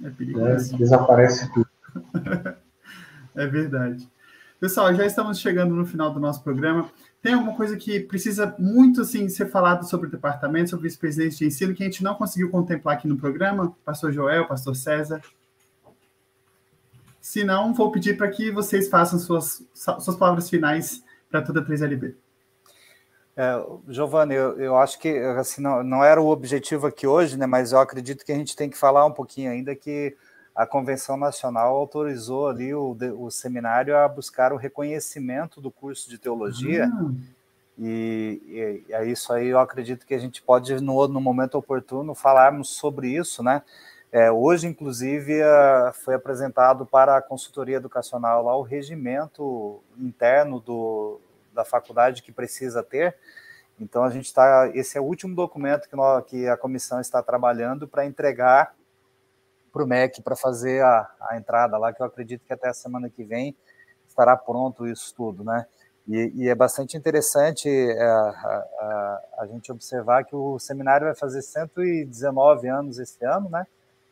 é 0.02 0.10
né, 0.10 0.58
desaparece 0.78 1.52
tudo. 1.54 1.68
é 3.36 3.48
verdade. 3.48 4.10
Pessoal, 4.60 4.94
já 4.95 5.06
estamos 5.06 5.40
chegando 5.40 5.76
no 5.76 5.86
final 5.86 6.12
do 6.12 6.20
nosso 6.20 6.44
programa. 6.44 6.90
Tem 7.22 7.34
alguma 7.34 7.56
coisa 7.56 7.76
que 7.76 7.99
precisa 7.99 8.56
muito 8.58 9.02
assim 9.02 9.28
ser 9.28 9.48
falado 9.48 9.88
sobre 9.88 10.08
o 10.08 10.12
departamento, 10.12 10.70
sobre 10.70 10.88
vice-presidente 10.88 11.38
de 11.38 11.45
ensino, 11.45 11.74
que 11.74 11.84
a 11.84 11.86
gente 11.86 12.04
não 12.04 12.16
conseguiu 12.16 12.49
contemplar 12.49 12.95
aqui 12.95 13.08
no 13.08 13.18
programa? 13.18 13.76
Pastor 13.84 14.12
Joel, 14.12 14.48
Pastor 14.48 14.76
César? 14.76 15.22
Se 17.20 17.44
não, 17.44 17.74
vou 17.74 17.91
pedir 17.91 18.16
para 18.18 18.30
que 18.30 18.49
vocês 18.49 18.88
façam 18.88 19.20
suas, 19.20 19.62
suas 19.74 20.16
palavras 20.16 20.49
finais 20.49 21.04
para 21.30 21.41
toda 21.41 21.60
a 21.60 21.66
3LB. 21.66 22.16
É, 23.38 23.64
Giovanni, 23.88 24.34
eu, 24.34 24.60
eu, 24.60 24.76
acho 24.76 24.98
que 24.98 25.16
assim, 25.16 25.62
não, 25.62 25.84
não 25.84 26.04
era 26.04 26.20
o 26.20 26.28
objetivo 26.28 26.88
aqui 26.88 27.06
hoje, 27.06 27.38
né, 27.38 27.46
mas 27.46 27.72
eu 27.72 27.80
acredito 27.80 28.26
que 28.26 28.32
a 28.32 28.36
gente 28.36 28.56
tem 28.56 28.68
que 28.68 28.76
falar 28.78 29.06
um 29.06 29.12
pouquinho 29.12 29.52
ainda 29.52 29.76
que 29.76 30.18
a 30.56 30.66
Convenção 30.66 31.16
Nacional 31.16 31.76
autorizou 31.76 32.48
ali 32.48 32.74
o, 32.74 32.98
o 33.20 33.30
seminário 33.30 33.96
a 33.96 34.08
buscar 34.08 34.52
o 34.52 34.58
reconhecimento 34.58 35.62
do 35.62 35.70
curso 35.70 36.10
de 36.10 36.18
teologia. 36.18 36.90
Ah. 36.92 37.12
E, 37.78 38.42
e, 38.48 38.86
e, 38.90 38.94
é 38.94 39.06
isso 39.06 39.32
aí 39.32 39.50
eu 39.50 39.60
acredito 39.60 40.08
que 40.08 40.16
a 40.16 40.18
gente 40.18 40.42
pode, 40.42 40.82
no, 40.82 41.08
no 41.08 41.22
momento 41.22 41.60
oportuno, 41.60 42.16
falarmos 42.16 42.70
sobre 42.70 43.10
isso, 43.10 43.44
né? 43.44 43.62
É, 44.12 44.32
hoje, 44.32 44.66
inclusive, 44.66 45.42
foi 45.94 46.16
apresentado 46.16 46.88
para 46.88 47.18
a 47.18 47.22
consultoria 47.22 47.76
educacional 47.76 48.44
lá 48.44 48.56
o 48.58 48.64
regimento 48.64 49.80
interno 50.00 50.60
do, 50.60 51.20
da 51.58 51.66
faculdade 51.66 52.22
que 52.22 52.32
precisa 52.32 52.82
ter. 52.82 53.18
Então 53.80 54.04
a 54.04 54.10
gente 54.10 54.26
está, 54.26 54.72
esse 54.74 54.98
é 54.98 55.02
o 55.02 55.04
último 55.04 55.36
documento 55.36 55.90
que, 55.90 55.96
nós, 55.96 56.24
que 56.26 56.48
a 56.48 56.56
comissão 56.56 57.02
está 57.02 57.22
trabalhando 57.22 57.88
para 57.88 58.06
entregar 58.06 58.74
para 59.72 59.84
o 59.84 59.88
MEC 59.88 60.22
para 60.22 60.36
fazer 60.36 60.84
a, 60.84 61.10
a 61.30 61.38
entrada 61.38 61.78
lá, 61.78 61.94
que 61.94 62.02
eu 62.02 62.06
acredito 62.06 62.46
que 62.46 62.54
até 62.54 62.70
a 62.70 62.74
semana 62.74 63.10
que 63.10 63.24
vem 63.24 63.56
estará 64.08 64.36
pronto 64.36 64.88
isso 64.88 65.14
tudo, 65.16 65.44
né? 65.44 65.66
E, 66.08 66.32
e 66.36 66.50
é 66.50 66.56
bastante 66.56 66.96
interessante 66.96 67.68
é, 67.70 68.02
a, 68.02 68.30
a, 68.80 69.22
a, 69.40 69.48
gente 69.48 69.72
observar 69.72 70.24
que 70.24 70.36
o 70.36 70.58
seminário 70.58 71.06
vai 71.06 71.16
fazer 71.16 71.42
119 71.42 72.68
anos 72.70 72.98
esse 72.98 73.24
ano, 73.26 73.50
né? 73.50 73.68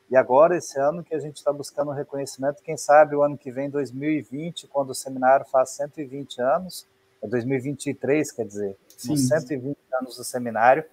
E 0.09 0.15
agora, 0.15 0.55
esse 0.55 0.79
ano, 0.79 1.03
que 1.03 1.15
a 1.15 1.19
gente 1.19 1.37
está 1.37 1.51
buscando 1.51 1.91
reconhecimento, 1.91 2.61
quem 2.61 2.77
sabe 2.77 3.15
o 3.15 3.23
ano 3.23 3.37
que 3.37 3.51
vem, 3.51 3.69
2020, 3.69 4.67
quando 4.67 4.91
o 4.91 4.95
seminário 4.95 5.45
faz 5.47 5.71
120 5.71 6.41
anos, 6.41 6.85
é 7.25 7.29
2023, 7.29 8.31
quer 8.31 8.45
dizer, 8.45 8.77
Sim. 8.97 9.17
120 9.17 9.77
anos 9.99 10.17
do 10.17 10.23
seminário, 10.23 10.83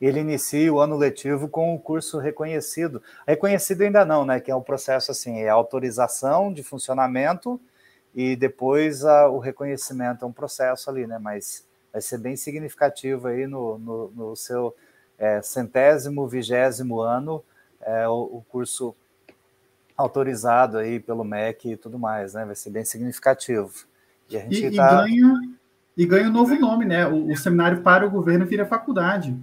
ele 0.00 0.20
inicia 0.20 0.72
o 0.72 0.78
ano 0.78 0.96
letivo 0.96 1.48
com 1.48 1.74
o 1.74 1.78
curso 1.78 2.18
reconhecido. 2.18 3.02
Reconhecido 3.26 3.82
ainda 3.82 4.04
não, 4.04 4.24
né? 4.24 4.40
Que 4.40 4.50
é 4.50 4.56
um 4.56 4.62
processo 4.62 5.10
assim, 5.10 5.40
é 5.40 5.48
autorização 5.48 6.52
de 6.52 6.62
funcionamento 6.62 7.60
e 8.14 8.36
depois 8.36 9.04
a, 9.04 9.28
o 9.28 9.38
reconhecimento 9.38 10.24
é 10.24 10.28
um 10.28 10.32
processo 10.32 10.90
ali, 10.90 11.06
né? 11.06 11.18
Mas 11.18 11.66
vai 11.92 12.02
ser 12.02 12.18
bem 12.18 12.36
significativo 12.36 13.28
aí 13.28 13.46
no, 13.46 13.78
no, 13.78 14.10
no 14.10 14.36
seu 14.36 14.74
é, 15.18 15.40
centésimo, 15.40 16.28
vigésimo 16.28 17.00
ano, 17.00 17.42
é, 17.80 18.06
o, 18.06 18.12
o, 18.12 18.44
curso 18.50 18.94
autorizado 19.96 20.76
aí 20.76 21.00
pelo 21.00 21.24
MEC 21.24 21.72
e 21.72 21.76
tudo 21.76 21.98
mais, 21.98 22.34
né? 22.34 22.44
Vai 22.44 22.54
ser 22.54 22.70
bem 22.70 22.84
significativo. 22.84 23.86
E, 24.28 24.36
a 24.36 24.40
gente 24.40 24.66
e, 24.66 24.76
tá... 24.76 25.06
e 25.08 25.20
ganha 25.20 25.56
e 25.96 26.04
ganha 26.04 26.28
um 26.28 26.32
novo 26.32 26.54
nome, 26.56 26.84
né? 26.84 27.06
O, 27.06 27.30
o 27.30 27.36
seminário 27.36 27.80
para 27.80 28.06
o 28.06 28.10
governo 28.10 28.44
vira 28.44 28.66
faculdade. 28.66 29.34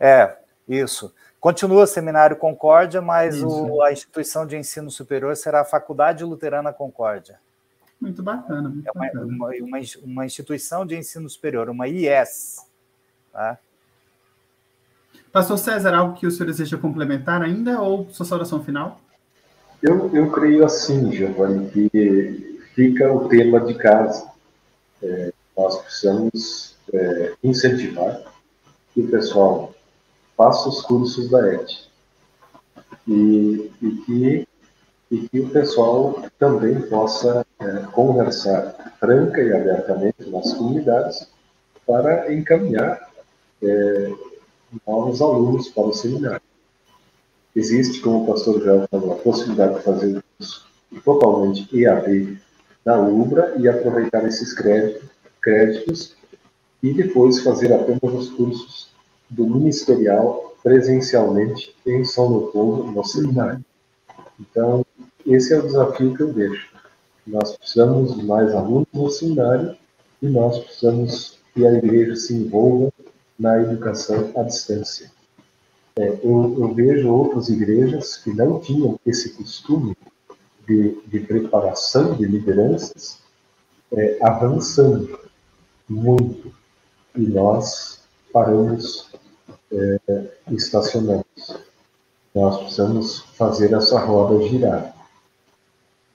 É, 0.00 0.36
isso. 0.66 1.12
Continua 1.38 1.86
Seminário 1.86 2.36
Concórdia, 2.36 3.00
mas 3.02 3.42
o, 3.42 3.82
a 3.82 3.92
instituição 3.92 4.46
de 4.46 4.56
ensino 4.56 4.90
superior 4.90 5.36
será 5.36 5.60
a 5.60 5.64
Faculdade 5.64 6.24
Luterana 6.24 6.72
Concórdia. 6.72 7.38
Muito 8.00 8.22
bacana. 8.22 8.68
Muito 8.68 8.88
é 8.88 8.90
uma, 8.92 9.04
bacana. 9.04 9.26
Uma, 9.26 9.48
uma, 9.48 9.78
uma, 10.02 10.26
instituição 10.26 10.84
de 10.84 10.96
ensino 10.96 11.28
superior, 11.28 11.68
uma 11.68 11.86
IES. 11.86 12.66
Tá? 13.32 13.58
Pastor 15.30 15.58
César, 15.58 15.94
algo 15.94 16.14
que 16.14 16.26
o 16.26 16.30
senhor 16.30 16.46
deseja 16.46 16.78
complementar 16.78 17.42
ainda 17.42 17.80
ou 17.80 18.08
sua 18.10 18.26
saudação 18.26 18.64
final? 18.64 19.00
Eu, 19.82 20.14
eu 20.14 20.30
creio 20.32 20.64
assim, 20.64 21.12
Giovanni, 21.12 21.70
que 21.70 22.55
fica 22.76 23.10
o 23.10 23.26
tema 23.26 23.58
de 23.60 23.74
casa. 23.74 24.30
É, 25.02 25.32
nós 25.56 25.78
precisamos 25.78 26.76
é, 26.92 27.32
incentivar 27.42 28.22
que 28.92 29.00
o 29.00 29.08
pessoal 29.08 29.74
faça 30.36 30.68
os 30.68 30.82
cursos 30.82 31.30
da 31.30 31.54
ET. 31.54 31.70
E, 33.08 33.72
e, 33.80 33.90
que, 34.04 34.48
e 35.10 35.28
que 35.28 35.40
o 35.40 35.48
pessoal 35.48 36.22
também 36.38 36.80
possa 36.82 37.46
é, 37.58 37.78
conversar 37.92 38.94
franca 39.00 39.40
e 39.40 39.52
abertamente 39.52 40.28
nas 40.28 40.52
comunidades 40.52 41.26
para 41.86 42.32
encaminhar 42.34 43.10
é, 43.62 44.12
novos 44.86 45.22
alunos 45.22 45.68
para 45.70 45.84
o 45.84 45.94
seminário. 45.94 46.42
Existe, 47.54 48.00
como 48.00 48.24
o 48.24 48.26
pastor 48.26 48.60
Joel 48.60 48.86
falou, 48.90 49.12
a 49.14 49.16
possibilidade 49.16 49.76
de 49.76 49.82
fazer 49.82 50.22
curso 50.36 50.66
totalmente 51.02 51.68
EAD 51.74 52.38
na 52.86 52.96
UBRA 53.00 53.56
e 53.58 53.68
aproveitar 53.68 54.24
esses 54.24 54.54
créditos, 54.54 55.10
créditos 55.42 56.16
e 56.80 56.94
depois 56.94 57.40
fazer 57.40 57.72
apenas 57.72 58.14
os 58.14 58.30
cursos 58.30 58.90
do 59.28 59.44
ministerial 59.44 60.54
presencialmente 60.62 61.74
em 61.84 62.04
São 62.04 62.28
Leopoldo, 62.28 62.92
no 62.92 63.04
seminário. 63.04 63.64
Então, 64.38 64.86
esse 65.26 65.52
é 65.52 65.58
o 65.58 65.62
desafio 65.62 66.14
que 66.14 66.22
eu 66.22 66.32
deixo. 66.32 66.68
Nós 67.26 67.56
precisamos 67.56 68.16
de 68.16 68.24
mais 68.24 68.54
alunos 68.54 68.86
no 68.92 69.10
seminário 69.10 69.76
e 70.22 70.28
nós 70.28 70.58
precisamos 70.60 71.38
que 71.52 71.66
a 71.66 71.72
igreja 71.72 72.14
se 72.14 72.34
envolva 72.34 72.92
na 73.38 73.60
educação 73.60 74.30
à 74.36 74.42
distância. 74.42 75.10
É, 75.96 76.08
eu, 76.22 76.56
eu, 76.58 76.74
vejo 76.74 77.08
outras 77.08 77.48
igrejas 77.48 78.16
que 78.18 78.30
não 78.30 78.60
tinham 78.60 79.00
esse 79.04 79.30
costume 79.30 79.96
de, 80.66 81.00
de 81.06 81.20
preparação 81.20 82.14
de 82.14 82.24
lideranças 82.24 83.18
é, 83.92 84.18
avançando 84.22 85.18
muito. 85.88 86.52
E 87.14 87.20
nós 87.20 88.00
paramos 88.32 89.10
é, 89.72 90.30
estacionamos. 90.50 91.24
Nós 92.34 92.58
precisamos 92.58 93.20
fazer 93.36 93.72
essa 93.72 93.98
roda 93.98 94.46
girar. 94.48 94.94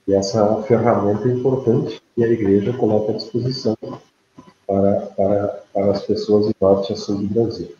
E 0.06 0.14
essa 0.14 0.62
ferramenta 0.62 1.28
é 1.28 1.32
importante 1.32 2.02
que 2.14 2.24
a 2.24 2.28
igreja 2.28 2.72
coloca 2.72 3.12
à 3.12 3.16
disposição 3.16 3.76
para, 4.66 5.00
para, 5.16 5.48
para 5.72 5.90
as 5.92 6.02
pessoas 6.04 6.46
de 6.46 6.54
norte 6.60 6.92
a 6.92 6.96
sul 6.96 7.18
do 7.18 7.26
Brasil. 7.26 7.74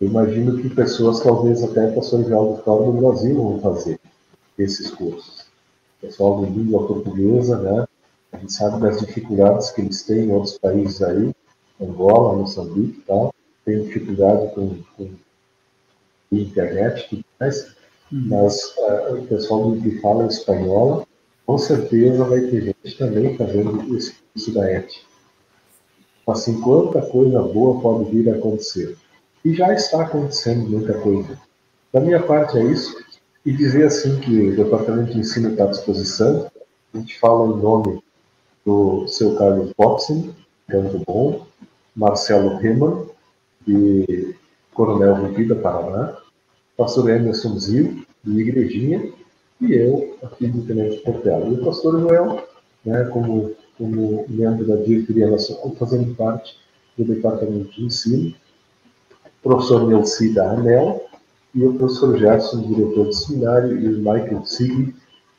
Eu 0.00 0.08
imagino 0.08 0.60
que 0.60 0.68
pessoas, 0.68 1.20
talvez 1.20 1.62
até 1.62 1.90
pessoas 1.90 2.26
de 2.26 2.32
algo 2.32 2.62
fora 2.62 2.84
do 2.84 2.92
Brasil, 2.92 3.34
vão 3.34 3.60
fazer 3.60 3.98
esses 4.58 4.90
cursos. 4.90 5.45
Pessoal 6.06 6.44
de 6.44 6.52
língua 6.52 6.86
portuguesa, 6.86 7.58
né? 7.58 7.86
A 8.32 8.38
gente 8.38 8.52
sabe 8.52 8.80
das 8.80 9.00
dificuldades 9.00 9.70
que 9.70 9.80
eles 9.80 10.02
têm 10.02 10.26
em 10.26 10.32
outros 10.32 10.58
países 10.58 11.02
aí, 11.02 11.32
Angola, 11.80 12.36
Moçambique 12.36 12.98
e 12.98 13.02
tal 13.02 13.32
tem 13.66 13.82
dificuldade 13.82 14.54
com, 14.54 14.78
com 14.96 15.10
internet 16.30 17.04
e 17.04 17.08
tudo 17.08 17.24
mais, 17.38 17.76
uhum. 18.12 18.26
mas 18.28 18.74
uh, 18.78 19.14
o 19.18 19.26
pessoal 19.26 19.72
que 19.72 20.00
fala 20.00 20.26
espanhola, 20.26 21.04
com 21.44 21.58
certeza 21.58 22.24
vai 22.24 22.40
ter 22.42 22.62
gente 22.62 22.96
também 22.96 23.36
fazendo 23.36 23.96
esse 23.96 24.14
curso 24.32 24.54
da 24.54 24.70
ET. 24.70 24.88
Assim, 26.28 26.60
quanta 26.60 27.02
coisa 27.02 27.42
boa 27.42 27.80
pode 27.80 28.10
vir 28.10 28.28
a 28.28 28.36
acontecer. 28.36 28.96
E 29.44 29.54
já 29.54 29.72
está 29.72 30.02
acontecendo 30.02 30.68
muita 30.68 30.94
coisa. 30.94 31.38
Da 31.92 32.00
minha 32.00 32.20
parte 32.20 32.58
é 32.58 32.64
isso. 32.64 32.96
E 33.46 33.52
dizer 33.52 33.86
assim 33.86 34.18
que 34.18 34.48
o 34.48 34.56
Departamento 34.56 35.12
de 35.12 35.20
Ensino 35.20 35.50
está 35.50 35.62
à 35.62 35.68
disposição. 35.68 36.50
A 36.92 36.98
gente 36.98 37.16
fala 37.16 37.46
em 37.46 37.62
nome 37.62 38.02
do 38.64 39.06
seu 39.06 39.36
Carlos 39.36 39.72
Boxing, 39.78 40.34
Campo 40.68 41.00
Bom, 41.06 41.46
Marcelo 41.94 42.56
Riemann, 42.56 43.06
de 43.64 44.34
Coronel 44.74 45.14
Rubida, 45.14 45.54
Paraná, 45.54 46.16
pastor 46.76 47.08
Emerson 47.08 47.56
Zil, 47.56 48.04
de 48.24 48.40
Igrejinha, 48.40 49.12
e 49.60 49.74
eu, 49.74 50.18
aqui 50.24 50.48
do 50.48 50.66
Tenente 50.66 50.96
Portela. 51.02 51.46
E 51.46 51.54
o 51.54 51.64
pastor 51.64 52.00
Joel, 52.00 52.48
né, 52.84 53.04
como, 53.12 53.54
como 53.78 54.26
membro 54.28 54.66
da 54.66 54.74
diretoria 54.74 55.28
fazendo 55.78 56.12
parte 56.16 56.58
do 56.98 57.04
departamento 57.04 57.70
de 57.70 57.84
ensino, 57.84 58.34
professor 59.40 59.86
Nelcida 59.86 60.50
Anel, 60.50 61.06
e 61.54 61.64
o 61.64 61.74
professor 61.74 62.16
Gerson, 62.18 62.62
diretor 62.62 63.06
do 63.06 63.12
seminário, 63.12 63.78
e 63.78 63.94
o 63.94 63.98
Michael 63.98 64.44
Sig, 64.44 64.94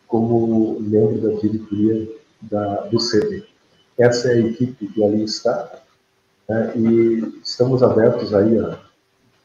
como 0.08 0.80
membro 0.80 1.22
da 1.22 1.40
diretoria 1.40 2.10
da, 2.42 2.82
do 2.86 3.00
CD. 3.00 3.44
Essa 3.98 4.30
é 4.30 4.34
a 4.34 4.40
equipe 4.40 4.88
que 4.88 5.04
ali 5.04 5.24
está, 5.24 5.82
né? 6.48 6.72
E 6.76 7.40
estamos 7.44 7.84
abertos 7.84 8.34
aí 8.34 8.58
a, 8.60 8.80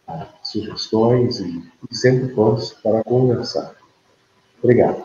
a 0.07 0.27
sugestões 0.43 1.41
e, 1.41 1.63
e 1.91 1.95
sempre 1.95 2.33
prontos 2.33 2.73
para 2.75 3.03
conversar. 3.03 3.75
Obrigado. 4.63 5.05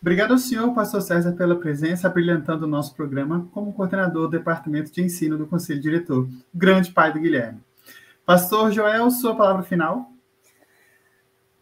Obrigado 0.00 0.32
ao 0.32 0.38
senhor, 0.38 0.72
pastor 0.74 1.02
César, 1.02 1.32
pela 1.32 1.56
presença, 1.56 2.08
brilhantando 2.08 2.66
o 2.66 2.68
nosso 2.68 2.94
programa 2.94 3.48
como 3.52 3.72
coordenador 3.72 4.28
do 4.28 4.38
Departamento 4.38 4.92
de 4.92 5.02
Ensino 5.02 5.36
do 5.36 5.46
Conselho 5.46 5.80
Diretor. 5.80 6.28
Grande 6.54 6.92
pai 6.92 7.12
do 7.12 7.18
Guilherme. 7.18 7.60
Pastor 8.24 8.70
Joel, 8.70 9.10
sua 9.10 9.34
palavra 9.34 9.62
final. 9.62 10.12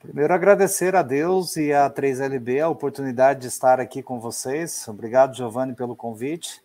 Primeiro, 0.07 0.33
agradecer 0.33 0.95
a 0.95 1.03
Deus 1.03 1.57
e 1.57 1.73
a 1.73 1.91
3LB 1.91 2.63
a 2.63 2.69
oportunidade 2.69 3.41
de 3.41 3.49
estar 3.49 3.81
aqui 3.81 4.05
com 4.05 4.21
vocês. 4.21 4.87
Obrigado, 4.87 5.37
Giovanni, 5.37 5.75
pelo 5.75 5.97
convite. 5.97 6.63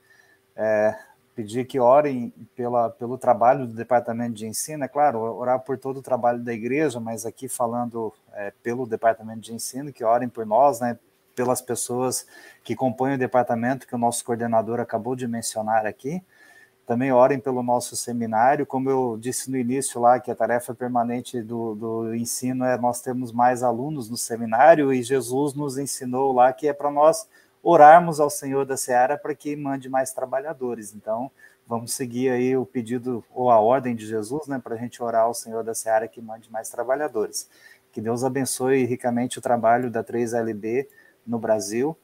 É, 0.55 0.95
pedir 1.35 1.65
que 1.65 1.79
orem 1.79 2.31
pela, 2.55 2.91
pelo 2.91 3.17
trabalho 3.17 3.65
do 3.65 3.73
departamento 3.73 4.35
de 4.35 4.45
ensino, 4.45 4.83
é 4.83 4.87
claro, 4.87 5.19
orar 5.19 5.59
por 5.59 5.75
todo 5.75 5.97
o 5.97 6.01
trabalho 6.03 6.37
da 6.37 6.53
igreja, 6.53 6.99
mas 6.99 7.25
aqui 7.25 7.47
falando 7.47 8.13
é, 8.33 8.53
pelo 8.61 8.85
departamento 8.85 9.41
de 9.41 9.55
ensino, 9.55 9.91
que 9.91 10.03
orem 10.03 10.29
por 10.29 10.45
nós, 10.45 10.79
né, 10.79 10.99
pelas 11.35 11.63
pessoas 11.63 12.27
que 12.63 12.75
compõem 12.75 13.15
o 13.15 13.17
departamento, 13.17 13.87
que 13.87 13.95
o 13.95 13.99
nosso 13.99 14.23
coordenador 14.23 14.79
acabou 14.79 15.15
de 15.15 15.27
mencionar 15.27 15.87
aqui. 15.87 16.21
Também 16.91 17.09
orem 17.09 17.39
pelo 17.39 17.63
nosso 17.63 17.95
seminário, 17.95 18.65
como 18.65 18.89
eu 18.89 19.17
disse 19.17 19.49
no 19.49 19.55
início 19.55 20.01
lá, 20.01 20.19
que 20.19 20.29
a 20.29 20.35
tarefa 20.35 20.75
permanente 20.75 21.41
do, 21.41 21.73
do 21.73 22.13
ensino 22.13 22.65
é 22.65 22.77
nós 22.77 22.99
termos 22.99 23.31
mais 23.31 23.63
alunos 23.63 24.09
no 24.09 24.17
seminário, 24.17 24.91
e 24.91 25.01
Jesus 25.01 25.53
nos 25.53 25.77
ensinou 25.77 26.33
lá 26.33 26.51
que 26.51 26.67
é 26.67 26.73
para 26.73 26.91
nós 26.91 27.29
orarmos 27.63 28.19
ao 28.19 28.29
Senhor 28.29 28.65
da 28.65 28.75
Seara 28.75 29.17
para 29.17 29.33
que 29.33 29.55
mande 29.55 29.87
mais 29.87 30.11
trabalhadores. 30.11 30.93
Então, 30.93 31.31
vamos 31.65 31.93
seguir 31.93 32.29
aí 32.29 32.57
o 32.57 32.65
pedido 32.65 33.23
ou 33.33 33.49
a 33.49 33.57
ordem 33.57 33.95
de 33.95 34.05
Jesus, 34.05 34.47
né, 34.47 34.59
para 34.61 34.75
a 34.75 34.77
gente 34.77 35.01
orar 35.01 35.21
ao 35.21 35.33
Senhor 35.33 35.63
da 35.63 35.73
Seara 35.73 36.09
que 36.09 36.19
mande 36.19 36.51
mais 36.51 36.69
trabalhadores. 36.69 37.49
Que 37.93 38.01
Deus 38.01 38.21
abençoe 38.21 38.83
ricamente 38.83 39.39
o 39.39 39.41
trabalho 39.41 39.89
da 39.89 40.03
3LB 40.03 40.89
no 41.25 41.39
Brasil 41.39 41.95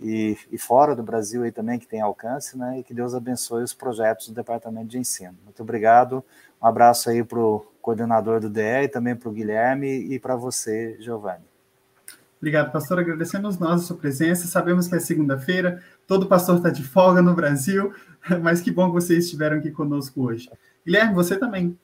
e, 0.00 0.36
e, 0.52 0.58
fora 0.58 0.94
do 0.94 1.02
Brasil 1.02 1.42
aí 1.42 1.50
também 1.50 1.78
que 1.78 1.86
tem 1.86 2.00
alcance, 2.00 2.56
né? 2.56 2.78
E 2.78 2.82
que 2.84 2.94
Deus 2.94 3.14
abençoe 3.14 3.62
os 3.62 3.74
projetos 3.74 4.28
do 4.28 4.34
Departamento 4.34 4.86
de 4.88 4.98
Ensino. 4.98 5.36
Muito 5.44 5.62
obrigado. 5.62 6.22
Um 6.62 6.66
abraço 6.66 7.10
aí 7.10 7.24
para 7.24 7.38
o 7.38 7.66
coordenador 7.82 8.40
do 8.40 8.48
DE 8.48 8.84
e 8.84 8.88
também 8.88 9.16
para 9.16 9.28
o 9.28 9.32
Guilherme 9.32 9.88
e 9.88 10.18
para 10.18 10.36
você, 10.36 10.96
Giovanni. 11.00 11.44
Obrigado, 12.36 12.70
pastor. 12.70 13.00
Agradecemos 13.00 13.58
nós 13.58 13.82
a 13.82 13.84
sua 13.84 13.96
presença. 13.96 14.46
Sabemos 14.46 14.86
que 14.86 14.94
é 14.94 15.00
segunda-feira, 15.00 15.82
todo 16.06 16.26
pastor 16.26 16.56
está 16.56 16.70
de 16.70 16.84
folga 16.84 17.20
no 17.20 17.34
Brasil, 17.34 17.92
mas 18.40 18.60
que 18.60 18.70
bom 18.70 18.86
que 18.86 18.94
vocês 18.94 19.24
estiveram 19.24 19.58
aqui 19.58 19.70
conosco 19.72 20.22
hoje. 20.22 20.48
Guilherme, 20.86 21.14
você 21.14 21.36
também. 21.36 21.76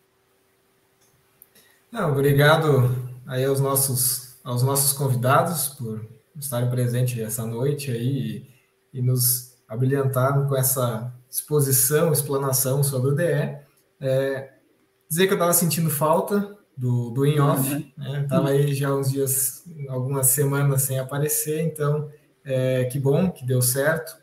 Não, 1.91 2.13
obrigado 2.13 2.91
aí 3.27 3.45
aos 3.45 3.61
nossos, 3.61 4.37
aos 4.45 4.63
nossos 4.63 4.93
convidados 4.93 5.69
por 5.69 6.14
estarem 6.39 6.71
presentes 6.71 7.19
essa 7.19 7.45
noite 7.47 7.91
aí 7.91 8.47
e, 8.93 8.99
e 8.99 9.03
nos 9.03 9.55
abrilhantaram 9.69 10.47
com 10.47 10.57
essa 10.57 11.13
exposição, 11.31 12.13
explanação 12.13 12.83
sobre 12.83 13.11
o 13.11 13.15
DE. 13.15 13.59
É, 14.01 14.53
dizer 15.09 15.27
que 15.27 15.33
eu 15.33 15.37
estava 15.37 15.53
sentindo 15.53 15.91
falta 15.91 16.57
do, 16.77 17.11
do 17.11 17.25
in-off, 17.25 17.73
uhum. 17.73 17.93
né? 17.97 18.23
Estava 18.23 18.51
aí 18.51 18.75
já 18.75 18.95
uns 18.95 19.11
dias, 19.11 19.65
algumas 19.89 20.29
semanas 20.29 20.83
sem 20.83 20.99
aparecer, 20.99 21.61
então 21.63 22.11
é, 22.45 22.85
que 22.85 22.99
bom 22.99 23.31
que 23.31 23.47
deu 23.47 23.63
certo. 23.63 24.17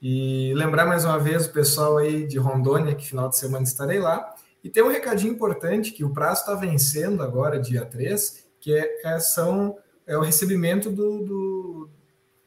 E 0.00 0.52
lembrar 0.54 0.84
mais 0.84 1.04
uma 1.04 1.18
vez 1.18 1.46
o 1.46 1.52
pessoal 1.52 1.96
aí 1.96 2.26
de 2.26 2.36
Rondônia, 2.38 2.94
que 2.94 3.06
final 3.06 3.28
de 3.28 3.38
semana 3.38 3.62
estarei 3.62 4.00
lá. 4.00 4.34
E 4.62 4.68
tem 4.68 4.82
um 4.82 4.90
recadinho 4.90 5.32
importante, 5.32 5.92
que 5.92 6.04
o 6.04 6.12
prazo 6.12 6.40
está 6.40 6.54
vencendo 6.54 7.22
agora, 7.22 7.60
dia 7.60 7.84
3, 7.84 8.44
que 8.60 8.74
é, 8.74 9.00
é, 9.04 9.18
são, 9.20 9.76
é 10.12 10.18
o 10.18 10.22
recebimento 10.22 10.90
do, 10.90 11.24
do, 11.24 11.90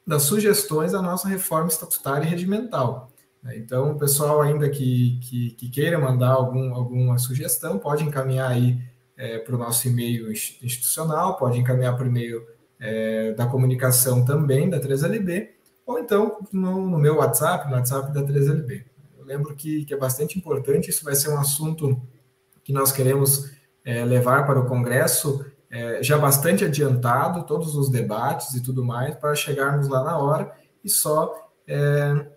das 0.05 0.23
sugestões 0.23 0.91
da 0.91 1.01
nossa 1.01 1.27
reforma 1.27 1.67
estatutária 1.67 2.25
e 2.25 2.29
regimental. 2.29 3.11
Então, 3.53 3.91
o 3.91 3.99
pessoal 3.99 4.41
ainda 4.41 4.67
que, 4.69 5.19
que, 5.21 5.51
que 5.51 5.69
queira 5.69 5.99
mandar 5.99 6.31
algum, 6.31 6.73
alguma 6.73 7.17
sugestão, 7.19 7.77
pode 7.77 8.03
encaminhar 8.03 8.49
aí 8.49 8.79
é, 9.15 9.37
para 9.37 9.55
o 9.55 9.57
nosso 9.57 9.87
e-mail 9.87 10.31
institucional, 10.31 11.37
pode 11.37 11.59
encaminhar 11.59 11.95
para 11.95 12.05
o 12.05 12.07
e-mail 12.07 12.43
é, 12.79 13.33
da 13.33 13.45
comunicação 13.45 14.25
também, 14.25 14.69
da 14.69 14.79
3LB, 14.79 15.49
ou 15.85 15.99
então 15.99 16.39
no, 16.51 16.89
no, 16.89 16.97
meu 16.97 17.17
WhatsApp, 17.17 17.69
no 17.69 17.75
WhatsApp 17.75 18.11
da 18.11 18.23
3LB. 18.23 18.83
Eu 19.19 19.25
lembro 19.25 19.55
que, 19.55 19.85
que 19.85 19.93
é 19.93 19.97
bastante 19.97 20.37
importante, 20.39 20.89
isso 20.89 21.05
vai 21.05 21.15
ser 21.15 21.29
um 21.29 21.37
assunto 21.37 22.01
que 22.63 22.73
nós 22.73 22.91
queremos 22.91 23.51
é, 23.83 24.03
levar 24.03 24.45
para 24.47 24.59
o 24.59 24.65
Congresso 24.65 25.45
é, 25.69 26.01
já 26.01 26.17
bastante 26.17 26.63
adiantado, 26.63 27.45
todos 27.45 27.75
os 27.75 27.89
debates 27.89 28.53
e 28.53 28.61
tudo 28.61 28.83
mais, 28.83 29.15
para 29.15 29.35
chegarmos 29.35 29.87
lá 29.87 30.03
na 30.03 30.17
hora 30.17 30.51
e 30.83 30.89
só 30.89 31.51
é, 31.67 32.27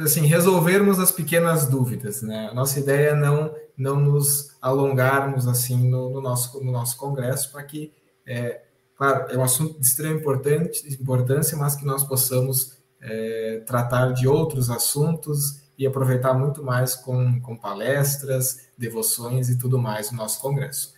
assim, 0.00 0.26
resolvermos 0.26 0.98
as 0.98 1.12
pequenas 1.12 1.66
dúvidas. 1.66 2.22
Né? 2.22 2.48
A 2.50 2.54
nossa 2.54 2.78
ideia 2.78 3.10
é 3.10 3.14
não, 3.14 3.54
não 3.76 3.96
nos 3.96 4.56
alongarmos 4.60 5.46
assim 5.48 5.88
no, 5.88 6.10
no 6.10 6.20
nosso, 6.20 6.62
no 6.62 6.70
nosso 6.70 6.96
congresso, 6.96 7.50
para 7.50 7.62
que, 7.64 7.92
é, 8.26 8.62
claro, 8.96 9.30
é 9.30 9.36
um 9.36 9.42
assunto 9.42 9.78
de 9.78 9.86
extrema 9.86 10.20
importância, 10.20 11.56
mas 11.56 11.74
que 11.74 11.84
nós 11.84 12.04
possamos 12.04 12.78
é, 13.00 13.62
tratar 13.66 14.12
de 14.12 14.28
outros 14.28 14.70
assuntos 14.70 15.60
e 15.76 15.86
aproveitar 15.86 16.34
muito 16.34 16.62
mais 16.62 16.94
com, 16.94 17.40
com 17.40 17.56
palestras, 17.56 18.68
devoções 18.78 19.48
e 19.48 19.58
tudo 19.58 19.78
mais 19.78 20.10
no 20.10 20.18
nosso 20.18 20.40
congresso. 20.40 20.92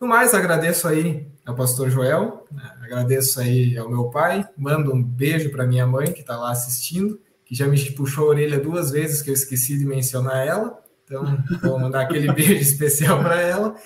No 0.00 0.08
mais, 0.08 0.32
agradeço 0.32 0.88
aí 0.88 1.28
ao 1.44 1.54
pastor 1.54 1.90
Joel, 1.90 2.46
né? 2.50 2.72
agradeço 2.80 3.38
aí 3.38 3.76
ao 3.76 3.90
meu 3.90 4.04
pai, 4.04 4.48
mando 4.56 4.94
um 4.94 5.02
beijo 5.02 5.50
para 5.50 5.66
minha 5.66 5.86
mãe 5.86 6.10
que 6.10 6.20
está 6.20 6.38
lá 6.38 6.52
assistindo, 6.52 7.20
que 7.44 7.54
já 7.54 7.66
me 7.66 7.78
puxou 7.90 8.24
a 8.24 8.28
orelha 8.28 8.58
duas 8.58 8.90
vezes 8.90 9.20
que 9.20 9.28
eu 9.28 9.34
esqueci 9.34 9.78
de 9.78 9.84
mencionar 9.84 10.46
ela. 10.46 10.82
Então, 11.04 11.44
vou 11.60 11.78
mandar 11.78 12.02
aquele 12.02 12.30
beijo 12.32 12.62
especial 12.62 13.20
para 13.20 13.40
ela. 13.42 13.76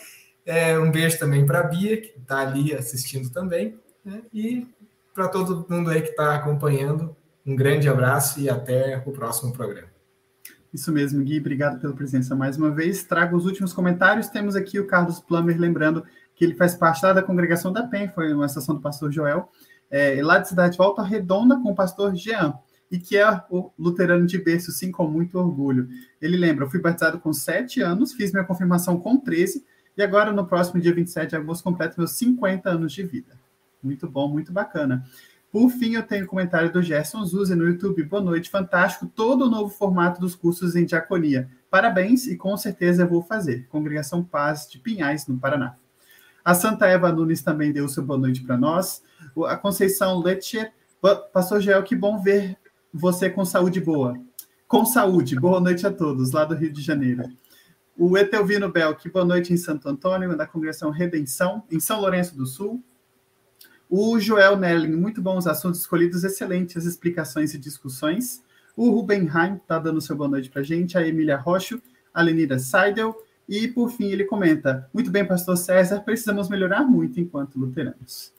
É, 0.47 0.79
um 0.79 0.93
beijo 0.93 1.19
também 1.19 1.45
para 1.45 1.61
a 1.61 1.63
Bia, 1.65 2.01
que 2.01 2.15
está 2.19 2.41
ali 2.41 2.73
assistindo 2.73 3.31
também. 3.31 3.77
Né? 4.05 4.23
E 4.33 4.69
para 5.13 5.27
todo 5.27 5.67
mundo 5.69 5.91
aí 5.91 6.03
que 6.03 6.11
está 6.11 6.37
acompanhando, 6.37 7.17
um 7.45 7.57
grande 7.57 7.89
abraço 7.89 8.39
e 8.39 8.49
até 8.49 9.03
o 9.05 9.11
próximo 9.11 9.53
programa. 9.53 9.94
Isso 10.75 10.91
mesmo, 10.91 11.23
Gui, 11.23 11.39
obrigado 11.39 11.81
pela 11.81 11.95
presença 11.95 12.35
mais 12.35 12.57
uma 12.57 12.69
vez. 12.69 13.05
Trago 13.05 13.37
os 13.37 13.47
últimos 13.47 13.73
comentários. 13.73 14.27
Temos 14.27 14.57
aqui 14.57 14.81
o 14.81 14.89
Carlos 14.89 15.21
Plummer, 15.21 15.57
lembrando 15.57 16.05
que 16.35 16.45
ele 16.45 16.55
faz 16.55 16.75
parte 16.75 17.01
da 17.01 17.23
congregação 17.23 17.73
da 17.73 17.85
PEN, 17.85 18.09
foi 18.09 18.35
uma 18.35 18.47
estação 18.47 18.75
do 18.75 18.81
pastor 18.81 19.13
Joel, 19.13 19.49
é, 19.89 20.21
lá 20.21 20.39
de 20.39 20.49
Cidade 20.49 20.77
Volta 20.77 21.01
Redonda, 21.01 21.61
com 21.61 21.71
o 21.71 21.75
pastor 21.77 22.13
Jean 22.17 22.55
e 22.91 22.99
que 22.99 23.17
é 23.17 23.43
o 23.51 23.71
luterano 23.79 24.27
de 24.27 24.37
berço, 24.39 24.73
sim, 24.73 24.91
com 24.91 25.09
muito 25.09 25.39
orgulho. 25.39 25.89
Ele 26.21 26.37
lembra, 26.37 26.65
eu 26.65 26.71
fui 26.71 26.81
batizado 26.81 27.19
com 27.19 27.33
7 27.33 27.81
anos, 27.81 28.13
fiz 28.13 28.33
minha 28.33 28.45
confirmação 28.45 28.99
com 29.01 29.17
13, 29.17 29.65
e 29.97 30.03
agora, 30.03 30.33
no 30.33 30.47
próximo 30.47 30.81
dia 30.81 30.95
27 30.95 31.31
de 31.31 31.37
agosto, 31.37 31.65
completo 31.65 31.95
meus 31.99 32.13
50 32.13 32.69
anos 32.69 32.93
de 32.93 33.03
vida. 33.03 33.39
Muito 33.83 34.09
bom, 34.09 34.29
muito 34.29 34.53
bacana. 34.53 35.05
Por 35.55 35.71
fim, 35.71 35.95
eu 35.95 36.03
tenho 36.03 36.25
o 36.25 36.27
comentário 36.27 36.73
do 36.73 36.83
Gerson 36.83 37.25
Zuzi 37.25 37.55
no 37.55 37.65
YouTube. 37.65 38.03
Boa 38.03 38.21
noite, 38.21 38.51
fantástico. 38.51 39.07
Todo 39.07 39.45
o 39.45 39.49
novo 39.49 39.73
formato 39.73 40.21
dos 40.21 40.35
cursos 40.35 40.75
em 40.75 40.85
diaconia. 40.85 41.49
Parabéns 41.71 42.27
e 42.27 42.37
com 42.37 42.57
certeza 42.57 43.05
eu 43.05 43.09
vou 43.09 43.23
fazer. 43.23 43.69
Congregação 43.69 44.25
Paz 44.25 44.69
de 44.69 44.81
Pinhais, 44.81 45.29
no 45.29 45.39
Paraná. 45.39 45.77
A 46.45 46.55
Santa 46.55 46.89
Eva 46.89 47.13
Nunes 47.13 47.41
também 47.41 47.73
deu 47.73 47.89
seu 47.89 48.03
boa 48.03 48.19
noite 48.19 48.43
para 48.43 48.57
nós. 48.57 49.01
A 49.47 49.57
Conceição 49.57 50.19
Letcher. 50.19 50.73
Pastor 51.33 51.61
Gel, 51.61 51.85
que 51.85 51.95
bom 51.95 52.21
ver 52.21 52.59
você 52.93 53.31
com 53.31 53.45
saúde 53.45 53.81
boa. 53.81 54.19
Com 54.67 54.85
saúde. 54.85 55.39
Boa 55.39 55.61
noite 55.61 55.87
a 55.87 55.93
todos, 55.93 56.33
lá 56.33 56.45
do 56.45 56.57
Rio 56.57 56.73
de 56.73 56.83
Janeiro. 56.83 57.31
O 57.97 58.19
Etelvino 58.19 58.73
Bel, 58.73 58.97
que 58.97 59.09
boa 59.09 59.25
noite 59.25 59.53
em 59.53 59.57
Santo 59.57 59.89
Antônio, 59.89 60.37
da 60.37 60.49
Congregação 60.49 60.91
Redenção, 60.91 61.63
em 61.71 61.79
São 61.79 62.01
Lourenço 62.01 62.37
do 62.37 62.45
Sul. 62.45 62.83
O 63.89 64.19
Joel 64.19 64.57
Nelling, 64.57 64.97
muito 64.97 65.21
bons 65.21 65.47
assuntos 65.47 65.81
escolhidos, 65.81 66.25
excelentes 66.25 66.85
explicações 66.85 67.55
e 67.55 67.59
discussões. 67.59 68.43
O 68.77 68.91
Ruben 68.91 69.29
Heim 69.29 69.57
está 69.57 69.79
dando 69.79 70.01
seu 70.01 70.17
boa 70.17 70.29
noite 70.29 70.51
para 70.51 70.63
a 70.63 70.65
gente. 70.65 70.97
A 70.97 71.07
Emília 71.07 71.37
Rocha, 71.37 71.81
a 72.13 72.23
Lenida 72.23 72.59
Seidel. 72.59 73.15
E, 73.49 73.69
por 73.69 73.91
fim, 73.91 74.07
ele 74.07 74.25
comenta: 74.25 74.89
Muito 74.93 75.11
bem, 75.11 75.25
pastor 75.25 75.57
César, 75.57 76.01
precisamos 76.01 76.49
melhorar 76.49 76.83
muito 76.83 77.21
enquanto 77.21 77.59
luteranos. 77.59 78.33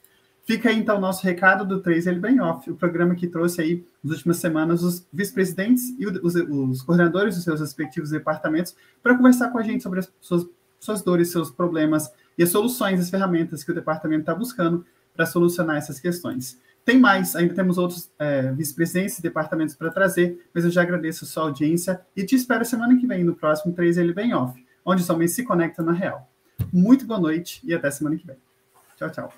Fica 0.44 0.70
aí, 0.70 0.78
então, 0.78 0.98
o 0.98 1.02
nosso 1.02 1.24
recado 1.24 1.66
do 1.66 1.82
3L 1.82 2.20
Bem 2.20 2.40
Off, 2.40 2.70
o 2.70 2.76
programa 2.76 3.16
que 3.16 3.28
trouxe 3.28 3.62
aí, 3.62 3.86
nas 4.04 4.14
últimas 4.14 4.38
semanas, 4.38 4.84
os 4.84 5.08
vice-presidentes 5.12 5.96
e 5.98 6.06
os, 6.06 6.36
os, 6.36 6.82
coordenadores 6.84 7.34
dos 7.34 7.44
seus 7.44 7.60
respectivos 7.60 8.12
departamentos 8.12 8.76
para 9.02 9.16
conversar 9.16 9.50
com 9.50 9.58
a 9.58 9.64
gente 9.64 9.82
sobre 9.82 10.00
as 10.00 10.12
suas, 10.22 10.46
suas 10.80 11.02
dores, 11.02 11.32
seus 11.32 11.50
problemas 11.50 12.12
e 12.38 12.44
as 12.44 12.50
soluções, 12.50 13.00
as 13.00 13.10
ferramentas 13.10 13.64
que 13.64 13.72
o 13.72 13.74
departamento 13.74 14.22
está 14.22 14.36
buscando 14.36 14.86
para 15.16 15.26
solucionar 15.26 15.78
essas 15.78 16.00
questões. 16.00 16.60
Tem 16.84 17.00
mais, 17.00 17.36
ainda 17.36 17.54
temos 17.54 17.80
outros 17.80 18.12
é, 18.20 18.52
vice-presidentes 18.52 19.18
e 19.18 19.22
departamentos 19.22 19.74
para 19.74 19.90
trazer, 19.90 20.48
mas 20.54 20.64
eu 20.64 20.70
já 20.70 20.84
agradeço 20.84 21.26
a 21.26 21.28
sua 21.28 21.44
audiência 21.44 22.00
e 22.16 22.24
te 22.24 22.36
espero 22.36 22.64
semana 22.64 22.96
que 22.96 23.08
vem 23.08 23.24
no 23.24 23.36
próximo 23.36 23.74
3L 23.74 24.14
Bem 24.14 24.36
Off, 24.36 24.64
onde 24.86 25.02
somente 25.02 25.32
se 25.32 25.44
conecta 25.44 25.82
na 25.82 25.94
real. 25.94 26.30
Muito 26.72 27.06
boa 27.06 27.20
noite 27.20 27.60
e 27.64 27.74
até 27.74 27.90
semana 27.90 28.16
que 28.18 28.28
vem. 28.28 28.38
Tchau, 28.98 29.10
tchau. 29.10 29.34